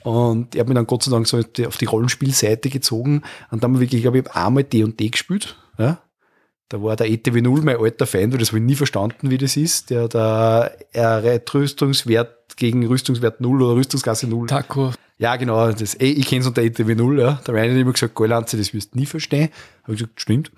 Und 0.04 0.54
ich 0.54 0.60
habe 0.60 0.70
mich 0.70 0.76
dann 0.76 0.88
Gott 0.88 1.04
sei 1.04 1.12
Dank 1.12 1.26
so 1.26 1.38
auf 1.38 1.78
die 1.78 1.86
Rollenspielseite 1.86 2.70
gezogen 2.70 3.24
und 3.50 3.64
dann 3.64 3.74
habe 3.74 3.84
ich 3.84 3.89
wirklich, 3.89 4.02
glaube 4.04 4.20
ich, 4.20 4.32
einmal 4.32 4.64
D&D 4.64 5.10
gespielt 5.10 5.58
ja? 5.78 6.01
Da 6.69 6.84
war 6.84 6.97
der 6.97 7.09
ETW 7.09 7.41
0 7.41 7.61
mein 7.61 7.78
alter 7.78 8.05
Fan, 8.05 8.32
weil 8.32 8.39
das 8.39 8.49
habe 8.49 8.59
ich 8.59 8.65
nie 8.65 8.75
verstanden, 8.75 9.30
wie 9.30 9.38
das 9.38 9.55
ist. 9.55 9.89
Der 9.89 10.09
da 10.09 10.69
Rüstungswert 10.93 12.57
gegen 12.57 12.86
Rüstungswert 12.86 13.39
0 13.39 13.61
oder 13.61 13.75
Rüstungsklasse 13.75 14.28
0. 14.28 14.47
Taco. 14.47 14.91
Ja, 15.17 15.36
genau. 15.38 15.71
Das, 15.71 15.95
ey, 15.95 16.11
ich 16.11 16.28
kenne 16.28 16.41
es 16.41 16.47
unter 16.47 16.61
ETW 16.61 16.93
0, 16.93 17.19
ja. 17.19 17.41
Der 17.47 17.53
Ryan 17.53 17.71
hat 17.71 17.78
immer 17.78 17.93
gesagt, 17.93 18.15
Golanze, 18.15 18.57
das 18.57 18.73
wirst 18.73 18.93
du 18.93 18.99
nie 18.99 19.05
verstehen. 19.05 19.49
Habe 19.84 19.93
ich 19.93 19.99
gesagt, 19.99 20.19
stimmt. 20.21 20.51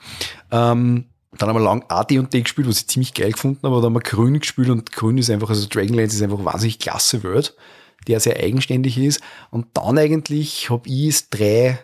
Ähm, 0.52 1.06
dann 1.38 1.50
haben 1.50 1.56
wir 1.56 1.64
lang 1.64 1.86
AD 1.88 2.18
und 2.18 2.34
D 2.34 2.42
gespielt, 2.42 2.68
was 2.68 2.80
ich 2.80 2.88
ziemlich 2.88 3.14
geil 3.14 3.32
gefunden 3.32 3.60
habe. 3.64 3.76
Dann 3.76 3.86
haben 3.86 3.94
wir 3.94 4.02
Grün 4.02 4.40
gespielt 4.40 4.70
und 4.70 4.92
Grün 4.92 5.18
ist 5.18 5.30
einfach, 5.30 5.50
also 5.50 5.68
Dragonlance 5.68 6.16
ist 6.16 6.24
einfach 6.24 6.44
wahnsinnig 6.44 6.80
klasse 6.80 7.24
Word, 7.24 7.56
der 8.08 8.20
sehr 8.20 8.38
eigenständig 8.38 8.98
ist. 8.98 9.22
Und 9.52 9.68
dann 9.76 9.98
eigentlich 9.98 10.70
habe 10.70 10.90
ich 10.90 11.08
es 11.08 11.30
drei 11.30 11.80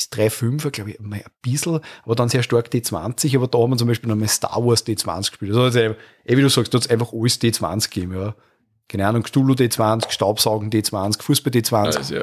ist 0.00 0.16
3,5er, 0.16 0.70
glaube 0.70 0.90
ich, 0.90 1.00
mal 1.00 1.16
ein 1.16 1.24
bisschen, 1.42 1.80
aber 2.04 2.14
dann 2.14 2.28
sehr 2.28 2.42
stark 2.42 2.68
D20, 2.68 3.36
aber 3.36 3.46
da 3.46 3.58
haben 3.58 3.70
wir 3.70 3.76
zum 3.76 3.88
Beispiel 3.88 4.08
nochmal 4.08 4.28
Star 4.28 4.64
Wars 4.64 4.86
D20 4.86 5.30
gespielt. 5.30 5.52
Also, 5.52 5.62
also 5.62 5.78
eh, 5.78 6.36
wie 6.36 6.42
du 6.42 6.48
sagst, 6.48 6.72
da 6.72 6.78
hat 6.78 6.84
es 6.84 6.90
einfach 6.90 7.12
alles 7.12 7.40
D20 7.40 7.92
gegeben, 7.92 8.14
ja. 8.14 8.34
Keine 8.88 9.06
Ahnung, 9.06 9.22
Cthulhu 9.22 9.52
D20, 9.52 10.10
Staubsaugen 10.10 10.70
D20, 10.70 11.22
Fußball 11.22 11.52
D20. 11.52 11.96
Also, 11.96 12.14
ja. 12.16 12.22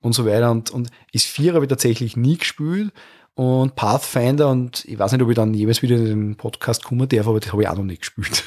und 0.00 0.14
so 0.14 0.24
weiter. 0.24 0.50
Und, 0.50 0.70
und 0.70 0.88
ist 1.12 1.26
4 1.26 1.52
habe 1.54 1.66
ich 1.66 1.68
tatsächlich 1.68 2.16
nie 2.16 2.38
gespielt. 2.38 2.90
Und 3.34 3.76
Pathfinder, 3.76 4.48
und 4.48 4.86
ich 4.86 4.98
weiß 4.98 5.12
nicht, 5.12 5.20
ob 5.20 5.28
ich 5.28 5.36
dann 5.36 5.52
jeweils 5.52 5.82
wieder 5.82 5.96
in 5.96 6.06
den 6.06 6.36
Podcast 6.36 6.84
kommen 6.84 7.06
darf, 7.06 7.28
aber 7.28 7.38
das 7.38 7.52
habe 7.52 7.62
ich 7.62 7.68
auch 7.68 7.76
noch 7.76 7.84
nicht 7.84 8.00
gespielt. 8.00 8.44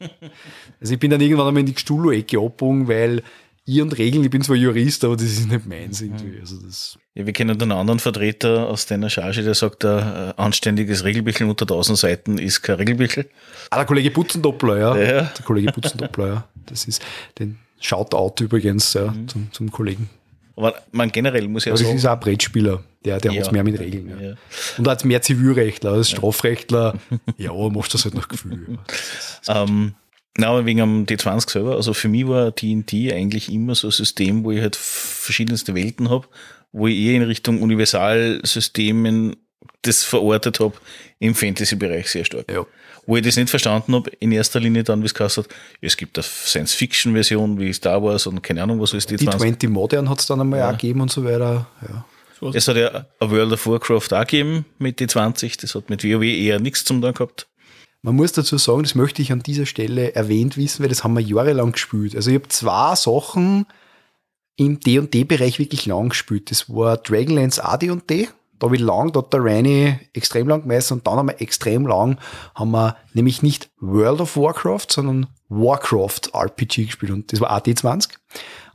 also 0.80 0.94
ich 0.94 0.98
bin 0.98 1.12
dann 1.12 1.20
irgendwann 1.20 1.46
einmal 1.46 1.60
in 1.60 1.66
die 1.66 1.78
Stuhlo-Ecke 1.78 2.38
abgebogen, 2.38 2.88
weil 2.88 3.22
und 3.66 3.96
Regeln, 3.96 4.24
ich 4.24 4.30
bin 4.30 4.42
zwar 4.42 4.56
Jurist, 4.56 5.04
aber 5.04 5.16
das 5.16 5.26
ist 5.26 5.48
nicht 5.48 5.66
meins 5.66 6.00
irgendwie. 6.00 6.40
Also 6.40 6.56
das 6.56 6.98
ja, 7.14 7.26
wir 7.26 7.32
kennen 7.32 7.60
einen 7.60 7.72
anderen 7.72 8.00
Vertreter 8.00 8.68
aus 8.68 8.86
deiner 8.86 9.10
Charge, 9.10 9.42
der 9.42 9.54
sagt, 9.54 9.84
ein 9.84 10.32
anständiges 10.38 11.04
Regelbüchel 11.04 11.46
unter 11.46 11.64
1000 11.64 11.98
Seiten 11.98 12.38
ist 12.38 12.62
kein 12.62 12.76
Regelbüchel. 12.76 13.28
Ah, 13.70 13.76
der 13.76 13.84
Kollege 13.84 14.10
Putzendoppler, 14.10 14.78
ja. 14.78 14.96
ja. 14.96 15.22
Der 15.22 15.44
Kollege 15.44 15.72
Putzendoppler, 15.72 16.26
ja. 16.26 16.44
Das 16.66 16.86
ist 16.86 17.02
den 17.38 17.58
Shoutout 17.80 18.42
übrigens 18.42 18.94
ja, 18.94 19.10
mhm. 19.10 19.28
zum, 19.28 19.52
zum 19.52 19.70
Kollegen. 19.70 20.08
Aber 20.56 20.74
man 20.90 21.10
generell 21.12 21.48
muss 21.48 21.64
ja 21.66 21.72
aber 21.72 21.78
sagen. 21.78 21.90
Das 21.90 22.00
ist 22.00 22.06
auch 22.06 22.12
ein 22.12 22.20
Brettspieler, 22.20 22.82
der, 23.04 23.18
der 23.18 23.32
ja. 23.32 23.44
hat 23.44 23.52
mehr 23.52 23.64
mit 23.64 23.78
Regeln. 23.78 24.08
Ja. 24.08 24.28
ja. 24.28 24.34
Und 24.78 24.88
als 24.88 25.04
mehr 25.04 25.20
Zivilrechtler, 25.20 25.92
als 25.92 26.10
Strafrechtler, 26.10 26.94
ja, 27.36 27.52
machst 27.52 27.92
du 27.92 27.98
das 27.98 28.04
halt 28.06 28.14
nach 28.14 28.28
Gefühl. 28.28 28.78
ähm, 29.48 29.94
na, 30.38 30.48
aber 30.48 30.64
wegen 30.64 30.80
am 30.80 31.04
D20 31.04 31.50
selber, 31.50 31.76
also 31.76 31.92
für 31.92 32.08
mich 32.08 32.26
war 32.26 32.50
D&D 32.52 33.12
eigentlich 33.12 33.52
immer 33.52 33.74
so 33.74 33.88
ein 33.88 33.92
System, 33.92 34.44
wo 34.44 34.50
ich 34.50 34.62
halt 34.62 34.76
verschiedenste 34.76 35.74
Welten 35.74 36.08
habe, 36.08 36.26
wo 36.72 36.86
ich 36.86 36.98
eher 36.98 37.16
in 37.16 37.22
Richtung 37.22 37.60
Universalsystemen 37.60 39.36
das 39.82 40.04
verortet 40.04 40.60
habe, 40.60 40.74
im 41.18 41.34
Fantasy-Bereich 41.34 42.08
sehr 42.08 42.24
stark. 42.24 42.50
Ja. 42.50 42.64
Wo 43.04 43.16
ich 43.16 43.24
das 43.24 43.36
nicht 43.36 43.50
verstanden 43.50 43.94
habe, 43.94 44.10
in 44.20 44.32
erster 44.32 44.60
Linie 44.60 44.84
dann, 44.84 45.02
wie 45.02 45.06
es 45.06 45.14
gesagt 45.14 45.36
hat, 45.36 45.48
es 45.80 45.96
gibt 45.96 46.16
eine 46.16 46.22
Science-Fiction-Version 46.22 47.58
wie 47.58 47.72
Star 47.72 48.02
Wars 48.02 48.26
und 48.26 48.42
keine 48.42 48.62
Ahnung, 48.62 48.80
was 48.80 48.92
ist 48.94 49.10
die. 49.10 49.16
Die 49.16 49.26
20 49.26 49.68
Modern 49.68 50.08
hat 50.08 50.20
es 50.20 50.26
dann 50.26 50.40
einmal 50.40 50.60
ja. 50.60 50.68
auch 50.68 50.72
gegeben 50.72 51.00
und 51.00 51.10
so 51.10 51.24
weiter. 51.24 51.66
Ja. 51.82 52.04
Es 52.54 52.66
hat 52.66 52.76
ja 52.76 53.06
ein 53.20 53.30
World 53.30 53.52
of 53.52 53.66
Warcraft 53.66 54.12
auch 54.12 54.20
gegeben 54.20 54.64
mit 54.78 54.98
die 54.98 55.06
20, 55.06 55.58
das 55.58 55.74
hat 55.74 55.90
mit 55.90 56.02
WoW 56.04 56.22
eher 56.22 56.58
nichts 56.58 56.84
zum 56.84 57.00
tun 57.00 57.12
gehabt. 57.12 57.46
Man 58.04 58.16
muss 58.16 58.32
dazu 58.32 58.58
sagen, 58.58 58.82
das 58.82 58.96
möchte 58.96 59.22
ich 59.22 59.30
an 59.30 59.44
dieser 59.44 59.64
Stelle 59.64 60.14
erwähnt 60.16 60.56
wissen, 60.56 60.82
weil 60.82 60.88
das 60.88 61.04
haben 61.04 61.14
wir 61.14 61.22
jahrelang 61.22 61.72
gespielt. 61.72 62.16
Also 62.16 62.30
ich 62.30 62.36
habe 62.36 62.48
zwei 62.48 62.96
Sachen 62.96 63.66
im 64.56 64.80
D&D-Bereich 64.80 65.60
wirklich 65.60 65.86
lang 65.86 66.08
gespielt. 66.08 66.50
Das 66.50 66.68
war 66.68 66.96
Dragonlance 66.96 67.64
AD&D. 67.64 68.28
Da 68.58 68.66
habe 68.66 68.76
ich 68.76 68.82
lang, 68.82 69.12
da 69.12 69.20
hat 69.20 69.32
der 69.32 69.44
Reini 69.44 69.98
extrem 70.12 70.48
lang 70.48 70.62
gemessen 70.62 70.94
und 70.94 71.06
dann 71.06 71.16
haben 71.16 71.28
wir 71.28 71.40
extrem 71.40 71.84
lang, 71.84 72.18
haben 72.54 72.70
wir 72.70 72.96
nämlich 73.12 73.42
nicht 73.42 73.70
World 73.80 74.20
of 74.20 74.36
Warcraft, 74.36 74.86
sondern 74.88 75.26
Warcraft 75.48 76.30
RPG 76.32 76.84
gespielt 76.84 77.10
und 77.10 77.32
das 77.32 77.40
war 77.40 77.50
AD20. 77.56 78.10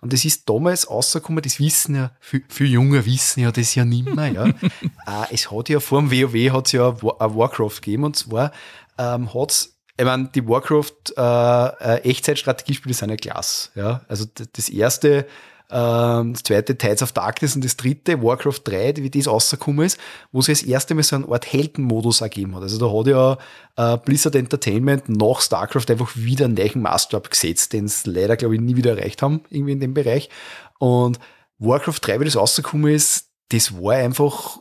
Und 0.01 0.11
das 0.11 0.25
ist 0.25 0.47
damals 0.49 0.89
rausgekommen, 0.89 1.41
das 1.41 1.59
wissen 1.59 1.95
ja, 1.95 2.11
für, 2.19 2.41
für 2.49 2.65
Junge 2.65 3.05
wissen 3.05 3.39
ja 3.39 3.51
das 3.53 3.75
ja 3.75 3.86
nicht 3.86 4.13
mehr, 4.13 4.28
ja. 4.28 4.45
äh, 5.07 5.34
es 5.34 5.49
hat 5.51 5.69
ja 5.69 5.80
vor 5.80 6.01
dem 6.01 6.11
WoW 6.11 6.51
hat 6.53 6.65
es 6.65 6.73
ja 6.73 6.89
ein 6.89 7.36
Warcraft 7.36 7.75
gegeben 7.82 8.03
und 8.03 8.17
zwar 8.17 8.51
ähm, 8.97 9.33
hat's 9.33 9.77
ich 9.99 10.05
meine, 10.05 10.29
die 10.33 10.47
Warcraft 10.47 11.13
äh, 11.17 11.97
äh, 11.97 12.13
sind 12.13 13.09
ja 13.09 13.15
klasse. 13.15 13.69
Ja? 13.73 14.01
Also 14.07 14.25
das 14.53 14.69
erste, 14.69 15.25
ähm, 15.71 16.33
das 16.33 16.43
zweite 16.43 16.77
Tides 16.77 17.01
of 17.01 17.13
Darkness 17.13 17.55
und 17.55 17.65
das 17.65 17.77
dritte 17.77 18.21
Warcraft 18.21 18.61
3, 18.63 18.97
wie 18.97 19.09
das 19.09 19.27
rausgekommen 19.27 19.87
ist, 19.87 19.99
wo 20.31 20.41
sie 20.41 20.51
das 20.51 20.61
erste 20.61 20.93
Mal 20.93 21.01
so 21.01 21.15
eine 21.15 21.27
Art 21.27 21.51
Heldenmodus 21.51 22.21
ergeben 22.21 22.55
hat. 22.55 22.61
Also 22.61 22.77
da 22.77 22.95
hat 22.95 23.07
ja 23.07 23.93
äh, 23.93 23.97
Blizzard 23.97 24.35
Entertainment 24.35 25.09
nach 25.09 25.41
StarCraft 25.41 25.89
einfach 25.89 26.15
wieder 26.15 26.45
einen 26.45 26.53
neuen 26.53 26.81
Maßstab 26.83 27.31
gesetzt, 27.31 27.73
den 27.73 27.87
sie 27.87 28.11
leider, 28.11 28.37
glaube 28.37 28.53
ich, 28.53 28.61
nie 28.61 28.75
wieder 28.75 28.97
erreicht 28.97 29.23
haben, 29.23 29.41
irgendwie 29.49 29.73
in 29.73 29.79
dem 29.79 29.95
Bereich. 29.95 30.29
Und 30.77 31.17
Warcraft 31.57 31.99
3, 32.01 32.19
wie 32.19 32.25
das 32.25 32.37
rausgekommen 32.37 32.93
ist, 32.93 33.31
das 33.49 33.81
war 33.81 33.95
einfach 33.95 34.59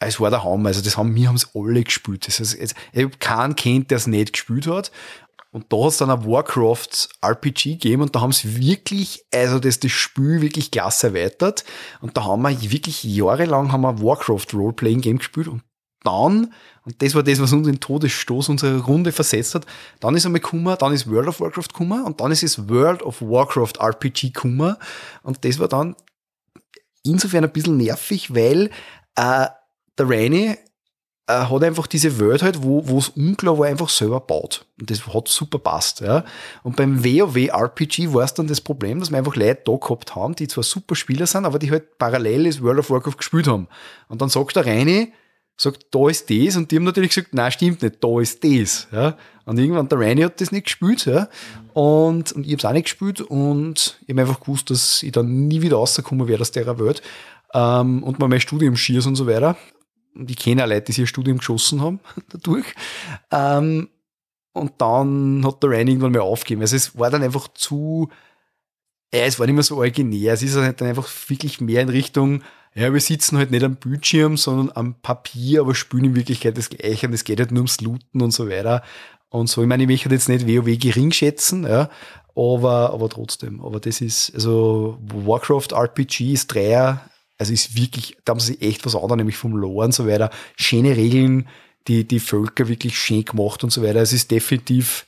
es 0.00 0.20
war 0.20 0.30
der 0.30 0.44
Hammer. 0.44 0.68
Also 0.68 0.82
das 0.82 0.96
haben 0.96 1.14
wir 1.14 1.28
haben 1.28 1.36
es 1.36 1.54
alle 1.54 1.82
gespielt. 1.82 2.26
Das 2.26 2.40
heißt, 2.40 2.56
ich 2.92 3.04
habe 3.04 3.16
keinen 3.18 3.56
kennt, 3.56 3.90
der 3.90 3.96
es 3.96 4.06
nicht 4.06 4.32
gespielt 4.32 4.66
hat. 4.66 4.92
Und 5.50 5.72
da 5.72 5.78
hat 5.78 5.88
es 5.88 5.96
dann 5.96 6.10
ein 6.10 6.26
Warcraft 6.26 7.08
RPG 7.22 7.72
gegeben 7.72 8.02
und 8.02 8.14
da 8.14 8.20
haben 8.20 8.32
sie 8.32 8.58
wirklich, 8.58 9.24
also 9.32 9.58
das, 9.58 9.80
das 9.80 9.90
Spiel 9.90 10.42
wirklich 10.42 10.70
klasse 10.70 11.08
erweitert. 11.08 11.64
Und 12.02 12.16
da 12.16 12.24
haben 12.24 12.42
wir 12.42 12.70
wirklich 12.70 13.02
jahrelang 13.02 13.72
haben 13.72 13.80
wir 13.80 14.02
Warcraft 14.02 14.46
Roleplaying 14.52 15.00
Game 15.00 15.18
gespielt 15.18 15.48
und 15.48 15.62
dann, 16.04 16.52
und 16.84 17.02
das 17.02 17.14
war 17.14 17.22
das, 17.22 17.40
was 17.40 17.52
uns 17.52 17.66
in 17.66 17.80
Todesstoß 17.80 18.50
unsere 18.50 18.78
Runde 18.78 19.10
versetzt 19.10 19.54
hat, 19.54 19.66
dann 20.00 20.14
ist 20.14 20.26
einmal 20.26 20.40
gekommen, 20.40 20.76
dann 20.78 20.92
ist 20.92 21.10
World 21.10 21.28
of 21.28 21.40
Warcraft 21.40 21.68
gekommen 21.68 22.04
und 22.04 22.20
dann 22.20 22.30
ist 22.30 22.42
es 22.42 22.68
World 22.68 23.02
of 23.02 23.20
Warcraft 23.20 23.80
RPG 23.80 24.30
gekommen 24.30 24.76
und 25.22 25.44
das 25.44 25.58
war 25.58 25.68
dann 25.68 25.96
insofern 27.02 27.44
ein 27.44 27.52
bisschen 27.52 27.78
nervig, 27.78 28.32
weil 28.34 28.70
äh, 29.16 29.46
der 29.98 30.08
Rainy 30.08 30.56
äh, 31.28 31.44
hat 31.44 31.62
einfach 31.62 31.86
diese 31.86 32.18
Welt 32.18 32.42
halt, 32.42 32.62
wo 32.62 32.98
es 32.98 33.10
unklar 33.10 33.58
war, 33.58 33.66
einfach 33.66 33.90
selber 33.90 34.20
baut. 34.20 34.64
Und 34.80 34.90
das 34.90 35.06
hat 35.06 35.28
super 35.28 35.58
passt. 35.58 36.00
Ja. 36.00 36.24
Und 36.62 36.76
beim 36.76 37.04
WoW 37.04 37.36
RPG 37.36 38.12
war 38.14 38.24
es 38.24 38.32
dann 38.32 38.46
das 38.46 38.62
Problem, 38.62 38.98
dass 38.98 39.10
wir 39.10 39.18
einfach 39.18 39.36
Leute 39.36 39.60
da 39.64 39.76
gehabt 39.76 40.16
haben, 40.16 40.34
die 40.34 40.48
zwar 40.48 40.64
super 40.64 40.94
Spieler 40.94 41.26
sind, 41.26 41.44
aber 41.44 41.58
die 41.58 41.70
halt 41.70 41.98
parallel 41.98 42.44
das 42.44 42.62
World 42.62 42.78
of 42.78 42.90
Warcraft 42.90 43.18
gespielt 43.18 43.46
haben. 43.46 43.68
Und 44.08 44.22
dann 44.22 44.30
sagt 44.30 44.56
der 44.56 44.64
Reini, 44.64 45.12
sagt, 45.58 45.86
da 45.90 46.08
ist 46.08 46.30
das, 46.30 46.56
und 46.56 46.70
die 46.70 46.76
haben 46.76 46.84
natürlich 46.84 47.10
gesagt, 47.10 47.34
nein, 47.34 47.52
stimmt 47.52 47.82
nicht, 47.82 48.02
da 48.02 48.20
ist 48.20 48.42
das. 48.42 48.88
Ja. 48.90 49.18
Und 49.44 49.58
irgendwann, 49.58 49.88
der 49.88 49.98
Reini 49.98 50.22
hat 50.22 50.40
das 50.40 50.52
nicht 50.52 50.64
gespielt, 50.64 51.04
ja. 51.04 51.28
Und, 51.74 52.32
und 52.32 52.46
ich 52.46 52.52
habe 52.52 52.58
es 52.58 52.64
auch 52.64 52.72
nicht 52.72 52.84
gespielt 52.84 53.20
und 53.20 53.98
ich 54.02 54.10
habe 54.10 54.20
einfach 54.20 54.40
gewusst, 54.40 54.70
dass 54.70 55.02
ich 55.02 55.12
dann 55.12 55.48
nie 55.48 55.60
wieder 55.60 55.76
rausgekommen 55.76 56.28
wäre 56.28 56.40
aus 56.40 56.52
der 56.52 56.78
Welt. 56.78 57.02
Ähm, 57.52 58.02
und 58.02 58.18
mal 58.18 58.28
mein 58.28 58.40
Studium 58.40 58.76
schiers 58.76 59.06
und 59.06 59.16
so 59.16 59.26
weiter 59.26 59.56
und 60.18 60.30
ich 60.30 60.36
kenne 60.36 60.64
auch 60.64 60.68
Leute, 60.68 60.82
die 60.82 60.92
sich 60.92 61.00
ihr 61.00 61.06
Studium 61.06 61.38
geschossen 61.38 61.80
haben 61.80 62.00
dadurch. 62.30 62.66
Ähm, 63.30 63.88
und 64.52 64.72
dann 64.78 65.44
hat 65.44 65.62
der 65.62 65.70
Ryan 65.70 65.88
irgendwann 65.88 66.12
mal 66.12 66.20
aufgegeben. 66.20 66.62
Also 66.62 66.76
es 66.76 66.98
war 66.98 67.10
dann 67.10 67.22
einfach 67.22 67.48
zu, 67.54 68.08
ja, 69.14 69.20
es 69.20 69.38
war 69.38 69.46
nicht 69.46 69.54
mehr 69.54 69.62
so 69.62 69.76
originär. 69.76 70.34
Es 70.34 70.42
ist 70.42 70.56
halt 70.56 70.80
dann 70.80 70.88
einfach 70.88 71.08
wirklich 71.28 71.60
mehr 71.60 71.82
in 71.82 71.88
Richtung, 71.88 72.42
ja, 72.74 72.92
wir 72.92 73.00
sitzen 73.00 73.38
halt 73.38 73.50
nicht 73.50 73.64
am 73.64 73.76
Bildschirm, 73.76 74.36
sondern 74.36 74.70
am 74.74 74.94
Papier, 75.00 75.62
aber 75.62 75.74
spielen 75.74 76.04
in 76.04 76.16
Wirklichkeit 76.16 76.58
das 76.58 76.68
Gleiche 76.70 77.06
und 77.06 77.12
es 77.12 77.24
geht 77.24 77.38
halt 77.40 77.50
nur 77.50 77.60
ums 77.60 77.80
Looten 77.80 78.20
und 78.20 78.32
so 78.32 78.48
weiter. 78.48 78.82
Und 79.30 79.48
so, 79.48 79.62
ich 79.62 79.68
meine, 79.68 79.82
ich 79.82 79.88
möchte 79.88 80.08
jetzt 80.10 80.28
nicht 80.28 80.46
WoW 80.46 80.78
gering 80.78 81.12
schätzen, 81.12 81.64
ja, 81.64 81.90
aber, 82.34 82.92
aber 82.92 83.08
trotzdem. 83.08 83.62
Aber 83.62 83.80
das 83.80 84.00
ist, 84.00 84.34
also 84.34 84.98
Warcraft 85.00 85.72
RPG 85.72 86.32
ist 86.32 86.48
Dreier, 86.48 87.02
also 87.38 87.52
ist 87.52 87.76
wirklich, 87.76 88.16
da 88.24 88.32
haben 88.32 88.40
sie 88.40 88.60
echt 88.60 88.84
was 88.84 88.94
anderes, 88.94 89.16
nämlich 89.16 89.36
vom 89.36 89.56
Lore 89.56 89.86
und 89.86 89.94
so 89.94 90.06
weiter. 90.06 90.30
Schöne 90.56 90.96
Regeln, 90.96 91.48
die, 91.86 92.06
die 92.06 92.20
Völker 92.20 92.68
wirklich 92.68 92.98
schön 92.98 93.24
gemacht 93.24 93.64
und 93.64 93.70
so 93.70 93.82
weiter. 93.82 94.02
Es 94.02 94.12
ist 94.12 94.30
definitiv 94.30 95.06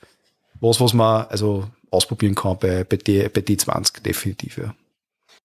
was, 0.61 0.81
was 0.81 0.95
man 0.95 1.27
also 1.27 1.69
ausprobieren 1.91 2.35
kann 2.35 2.59
bei, 2.59 2.85
bei, 2.85 2.97
D, 2.97 3.29
bei 3.29 3.41
D20, 3.41 4.03
definitiv, 4.03 4.59
ja. 4.59 4.75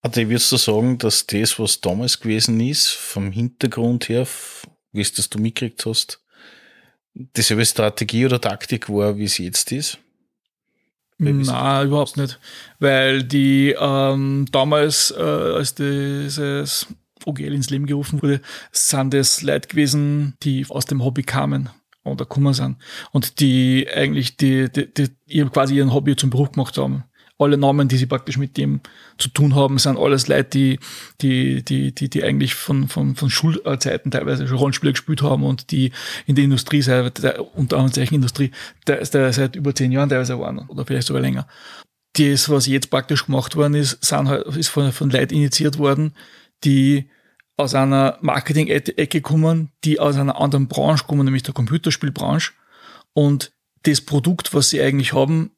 Also 0.01 0.21
ich 0.21 0.29
würde 0.29 0.39
so 0.39 0.57
sagen, 0.57 0.99
dass 0.99 1.25
das, 1.25 1.57
was 1.57 1.81
damals 1.81 2.19
gewesen 2.19 2.59
ist, 2.59 2.89
vom 2.89 3.31
Hintergrund 3.31 4.07
her, 4.07 4.27
wie 4.91 5.01
es 5.01 5.13
das 5.13 5.29
du 5.29 5.39
mitgekriegt 5.39 5.83
hast, 5.87 6.21
dieselbe 7.15 7.65
Strategie 7.65 8.25
oder 8.25 8.39
Taktik 8.39 8.87
war, 8.89 9.17
wie 9.17 9.23
es 9.23 9.39
jetzt 9.39 9.71
ist? 9.71 9.97
Nein, 11.17 11.87
überhaupt 11.87 12.17
nicht. 12.17 12.39
Weil 12.79 13.23
die 13.23 13.75
ähm, 13.79 14.45
damals, 14.51 15.11
äh, 15.11 15.21
als 15.21 15.75
dieses 15.75 16.87
OGL 17.25 17.53
ins 17.53 17.69
Leben 17.69 17.85
gerufen 17.85 18.21
wurde, 18.21 18.41
sind 18.71 19.13
es 19.13 19.41
Leute 19.41 19.67
gewesen, 19.67 20.35
die 20.43 20.65
aus 20.69 20.85
dem 20.85 21.03
Hobby 21.03 21.23
kamen 21.23 21.69
oder 22.03 22.25
gekommen 22.25 22.53
sind. 22.53 22.77
Und 23.11 23.39
die 23.39 23.87
eigentlich 23.93 24.37
die, 24.37 24.69
die, 24.71 24.93
die, 24.93 25.09
die 25.25 25.45
quasi 25.45 25.75
ihren 25.75 25.93
Hobby 25.93 26.15
zum 26.15 26.29
Beruf 26.29 26.51
gemacht 26.51 26.77
haben 26.77 27.05
alle 27.37 27.57
Namen, 27.57 27.87
die 27.87 27.97
sie 27.97 28.05
praktisch 28.05 28.37
mit 28.37 28.55
dem 28.57 28.79
zu 29.17 29.29
tun 29.29 29.55
haben, 29.55 29.77
sind 29.77 29.97
alles 29.97 30.27
Leute, 30.27 30.49
die, 30.49 30.79
die, 31.21 31.63
die, 31.63 31.93
die, 31.93 32.09
die 32.09 32.23
eigentlich 32.23 32.55
von, 32.55 32.87
von, 32.87 33.15
von 33.15 33.29
Schulzeiten 33.29 34.11
teilweise 34.11 34.47
schon 34.47 34.57
Rollenspiele 34.57 34.93
gespielt 34.93 35.21
haben 35.21 35.43
und 35.43 35.71
die 35.71 35.91
in 36.25 36.35
der 36.35 36.45
Industrie, 36.45 36.81
der, 36.81 37.11
unter 37.55 37.77
Anführungszeichen 37.77 38.15
Industrie, 38.15 38.51
der, 38.87 39.03
der 39.03 39.33
seit 39.33 39.55
über 39.55 39.75
zehn 39.75 39.91
Jahren 39.91 40.09
teilweise 40.09 40.39
waren 40.39 40.59
oder 40.69 40.85
vielleicht 40.85 41.07
sogar 41.07 41.21
länger. 41.21 41.47
Das, 42.13 42.47
was 42.49 42.67
jetzt 42.67 42.89
praktisch 42.89 43.25
gemacht 43.25 43.57
worden 43.57 43.73
ist, 43.73 44.03
sind 44.03 44.29
halt, 44.29 44.45
ist 44.55 44.69
von, 44.69 44.93
von 44.93 45.09
Leuten 45.09 45.33
initiiert 45.33 45.77
worden, 45.77 46.15
die 46.63 47.09
aus 47.57 47.75
einer 47.75 48.17
Marketing-Ecke 48.21 49.21
kommen, 49.21 49.71
die 49.83 49.99
aus 49.99 50.15
einer 50.15 50.39
anderen 50.39 50.67
Branche 50.67 51.05
kommen, 51.05 51.25
nämlich 51.25 51.43
der 51.43 51.53
Computerspielbranche. 51.53 52.53
Und 53.13 53.51
das 53.83 54.01
Produkt, 54.01 54.53
was 54.53 54.69
sie 54.69 54.81
eigentlich 54.81 55.13
haben, 55.13 55.51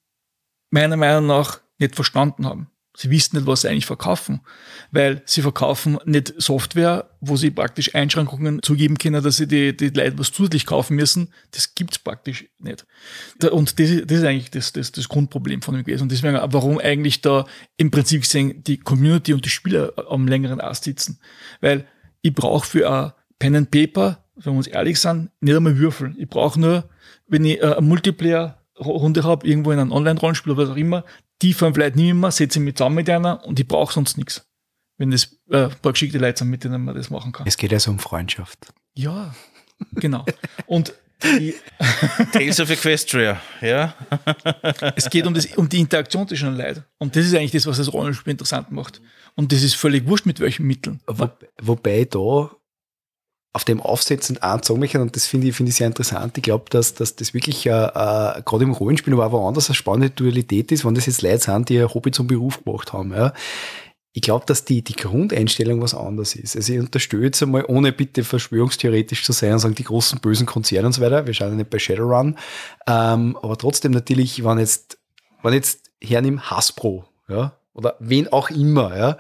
meiner 0.70 0.98
Meinung 0.98 1.28
nach 1.28 1.62
nicht 1.78 1.96
verstanden 1.96 2.46
haben. 2.46 2.70
Sie 3.00 3.12
wissen 3.12 3.36
nicht, 3.36 3.46
was 3.46 3.62
sie 3.62 3.70
eigentlich 3.70 3.86
verkaufen, 3.86 4.42
weil 4.90 5.22
sie 5.26 5.44
verkaufen 5.44 6.00
nicht 6.06 6.34
Software, 6.42 7.12
wo 7.22 7.36
sie 7.38 7.52
praktisch 7.52 7.94
Einschränkungen 7.94 8.64
zugeben 8.64 8.98
können, 8.98 9.24
dass 9.24 9.38
sie 9.38 9.48
die, 9.48 9.78
die 9.78 9.90
Leute 9.90 10.18
was 10.18 10.32
zusätzlich 10.32 10.66
kaufen 10.66 10.96
müssen. 10.96 11.32
Das 11.52 11.76
gibt's 11.76 12.00
praktisch 12.00 12.46
nicht. 12.58 12.88
Und 13.52 13.80
das, 13.80 13.90
das 14.04 14.18
ist 14.18 14.24
eigentlich 14.24 14.50
das, 14.50 14.74
das, 14.74 14.92
das 14.92 15.10
Grundproblem 15.10 15.62
von 15.62 15.76
dem 15.76 15.84
gewesen. 15.84 16.04
Und 16.04 16.12
deswegen, 16.12 16.40
warum 16.42 16.80
eigentlich 16.80 17.22
da 17.22 17.46
im 17.76 17.92
Prinzip 17.92 18.22
gesehen 18.22 18.64
die 18.64 18.80
Community 18.80 19.32
und 19.34 19.46
die 19.46 19.52
Spieler 19.52 19.94
am 20.10 20.28
längeren 20.28 20.60
Ast 20.60 20.86
sitzen. 20.86 21.20
Weil 21.62 21.86
ich 22.24 22.34
brauche 22.34 22.66
für 22.66 22.92
ein 22.92 23.12
Pen 23.38 23.56
and 23.58 23.70
Paper, 23.70 24.26
wenn 24.38 24.54
wir 24.54 24.58
uns 24.58 24.66
ehrlich 24.66 25.00
sind, 25.00 25.30
nicht 25.40 25.56
einmal 25.56 25.78
Würfel. 25.78 26.16
Ich 26.18 26.28
brauche 26.28 26.60
nur, 26.60 26.90
wenn 27.28 27.46
ich 27.46 27.62
äh, 27.62 27.76
ein 27.76 27.88
Multiplayer 27.88 28.58
Runde 28.80 29.24
habe, 29.24 29.48
irgendwo 29.48 29.72
in 29.72 29.80
einem 29.80 29.92
Online-Rollenspiel 29.92 30.54
oder 30.54 30.64
was 30.64 30.70
auch 30.70 30.78
immer, 30.78 31.04
die 31.42 31.54
fünf 31.54 31.78
Leute 31.78 31.98
nicht 31.98 32.14
mehr, 32.14 32.32
setze 32.32 32.60
ich 32.60 32.66
mich 32.66 32.76
zusammen 32.76 32.96
mit 32.96 33.10
einer 33.10 33.44
und 33.46 33.60
ich 33.60 33.68
brauche 33.68 33.94
sonst 33.94 34.18
nichts. 34.18 34.46
Wenn 34.98 35.12
das 35.12 35.38
äh, 35.52 35.66
ein 35.66 35.76
paar 35.82 35.92
geschickte 35.92 36.18
Leute 36.18 36.40
sind, 36.40 36.50
mit 36.50 36.64
denen 36.64 36.84
man 36.84 36.96
das 36.96 37.10
machen 37.10 37.32
kann. 37.32 37.46
Es 37.46 37.58
geht 37.58 37.72
ja 37.72 37.80
so 37.80 37.92
um 37.92 38.00
Freundschaft. 38.00 38.74
Ja, 38.96 39.36
genau. 39.94 40.26
Und 40.66 40.94
die 41.24 41.56
Tales 42.32 42.60
of 42.60 42.70
Equestria, 42.70 43.42
ja. 43.62 43.96
es 44.96 45.10
geht 45.10 45.26
um, 45.26 45.34
das, 45.34 45.46
um 45.56 45.68
die 45.68 45.80
Interaktion 45.80 46.28
zwischen 46.28 46.50
den 46.50 46.58
Leuten. 46.58 46.84
Und 46.98 47.16
das 47.16 47.26
ist 47.26 47.36
eigentlich 47.36 47.52
das, 47.52 47.66
was 47.66 47.78
das 47.78 47.92
Rollenspiel 47.92 48.32
interessant 48.32 48.72
macht. 48.72 49.02
Und 49.36 49.52
das 49.52 49.64
ist 49.64 49.76
völlig 49.76 50.08
wurscht, 50.08 50.26
mit 50.26 50.40
welchen 50.40 50.66
Mitteln. 50.66 51.00
Wo, 51.08 51.30
wobei 51.62 52.06
da 52.06 52.52
auf 53.54 53.64
dem 53.64 53.82
aufsetzend 53.82 54.44
anzogen 54.44 54.80
möchte, 54.80 55.02
und 55.02 55.16
das 55.16 55.26
finde 55.26 55.48
ich, 55.48 55.56
finde 55.56 55.72
ich 55.72 55.76
sehr 55.76 55.88
interessant. 55.88 56.38
Ich 56.38 56.44
glaube, 56.44 56.66
dass, 56.70 56.94
dass 56.94 57.16
das 57.16 57.34
wirklich 57.34 57.66
äh, 57.66 57.70
äh, 57.70 58.42
gerade 58.44 58.64
im 58.64 58.72
Rollenspiel, 58.72 59.14
aber 59.14 59.26
auch 59.26 59.32
woanders 59.44 59.70
eine 59.70 59.76
spannende 59.76 60.12
Dualität 60.12 60.72
ist, 60.72 60.86
wenn 60.86 60.96
das 60.96 61.08
jetzt 61.08 61.22
Leute 61.22 61.40
sind, 61.40 61.70
die 61.70 61.80
ein 61.80 61.94
Hobby 61.94 62.12
zum 62.12 62.28
Beruf 62.28 62.64
gemacht 62.64 62.94
haben. 62.94 63.14
Ja. 63.14 63.34
Ich 64.14 64.22
glaube, 64.22 64.46
dass 64.46 64.66
die, 64.66 64.84
die 64.84 64.96
Grundeinstellung 64.96 65.82
was 65.82 65.94
anderes 65.94 66.36
ist. 66.36 66.56
Also 66.56 66.74
ich 66.74 66.80
unterstütze 66.80 67.46
einmal, 67.46 67.66
ohne 67.68 67.92
bitte 67.92 68.24
verschwörungstheoretisch 68.24 69.24
zu 69.24 69.32
sein 69.32 69.54
und 69.54 69.60
sagen, 69.60 69.76
die 69.76 69.84
großen 69.84 70.20
bösen 70.20 70.46
Konzerne 70.46 70.88
und 70.88 70.94
so 70.94 71.02
weiter, 71.02 71.26
wir 71.26 71.34
schauen 71.34 71.50
ja 71.50 71.56
nicht 71.56 71.70
bei 71.70 71.80
Shadowrun, 71.80 72.36
ähm, 72.88 73.38
aber 73.42 73.58
trotzdem 73.58 73.92
natürlich, 73.92 74.44
wenn 74.44 74.60
jetzt, 74.60 74.98
wenn 75.44 75.54
jetzt 75.54 75.92
hernimm 76.02 76.50
Hasbro, 76.50 77.06
ja, 77.28 77.58
oder 77.74 77.96
wen 78.00 78.28
auch 78.28 78.50
immer, 78.50 78.98
ja, 78.98 79.18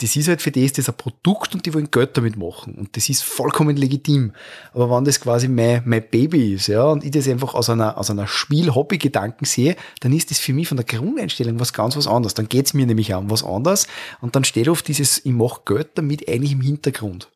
das 0.00 0.16
ist 0.16 0.28
halt 0.28 0.40
für 0.40 0.50
die 0.50 0.64
ist 0.64 0.78
das 0.78 0.88
ein 0.88 0.96
Produkt 0.96 1.54
und 1.54 1.66
die 1.66 1.74
wollen 1.74 1.90
Geld 1.90 2.16
damit 2.16 2.36
machen. 2.36 2.74
Und 2.74 2.96
das 2.96 3.08
ist 3.08 3.22
vollkommen 3.22 3.76
legitim. 3.76 4.32
Aber 4.72 4.90
wenn 4.90 5.04
das 5.04 5.20
quasi 5.20 5.46
mein, 5.46 5.82
mein 5.84 6.02
Baby 6.08 6.54
ist, 6.54 6.68
ja, 6.68 6.84
und 6.84 7.04
ich 7.04 7.10
das 7.10 7.28
einfach 7.28 7.54
aus 7.54 7.68
einer, 7.68 7.98
aus 7.98 8.10
einer 8.10 8.26
Spiel-Hobby-Gedanken 8.26 9.44
sehe, 9.44 9.76
dann 10.00 10.12
ist 10.12 10.30
das 10.30 10.38
für 10.38 10.54
mich 10.54 10.68
von 10.68 10.78
der 10.78 10.86
Grundeinstellung 10.86 11.60
was 11.60 11.72
ganz 11.74 11.96
was 11.96 12.06
anderes. 12.06 12.34
Dann 12.34 12.48
geht's 12.48 12.72
mir 12.72 12.86
nämlich 12.86 13.12
auch 13.14 13.20
um 13.20 13.30
was 13.30 13.44
anderes. 13.44 13.86
Und 14.20 14.36
dann 14.36 14.44
steht 14.44 14.68
oft 14.68 14.88
dieses, 14.88 15.24
ich 15.24 15.32
mache 15.32 15.60
Geld 15.66 15.90
damit 15.96 16.28
eigentlich 16.28 16.52
im 16.52 16.62
Hintergrund. 16.62 17.30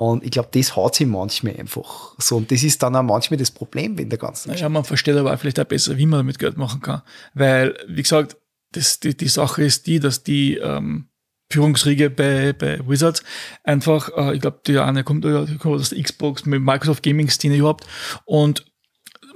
Und 0.00 0.24
ich 0.24 0.30
glaube, 0.30 0.48
das 0.52 0.76
haut 0.76 0.94
sich 0.94 1.06
manchmal 1.06 1.56
einfach 1.56 2.14
so. 2.18 2.36
Und 2.36 2.50
das 2.50 2.62
ist 2.62 2.82
dann 2.82 2.94
auch 2.96 3.02
manchmal 3.02 3.38
das 3.38 3.50
Problem 3.50 3.98
in 3.98 4.08
der 4.08 4.18
ganzen 4.18 4.54
Ja, 4.54 4.68
man 4.68 4.84
versteht 4.84 5.16
aber 5.16 5.34
auch 5.34 5.38
vielleicht 5.38 5.58
auch 5.58 5.64
besser, 5.64 5.96
wie 5.96 6.06
man 6.06 6.20
damit 6.20 6.38
Geld 6.38 6.56
machen 6.56 6.80
kann. 6.80 7.02
Weil, 7.34 7.76
wie 7.88 8.02
gesagt, 8.02 8.36
das, 8.72 9.00
die, 9.00 9.16
die 9.16 9.28
Sache 9.28 9.64
ist 9.64 9.86
die, 9.86 9.98
dass 9.98 10.22
die, 10.22 10.56
ähm, 10.56 11.08
Führungsriege 11.50 12.10
bei, 12.10 12.52
bei 12.52 12.78
Wizards. 12.86 13.22
Einfach, 13.64 14.10
äh, 14.16 14.34
ich 14.34 14.40
glaube, 14.40 14.60
die 14.66 14.78
eine 14.78 15.04
kommt, 15.04 15.24
kommt 15.24 15.80
aus 15.80 15.90
der 15.90 16.02
Xbox 16.02 16.44
mit 16.44 16.60
Microsoft 16.62 17.02
Gaming-Szene 17.02 17.56
überhaupt. 17.56 17.86
Und 18.24 18.67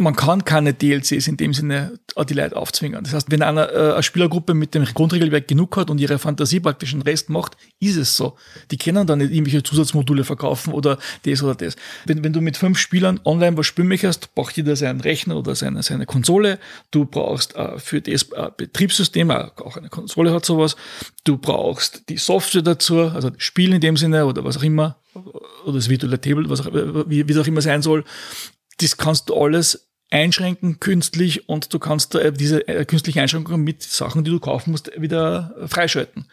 man 0.02 0.16
kann 0.16 0.44
keine 0.44 0.74
DLCs 0.74 1.28
in 1.28 1.36
dem 1.36 1.54
Sinne 1.54 1.98
die 2.28 2.34
Leute 2.34 2.56
aufzwingen. 2.56 3.02
Das 3.02 3.14
heißt, 3.14 3.30
wenn 3.30 3.42
einer, 3.42 3.72
äh, 3.72 3.92
eine 3.92 4.02
Spielergruppe 4.02 4.54
mit 4.54 4.74
dem 4.74 4.84
Grundregelwerk 4.84 5.48
genug 5.48 5.76
hat 5.76 5.88
und 5.88 6.00
ihre 6.00 6.18
Fantasie 6.18 6.60
praktisch 6.60 6.90
den 6.90 7.02
Rest 7.02 7.30
macht, 7.30 7.56
ist 7.80 7.96
es 7.96 8.16
so. 8.16 8.36
Die 8.70 8.76
können 8.76 9.06
dann 9.06 9.18
nicht 9.18 9.32
irgendwelche 9.32 9.62
Zusatzmodule 9.62 10.24
verkaufen 10.24 10.74
oder 10.74 10.98
das 11.24 11.42
oder 11.42 11.54
das. 11.54 11.76
Wenn, 12.04 12.22
wenn 12.22 12.32
du 12.32 12.40
mit 12.40 12.56
fünf 12.56 12.78
Spielern 12.78 13.20
online 13.24 13.56
was 13.56 13.66
spielen 13.66 13.88
möchtest, 13.88 14.34
braucht 14.34 14.56
jeder 14.56 14.76
seinen 14.76 15.00
Rechner 15.00 15.36
oder 15.36 15.54
seine, 15.54 15.82
seine 15.82 16.06
Konsole. 16.06 16.58
Du 16.90 17.06
brauchst 17.06 17.56
äh, 17.56 17.78
für 17.78 18.00
das 18.00 18.24
äh, 18.32 18.50
Betriebssystem, 18.56 19.30
äh, 19.30 19.50
auch 19.56 19.76
eine 19.76 19.88
Konsole 19.88 20.32
hat 20.32 20.44
sowas. 20.44 20.76
Du 21.24 21.38
brauchst 21.38 22.08
die 22.08 22.18
Software 22.18 22.62
dazu, 22.62 23.00
also 23.00 23.30
Spiel 23.38 23.72
in 23.72 23.80
dem 23.80 23.96
Sinne 23.96 24.26
oder 24.26 24.44
was 24.44 24.58
auch 24.58 24.62
immer, 24.62 24.98
oder 25.64 25.74
das 25.74 25.88
virtuelle 25.88 26.20
Table, 26.20 26.48
was 26.48 26.60
auch, 26.60 26.72
wie, 26.72 27.28
wie 27.28 27.32
das 27.32 27.42
auch 27.42 27.46
immer 27.46 27.62
sein 27.62 27.82
soll 27.82 28.04
das 28.82 28.96
kannst 28.96 29.28
du 29.28 29.34
alles 29.36 29.88
einschränken 30.12 30.78
künstlich 30.78 31.48
und 31.48 31.72
du 31.72 31.78
kannst 31.78 32.14
äh, 32.14 32.32
diese 32.32 32.68
äh, 32.68 32.84
künstliche 32.84 33.22
Einschränkungen 33.22 33.64
mit 33.64 33.82
Sachen, 33.82 34.24
die 34.24 34.30
du 34.30 34.40
kaufen 34.40 34.70
musst, 34.70 34.90
wieder 35.00 35.54
freischalten. 35.66 36.26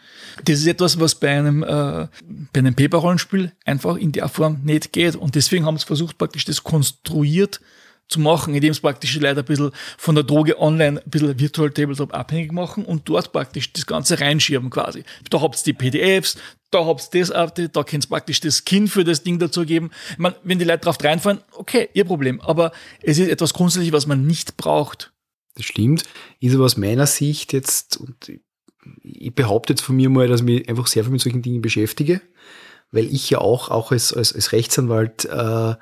Das 0.44 0.58
ist 0.58 0.66
etwas, 0.66 1.00
was 1.00 1.14
bei 1.14 1.30
einem, 1.30 1.62
äh, 1.62 2.06
bei 2.52 2.58
einem 2.58 2.74
Paper-Rollenspiel 2.74 3.52
einfach 3.64 3.96
in 3.96 4.12
der 4.12 4.28
Form 4.28 4.60
nicht 4.64 4.92
geht. 4.92 5.16
Und 5.16 5.34
deswegen 5.34 5.64
haben 5.64 5.78
sie 5.78 5.86
versucht, 5.86 6.18
praktisch 6.18 6.44
das 6.44 6.62
konstruiert 6.62 7.60
zu 8.08 8.20
machen, 8.20 8.54
indem 8.54 8.72
es 8.72 8.80
praktisch 8.80 9.14
Leute 9.18 9.40
ein 9.40 9.46
bisschen 9.46 9.70
von 9.96 10.14
der 10.14 10.24
Droge 10.24 10.60
online 10.60 11.00
ein 11.00 11.10
bisschen 11.10 11.38
Virtual 11.38 11.70
Tabletop 11.70 12.12
abhängig 12.12 12.52
machen 12.52 12.84
und 12.84 13.08
dort 13.08 13.32
praktisch 13.32 13.72
das 13.72 13.86
Ganze 13.86 14.20
reinschieben 14.20 14.68
quasi. 14.68 15.04
Da 15.30 15.40
habt 15.40 15.56
ihr 15.56 15.72
die 15.72 15.78
PDFs, 15.78 16.36
da 16.70 16.80
ihr 16.88 17.20
das 17.20 17.30
Update, 17.30 17.76
da 17.76 17.84
ihr 17.90 18.00
praktisch 18.08 18.40
das 18.40 18.62
Skin 18.64 18.88
für 18.88 19.04
das 19.04 19.22
Ding 19.22 19.38
dazu 19.38 19.64
geben. 19.64 19.90
Ich 20.12 20.18
meine, 20.18 20.36
wenn 20.42 20.58
die 20.58 20.64
Leute 20.64 20.84
drauf 20.84 21.02
reinfallen, 21.02 21.40
okay, 21.52 21.88
ihr 21.94 22.04
Problem. 22.04 22.40
Aber 22.40 22.72
es 23.02 23.18
ist 23.18 23.28
etwas 23.28 23.54
grundsätzlich, 23.54 23.92
was 23.92 24.06
man 24.06 24.26
nicht 24.26 24.56
braucht. 24.56 25.12
Das 25.54 25.66
stimmt. 25.66 26.04
Ist 26.40 26.54
aber 26.54 26.64
aus 26.64 26.76
meiner 26.76 27.06
Sicht 27.06 27.52
jetzt, 27.52 27.96
und 27.98 28.32
ich 29.02 29.34
behaupte 29.34 29.72
jetzt 29.72 29.82
von 29.82 29.96
mir 29.96 30.08
mal, 30.08 30.28
dass 30.28 30.40
ich 30.40 30.46
mich 30.46 30.68
einfach 30.68 30.86
sehr 30.86 31.04
viel 31.04 31.12
mit 31.12 31.20
solchen 31.20 31.42
Dingen 31.42 31.62
beschäftige, 31.62 32.20
weil 32.92 33.06
ich 33.06 33.28
ja 33.30 33.38
auch, 33.38 33.70
auch 33.70 33.92
als, 33.92 34.12
als, 34.12 34.34
als 34.34 34.52
Rechtsanwalt 34.52 35.24
äh, 35.26 35.74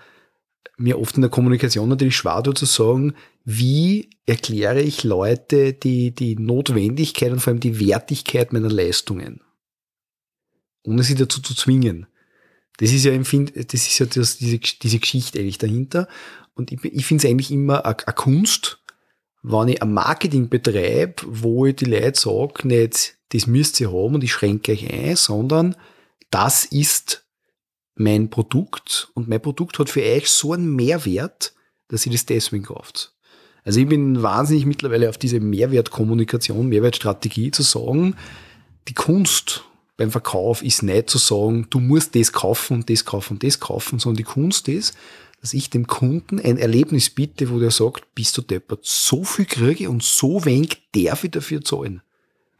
mir 0.79 0.99
oft 0.99 1.17
in 1.17 1.23
der 1.23 1.31
Kommunikation 1.31 1.89
natürlich 1.89 2.17
schwer 2.17 2.43
zu 2.55 2.65
sagen, 2.65 3.15
wie 3.45 4.11
erkläre 4.27 4.81
ich 4.81 5.05
Leute 5.05 5.73
die, 5.73 6.13
die 6.13 6.37
Notwendigkeit 6.37 7.33
und 7.33 7.41
vor 7.41 7.53
allem 7.53 7.61
die 7.61 7.81
Wertigkeit 7.81 8.53
meiner 8.53 8.69
Leistungen, 8.69 9.41
ohne 10.89 11.03
sie 11.03 11.15
dazu 11.15 11.41
zu 11.43 11.55
zwingen. 11.55 12.07
Das 12.79 12.93
ist 12.93 13.05
ja, 13.05 13.17
das 13.17 13.75
ist 13.75 13.99
ja 13.99 14.07
das, 14.07 14.39
diese, 14.39 14.59
diese 14.59 14.99
Geschichte 14.99 15.39
eigentlich 15.39 15.59
dahinter. 15.59 16.09
Und 16.55 16.73
ich, 16.73 16.83
ich 16.85 17.07
finde 17.07 17.25
es 17.25 17.31
eigentlich 17.31 17.51
immer 17.51 17.85
eine 17.85 17.95
Kunst, 18.15 18.83
wenn 19.43 19.69
ich 19.69 19.83
ein 19.83 19.93
Marketing 19.93 20.49
betreibe, 20.49 21.23
wo 21.27 21.67
ich 21.67 21.77
die 21.77 21.85
Leute 21.85 22.19
sage, 22.19 22.67
nicht, 22.67 23.17
das 23.31 23.47
müsst 23.47 23.81
ihr 23.81 23.93
haben 23.93 24.15
und 24.15 24.25
ich 24.25 24.33
schränke 24.33 24.73
euch 24.73 24.91
ein, 24.91 25.17
sondern 25.17 25.77
das 26.31 26.65
ist 26.65 27.27
mein 27.95 28.31
Produkt 28.31 29.11
und 29.15 29.29
mein 29.29 29.43
Produkt 29.43 29.79
hat 29.79 29.91
für 29.91 30.03
euch 30.03 30.29
so 30.29 30.53
einen 30.53 30.75
Mehrwert, 30.75 31.55
dass 31.89 32.07
ihr 32.07 32.13
das 32.13 32.27
deswegen 32.27 32.65
kauft. 32.65 33.15
Also 33.65 33.81
ich 33.81 33.89
bin 33.89 34.23
wahnsinnig 34.23 34.67
mittlerweile 34.67 35.09
auf 35.09 35.19
diese 35.19 35.41
Mehrwertkommunikation, 35.41 36.69
Mehrwertstrategie 36.69 37.51
zu 37.51 37.63
sagen, 37.63 38.15
die 38.89 38.95
Kunst 38.95 39.65
beim 39.99 40.13
Verkauf 40.13 40.63
ist 40.63 40.83
nicht 40.83 41.11
zu 41.11 41.19
sagen, 41.19 41.67
du 41.69 41.81
musst 41.81 42.15
das 42.15 42.33
kaufen 42.33 42.75
und 42.79 42.89
das 42.89 43.05
kaufen 43.05 43.35
und 43.35 43.43
das 43.43 43.61
kaufen, 43.61 43.99
sondern 43.99 44.19
die 44.19 44.23
Kunst 44.23 44.69
ist, 44.69 44.97
dass 45.41 45.53
ich 45.53 45.71
dem 45.71 45.87
Kunden 45.87 46.41
ein 46.41 46.57
Erlebnis 46.57 47.11
biete, 47.11 47.51
wo 47.51 47.59
der 47.59 47.73
sagt, 47.73 48.15
bist 48.15 48.39
du 48.39 48.43
deppert, 48.43 48.81
so 48.85 49.25
viel 49.25 49.45
kriege 49.45 49.91
und 49.91 50.03
so 50.03 50.45
wenig 50.45 50.79
darf 50.95 51.25
ich 51.25 51.33
dafür 51.33 51.63
zahlen. 51.63 52.01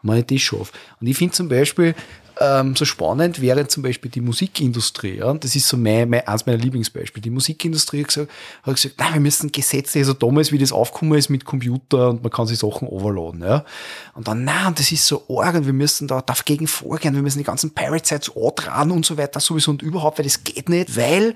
Wenn 0.03 0.19
ich 0.19 0.27
das 0.27 0.41
schaffe. 0.41 0.73
Und 1.01 1.07
ich 1.07 1.17
finde 1.17 1.35
zum 1.35 1.49
Beispiel, 1.49 1.95
ähm, 2.41 2.77
so 2.77 2.85
spannend 2.85 3.41
wäre 3.41 3.67
zum 3.69 3.83
Beispiel 3.83 4.11
die 4.11 4.21
Musikindustrie. 4.21 5.17
Ja? 5.17 5.33
Das 5.35 5.57
ist 5.57 5.69
so 5.69 5.77
mein, 5.77 6.09
mein, 6.09 6.27
eins 6.27 6.47
meiner 6.47 6.59
Lieblingsbeispiele. 6.59 7.23
Die 7.23 7.31
Musikindustrie 7.31 8.01
hat 8.01 8.09
gesagt, 8.09 8.31
hat 8.63 8.75
gesagt 8.75 8.95
nein, 8.99 9.15
wir 9.15 9.21
müssen 9.21 9.51
Gesetze, 9.53 9.99
also 9.99 10.13
damals, 10.13 10.53
wie 10.53 10.59
das 10.59 10.73
aufgekommen 10.73 11.19
ist 11.19 11.29
mit 11.29 11.45
Computer 11.45 12.11
und 12.11 12.23
man 12.23 12.31
kann 12.31 12.47
sich 12.47 12.59
Sachen 12.59 12.89
overladen. 12.89 13.43
Ja? 13.43 13.65
Und 14.15 14.29
dann, 14.29 14.45
nein, 14.45 14.75
das 14.77 14.93
ist 14.93 15.07
so 15.07 15.25
arg 15.29 15.57
und 15.57 15.67
wir 15.67 15.73
müssen 15.73 16.09
da 16.09 16.21
dagegen 16.21 16.67
vorgehen, 16.67 17.15
wir 17.15 17.23
müssen 17.23 17.39
die 17.39 17.45
ganzen 17.45 17.75
Pirate-Sites 17.75 18.33
antragen 18.37 18.91
und 18.91 19.05
so 19.05 19.17
weiter 19.17 19.41
sowieso 19.41 19.71
und 19.71 19.83
überhaupt, 19.83 20.19
weil 20.19 20.25
das 20.25 20.45
geht 20.45 20.69
nicht, 20.69 20.97
weil 20.97 21.35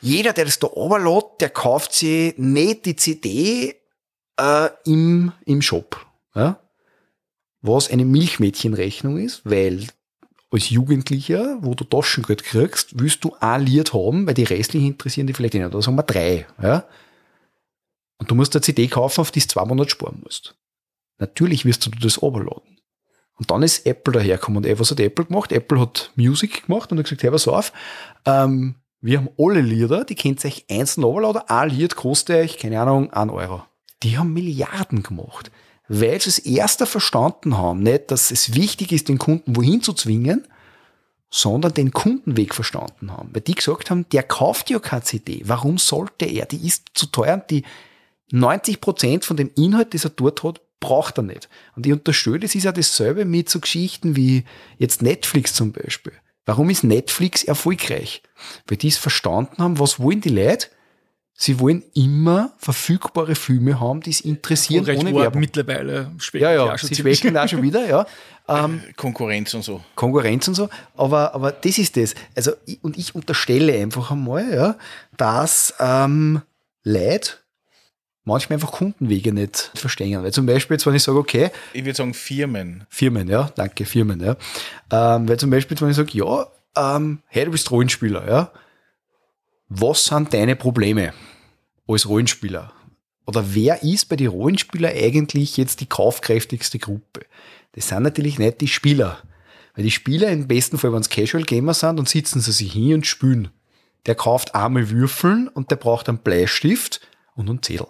jeder, 0.00 0.32
der 0.32 0.44
das 0.44 0.58
da 0.58 0.68
overlädt, 0.68 1.40
der 1.40 1.50
kauft 1.50 1.92
sich 1.92 2.36
nicht 2.36 2.86
die 2.86 2.96
CD 2.96 3.74
äh, 4.36 4.68
im, 4.84 5.32
im 5.46 5.62
Shop. 5.62 6.04
Ja? 6.34 6.58
was 7.64 7.90
eine 7.90 8.04
Milchmädchenrechnung 8.04 9.16
ist, 9.16 9.40
weil 9.44 9.86
als 10.54 10.70
Jugendlicher, 10.70 11.58
wo 11.62 11.74
du 11.74 11.84
Taschengeld 11.84 12.44
kriegst, 12.44 12.98
willst 12.98 13.24
du 13.24 13.34
ein 13.40 13.66
Lied 13.66 13.92
haben, 13.92 14.26
weil 14.26 14.34
die 14.34 14.44
restlichen 14.44 14.86
interessieren 14.86 15.26
dich 15.26 15.36
vielleicht 15.36 15.54
nicht. 15.54 15.66
Oder 15.66 15.82
sagen 15.82 15.96
wir 15.96 16.04
drei. 16.04 16.46
Ja? 16.62 16.84
Und 18.18 18.30
du 18.30 18.36
musst 18.36 18.54
eine 18.54 18.62
CD 18.62 18.86
kaufen, 18.86 19.20
auf 19.20 19.32
die 19.32 19.40
du 19.40 19.48
zwei 19.48 19.64
Monate 19.64 19.90
sparen 19.90 20.20
musst. 20.22 20.54
Natürlich 21.18 21.64
wirst 21.64 21.84
du 21.84 21.90
das 21.90 22.22
runterladen. 22.22 22.78
Und 23.36 23.50
dann 23.50 23.64
ist 23.64 23.84
Apple 23.84 24.12
dahergekommen. 24.12 24.64
Und 24.64 24.78
was 24.78 24.92
hat 24.92 25.00
Apple 25.00 25.24
gemacht? 25.24 25.50
Apple 25.50 25.80
hat 25.80 26.12
Music 26.14 26.66
gemacht 26.66 26.92
und 26.92 26.98
hat 26.98 27.06
gesagt, 27.06 27.24
hey, 27.24 27.32
pass 27.32 27.48
auf, 27.48 27.72
ähm, 28.24 28.76
wir 29.00 29.18
haben 29.18 29.30
alle 29.36 29.60
Lieder, 29.60 30.04
die 30.04 30.14
könnt 30.14 30.44
ihr 30.44 30.48
euch 30.48 30.64
einzeln 30.70 31.02
runterladen. 31.02 31.42
Ein 31.48 31.70
Lied 31.70 31.96
kostet 31.96 32.36
euch, 32.36 32.58
keine 32.58 32.80
Ahnung, 32.80 33.12
ein 33.12 33.28
Euro. 33.28 33.64
Die 34.04 34.16
haben 34.16 34.32
Milliarden 34.32 35.02
gemacht 35.02 35.50
weil 35.88 36.20
sie 36.20 36.30
es 36.30 36.38
erster 36.38 36.86
verstanden 36.86 37.58
haben, 37.58 37.82
nicht, 37.82 38.10
dass 38.10 38.30
es 38.30 38.54
wichtig 38.54 38.92
ist, 38.92 39.08
den 39.08 39.18
Kunden 39.18 39.56
wohin 39.56 39.82
zu 39.82 39.92
zwingen, 39.92 40.46
sondern 41.30 41.74
den 41.74 41.92
Kundenweg 41.92 42.54
verstanden 42.54 43.12
haben. 43.12 43.30
Weil 43.32 43.42
die 43.42 43.54
gesagt 43.54 43.90
haben, 43.90 44.08
der 44.10 44.22
kauft 44.22 44.70
ja 44.70 44.78
keine 44.78 45.02
CD. 45.02 45.42
Warum 45.44 45.78
sollte 45.78 46.26
er? 46.26 46.46
Die 46.46 46.66
ist 46.66 46.90
zu 46.94 47.06
teuer 47.06 47.34
und 47.34 47.50
die 47.50 47.64
90 48.30 48.80
Prozent 48.80 49.24
von 49.24 49.36
dem 49.36 49.50
Inhalt, 49.56 49.94
das 49.94 50.04
er 50.04 50.10
dort 50.10 50.42
hat, 50.42 50.60
braucht 50.80 51.18
er 51.18 51.22
nicht. 51.22 51.48
Und 51.76 51.86
ich 51.86 51.92
unterstelle, 51.92 52.40
das 52.40 52.54
ist 52.54 52.64
ja 52.64 52.72
dasselbe 52.72 53.24
mit 53.24 53.48
so 53.48 53.60
Geschichten 53.60 54.16
wie 54.16 54.44
jetzt 54.78 55.02
Netflix 55.02 55.54
zum 55.54 55.72
Beispiel. 55.72 56.12
Warum 56.46 56.70
ist 56.70 56.84
Netflix 56.84 57.42
erfolgreich? 57.42 58.22
Weil 58.66 58.76
die 58.76 58.88
es 58.88 58.98
verstanden 58.98 59.62
haben, 59.62 59.78
was 59.78 59.98
wollen 59.98 60.20
die 60.20 60.28
Leute? 60.28 60.68
Sie 61.36 61.58
wollen 61.58 61.82
immer 61.94 62.52
verfügbare 62.58 63.34
Filme 63.34 63.80
haben, 63.80 64.00
die 64.00 64.10
es 64.10 64.20
interessieren, 64.20 64.84
Recht 64.84 65.00
ohne 65.00 65.14
Werbung. 65.14 65.40
mittlerweile 65.40 66.12
Ja, 66.34 66.52
ja, 66.52 66.78
sie 66.78 66.94
schwächen 66.94 67.36
auch 67.36 67.48
schon 67.48 67.62
wieder, 67.62 67.86
ja. 67.86 68.06
Ähm, 68.46 68.82
Konkurrenz 68.96 69.54
und 69.54 69.62
so. 69.62 69.82
Konkurrenz 69.94 70.46
und 70.48 70.54
so. 70.54 70.68
Aber, 70.98 71.34
aber 71.34 71.50
das 71.50 71.78
ist 71.78 71.96
das. 71.96 72.14
Also, 72.36 72.52
ich, 72.66 72.78
und 72.84 72.98
ich 72.98 73.14
unterstelle 73.14 73.72
einfach 73.72 74.10
einmal, 74.10 74.54
ja, 74.54 74.76
dass 75.16 75.72
ähm, 75.80 76.42
Leute 76.82 77.38
manchmal 78.24 78.56
einfach 78.56 78.72
Kundenwege 78.72 79.32
nicht 79.32 79.70
verstehen. 79.74 80.22
Weil 80.22 80.32
zum 80.32 80.44
Beispiel, 80.44 80.74
jetzt, 80.74 80.86
wenn 80.86 80.94
ich 80.94 81.02
sage, 81.02 81.18
okay, 81.18 81.50
Ich 81.72 81.84
würde 81.84 81.96
sagen 81.96 82.12
Firmen. 82.12 82.84
Firmen, 82.90 83.28
ja, 83.28 83.50
danke, 83.54 83.86
Firmen, 83.86 84.20
ja. 84.20 84.36
Ähm, 84.90 85.26
weil 85.26 85.38
zum 85.38 85.48
Beispiel, 85.48 85.80
wenn 85.80 85.90
ich 85.90 85.96
sage, 85.96 86.10
ja, 86.12 86.46
ähm, 86.76 87.20
hey, 87.28 87.46
du 87.46 87.50
bist 87.50 87.70
Rollenspieler, 87.70 88.28
ja. 88.28 88.52
Was 89.68 90.04
sind 90.04 90.34
deine 90.34 90.56
Probleme 90.56 91.12
als 91.88 92.08
Rollenspieler? 92.08 92.72
Oder 93.26 93.54
wer 93.54 93.82
ist 93.82 94.08
bei 94.08 94.16
den 94.16 94.28
Rollenspielern 94.28 94.92
eigentlich 94.94 95.56
jetzt 95.56 95.80
die 95.80 95.86
kaufkräftigste 95.86 96.78
Gruppe? 96.78 97.24
Das 97.72 97.88
sind 97.88 98.02
natürlich 98.02 98.38
nicht 98.38 98.60
die 98.60 98.68
Spieler. 98.68 99.22
Weil 99.74 99.84
die 99.84 99.90
Spieler 99.90 100.28
im 100.28 100.46
besten 100.46 100.78
Fall, 100.78 100.92
wenn 100.92 101.00
es 101.00 101.08
Casual 101.08 101.44
Gamer 101.44 101.74
sind, 101.74 101.96
dann 101.96 102.06
sitzen 102.06 102.40
sie 102.40 102.52
sich 102.52 102.72
hin 102.72 102.94
und 102.94 103.06
spielen. 103.06 103.48
Der 104.06 104.14
kauft 104.14 104.54
einmal 104.54 104.90
Würfeln 104.90 105.48
und 105.48 105.70
der 105.70 105.76
braucht 105.76 106.08
einen 106.08 106.18
Bleistift 106.18 107.00
und 107.34 107.48
einen 107.48 107.62
Zettel. 107.62 107.86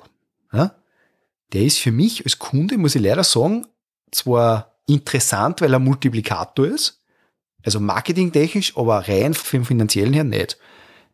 Ja? 0.52 0.76
Der 1.52 1.62
ist 1.62 1.78
für 1.78 1.92
mich 1.92 2.24
als 2.24 2.38
Kunde, 2.38 2.78
muss 2.78 2.94
ich 2.94 3.02
leider 3.02 3.24
sagen, 3.24 3.66
zwar 4.12 4.76
interessant, 4.86 5.60
weil 5.60 5.72
er 5.72 5.80
Multiplikator 5.80 6.66
ist, 6.66 7.02
also 7.64 7.80
marketingtechnisch, 7.80 8.76
aber 8.76 9.08
rein 9.08 9.34
vom 9.34 9.64
finanziellen 9.64 10.12
her 10.12 10.24
nicht. 10.24 10.58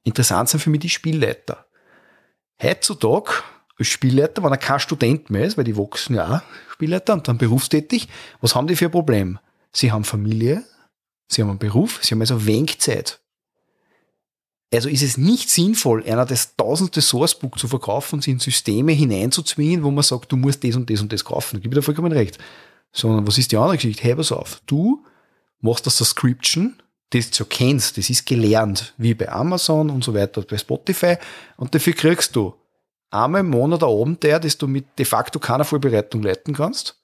Interessant 0.03 0.48
sind 0.48 0.61
für 0.61 0.70
mich 0.70 0.80
die 0.80 0.88
Spielleiter. 0.88 1.66
Heutzutage 2.62 3.42
als 3.78 3.88
Spielleiter, 3.88 4.42
wenn 4.42 4.53
er 4.53 4.59
kein 4.59 4.80
Student 4.80 5.30
mehr 5.30 5.44
ist, 5.44 5.57
weil 5.57 5.64
die 5.64 5.76
wachsen 5.76 6.16
ja 6.16 6.36
auch 6.36 6.72
Spielleiter 6.72 7.14
und 7.14 7.26
dann 7.28 7.38
berufstätig, 7.38 8.09
was 8.40 8.55
haben 8.55 8.66
die 8.66 8.76
für 8.76 8.86
ein 8.86 8.90
Problem? 8.90 9.38
Sie 9.72 9.92
haben 9.92 10.05
Familie, 10.05 10.64
sie 11.28 11.42
haben 11.42 11.51
einen 11.51 11.59
Beruf, 11.59 12.01
sie 12.03 12.14
haben 12.14 12.20
also 12.20 12.46
wenig 12.46 12.80
Zeit. 12.80 13.20
Also 14.72 14.88
ist 14.88 15.03
es 15.03 15.16
nicht 15.16 15.51
sinnvoll, 15.51 16.05
einer 16.05 16.24
das 16.24 16.55
tausendste 16.57 17.01
Sourcebook 17.01 17.59
zu 17.59 17.66
verkaufen 17.66 18.16
und 18.16 18.22
sie 18.22 18.30
in 18.30 18.38
Systeme 18.38 18.92
hineinzuzwingen, 18.92 19.82
wo 19.82 19.90
man 19.90 20.05
sagt, 20.05 20.30
du 20.30 20.36
musst 20.36 20.62
das 20.62 20.76
und 20.76 20.88
das 20.88 21.01
und 21.01 21.12
das 21.12 21.24
kaufen. 21.24 21.57
Da 21.57 21.61
gebe 21.61 21.74
ich 21.74 21.78
dir 21.78 21.82
vollkommen 21.82 22.12
recht. 22.12 22.38
Sondern 22.92 23.26
was 23.26 23.38
ist 23.38 23.51
die 23.51 23.57
andere 23.57 23.76
Geschichte? 23.76 24.03
Hey, 24.03 24.14
pass 24.14 24.30
auf. 24.30 24.62
Du 24.66 25.05
machst 25.61 25.86
das 25.86 25.96
Subscription, 25.96 26.80
das 27.11 27.30
du 27.30 27.44
kennst, 27.44 27.98
das 27.98 28.08
ist 28.08 28.26
gelernt, 28.26 28.94
wie 28.96 29.14
bei 29.14 29.28
Amazon 29.28 29.90
und 29.90 30.04
so 30.04 30.14
weiter, 30.14 30.42
bei 30.42 30.56
Spotify, 30.58 31.16
und 31.56 31.74
dafür 31.74 31.92
kriegst 31.92 32.36
du 32.36 32.54
einmal 33.11 33.40
im 33.40 33.50
Monat 33.50 33.82
ein 33.82 33.88
Abenteuer, 33.88 34.38
das 34.38 34.56
du 34.56 34.66
mit 34.66 34.98
de 34.98 35.04
facto 35.04 35.38
keiner 35.38 35.64
Vorbereitung 35.64 36.22
leiten 36.22 36.54
kannst. 36.54 36.96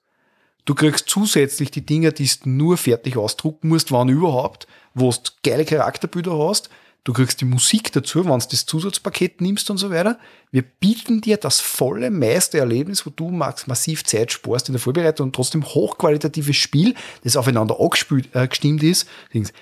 Du 0.65 0.75
kriegst 0.75 1.09
zusätzlich 1.09 1.71
die 1.71 1.85
Dinge, 1.85 2.11
die 2.11 2.29
du 2.43 2.49
nur 2.49 2.77
fertig 2.77 3.15
ausdrucken 3.15 3.69
musst, 3.69 3.91
wann 3.91 4.09
überhaupt, 4.09 4.67
wo 4.93 5.11
du 5.11 5.31
geile 5.43 5.63
Charakterbilder 5.63 6.37
hast. 6.37 6.69
Du 7.07 7.13
kriegst 7.13 7.39
die 7.39 7.45
Musik 7.45 7.93
dazu, 7.93 8.25
wenn 8.25 8.37
du 8.37 8.45
das 8.51 8.65
Zusatzpaket 8.65 9.39
nimmst 9.39 9.69
und 9.69 9.77
so 9.77 9.89
weiter. 9.91 10.19
Wir 10.51 10.61
bieten 10.61 11.21
dir 11.21 11.37
das 11.37 11.61
volle 11.61 12.11
Meistererlebnis, 12.11 13.05
wo 13.05 13.11
du 13.11 13.29
massiv 13.29 14.03
Zeit 14.03 14.33
sparst 14.33 14.67
in 14.67 14.73
der 14.73 14.81
Vorbereitung 14.81 15.27
und 15.27 15.33
trotzdem 15.33 15.63
hochqualitatives 15.63 16.57
Spiel, 16.57 16.95
das 17.23 17.37
aufeinander 17.37 17.79
angespielt, 17.79 18.35
äh, 18.35 18.45
gestimmt 18.45 18.83
ist. 18.83 19.07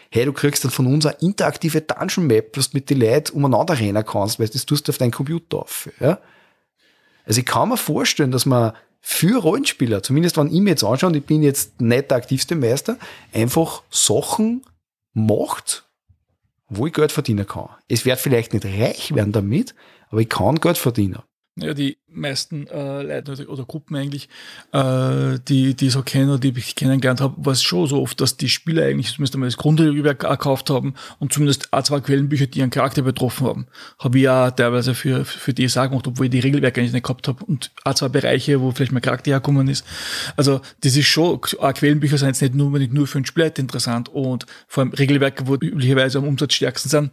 Hey, 0.10 0.26
du 0.26 0.34
kriegst 0.34 0.64
dann 0.64 0.72
von 0.72 0.88
uns 0.88 1.06
eine 1.06 1.18
interaktive 1.20 1.82
Dungeon 1.82 2.26
Map, 2.26 2.58
was 2.58 2.72
du 2.72 2.78
mit 2.78 2.90
den 2.90 3.02
Leuten 3.02 3.36
umeinander 3.36 3.78
rennen 3.78 4.04
kannst, 4.04 4.40
weil 4.40 4.48
das 4.48 4.66
tust 4.66 4.88
du 4.88 4.92
auf 4.92 4.98
deinen 4.98 5.12
Computer 5.12 5.60
auf. 5.60 5.88
Ja? 6.00 6.18
Also 7.26 7.42
ich 7.42 7.46
kann 7.46 7.70
mir 7.70 7.78
vorstellen, 7.78 8.32
dass 8.32 8.48
man 8.48 8.74
für 9.02 9.38
Rollenspieler, 9.40 10.02
zumindest 10.02 10.38
wenn 10.38 10.48
ich 10.48 10.62
mir 10.62 10.72
jetzt 10.72 10.84
anschaue, 10.84 11.12
und 11.12 11.16
ich 11.16 11.26
bin 11.26 11.44
jetzt 11.44 11.80
nicht 11.80 12.10
der 12.10 12.18
aktivste 12.18 12.56
Meister, 12.56 12.98
einfach 13.32 13.84
Sachen 13.92 14.66
macht, 15.14 15.85
wo 16.68 16.88
ich 16.88 16.94
Geld 16.94 17.12
verdienen 17.12 17.48
kann. 17.48 17.70
Es 17.88 18.06
wird 18.06 18.20
vielleicht 18.20 18.54
nicht 18.54 18.66
reich 18.66 19.14
werden 19.14 19.32
damit, 19.32 19.76
aber 20.10 20.22
ich 20.22 20.30
kann 20.30 20.56
Geld 20.56 20.78
verdienen. 20.78 21.22
Ja, 21.58 21.74
die 21.74 21.98
meisten 22.10 22.68
äh, 22.68 23.02
Leute 23.02 23.32
oder, 23.32 23.50
oder 23.50 23.64
Gruppen 23.64 23.96
eigentlich, 23.96 24.28
äh, 24.74 25.40
die, 25.48 25.74
die 25.74 25.88
ich 25.88 25.94
so 25.94 26.02
kenne 26.02 26.38
die 26.38 26.50
ich 26.50 26.76
kennengelernt 26.76 27.22
habe, 27.22 27.46
war 27.46 27.54
es 27.54 27.64
schon 27.64 27.88
so 27.88 28.02
oft, 28.02 28.20
dass 28.20 28.36
die 28.36 28.50
Spieler 28.50 28.84
eigentlich 28.84 29.14
zumindest 29.14 29.36
einmal 29.36 29.48
das 29.48 29.56
Grundregelwerk 29.56 30.20
gekauft 30.20 30.70
haben 30.70 30.96
und 31.20 31.32
zumindest 31.32 31.72
auch 31.72 31.84
zwei 31.84 32.02
Quellenbücher, 32.02 32.48
die 32.48 32.60
ihren 32.60 32.72
Charakter 32.72 33.04
betroffen 33.04 33.48
haben. 33.48 33.68
Habe 34.00 34.18
ich 34.18 34.26
ja 34.26 34.52
teilweise 34.52 34.94
für, 34.96 35.24
für 35.24 35.54
DSA 35.54 35.86
gemacht, 35.88 36.06
obwohl 36.08 36.26
ich 36.26 36.32
die 36.32 36.40
Regelwerke 36.40 36.82
eigentlich 36.82 36.92
nicht 36.92 37.06
gehabt 37.06 37.30
habe 37.30 37.46
und 37.46 37.72
auch 37.86 37.94
zwei 37.94 38.10
Bereiche, 38.10 38.60
wo 38.60 38.72
vielleicht 38.72 38.92
mein 38.92 39.02
Charakter 39.02 39.32
hergekommen 39.32 39.70
ist. 39.70 39.86
Also 40.36 40.60
das 40.82 40.98
ist 40.98 41.08
schon, 41.08 41.40
auch 41.40 41.74
Quellenbücher 41.74 42.18
sind 42.18 42.28
jetzt 42.28 42.42
nicht 42.42 42.56
nur, 42.56 42.68
unbedingt 42.68 42.94
nur 42.94 43.08
für 43.08 43.20
einen 43.20 43.26
Spieler 43.26 43.58
interessant 43.58 44.10
und 44.10 44.46
vor 44.68 44.84
allem 44.84 44.92
Regelwerke, 44.92 45.48
wo 45.48 45.54
üblicherweise 45.54 46.18
am 46.18 46.28
Umsatzstärksten 46.28 46.92
sind, 46.92 47.12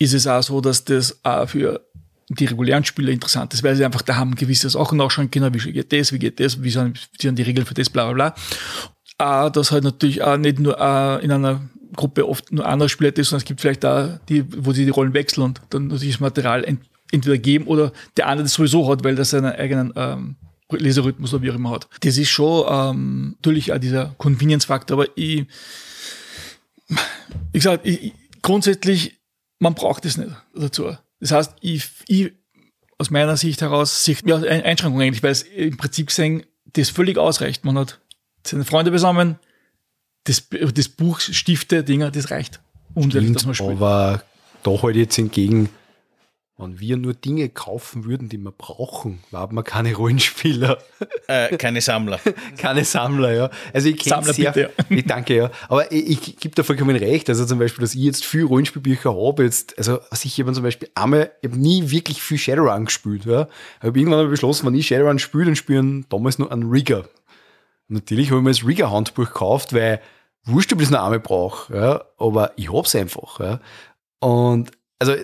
ist 0.00 0.14
es 0.14 0.26
auch 0.26 0.42
so, 0.42 0.60
dass 0.60 0.84
das 0.84 1.24
auch 1.24 1.48
für 1.48 1.80
die 2.34 2.46
regulären 2.46 2.84
Spieler 2.84 3.12
interessant 3.12 3.54
ist, 3.54 3.62
weil 3.62 3.76
sie 3.76 3.84
einfach 3.84 4.02
da 4.02 4.16
haben 4.16 4.34
gewisse 4.34 4.70
Sachen 4.70 4.98
nachschauen 4.98 5.30
können, 5.30 5.54
wie 5.54 5.72
geht 5.72 5.92
das, 5.92 6.12
wie 6.12 6.18
geht 6.18 6.40
das, 6.40 6.62
wie 6.62 6.70
sind, 6.70 7.08
wie 7.12 7.22
sind 7.22 7.38
die 7.38 7.42
Regeln 7.42 7.66
für 7.66 7.74
das, 7.74 7.90
bla 7.90 8.12
bla 8.12 8.14
bla. 8.14 8.34
Ah, 9.18 9.50
das 9.50 9.70
halt 9.70 9.84
natürlich 9.84 10.22
auch 10.22 10.36
nicht 10.36 10.58
nur 10.58 10.78
äh, 10.78 11.24
in 11.24 11.30
einer 11.30 11.60
Gruppe 11.94 12.28
oft 12.28 12.52
nur 12.52 12.66
andere 12.66 12.88
Spieler 12.88 13.16
ist, 13.16 13.28
sondern 13.28 13.42
es 13.42 13.46
gibt 13.46 13.60
vielleicht 13.60 13.84
da 13.84 14.20
die, 14.28 14.44
wo 14.64 14.72
sie 14.72 14.84
die 14.84 14.90
Rollen 14.90 15.14
wechseln 15.14 15.44
und 15.44 15.60
dann 15.70 15.86
natürlich 15.86 16.14
das 16.14 16.20
Material 16.20 16.64
ent, 16.64 16.80
entweder 17.12 17.38
geben 17.38 17.66
oder 17.66 17.92
der 18.16 18.26
andere 18.26 18.44
das 18.44 18.54
sowieso 18.54 18.90
hat, 18.90 19.04
weil 19.04 19.14
das 19.14 19.30
seinen 19.30 19.52
eigenen 19.52 19.92
ähm, 19.96 20.36
Leserhythmus 20.70 21.32
oder 21.32 21.42
wie 21.42 21.50
auch 21.50 21.54
immer 21.54 21.70
hat. 21.70 21.88
Das 22.00 22.16
ist 22.16 22.30
schon 22.30 22.66
ähm, 22.68 23.36
natürlich 23.36 23.72
auch 23.72 23.78
dieser 23.78 24.14
Convenience-Faktor, 24.18 24.98
aber 24.98 25.08
ich, 25.16 25.46
wie 26.88 27.58
gesagt, 27.58 27.86
ich, 27.86 28.12
grundsätzlich, 28.42 29.20
man 29.60 29.74
braucht 29.74 30.04
es 30.04 30.16
nicht 30.16 30.32
dazu. 30.54 30.96
Das 31.20 31.30
heißt, 31.30 31.56
ich, 31.60 31.86
ich 32.06 32.32
aus 32.98 33.10
meiner 33.10 33.36
Sicht 33.36 33.60
heraus 33.60 34.04
sehe 34.04 34.16
ja, 34.24 34.36
eine 34.36 34.64
Einschränkung 34.64 35.00
eigentlich, 35.00 35.22
weil 35.22 35.32
es 35.32 35.42
im 35.42 35.76
Prinzip 35.76 36.08
gesehen 36.08 36.44
das 36.72 36.90
völlig 36.90 37.18
ausreicht. 37.18 37.64
Man 37.64 37.78
hat 37.78 38.00
seine 38.44 38.64
Freunde 38.64 38.90
beisammen, 38.90 39.38
das, 40.24 40.48
das 40.50 40.88
Buch, 40.88 41.20
Stifte, 41.20 41.84
Dinger, 41.84 42.10
das 42.10 42.30
reicht. 42.30 42.60
Stimmt, 42.98 43.36
dass 43.36 43.46
man 43.46 43.54
spielt. 43.54 43.70
Aber 43.72 44.22
da 44.62 44.82
halt 44.82 44.96
jetzt 44.96 45.18
entgegen, 45.18 45.68
wenn 46.56 46.78
wir 46.78 46.96
nur 46.96 47.14
Dinge 47.14 47.48
kaufen 47.48 48.04
würden, 48.04 48.28
die 48.28 48.38
wir 48.38 48.52
brauchen, 48.52 49.24
haben 49.32 49.56
wir 49.56 49.64
keine 49.64 49.94
Rollenspieler. 49.94 50.78
Äh, 51.26 51.56
keine 51.56 51.80
Sammler. 51.80 52.20
keine 52.58 52.84
Sammler, 52.84 53.32
ja. 53.32 53.50
Also 53.72 53.88
ich 53.88 53.96
kenne 53.96 54.22
sehr, 54.24 54.52
bitte, 54.52 54.72
ja. 54.76 54.84
ich 54.90 55.06
danke, 55.06 55.34
ja. 55.34 55.50
Aber 55.68 55.90
ich, 55.90 56.26
ich 56.26 56.36
gebe 56.36 56.54
da 56.54 56.62
vollkommen 56.62 56.96
recht. 56.96 57.30
Also 57.30 57.46
zum 57.46 57.58
Beispiel, 57.58 57.80
dass 57.80 57.94
ich 57.94 58.02
jetzt 58.02 58.26
viel 58.26 58.44
Rollenspielbücher 58.44 59.14
habe, 59.16 59.44
jetzt, 59.44 59.78
also 59.78 60.00
ich 60.22 60.38
habe 60.38 60.52
zum 60.52 60.62
Beispiel 60.62 60.90
einmal, 60.94 61.32
ich 61.40 61.50
habe 61.50 61.58
nie 61.58 61.90
wirklich 61.90 62.20
viel 62.20 62.36
Shadowrun 62.36 62.84
gespielt, 62.84 63.24
ja. 63.24 63.48
Ich 63.78 63.86
habe 63.86 63.98
irgendwann 63.98 64.24
mal 64.24 64.28
beschlossen, 64.28 64.66
wenn 64.66 64.74
ich 64.74 64.86
Shadowrun 64.86 65.18
spiele, 65.18 65.46
dann 65.46 65.56
spielen 65.56 66.04
damals 66.10 66.38
nur 66.38 66.52
einen 66.52 66.68
Rigger. 66.68 67.08
Und 67.88 67.94
natürlich 67.94 68.30
habe 68.30 68.40
ich 68.40 68.44
mir 68.44 68.50
das 68.50 68.66
Rigger-Handbuch 68.66 69.24
gekauft, 69.24 69.72
weil 69.72 70.02
wurscht, 70.44 70.74
ob 70.74 70.80
ich 70.80 70.88
das 70.88 70.92
noch 70.92 71.04
einmal 71.04 71.20
brauche, 71.20 71.74
ja. 71.74 72.04
Aber 72.18 72.52
ich 72.56 72.70
hab's 72.70 72.94
einfach, 72.94 73.40
ja. 73.40 73.60
Und, 74.20 74.72
also, 74.98 75.14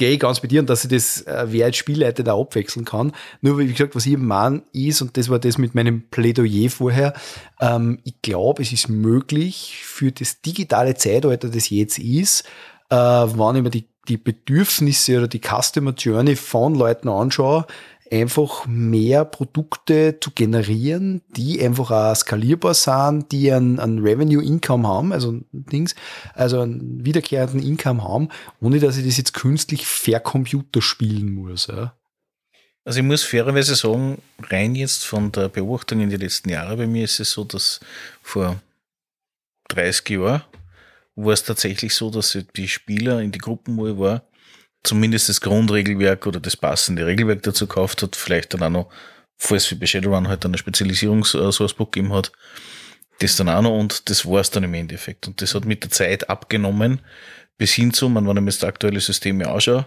gehe 0.00 0.12
ich 0.12 0.18
ganz 0.18 0.40
bei 0.40 0.48
dir 0.48 0.60
und 0.60 0.70
dass 0.70 0.84
ich 0.84 0.90
das, 0.90 1.20
äh, 1.26 1.46
wer 1.50 1.66
als 1.66 1.76
Spielleiter 1.76 2.22
da 2.22 2.34
abwechseln 2.34 2.86
kann. 2.86 3.12
Nur 3.42 3.58
wie 3.58 3.66
gesagt, 3.66 3.94
was 3.94 4.06
ich 4.06 4.14
eben 4.14 4.26
meine 4.26 4.62
ist, 4.72 5.02
und 5.02 5.18
das 5.18 5.28
war 5.28 5.38
das 5.38 5.58
mit 5.58 5.74
meinem 5.74 6.08
Plädoyer 6.08 6.70
vorher, 6.70 7.12
ähm, 7.60 7.98
ich 8.04 8.22
glaube, 8.22 8.62
es 8.62 8.72
ist 8.72 8.88
möglich 8.88 9.82
für 9.84 10.10
das 10.10 10.40
digitale 10.40 10.94
Zeitalter, 10.94 11.50
das 11.50 11.68
jetzt 11.68 11.98
ist, 11.98 12.44
äh, 12.88 12.96
wenn 12.96 13.56
ich 13.56 13.62
mir 13.62 13.70
die, 13.70 13.88
die 14.08 14.16
Bedürfnisse 14.16 15.18
oder 15.18 15.28
die 15.28 15.42
Customer 15.42 15.92
Journey 15.92 16.34
von 16.34 16.74
Leuten 16.74 17.10
anschaue, 17.10 17.66
einfach 18.10 18.66
mehr 18.66 19.24
Produkte 19.24 20.18
zu 20.20 20.32
generieren, 20.32 21.22
die 21.36 21.64
einfach 21.64 21.90
auch 21.90 22.14
skalierbar 22.14 22.74
sind, 22.74 23.30
die 23.30 23.52
ein, 23.52 23.78
ein 23.78 24.00
Revenue 24.00 24.42
Income 24.42 24.86
haben, 24.86 25.12
also 25.12 25.40
Dings, 25.52 25.94
also 26.34 26.60
einen 26.60 27.04
wiederkehrenden 27.04 27.62
Income 27.62 28.02
haben, 28.02 28.28
ohne 28.60 28.80
dass 28.80 28.96
ich 28.96 29.06
das 29.06 29.16
jetzt 29.16 29.34
künstlich 29.34 29.86
vercomputer 29.86 30.82
spielen 30.82 31.32
muss. 31.32 31.68
Ja. 31.68 31.94
Also 32.84 33.00
ich 33.00 33.06
muss 33.06 33.22
fairerweise 33.22 33.76
sagen, 33.76 34.20
rein 34.40 34.74
jetzt 34.74 35.04
von 35.04 35.30
der 35.30 35.48
Beobachtung 35.48 36.00
in 36.00 36.10
die 36.10 36.16
letzten 36.16 36.48
Jahre 36.48 36.76
bei 36.76 36.86
mir 36.86 37.04
ist 37.04 37.20
es 37.20 37.30
so, 37.30 37.44
dass 37.44 37.80
vor 38.22 38.60
30 39.68 40.08
Jahren 40.10 40.42
war 41.14 41.32
es 41.32 41.44
tatsächlich 41.44 41.94
so, 41.94 42.10
dass 42.10 42.36
die 42.56 42.68
Spieler 42.68 43.20
in 43.20 43.30
die 43.30 43.38
Gruppen, 43.38 43.76
wo 43.76 43.86
ich 43.86 43.98
war, 43.98 44.22
zumindest 44.82 45.28
das 45.28 45.40
Grundregelwerk 45.40 46.26
oder 46.26 46.40
das 46.40 46.56
passende 46.56 47.06
Regelwerk 47.06 47.42
dazu 47.42 47.66
gekauft 47.66 48.02
hat, 48.02 48.16
vielleicht 48.16 48.54
dann 48.54 48.62
auch 48.62 48.70
noch, 48.70 48.90
falls 49.36 49.70
wie 49.70 49.74
bei 49.74 49.86
Shadowrun 49.86 50.28
halt 50.28 50.44
eine 50.44 50.58
Spezialisierungs-Sourcebook 50.58 51.92
gegeben 51.92 52.12
hat, 52.12 52.32
das 53.20 53.36
dann 53.36 53.48
auch 53.48 53.62
noch 53.62 53.78
und 53.78 54.08
das 54.08 54.24
war 54.24 54.40
es 54.40 54.50
dann 54.50 54.64
im 54.64 54.74
Endeffekt. 54.74 55.26
Und 55.26 55.42
das 55.42 55.54
hat 55.54 55.64
mit 55.64 55.84
der 55.84 55.90
Zeit 55.90 56.30
abgenommen, 56.30 57.00
bis 57.58 57.74
hin 57.74 57.92
zu, 57.92 58.08
man, 58.08 58.26
wenn 58.26 58.36
ich 58.38 58.42
mir 58.42 58.50
das 58.50 58.64
aktuelle 58.64 59.00
System 59.00 59.42
anschaue, 59.42 59.86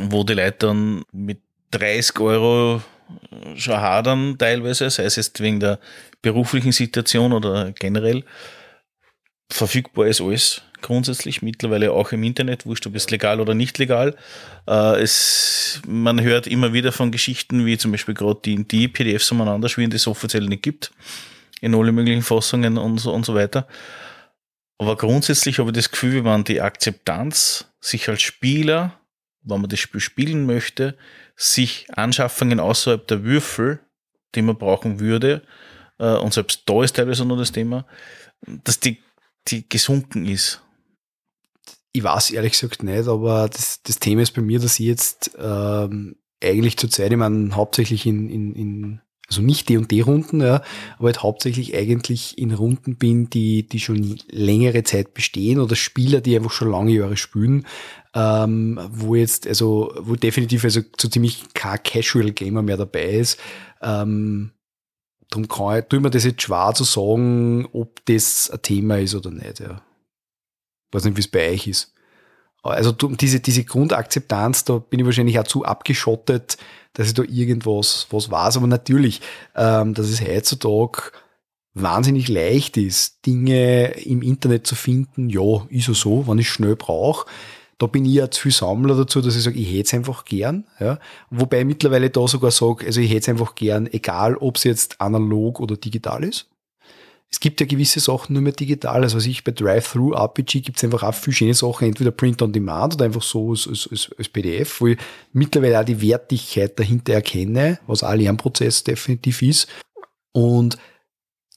wo 0.00 0.24
die 0.24 0.34
Leute 0.34 0.66
dann 0.66 1.04
mit 1.12 1.40
30 1.70 2.18
Euro 2.20 2.82
schon 3.56 3.76
hadern 3.76 4.36
teilweise, 4.38 4.90
sei 4.90 5.04
es 5.04 5.16
jetzt 5.16 5.40
wegen 5.40 5.60
der 5.60 5.78
beruflichen 6.20 6.72
Situation 6.72 7.32
oder 7.32 7.72
generell. 7.72 8.24
Verfügbar 9.50 10.06
ist 10.06 10.20
alles 10.20 10.62
grundsätzlich, 10.82 11.42
mittlerweile 11.42 11.92
auch 11.92 12.12
im 12.12 12.22
Internet, 12.22 12.66
wurscht 12.66 12.86
ob 12.86 12.94
es 12.94 13.10
legal 13.10 13.40
oder 13.40 13.54
nicht 13.54 13.78
legal. 13.78 14.16
Äh, 14.66 15.00
es, 15.00 15.80
man 15.86 16.20
hört 16.20 16.46
immer 16.46 16.72
wieder 16.72 16.92
von 16.92 17.10
Geschichten, 17.10 17.64
wie 17.64 17.78
zum 17.78 17.92
Beispiel 17.92 18.14
gerade 18.14 18.40
die, 18.44 18.64
die 18.64 18.88
PDFs 18.88 19.30
umeinander 19.32 19.68
schwirren, 19.68 19.90
die 19.90 19.96
es 19.96 20.06
offiziell 20.06 20.46
nicht 20.46 20.62
gibt, 20.62 20.92
in 21.60 21.74
alle 21.74 21.92
möglichen 21.92 22.22
Fassungen 22.22 22.76
und 22.78 22.98
so, 22.98 23.12
und 23.12 23.24
so 23.24 23.34
weiter. 23.34 23.66
Aber 24.78 24.96
grundsätzlich 24.96 25.58
habe 25.58 25.70
ich 25.70 25.76
das 25.76 25.90
Gefühl, 25.90 26.16
wenn 26.16 26.24
man 26.24 26.44
die 26.44 26.60
Akzeptanz 26.60 27.66
sich 27.80 28.08
als 28.08 28.22
Spieler, 28.22 28.98
wenn 29.42 29.60
man 29.60 29.70
das 29.70 29.80
Spiel 29.80 30.00
spielen 30.00 30.44
möchte, 30.44 30.96
sich 31.36 31.86
Anschaffungen 31.94 32.60
außerhalb 32.60 33.06
der 33.06 33.24
Würfel, 33.24 33.80
die 34.34 34.42
man 34.42 34.58
brauchen 34.58 35.00
würde, 35.00 35.42
äh, 35.98 36.16
und 36.16 36.34
selbst 36.34 36.62
da 36.66 36.82
ist 36.82 36.96
teilweise 36.96 37.24
nur 37.24 37.36
das 37.36 37.52
Thema, 37.52 37.86
dass 38.64 38.80
die, 38.80 38.98
die 39.48 39.68
gesunken 39.68 40.26
ist. 40.26 40.60
Ich 41.92 42.02
weiß 42.02 42.30
ehrlich 42.30 42.52
gesagt 42.52 42.82
nicht, 42.82 43.06
aber 43.06 43.48
das, 43.48 43.82
das 43.82 43.98
Thema 43.98 44.22
ist 44.22 44.32
bei 44.32 44.42
mir, 44.42 44.58
dass 44.58 44.80
ich 44.80 44.86
jetzt 44.86 45.32
ähm, 45.38 46.16
eigentlich 46.42 46.78
zur 46.78 46.90
Zeit, 46.90 47.12
ich 47.12 47.18
meine, 47.18 47.54
hauptsächlich 47.54 48.06
in, 48.06 48.28
in, 48.30 48.54
in 48.54 49.00
also 49.28 49.40
nicht 49.40 49.68
die 49.68 49.78
und 49.78 49.90
die 49.90 50.02
Runden, 50.02 50.40
ja, 50.42 50.62
aber 50.98 51.06
halt 51.06 51.22
hauptsächlich 51.22 51.74
eigentlich 51.74 52.36
in 52.36 52.52
Runden 52.52 52.96
bin, 52.96 53.30
die, 53.30 53.66
die 53.66 53.80
schon 53.80 54.18
längere 54.28 54.82
Zeit 54.82 55.14
bestehen 55.14 55.58
oder 55.58 55.74
Spieler, 55.74 56.20
die 56.20 56.36
einfach 56.36 56.50
schon 56.50 56.70
lange 56.70 56.92
Jahre 56.92 57.16
spielen, 57.16 57.66
ähm, 58.14 58.78
wo 58.90 59.14
jetzt, 59.14 59.46
also, 59.46 59.94
wo 60.00 60.16
definitiv 60.16 60.64
also 60.64 60.82
so 61.00 61.08
ziemlich 61.08 61.44
kein 61.54 61.82
Casual 61.82 62.32
Gamer 62.32 62.62
mehr 62.62 62.76
dabei 62.76 63.04
ist. 63.04 63.38
Ähm, 63.80 64.52
darum 65.30 65.48
kann 65.48 65.78
ich, 65.78 65.84
tue 65.86 66.00
mir 66.00 66.10
das 66.10 66.24
jetzt 66.24 66.42
schwer 66.42 66.72
zu 66.74 66.84
sagen, 66.84 67.66
ob 67.72 68.04
das 68.04 68.50
ein 68.50 68.60
Thema 68.60 68.98
ist 68.98 69.14
oder 69.14 69.30
nicht, 69.30 69.60
ja. 69.60 69.82
Weiß 70.92 71.04
nicht, 71.04 71.16
wie 71.16 71.20
es 71.20 71.28
bei 71.28 71.50
euch 71.50 71.66
ist. 71.66 71.92
Also 72.62 72.92
diese, 72.92 73.40
diese 73.40 73.64
Grundakzeptanz, 73.64 74.64
da 74.64 74.78
bin 74.78 75.00
ich 75.00 75.06
wahrscheinlich 75.06 75.38
auch 75.40 75.46
zu 75.46 75.64
abgeschottet, 75.64 76.58
dass 76.92 77.08
ich 77.08 77.14
da 77.14 77.22
irgendwas 77.24 78.06
was 78.10 78.30
weiß. 78.30 78.58
Aber 78.58 78.68
natürlich, 78.68 79.20
ähm, 79.56 79.94
dass 79.94 80.08
es 80.08 80.20
heutzutage 80.20 81.10
wahnsinnig 81.74 82.28
leicht 82.28 82.76
ist, 82.76 83.26
Dinge 83.26 83.94
im 84.04 84.22
Internet 84.22 84.66
zu 84.66 84.76
finden, 84.76 85.28
ja, 85.28 85.66
ist 85.70 85.88
ja 85.88 85.94
so, 85.94 86.28
wenn 86.28 86.38
ich 86.38 86.48
schnell 86.48 86.76
brauche. 86.76 87.26
Da 87.78 87.86
bin 87.86 88.04
ich 88.04 88.12
ja 88.12 88.30
zu 88.30 88.42
viel 88.42 88.52
Sammler 88.52 88.94
dazu, 88.94 89.20
dass 89.20 89.34
ich 89.34 89.42
sage, 89.42 89.58
ich 89.58 89.68
hätte 89.70 89.80
es 89.80 89.94
einfach 89.94 90.24
gern. 90.24 90.64
Ja. 90.78 91.00
Wobei 91.30 91.60
ich 91.60 91.66
mittlerweile 91.66 92.10
da 92.10 92.28
sogar 92.28 92.52
sage, 92.52 92.86
also 92.86 93.00
ich 93.00 93.10
hätte 93.10 93.22
es 93.22 93.28
einfach 93.28 93.56
gern, 93.56 93.88
egal 93.88 94.36
ob 94.36 94.56
es 94.56 94.62
jetzt 94.62 95.00
analog 95.00 95.58
oder 95.58 95.76
digital 95.76 96.22
ist 96.22 96.51
es 97.32 97.40
gibt 97.40 97.60
ja 97.60 97.66
gewisse 97.66 97.98
Sachen 97.98 98.34
nur 98.34 98.42
mehr 98.42 98.52
digital. 98.52 99.02
Also 99.02 99.16
was 99.16 99.26
ich 99.26 99.42
bei 99.42 99.52
Drive-Thru-RPG 99.52 100.60
gibt 100.60 100.76
es 100.76 100.84
einfach 100.84 101.02
auch 101.02 101.14
viele 101.14 101.34
schöne 101.34 101.54
Sachen, 101.54 101.88
entweder 101.88 102.10
Print 102.10 102.42
on 102.42 102.52
Demand 102.52 102.94
oder 102.94 103.06
einfach 103.06 103.22
so 103.22 103.50
als, 103.50 103.66
als, 103.66 104.10
als 104.16 104.28
PDF, 104.28 104.80
wo 104.80 104.88
ich 104.88 104.98
mittlerweile 105.32 105.80
auch 105.80 105.84
die 105.84 106.00
Wertigkeit 106.02 106.78
dahinter 106.78 107.14
erkenne, 107.14 107.78
was 107.86 108.02
auch 108.02 108.14
Lernprozess 108.14 108.84
definitiv 108.84 109.40
ist. 109.40 109.66
Und 110.32 110.76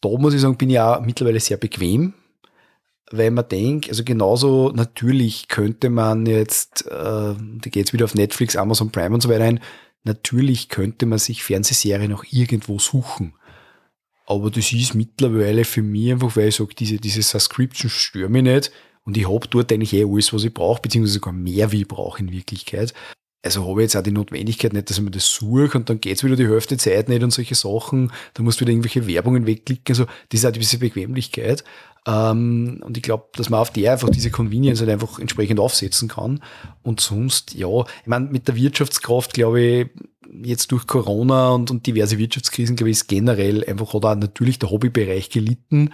da 0.02 0.10
muss 0.10 0.34
ich 0.34 0.42
sagen, 0.42 0.58
bin 0.58 0.70
ich 0.70 0.80
auch 0.80 1.02
mittlerweile 1.02 1.42
sehr 1.42 1.58
bequem, 1.58 2.14
weil 3.12 3.32
man 3.32 3.48
denkt, 3.48 3.90
also 3.90 4.06
genauso 4.06 4.72
natürlich 4.72 5.50
könnte 5.50 5.90
man 5.90 6.26
jetzt, 6.26 6.86
äh, 6.88 6.90
da 6.92 7.70
geht 7.70 7.88
es 7.88 7.94
wieder 7.94 8.06
auf 8.06 8.16
Netflix, 8.16 8.56
Amazon 8.56 8.92
Prime 8.92 9.14
und 9.14 9.22
so 9.22 9.30
weiter 9.30 9.44
ein, 9.44 9.60
natürlich 10.06 10.70
könnte 10.70 11.06
man 11.06 11.20
sich 11.20 11.44
Fernsehserien 11.44 12.14
auch 12.14 12.24
irgendwo 12.32 12.80
suchen. 12.80 13.34
Aber 14.26 14.50
das 14.50 14.72
ist 14.72 14.96
mittlerweile 14.96 15.66
für 15.66 15.84
mich 15.84 16.12
einfach, 16.12 16.36
weil 16.36 16.50
ich 16.50 16.56
sage, 16.56 16.74
diese, 16.76 16.98
diese 16.98 17.22
Subscription 17.22 17.90
stört 17.90 18.32
mich 18.32 18.44
nicht. 18.44 18.72
Und 19.04 19.18
ich 19.18 19.30
habe 19.30 19.48
dort 19.48 19.72
eigentlich 19.72 19.94
eh 19.94 20.04
alles, 20.04 20.34
was 20.34 20.44
ich 20.44 20.54
brauche, 20.54 20.82
beziehungsweise 20.82 21.16
sogar 21.16 21.34
mehr, 21.34 21.72
wie 21.72 21.82
ich 21.82 21.88
brauche 21.88 22.20
in 22.20 22.32
Wirklichkeit. 22.32 22.94
Also 23.44 23.68
habe 23.68 23.82
ich 23.82 23.86
jetzt 23.86 23.96
auch 23.96 24.02
die 24.02 24.12
Notwendigkeit 24.12 24.74
nicht, 24.74 24.90
dass 24.90 24.98
ich 24.98 25.04
mir 25.04 25.12
das 25.12 25.32
suche 25.32 25.78
und 25.78 25.88
dann 25.88 26.02
geht's 26.02 26.24
wieder 26.24 26.36
die 26.36 26.48
Hälfte 26.48 26.78
Zeit 26.78 27.10
nicht 27.10 27.22
und 27.22 27.30
solche 27.30 27.54
Sachen. 27.54 28.12
Da 28.34 28.42
musst 28.42 28.60
du 28.60 28.62
wieder 28.62 28.72
irgendwelche 28.72 29.06
Werbungen 29.06 29.46
wegklicken. 29.46 29.94
Also 29.94 30.06
das 30.30 30.40
ist 30.40 30.46
auch 30.48 30.52
diese 30.52 30.80
Bequemlichkeit. 30.80 31.64
Ähm, 32.08 32.82
und 32.86 32.98
ich 32.98 33.04
glaube, 33.04 33.26
dass 33.34 33.50
man 33.50 33.60
auf 33.60 33.72
der 33.72 33.94
einfach 33.94 34.10
diese 34.10 34.32
Convenience 34.32 34.80
halt 34.80 34.92
einfach 34.92 35.20
entsprechend 35.20 35.60
aufsetzen 35.60 36.08
kann. 36.08 36.42
Und 36.84 37.02
sonst, 37.02 37.56
ja, 37.56 37.82
ich 37.82 38.08
meine, 38.08 38.28
mit 38.28 38.48
der 38.48 38.56
Wirtschaftskraft, 38.56 39.34
glaube 39.34 39.62
ich, 39.62 39.88
jetzt 40.44 40.72
durch 40.72 40.88
Corona 40.88 41.52
und, 41.52 41.72
und 41.72 41.88
diverse 41.88 42.18
Wirtschaftskrisen, 42.18 42.76
glaube 42.76 42.90
ich, 42.90 42.98
ist 42.98 43.08
generell 43.08 43.64
einfach 43.66 43.94
auch 43.94 44.16
natürlich 44.16 44.60
der 44.60 44.70
Hobbybereich 44.70 45.30
gelitten. 45.30 45.92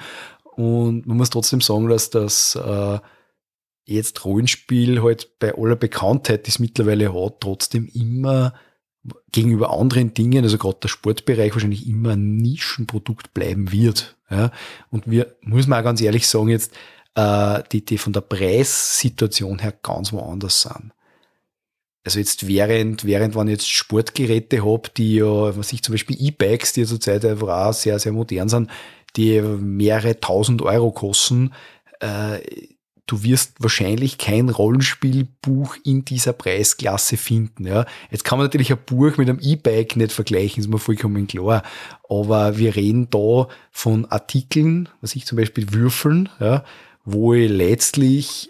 Und 0.55 1.07
man 1.07 1.18
muss 1.18 1.30
trotzdem 1.30 1.62
sagen, 1.62 1.88
dass 1.88 2.09
das 2.09 2.55
äh, 2.55 2.99
jetzt 3.86 4.26
Rollenspiel 4.26 5.01
halt 5.01 5.39
bei 5.39 5.55
aller 5.55 5.76
Bekanntheit, 5.76 6.45
die 6.45 6.51
es 6.51 6.59
mittlerweile 6.59 7.14
hat, 7.14 7.39
trotzdem 7.39 7.88
immer 7.93 8.53
gegenüber 9.32 9.72
anderen 9.72 10.14
Dingen, 10.14 10.43
also 10.43 10.58
gerade 10.58 10.78
der 10.84 10.88
Sportbereich 10.88 11.54
wahrscheinlich 11.54 11.88
immer 11.88 12.12
ein 12.12 12.38
Nischenprodukt 12.38 13.34
bleiben 13.34 13.72
wird. 13.72 14.16
Ja? 14.30 14.52
Und 14.89 15.10
wir, 15.10 15.36
muss 15.41 15.68
man 15.68 15.80
auch 15.80 15.84
ganz 15.84 16.02
ehrlich 16.02 16.28
sagen, 16.28 16.49
jetzt 16.49 16.74
äh, 17.16 17.64
die, 17.72 17.84
die 17.84 17.97
von 17.97 18.14
der 18.14 18.22
Preissituation 18.22 19.60
her 19.60 19.74
ganz 19.82 20.14
woanders 20.14 20.62
sind. 20.62 20.91
Also 22.04 22.20
jetzt 22.20 22.47
während, 22.47 23.06
während 23.06 23.36
ich 23.36 23.49
jetzt 23.49 23.70
Sportgeräte 23.70 24.66
habe, 24.66 24.89
die 24.95 25.16
ja, 25.16 25.56
was 25.56 25.72
ich 25.72 25.84
zum 25.84 25.93
Beispiel 25.93 26.18
E-Bikes, 26.20 26.74
die 26.74 26.82
ja 26.82 26.88
zurzeit 26.88 27.24
einfach 27.26 27.47
auch 27.47 27.74
sehr, 27.74 27.99
sehr 27.99 28.12
modern 28.12 28.49
sind, 28.49 28.72
die 29.16 29.41
mehrere 29.41 30.20
tausend 30.20 30.62
Euro 30.62 30.91
kosten, 30.91 31.54
äh, 31.99 32.39
du 33.12 33.24
wirst 33.24 33.55
wahrscheinlich 33.59 34.18
kein 34.18 34.49
Rollenspielbuch 34.49 35.76
in 35.84 36.05
dieser 36.05 36.32
Preisklasse 36.32 37.18
finden. 37.18 37.68
Ja. 37.68 37.86
Jetzt 38.09 38.24
kann 38.24 38.38
man 38.38 38.45
natürlich 38.45 38.72
ein 38.72 38.80
Buch 38.86 39.18
mit 39.18 39.30
einem 39.30 39.39
E-Bike 39.41 39.97
nicht 39.97 40.14
vergleichen, 40.14 40.62
ist 40.62 40.70
mir 40.70 40.80
vollkommen 40.80 41.28
klar. 41.28 41.64
Aber 42.07 42.57
wir 42.57 42.76
reden 42.76 43.09
da 43.09 43.49
von 43.72 44.05
Artikeln, 44.05 44.88
was 45.01 45.16
ich 45.16 45.26
zum 45.26 45.38
Beispiel 45.38 45.74
Würfeln, 45.74 46.30
ja, 46.39 46.64
wo 47.03 47.34
ich 47.34 47.49
letztlich 47.49 48.49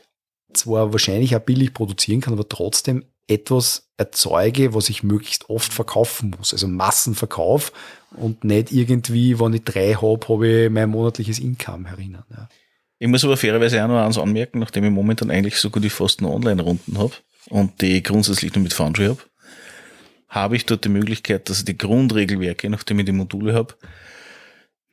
zwar 0.54 0.92
wahrscheinlich 0.92 1.36
auch 1.36 1.42
billig 1.42 1.74
produzieren 1.74 2.22
kann, 2.22 2.34
aber 2.34 2.48
trotzdem 2.48 3.06
etwas 3.28 3.90
erzeuge, 3.98 4.76
was 4.76 4.90
ich 4.90 5.04
möglichst 5.04 5.50
oft 5.50 5.74
verkaufen 5.74 6.36
muss. 6.38 6.54
Also 6.54 6.68
Massenverkauf 6.68 7.72
und 8.12 8.44
nicht 8.44 8.72
irgendwie, 8.72 9.40
wenn 9.40 9.54
ich 9.54 9.64
drei 9.64 9.94
habe, 9.94 10.28
habe 10.28 10.48
ich 10.48 10.70
mein 10.70 10.90
monatliches 10.90 11.40
Income 11.40 11.90
herinnen. 11.90 12.24
Ja. 12.30 12.50
Ich 13.02 13.08
muss 13.08 13.26
aber 13.26 13.36
fairerweise 13.36 13.84
auch 13.84 13.88
noch 13.88 14.06
eins 14.06 14.20
anmerken, 14.20 14.60
nachdem 14.60 14.84
ich 14.84 14.92
momentan 14.92 15.32
eigentlich 15.32 15.56
so 15.56 15.72
gut 15.72 15.82
wie 15.82 15.90
fast 15.90 16.22
nur 16.22 16.36
Online-Runden 16.36 17.00
habe 17.00 17.14
und 17.50 17.82
die 17.82 18.04
grundsätzlich 18.04 18.54
nur 18.54 18.62
mit 18.62 18.74
Foundry 18.74 19.06
habe, 19.06 19.18
habe 20.30 20.56
ich 20.56 20.68
dort 20.68 20.86
die 20.86 20.90
Möglichkeit, 20.90 21.50
dass 21.50 21.58
ich 21.58 21.66
die 21.66 21.80
Grundregelwerke, 21.80 22.70
nachdem 22.70 23.00
ich 23.00 23.06
die 23.06 23.12
Module 23.12 23.56
habe, 23.56 23.74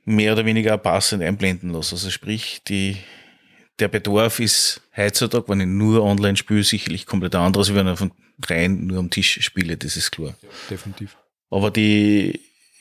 mehr 0.06 0.32
oder 0.32 0.46
weniger 0.46 0.78
passend 0.78 1.22
einblenden 1.22 1.68
lasse. 1.68 1.96
Also 1.96 2.08
sprich, 2.08 2.62
die, 2.66 2.96
der 3.78 3.88
Bedarf 3.88 4.40
ist 4.40 4.80
heutzutage, 4.96 5.46
wenn 5.48 5.60
ich 5.60 5.66
nur 5.66 6.02
online 6.02 6.38
spiele, 6.38 6.64
sicherlich 6.64 7.04
komplett 7.04 7.34
anders, 7.34 7.68
als 7.68 7.76
wenn 7.76 7.88
ich 7.88 7.98
von 7.98 8.12
rein 8.46 8.86
nur 8.86 9.00
am 9.00 9.10
Tisch 9.10 9.38
spiele, 9.42 9.76
das 9.76 9.98
ist 9.98 10.12
klar. 10.12 10.34
Ja, 10.40 10.48
definitiv. 10.70 11.14
Aber 11.50 11.70
die, 11.70 12.40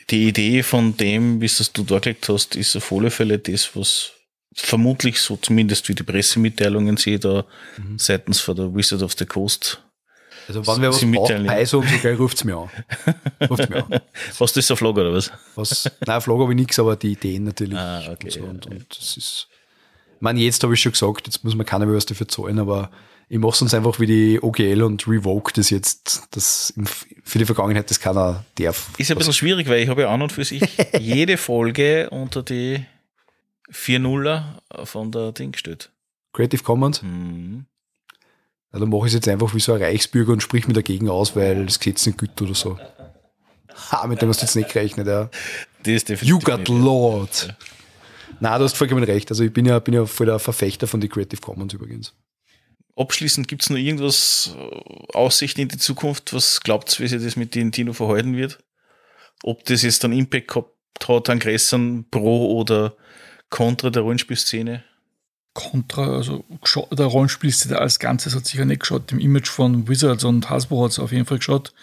die 0.09 0.29
Idee 0.29 0.63
von 0.63 0.95
dem, 0.95 1.41
wie 1.41 1.47
es 1.47 1.73
du 1.73 1.83
dargelegt 1.83 2.29
hast, 2.29 2.55
ist 2.55 2.77
auf 2.77 2.93
alle 2.93 3.11
Fälle 3.11 3.39
das, 3.39 3.75
was 3.75 4.13
vermutlich 4.61 5.19
so 5.21 5.37
zumindest 5.37 5.87
wie 5.87 5.95
die 5.95 6.03
Pressemitteilungen 6.03 6.97
sehe 6.97 7.19
da 7.19 7.45
mhm. 7.77 7.97
seitens 7.97 8.39
von 8.39 8.55
der 8.55 8.73
Wizard 8.73 9.03
of 9.03 9.13
the 9.17 9.25
Coast. 9.25 9.81
Also 10.47 10.65
wenn 10.65 10.81
wir 10.81 10.89
was 10.89 11.01
brauchen, 11.01 11.45
Peisung, 11.45 11.83
so 11.83 11.97
geil, 12.01 12.15
mir 12.45 12.57
an. 12.57 12.69
ruft's 13.49 13.69
mir 13.69 13.85
an. 13.85 13.99
Was 14.37 14.53
das 14.53 14.71
auf 14.71 14.79
Vlog 14.79 14.97
oder 14.97 15.11
was? 15.11 15.29
was 15.55 15.91
nein, 16.05 16.21
Vlog 16.21 16.41
habe 16.41 16.53
ich 16.53 16.57
nichts, 16.57 16.79
aber 16.79 16.95
die 16.95 17.11
Ideen 17.11 17.43
natürlich. 17.43 17.77
Ah, 17.77 18.01
okay, 18.09 18.27
und, 18.27 18.31
so, 18.31 18.39
und, 18.43 18.65
und 18.67 18.85
das 18.97 19.17
ist 19.17 19.47
Man, 20.21 20.37
jetzt 20.37 20.63
habe 20.63 20.73
ich 20.73 20.81
schon 20.81 20.93
gesagt, 20.93 21.27
jetzt 21.27 21.43
muss 21.43 21.53
man 21.53 21.65
keiner 21.65 21.85
mehr 21.85 21.95
was 21.95 22.05
dafür 22.05 22.29
zahlen, 22.29 22.59
aber 22.59 22.89
ich 23.27 23.39
mache 23.39 23.57
sonst 23.57 23.73
einfach 23.73 23.99
wie 23.99 24.05
die 24.05 24.39
OGL 24.41 24.83
und 24.83 25.05
Revoke 25.05 25.51
das 25.53 25.69
jetzt, 25.69 26.23
das 26.31 26.73
für 27.25 27.39
die 27.39 27.45
Vergangenheit 27.45 27.89
das 27.89 27.99
keiner 27.99 28.45
darf. 28.55 28.89
Ist 28.97 29.11
ein 29.11 29.17
bisschen 29.17 29.33
schwierig, 29.33 29.67
weil 29.67 29.81
ich 29.81 29.89
habe 29.89 30.03
ja 30.03 30.13
an 30.13 30.21
und 30.21 30.31
für 30.31 30.45
sich 30.45 30.63
jede 30.99 31.35
Folge 31.35 32.09
unter 32.09 32.41
die 32.41 32.85
4.0er 33.71 34.85
von 34.85 35.11
der 35.11 35.31
Ding 35.31 35.51
gestellt. 35.51 35.91
Creative 36.33 36.63
Commons? 36.63 37.01
Mhm. 37.01 37.65
Ja, 38.73 38.79
dann 38.79 38.89
mache 38.89 39.07
ich 39.07 39.07
es 39.07 39.15
jetzt 39.15 39.27
einfach 39.27 39.53
wie 39.53 39.59
so 39.59 39.73
ein 39.73 39.81
Reichsbürger 39.81 40.33
und 40.33 40.43
sprich 40.43 40.67
mir 40.67 40.73
dagegen 40.73 41.09
aus, 41.09 41.35
weil 41.35 41.65
das 41.65 41.79
Gesetz 41.79 42.05
nicht 42.05 42.17
gilt 42.17 42.41
oder 42.41 42.53
so. 42.53 42.77
Ha, 43.91 44.07
mit 44.07 44.21
dem 44.21 44.29
hast 44.29 44.41
du 44.41 44.45
jetzt 44.45 44.55
nicht 44.55 44.71
gerechnet, 44.71 45.07
ja. 45.07 45.29
Das 45.83 45.93
ist 45.93 46.09
definitiv 46.09 46.29
you 46.29 46.39
got 46.39 46.67
Lord. 46.67 47.47
Ja. 47.47 47.57
Nein, 48.39 48.59
du 48.59 48.65
hast 48.65 48.77
vollkommen 48.77 49.03
recht. 49.03 49.29
Also 49.31 49.43
ich 49.43 49.53
bin 49.53 49.65
ja, 49.65 49.79
bin 49.79 49.93
ja 49.93 50.05
voll 50.05 50.25
der 50.25 50.39
Verfechter 50.39 50.87
von 50.87 50.99
den 50.99 51.09
Creative 51.09 51.41
Commons 51.41 51.73
übrigens. 51.73 52.13
Abschließend 52.95 53.47
gibt 53.47 53.61
es 53.61 53.69
noch 53.69 53.77
irgendwas 53.77 54.55
äh, 54.57 55.13
Aussichten 55.13 55.61
in 55.61 55.67
die 55.69 55.77
Zukunft? 55.77 56.33
Was 56.33 56.61
glaubt 56.61 56.99
ihr, 56.99 57.03
wie 57.03 57.07
sich 57.07 57.23
das 57.23 57.35
mit 57.35 57.55
den 57.55 57.71
Tino 57.71 57.93
verhalten 57.93 58.35
wird? 58.35 58.59
Ob 59.43 59.63
das 59.65 59.83
jetzt 59.83 60.03
dann 60.03 60.11
Impact 60.11 60.47
gehabt 60.47 60.73
hat 61.07 61.29
an 61.29 61.39
größeren 61.39 62.09
Pro 62.09 62.57
oder 62.57 62.95
Contra 63.49 63.89
der 63.89 64.03
Rollenspielszene? 64.03 64.83
Contra, 65.57 66.17
also 66.17 66.45
der 66.91 67.07
Rollenspielszene 67.07 67.79
als 67.79 67.97
Ganzes 67.97 68.35
hat 68.35 68.45
sicher 68.45 68.63
nicht 68.63 68.81
geschaut. 68.81 69.11
Im 69.11 69.17
Image 69.17 69.47
von 69.47 69.87
Wizards 69.87 70.23
und 70.23 70.51
Hasbro 70.51 70.83
hat 70.83 70.91
es 70.91 70.99
auf 70.99 71.11
jeden 71.11 71.25
Fall 71.25 71.39
geschaut. 71.39 71.73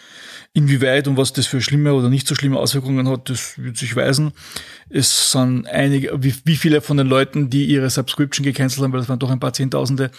Inwieweit 0.53 1.09
und 1.09 1.17
was 1.17 1.33
das 1.33 1.45
für 1.45 1.59
schlimme 1.59 1.93
oder 1.93 2.07
nicht 2.07 2.25
so 2.25 2.33
schlimme 2.33 2.57
Auswirkungen 2.57 3.09
hat, 3.09 3.29
das 3.29 3.61
wird 3.61 3.75
sich 3.75 3.93
weisen. 3.97 4.31
Es 4.89 5.31
sind 5.31 5.67
einige, 5.67 6.23
wie, 6.23 6.33
wie 6.45 6.55
viele 6.55 6.79
von 6.79 6.95
den 6.95 7.07
Leuten, 7.07 7.49
die 7.49 7.65
ihre 7.65 7.89
Subscription 7.89 8.45
gecancelt 8.45 8.81
haben, 8.81 8.93
weil 8.93 9.01
das 9.01 9.09
waren 9.09 9.19
doch 9.19 9.29
ein 9.29 9.41
paar 9.41 9.51
Zehntausende, 9.51 10.11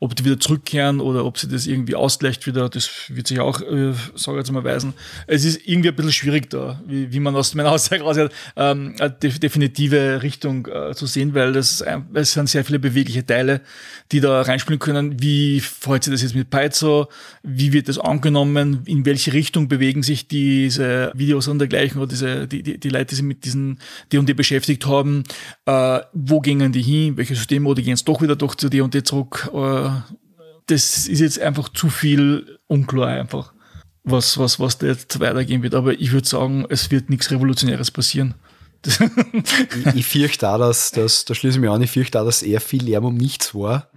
ob 0.00 0.16
die 0.16 0.24
wieder 0.24 0.40
zurückkehren 0.40 1.00
oder 1.00 1.26
ob 1.26 1.36
sie 1.36 1.48
das 1.48 1.66
irgendwie 1.66 1.94
ausgleicht 1.94 2.46
wieder, 2.46 2.70
das 2.70 2.88
wird 3.08 3.26
sich 3.26 3.40
auch, 3.40 3.60
äh, 3.60 3.92
sage 4.14 4.38
ich 4.38 4.44
jetzt 4.44 4.52
mal, 4.52 4.64
weisen. 4.64 4.94
Es 5.26 5.44
ist 5.44 5.60
irgendwie 5.66 5.90
ein 5.90 5.96
bisschen 5.96 6.12
schwierig 6.12 6.48
da, 6.48 6.80
wie, 6.86 7.12
wie 7.12 7.20
man 7.20 7.36
aus 7.36 7.54
meiner 7.54 7.72
Aussage 7.72 8.02
raushört, 8.02 8.32
ähm, 8.56 8.94
eine 8.98 9.10
definitive 9.10 10.22
Richtung 10.22 10.68
äh, 10.68 10.94
zu 10.94 11.04
sehen, 11.04 11.34
weil 11.34 11.52
das, 11.52 11.84
es 12.14 12.32
sind 12.32 12.48
sehr 12.48 12.64
viele 12.64 12.78
bewegliche 13.02 13.26
Teile, 13.26 13.60
die 14.10 14.20
da 14.20 14.42
reinspielen 14.42 14.78
können. 14.78 15.20
Wie 15.20 15.60
freut 15.60 16.04
sich 16.04 16.12
das 16.12 16.22
jetzt 16.22 16.34
mit 16.34 16.50
Paizo? 16.50 17.08
Wie 17.42 17.72
wird 17.72 17.88
das 17.88 17.98
angenommen? 17.98 18.82
In 18.86 19.04
welche 19.04 19.32
Richtung 19.32 19.68
bewegen 19.68 20.02
sich 20.02 20.28
diese 20.28 21.12
Videos 21.14 21.48
und 21.48 21.58
dergleichen 21.58 22.00
oder 22.00 22.08
diese, 22.08 22.46
die, 22.46 22.62
die, 22.62 22.78
die 22.78 22.88
Leute, 22.88 23.06
die 23.06 23.14
sich 23.16 23.24
mit 23.24 23.44
diesen 23.44 23.78
D&D 24.12 24.32
beschäftigt 24.34 24.86
haben, 24.86 25.24
äh, 25.66 26.00
wo 26.12 26.40
gingen 26.40 26.72
die 26.72 26.82
hin, 26.82 27.16
welche 27.16 27.34
Systeme 27.34 27.68
oder 27.68 27.82
gehen 27.82 27.94
es 27.94 28.04
doch 28.04 28.22
wieder 28.22 28.36
doch 28.36 28.54
zu 28.54 28.68
D&D 28.68 29.02
zurück, 29.02 29.50
äh, 29.52 29.90
das 30.66 31.08
ist 31.08 31.20
jetzt 31.20 31.40
einfach 31.40 31.68
zu 31.70 31.90
viel 31.90 32.58
unklar 32.68 33.08
einfach, 33.08 33.52
was, 34.04 34.38
was, 34.38 34.60
was 34.60 34.78
da 34.78 34.86
jetzt 34.86 35.18
weitergehen 35.18 35.62
wird. 35.62 35.74
Aber 35.74 35.92
ich 35.92 36.12
würde 36.12 36.28
sagen, 36.28 36.66
es 36.68 36.90
wird 36.90 37.10
nichts 37.10 37.30
Revolutionäres 37.30 37.90
passieren. 37.90 38.34
Ich, 38.86 39.94
ich 39.94 40.06
fürchte 40.06 40.48
auch, 40.48 40.58
dass, 40.58 40.90
dass, 40.90 41.24
da 41.24 41.34
schließe 41.34 41.56
ich 41.56 41.60
mich 41.60 41.70
an, 41.70 41.82
ich 41.82 41.90
fürchte 41.90 42.20
auch, 42.20 42.24
dass 42.24 42.42
eher 42.42 42.60
viel 42.60 42.82
Lärm 42.84 43.04
um 43.04 43.16
nichts 43.16 43.54
war. 43.54 43.90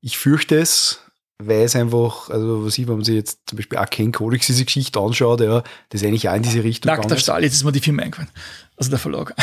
Ich 0.00 0.18
fürchte 0.18 0.58
es, 0.58 1.00
weil 1.38 1.62
es 1.62 1.76
einfach, 1.76 2.30
also 2.30 2.64
was 2.64 2.76
ich, 2.78 2.86
wenn 2.86 2.96
man 2.96 3.04
sich 3.04 3.14
jetzt 3.14 3.40
zum 3.46 3.56
Beispiel 3.56 3.78
Arcane 3.78 4.12
Codex 4.12 4.46
diese 4.46 4.64
Geschichte 4.64 5.00
anschaut, 5.00 5.40
ja, 5.40 5.62
das 5.88 6.02
ist 6.02 6.06
eigentlich 6.06 6.28
auch 6.28 6.34
in 6.34 6.42
diese 6.42 6.64
Richtung 6.64 6.92
Nackter 6.92 7.16
Stahl, 7.16 7.42
jetzt 7.42 7.54
ist 7.54 7.64
mir 7.64 7.72
die 7.72 7.80
Firma 7.80 8.02
eingefallen. 8.02 8.30
Also 8.76 8.90
der 8.90 8.98
Verlag. 8.98 9.34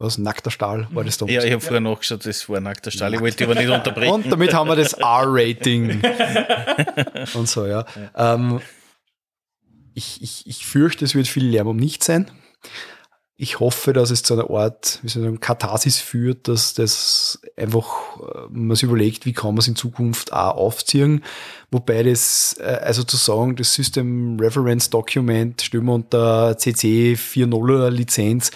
Was, 0.00 0.16
Nackter 0.16 0.50
Stahl 0.50 0.86
war 0.92 1.02
das 1.02 1.18
da? 1.18 1.26
Ja, 1.26 1.42
ich 1.42 1.50
habe 1.50 1.60
vorher 1.60 1.80
nachgeschaut, 1.80 2.24
das 2.24 2.48
war 2.48 2.60
Nackter 2.60 2.90
Stahl, 2.90 3.14
ich 3.14 3.20
wollte 3.20 3.44
aber 3.44 3.54
nicht 3.54 3.68
unterbrechen. 3.70 4.12
Und 4.12 4.30
damit 4.30 4.54
haben 4.54 4.68
wir 4.68 4.76
das 4.76 4.92
R-Rating. 4.92 6.00
Und 7.34 7.48
so, 7.48 7.66
ja. 7.66 7.84
ja. 8.14 8.34
Ähm, 8.34 8.60
ich, 9.94 10.22
ich, 10.22 10.46
ich 10.46 10.66
fürchte, 10.66 11.04
es 11.04 11.16
wird 11.16 11.26
viel 11.26 11.46
Lärm 11.46 11.66
um 11.66 11.76
nichts 11.76 12.06
sein 12.06 12.30
ich 13.40 13.60
hoffe, 13.60 13.92
dass 13.92 14.10
es 14.10 14.24
zu 14.24 14.34
einer 14.34 14.50
Art, 14.50 14.98
wie 15.02 15.08
soll 15.08 15.22
ich 15.22 15.26
sagen, 15.26 15.40
Katharsis 15.40 15.98
führt, 15.98 16.48
dass 16.48 16.74
das 16.74 17.40
einfach 17.56 18.18
äh, 18.18 18.48
man 18.50 18.74
sich 18.74 18.82
überlegt, 18.82 19.26
wie 19.26 19.32
kann 19.32 19.50
man 19.50 19.58
es 19.58 19.68
in 19.68 19.76
Zukunft 19.76 20.32
auch 20.32 20.56
aufziehen. 20.56 21.22
Wobei 21.70 22.02
das, 22.02 22.56
äh, 22.58 22.80
also 22.82 23.04
zu 23.04 23.16
sagen, 23.16 23.54
das 23.54 23.72
System 23.72 24.40
Reference 24.40 24.90
Document 24.90 25.62
wir 25.86 25.94
unter 25.94 26.58
CC 26.58 27.14
4.0 27.14 27.90
Lizenz, 27.90 28.50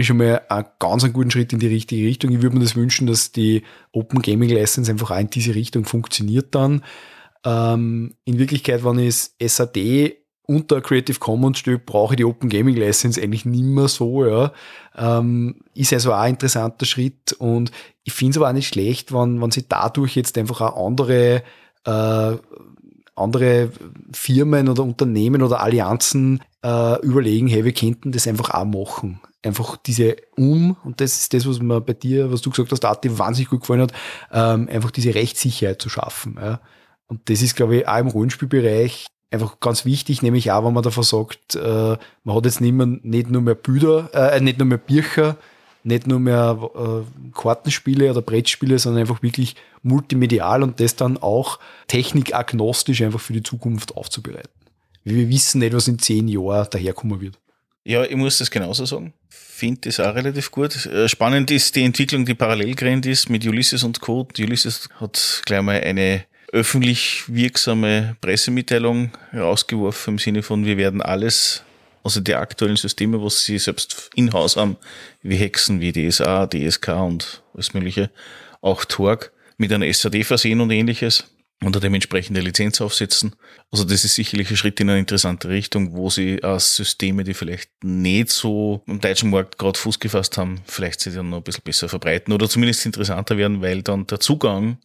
ich 0.00 0.06
schon 0.06 0.16
mal 0.16 0.40
einen 0.48 0.66
ganz 0.78 1.04
einen 1.04 1.12
guten 1.12 1.30
Schritt 1.30 1.52
in 1.52 1.58
die 1.58 1.68
richtige 1.68 2.06
Richtung. 2.06 2.32
Ich 2.32 2.40
würde 2.40 2.56
mir 2.56 2.64
das 2.64 2.76
wünschen, 2.76 3.06
dass 3.06 3.32
die 3.32 3.62
Open 3.92 4.22
Gaming 4.22 4.48
License 4.48 4.90
einfach 4.90 5.10
auch 5.10 5.18
in 5.18 5.28
diese 5.28 5.54
Richtung 5.54 5.84
funktioniert 5.84 6.54
dann. 6.54 6.82
Ähm, 7.44 8.14
in 8.24 8.38
Wirklichkeit, 8.38 8.84
wenn 8.84 8.98
ich 9.00 9.30
SAD 9.38 10.16
unter 10.48 10.80
Creative 10.80 11.18
Commons 11.18 11.58
steht, 11.58 11.84
brauche 11.84 12.14
ich 12.14 12.16
die 12.16 12.24
Open 12.24 12.48
Gaming 12.48 12.74
License 12.74 13.20
eigentlich 13.20 13.44
nicht 13.44 13.64
mehr 13.64 13.86
so, 13.86 14.24
ja. 14.24 14.52
Ähm, 14.96 15.56
ist 15.74 15.92
also 15.92 16.12
auch 16.12 16.20
ein 16.20 16.34
interessanter 16.34 16.86
Schritt 16.86 17.34
und 17.38 17.70
ich 18.02 18.14
finde 18.14 18.30
es 18.30 18.36
aber 18.38 18.48
auch 18.48 18.54
nicht 18.54 18.68
schlecht, 18.68 19.12
wenn, 19.12 19.40
wenn 19.40 19.50
sie 19.50 19.68
dadurch 19.68 20.16
jetzt 20.16 20.38
einfach 20.38 20.62
auch 20.62 20.86
andere, 20.86 21.42
äh, 21.84 22.36
andere 23.14 23.70
Firmen 24.12 24.68
oder 24.70 24.82
Unternehmen 24.84 25.42
oder 25.42 25.60
Allianzen 25.60 26.40
äh, 26.64 26.98
überlegen, 27.02 27.48
hey, 27.48 27.64
wir 27.66 27.72
könnten 27.74 28.12
das 28.12 28.26
einfach 28.26 28.50
auch 28.50 28.64
machen. 28.64 29.20
Einfach 29.44 29.76
diese 29.76 30.16
Um, 30.36 30.76
und 30.82 31.00
das 31.00 31.20
ist 31.20 31.34
das, 31.34 31.46
was 31.46 31.60
mir 31.60 31.80
bei 31.82 31.92
dir, 31.92 32.32
was 32.32 32.40
du 32.40 32.50
gesagt 32.50 32.72
hast, 32.72 32.84
Ati, 32.84 33.18
wahnsinnig 33.18 33.50
gut 33.50 33.60
gefallen 33.60 33.82
hat, 33.82 33.92
ähm, 34.32 34.66
einfach 34.68 34.90
diese 34.90 35.14
Rechtssicherheit 35.14 35.80
zu 35.82 35.90
schaffen. 35.90 36.38
Ja. 36.40 36.60
Und 37.06 37.28
das 37.28 37.42
ist, 37.42 37.54
glaube 37.54 37.76
ich, 37.76 37.88
auch 37.88 37.98
im 37.98 38.08
Rollenspielbereich 38.08 39.06
einfach 39.30 39.60
ganz 39.60 39.84
wichtig, 39.84 40.22
nämlich 40.22 40.50
auch, 40.50 40.64
wenn 40.64 40.72
man 40.72 40.82
davon 40.82 41.04
sagt, 41.04 41.54
äh, 41.54 41.96
man 42.24 42.36
hat 42.36 42.44
jetzt 42.44 42.60
nicht, 42.60 42.72
mehr, 42.72 42.86
nicht 42.86 43.30
nur 43.30 43.42
mehr 43.42 43.54
Bücher, 43.54 44.10
äh, 44.14 44.40
nicht 44.40 44.58
nur 44.58 44.66
mehr 44.66 44.78
Bücher, 44.78 45.36
nicht 45.84 46.06
nur 46.06 46.18
mehr 46.18 46.58
äh, 46.74 47.30
Kartenspiele 47.38 48.10
oder 48.10 48.22
Brettspiele, 48.22 48.78
sondern 48.78 49.00
einfach 49.00 49.22
wirklich 49.22 49.56
multimedial 49.82 50.62
und 50.62 50.80
das 50.80 50.96
dann 50.96 51.18
auch 51.18 51.58
technikagnostisch 51.86 53.02
einfach 53.02 53.20
für 53.20 53.32
die 53.32 53.42
Zukunft 53.42 53.96
aufzubereiten. 53.96 54.50
Wir 55.04 55.28
wissen 55.28 55.60
nicht, 55.60 55.72
was 55.72 55.88
in 55.88 55.98
zehn 55.98 56.28
Jahren 56.28 56.68
daherkommen 56.70 57.20
wird. 57.20 57.38
Ja, 57.84 58.04
ich 58.04 58.16
muss 58.16 58.38
das 58.38 58.50
genauso 58.50 58.84
sagen. 58.84 59.14
Finde 59.30 59.80
das 59.84 59.98
auch 59.98 60.14
relativ 60.14 60.50
gut. 60.50 60.86
Äh, 60.86 61.08
spannend 61.08 61.50
ist 61.50 61.74
die 61.74 61.84
Entwicklung, 61.84 62.26
die 62.26 62.34
parallel 62.34 62.74
gerannt 62.74 63.06
ist 63.06 63.30
mit 63.30 63.46
Ulysses 63.46 63.82
und 63.82 64.00
Co. 64.00 64.28
Ulysses 64.38 64.88
hat 65.00 65.42
gleich 65.46 65.62
mal 65.62 65.80
eine 65.80 66.24
öffentlich 66.52 67.24
wirksame 67.28 68.16
Pressemitteilung 68.20 69.10
herausgeworfen 69.30 70.14
im 70.14 70.18
Sinne 70.18 70.42
von, 70.42 70.64
wir 70.64 70.76
werden 70.76 71.02
alles, 71.02 71.62
also 72.02 72.20
die 72.20 72.34
aktuellen 72.34 72.76
Systeme, 72.76 73.22
was 73.22 73.44
sie 73.44 73.58
selbst 73.58 74.10
in-house 74.14 74.56
haben, 74.56 74.76
wie 75.22 75.36
Hexen, 75.36 75.80
wie 75.80 75.92
DSA, 75.92 76.46
DSK 76.46 76.88
und 76.88 77.42
alles 77.54 77.74
mögliche, 77.74 78.10
auch 78.60 78.84
Torg, 78.84 79.32
mit 79.56 79.72
einer 79.72 79.92
SAD 79.92 80.24
versehen 80.24 80.60
und 80.60 80.70
ähnliches 80.70 81.24
eine 81.60 81.80
dementsprechende 81.80 82.40
Lizenz 82.40 82.80
aufsetzen. 82.80 83.34
Also 83.72 83.84
das 83.84 84.04
ist 84.04 84.14
sicherlich 84.14 84.50
ein 84.50 84.56
Schritt 84.56 84.78
in 84.80 84.90
eine 84.90 84.98
interessante 84.98 85.48
Richtung, 85.48 85.96
wo 85.96 86.08
sie 86.08 86.42
als 86.42 86.76
Systeme, 86.76 87.24
die 87.24 87.34
vielleicht 87.34 87.70
nicht 87.82 88.30
so 88.30 88.82
im 88.86 89.00
deutschen 89.00 89.30
Markt 89.30 89.58
gerade 89.58 89.78
Fuß 89.78 89.98
gefasst 89.98 90.38
haben, 90.38 90.60
vielleicht 90.66 91.00
sie 91.00 91.10
dann 91.10 91.30
noch 91.30 91.38
ein 91.38 91.42
bisschen 91.42 91.64
besser 91.64 91.88
verbreiten 91.88 92.32
oder 92.32 92.48
zumindest 92.48 92.86
interessanter 92.86 93.36
werden, 93.36 93.60
weil 93.60 93.82
dann 93.82 94.06
der 94.06 94.20
Zugang 94.20 94.78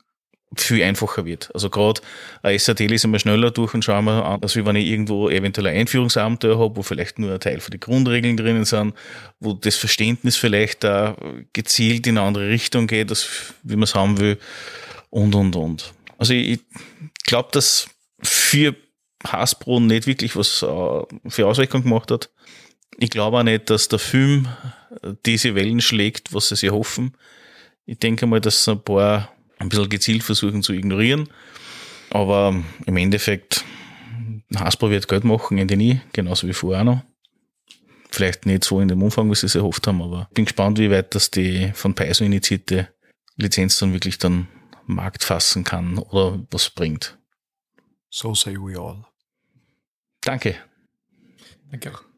viel 0.55 0.83
einfacher 0.83 1.25
wird. 1.25 1.49
Also 1.53 1.69
gerade 1.69 2.01
ein 2.41 2.57
SAT 2.57 2.79
lesen 2.79 3.11
wir 3.11 3.19
schneller 3.19 3.51
durch 3.51 3.73
und 3.73 3.83
schauen 3.83 4.05
wir 4.05 4.25
an, 4.25 4.41
als 4.41 4.55
wenn 4.55 4.75
ich 4.75 4.87
irgendwo 4.87 5.29
eventuell 5.29 5.67
ein 5.67 5.77
Einführungsabenteuer 5.77 6.59
habe, 6.59 6.75
wo 6.75 6.83
vielleicht 6.83 7.19
nur 7.19 7.33
ein 7.33 7.39
Teil 7.39 7.59
von 7.59 7.71
den 7.71 7.79
Grundregeln 7.79 8.37
drinnen 8.37 8.65
sind, 8.65 8.93
wo 9.39 9.53
das 9.53 9.75
Verständnis 9.75 10.37
vielleicht 10.37 10.83
da 10.83 11.15
gezielt 11.53 12.07
in 12.07 12.17
eine 12.17 12.27
andere 12.27 12.49
Richtung 12.49 12.87
geht, 12.87 13.09
als 13.09 13.53
wie 13.63 13.75
man 13.75 13.83
es 13.83 13.95
haben 13.95 14.19
will 14.19 14.37
und 15.09 15.35
und 15.35 15.55
und. 15.55 15.93
Also 16.17 16.33
ich 16.33 16.59
glaube, 17.25 17.49
dass 17.51 17.89
für 18.21 18.75
Hasbro 19.25 19.79
nicht 19.79 20.07
wirklich 20.07 20.35
was 20.35 20.61
äh, 20.61 21.29
für 21.29 21.47
Auswirkungen 21.47 21.83
gemacht 21.83 22.11
hat. 22.11 22.29
Ich 22.97 23.09
glaube 23.09 23.37
auch 23.37 23.43
nicht, 23.43 23.69
dass 23.69 23.87
der 23.87 23.99
Film 23.99 24.47
diese 25.25 25.55
Wellen 25.55 25.81
schlägt, 25.81 26.33
was 26.33 26.49
sie 26.49 26.55
sich 26.55 26.71
hoffen. 26.71 27.15
Ich 27.85 27.99
denke 27.99 28.25
mal, 28.25 28.39
dass 28.39 28.67
ein 28.67 28.81
paar 28.81 29.33
ein 29.63 29.69
bisschen 29.69 29.89
gezielt 29.89 30.23
versuchen 30.23 30.61
zu 30.61 30.73
ignorieren. 30.73 31.29
Aber 32.09 32.63
im 32.85 32.97
Endeffekt, 32.97 33.63
Hasbro 34.55 34.89
wird 34.91 35.07
Geld 35.07 35.23
machen, 35.23 35.57
Ende 35.57 35.77
nie, 35.77 36.01
genauso 36.11 36.47
wie 36.47 36.53
vorher 36.53 36.83
noch. 36.83 37.01
Vielleicht 38.11 38.45
nicht 38.45 38.63
so 38.63 38.79
in 38.79 38.87
dem 38.87 39.01
Umfang, 39.01 39.31
wie 39.31 39.35
sie 39.35 39.47
es 39.47 39.55
erhofft 39.55 39.87
haben, 39.87 40.01
aber 40.01 40.27
ich 40.29 40.35
bin 40.35 40.45
gespannt, 40.45 40.77
wie 40.77 40.91
weit 40.91 41.15
das 41.15 41.31
die 41.31 41.71
von 41.73 41.95
Paizo 41.95 42.23
initiierte 42.23 42.93
Lizenz 43.37 43.79
dann 43.79 43.93
wirklich 43.93 44.19
dann 44.19 44.47
Markt 44.85 45.23
fassen 45.23 45.63
kann 45.63 45.97
oder 45.97 46.45
was 46.51 46.69
bringt. 46.69 47.17
So 48.09 48.35
say 48.35 48.55
we 48.55 48.79
all. 48.79 49.05
Danke. 50.21 50.55
Danke 51.71 51.93
auch. 51.93 52.12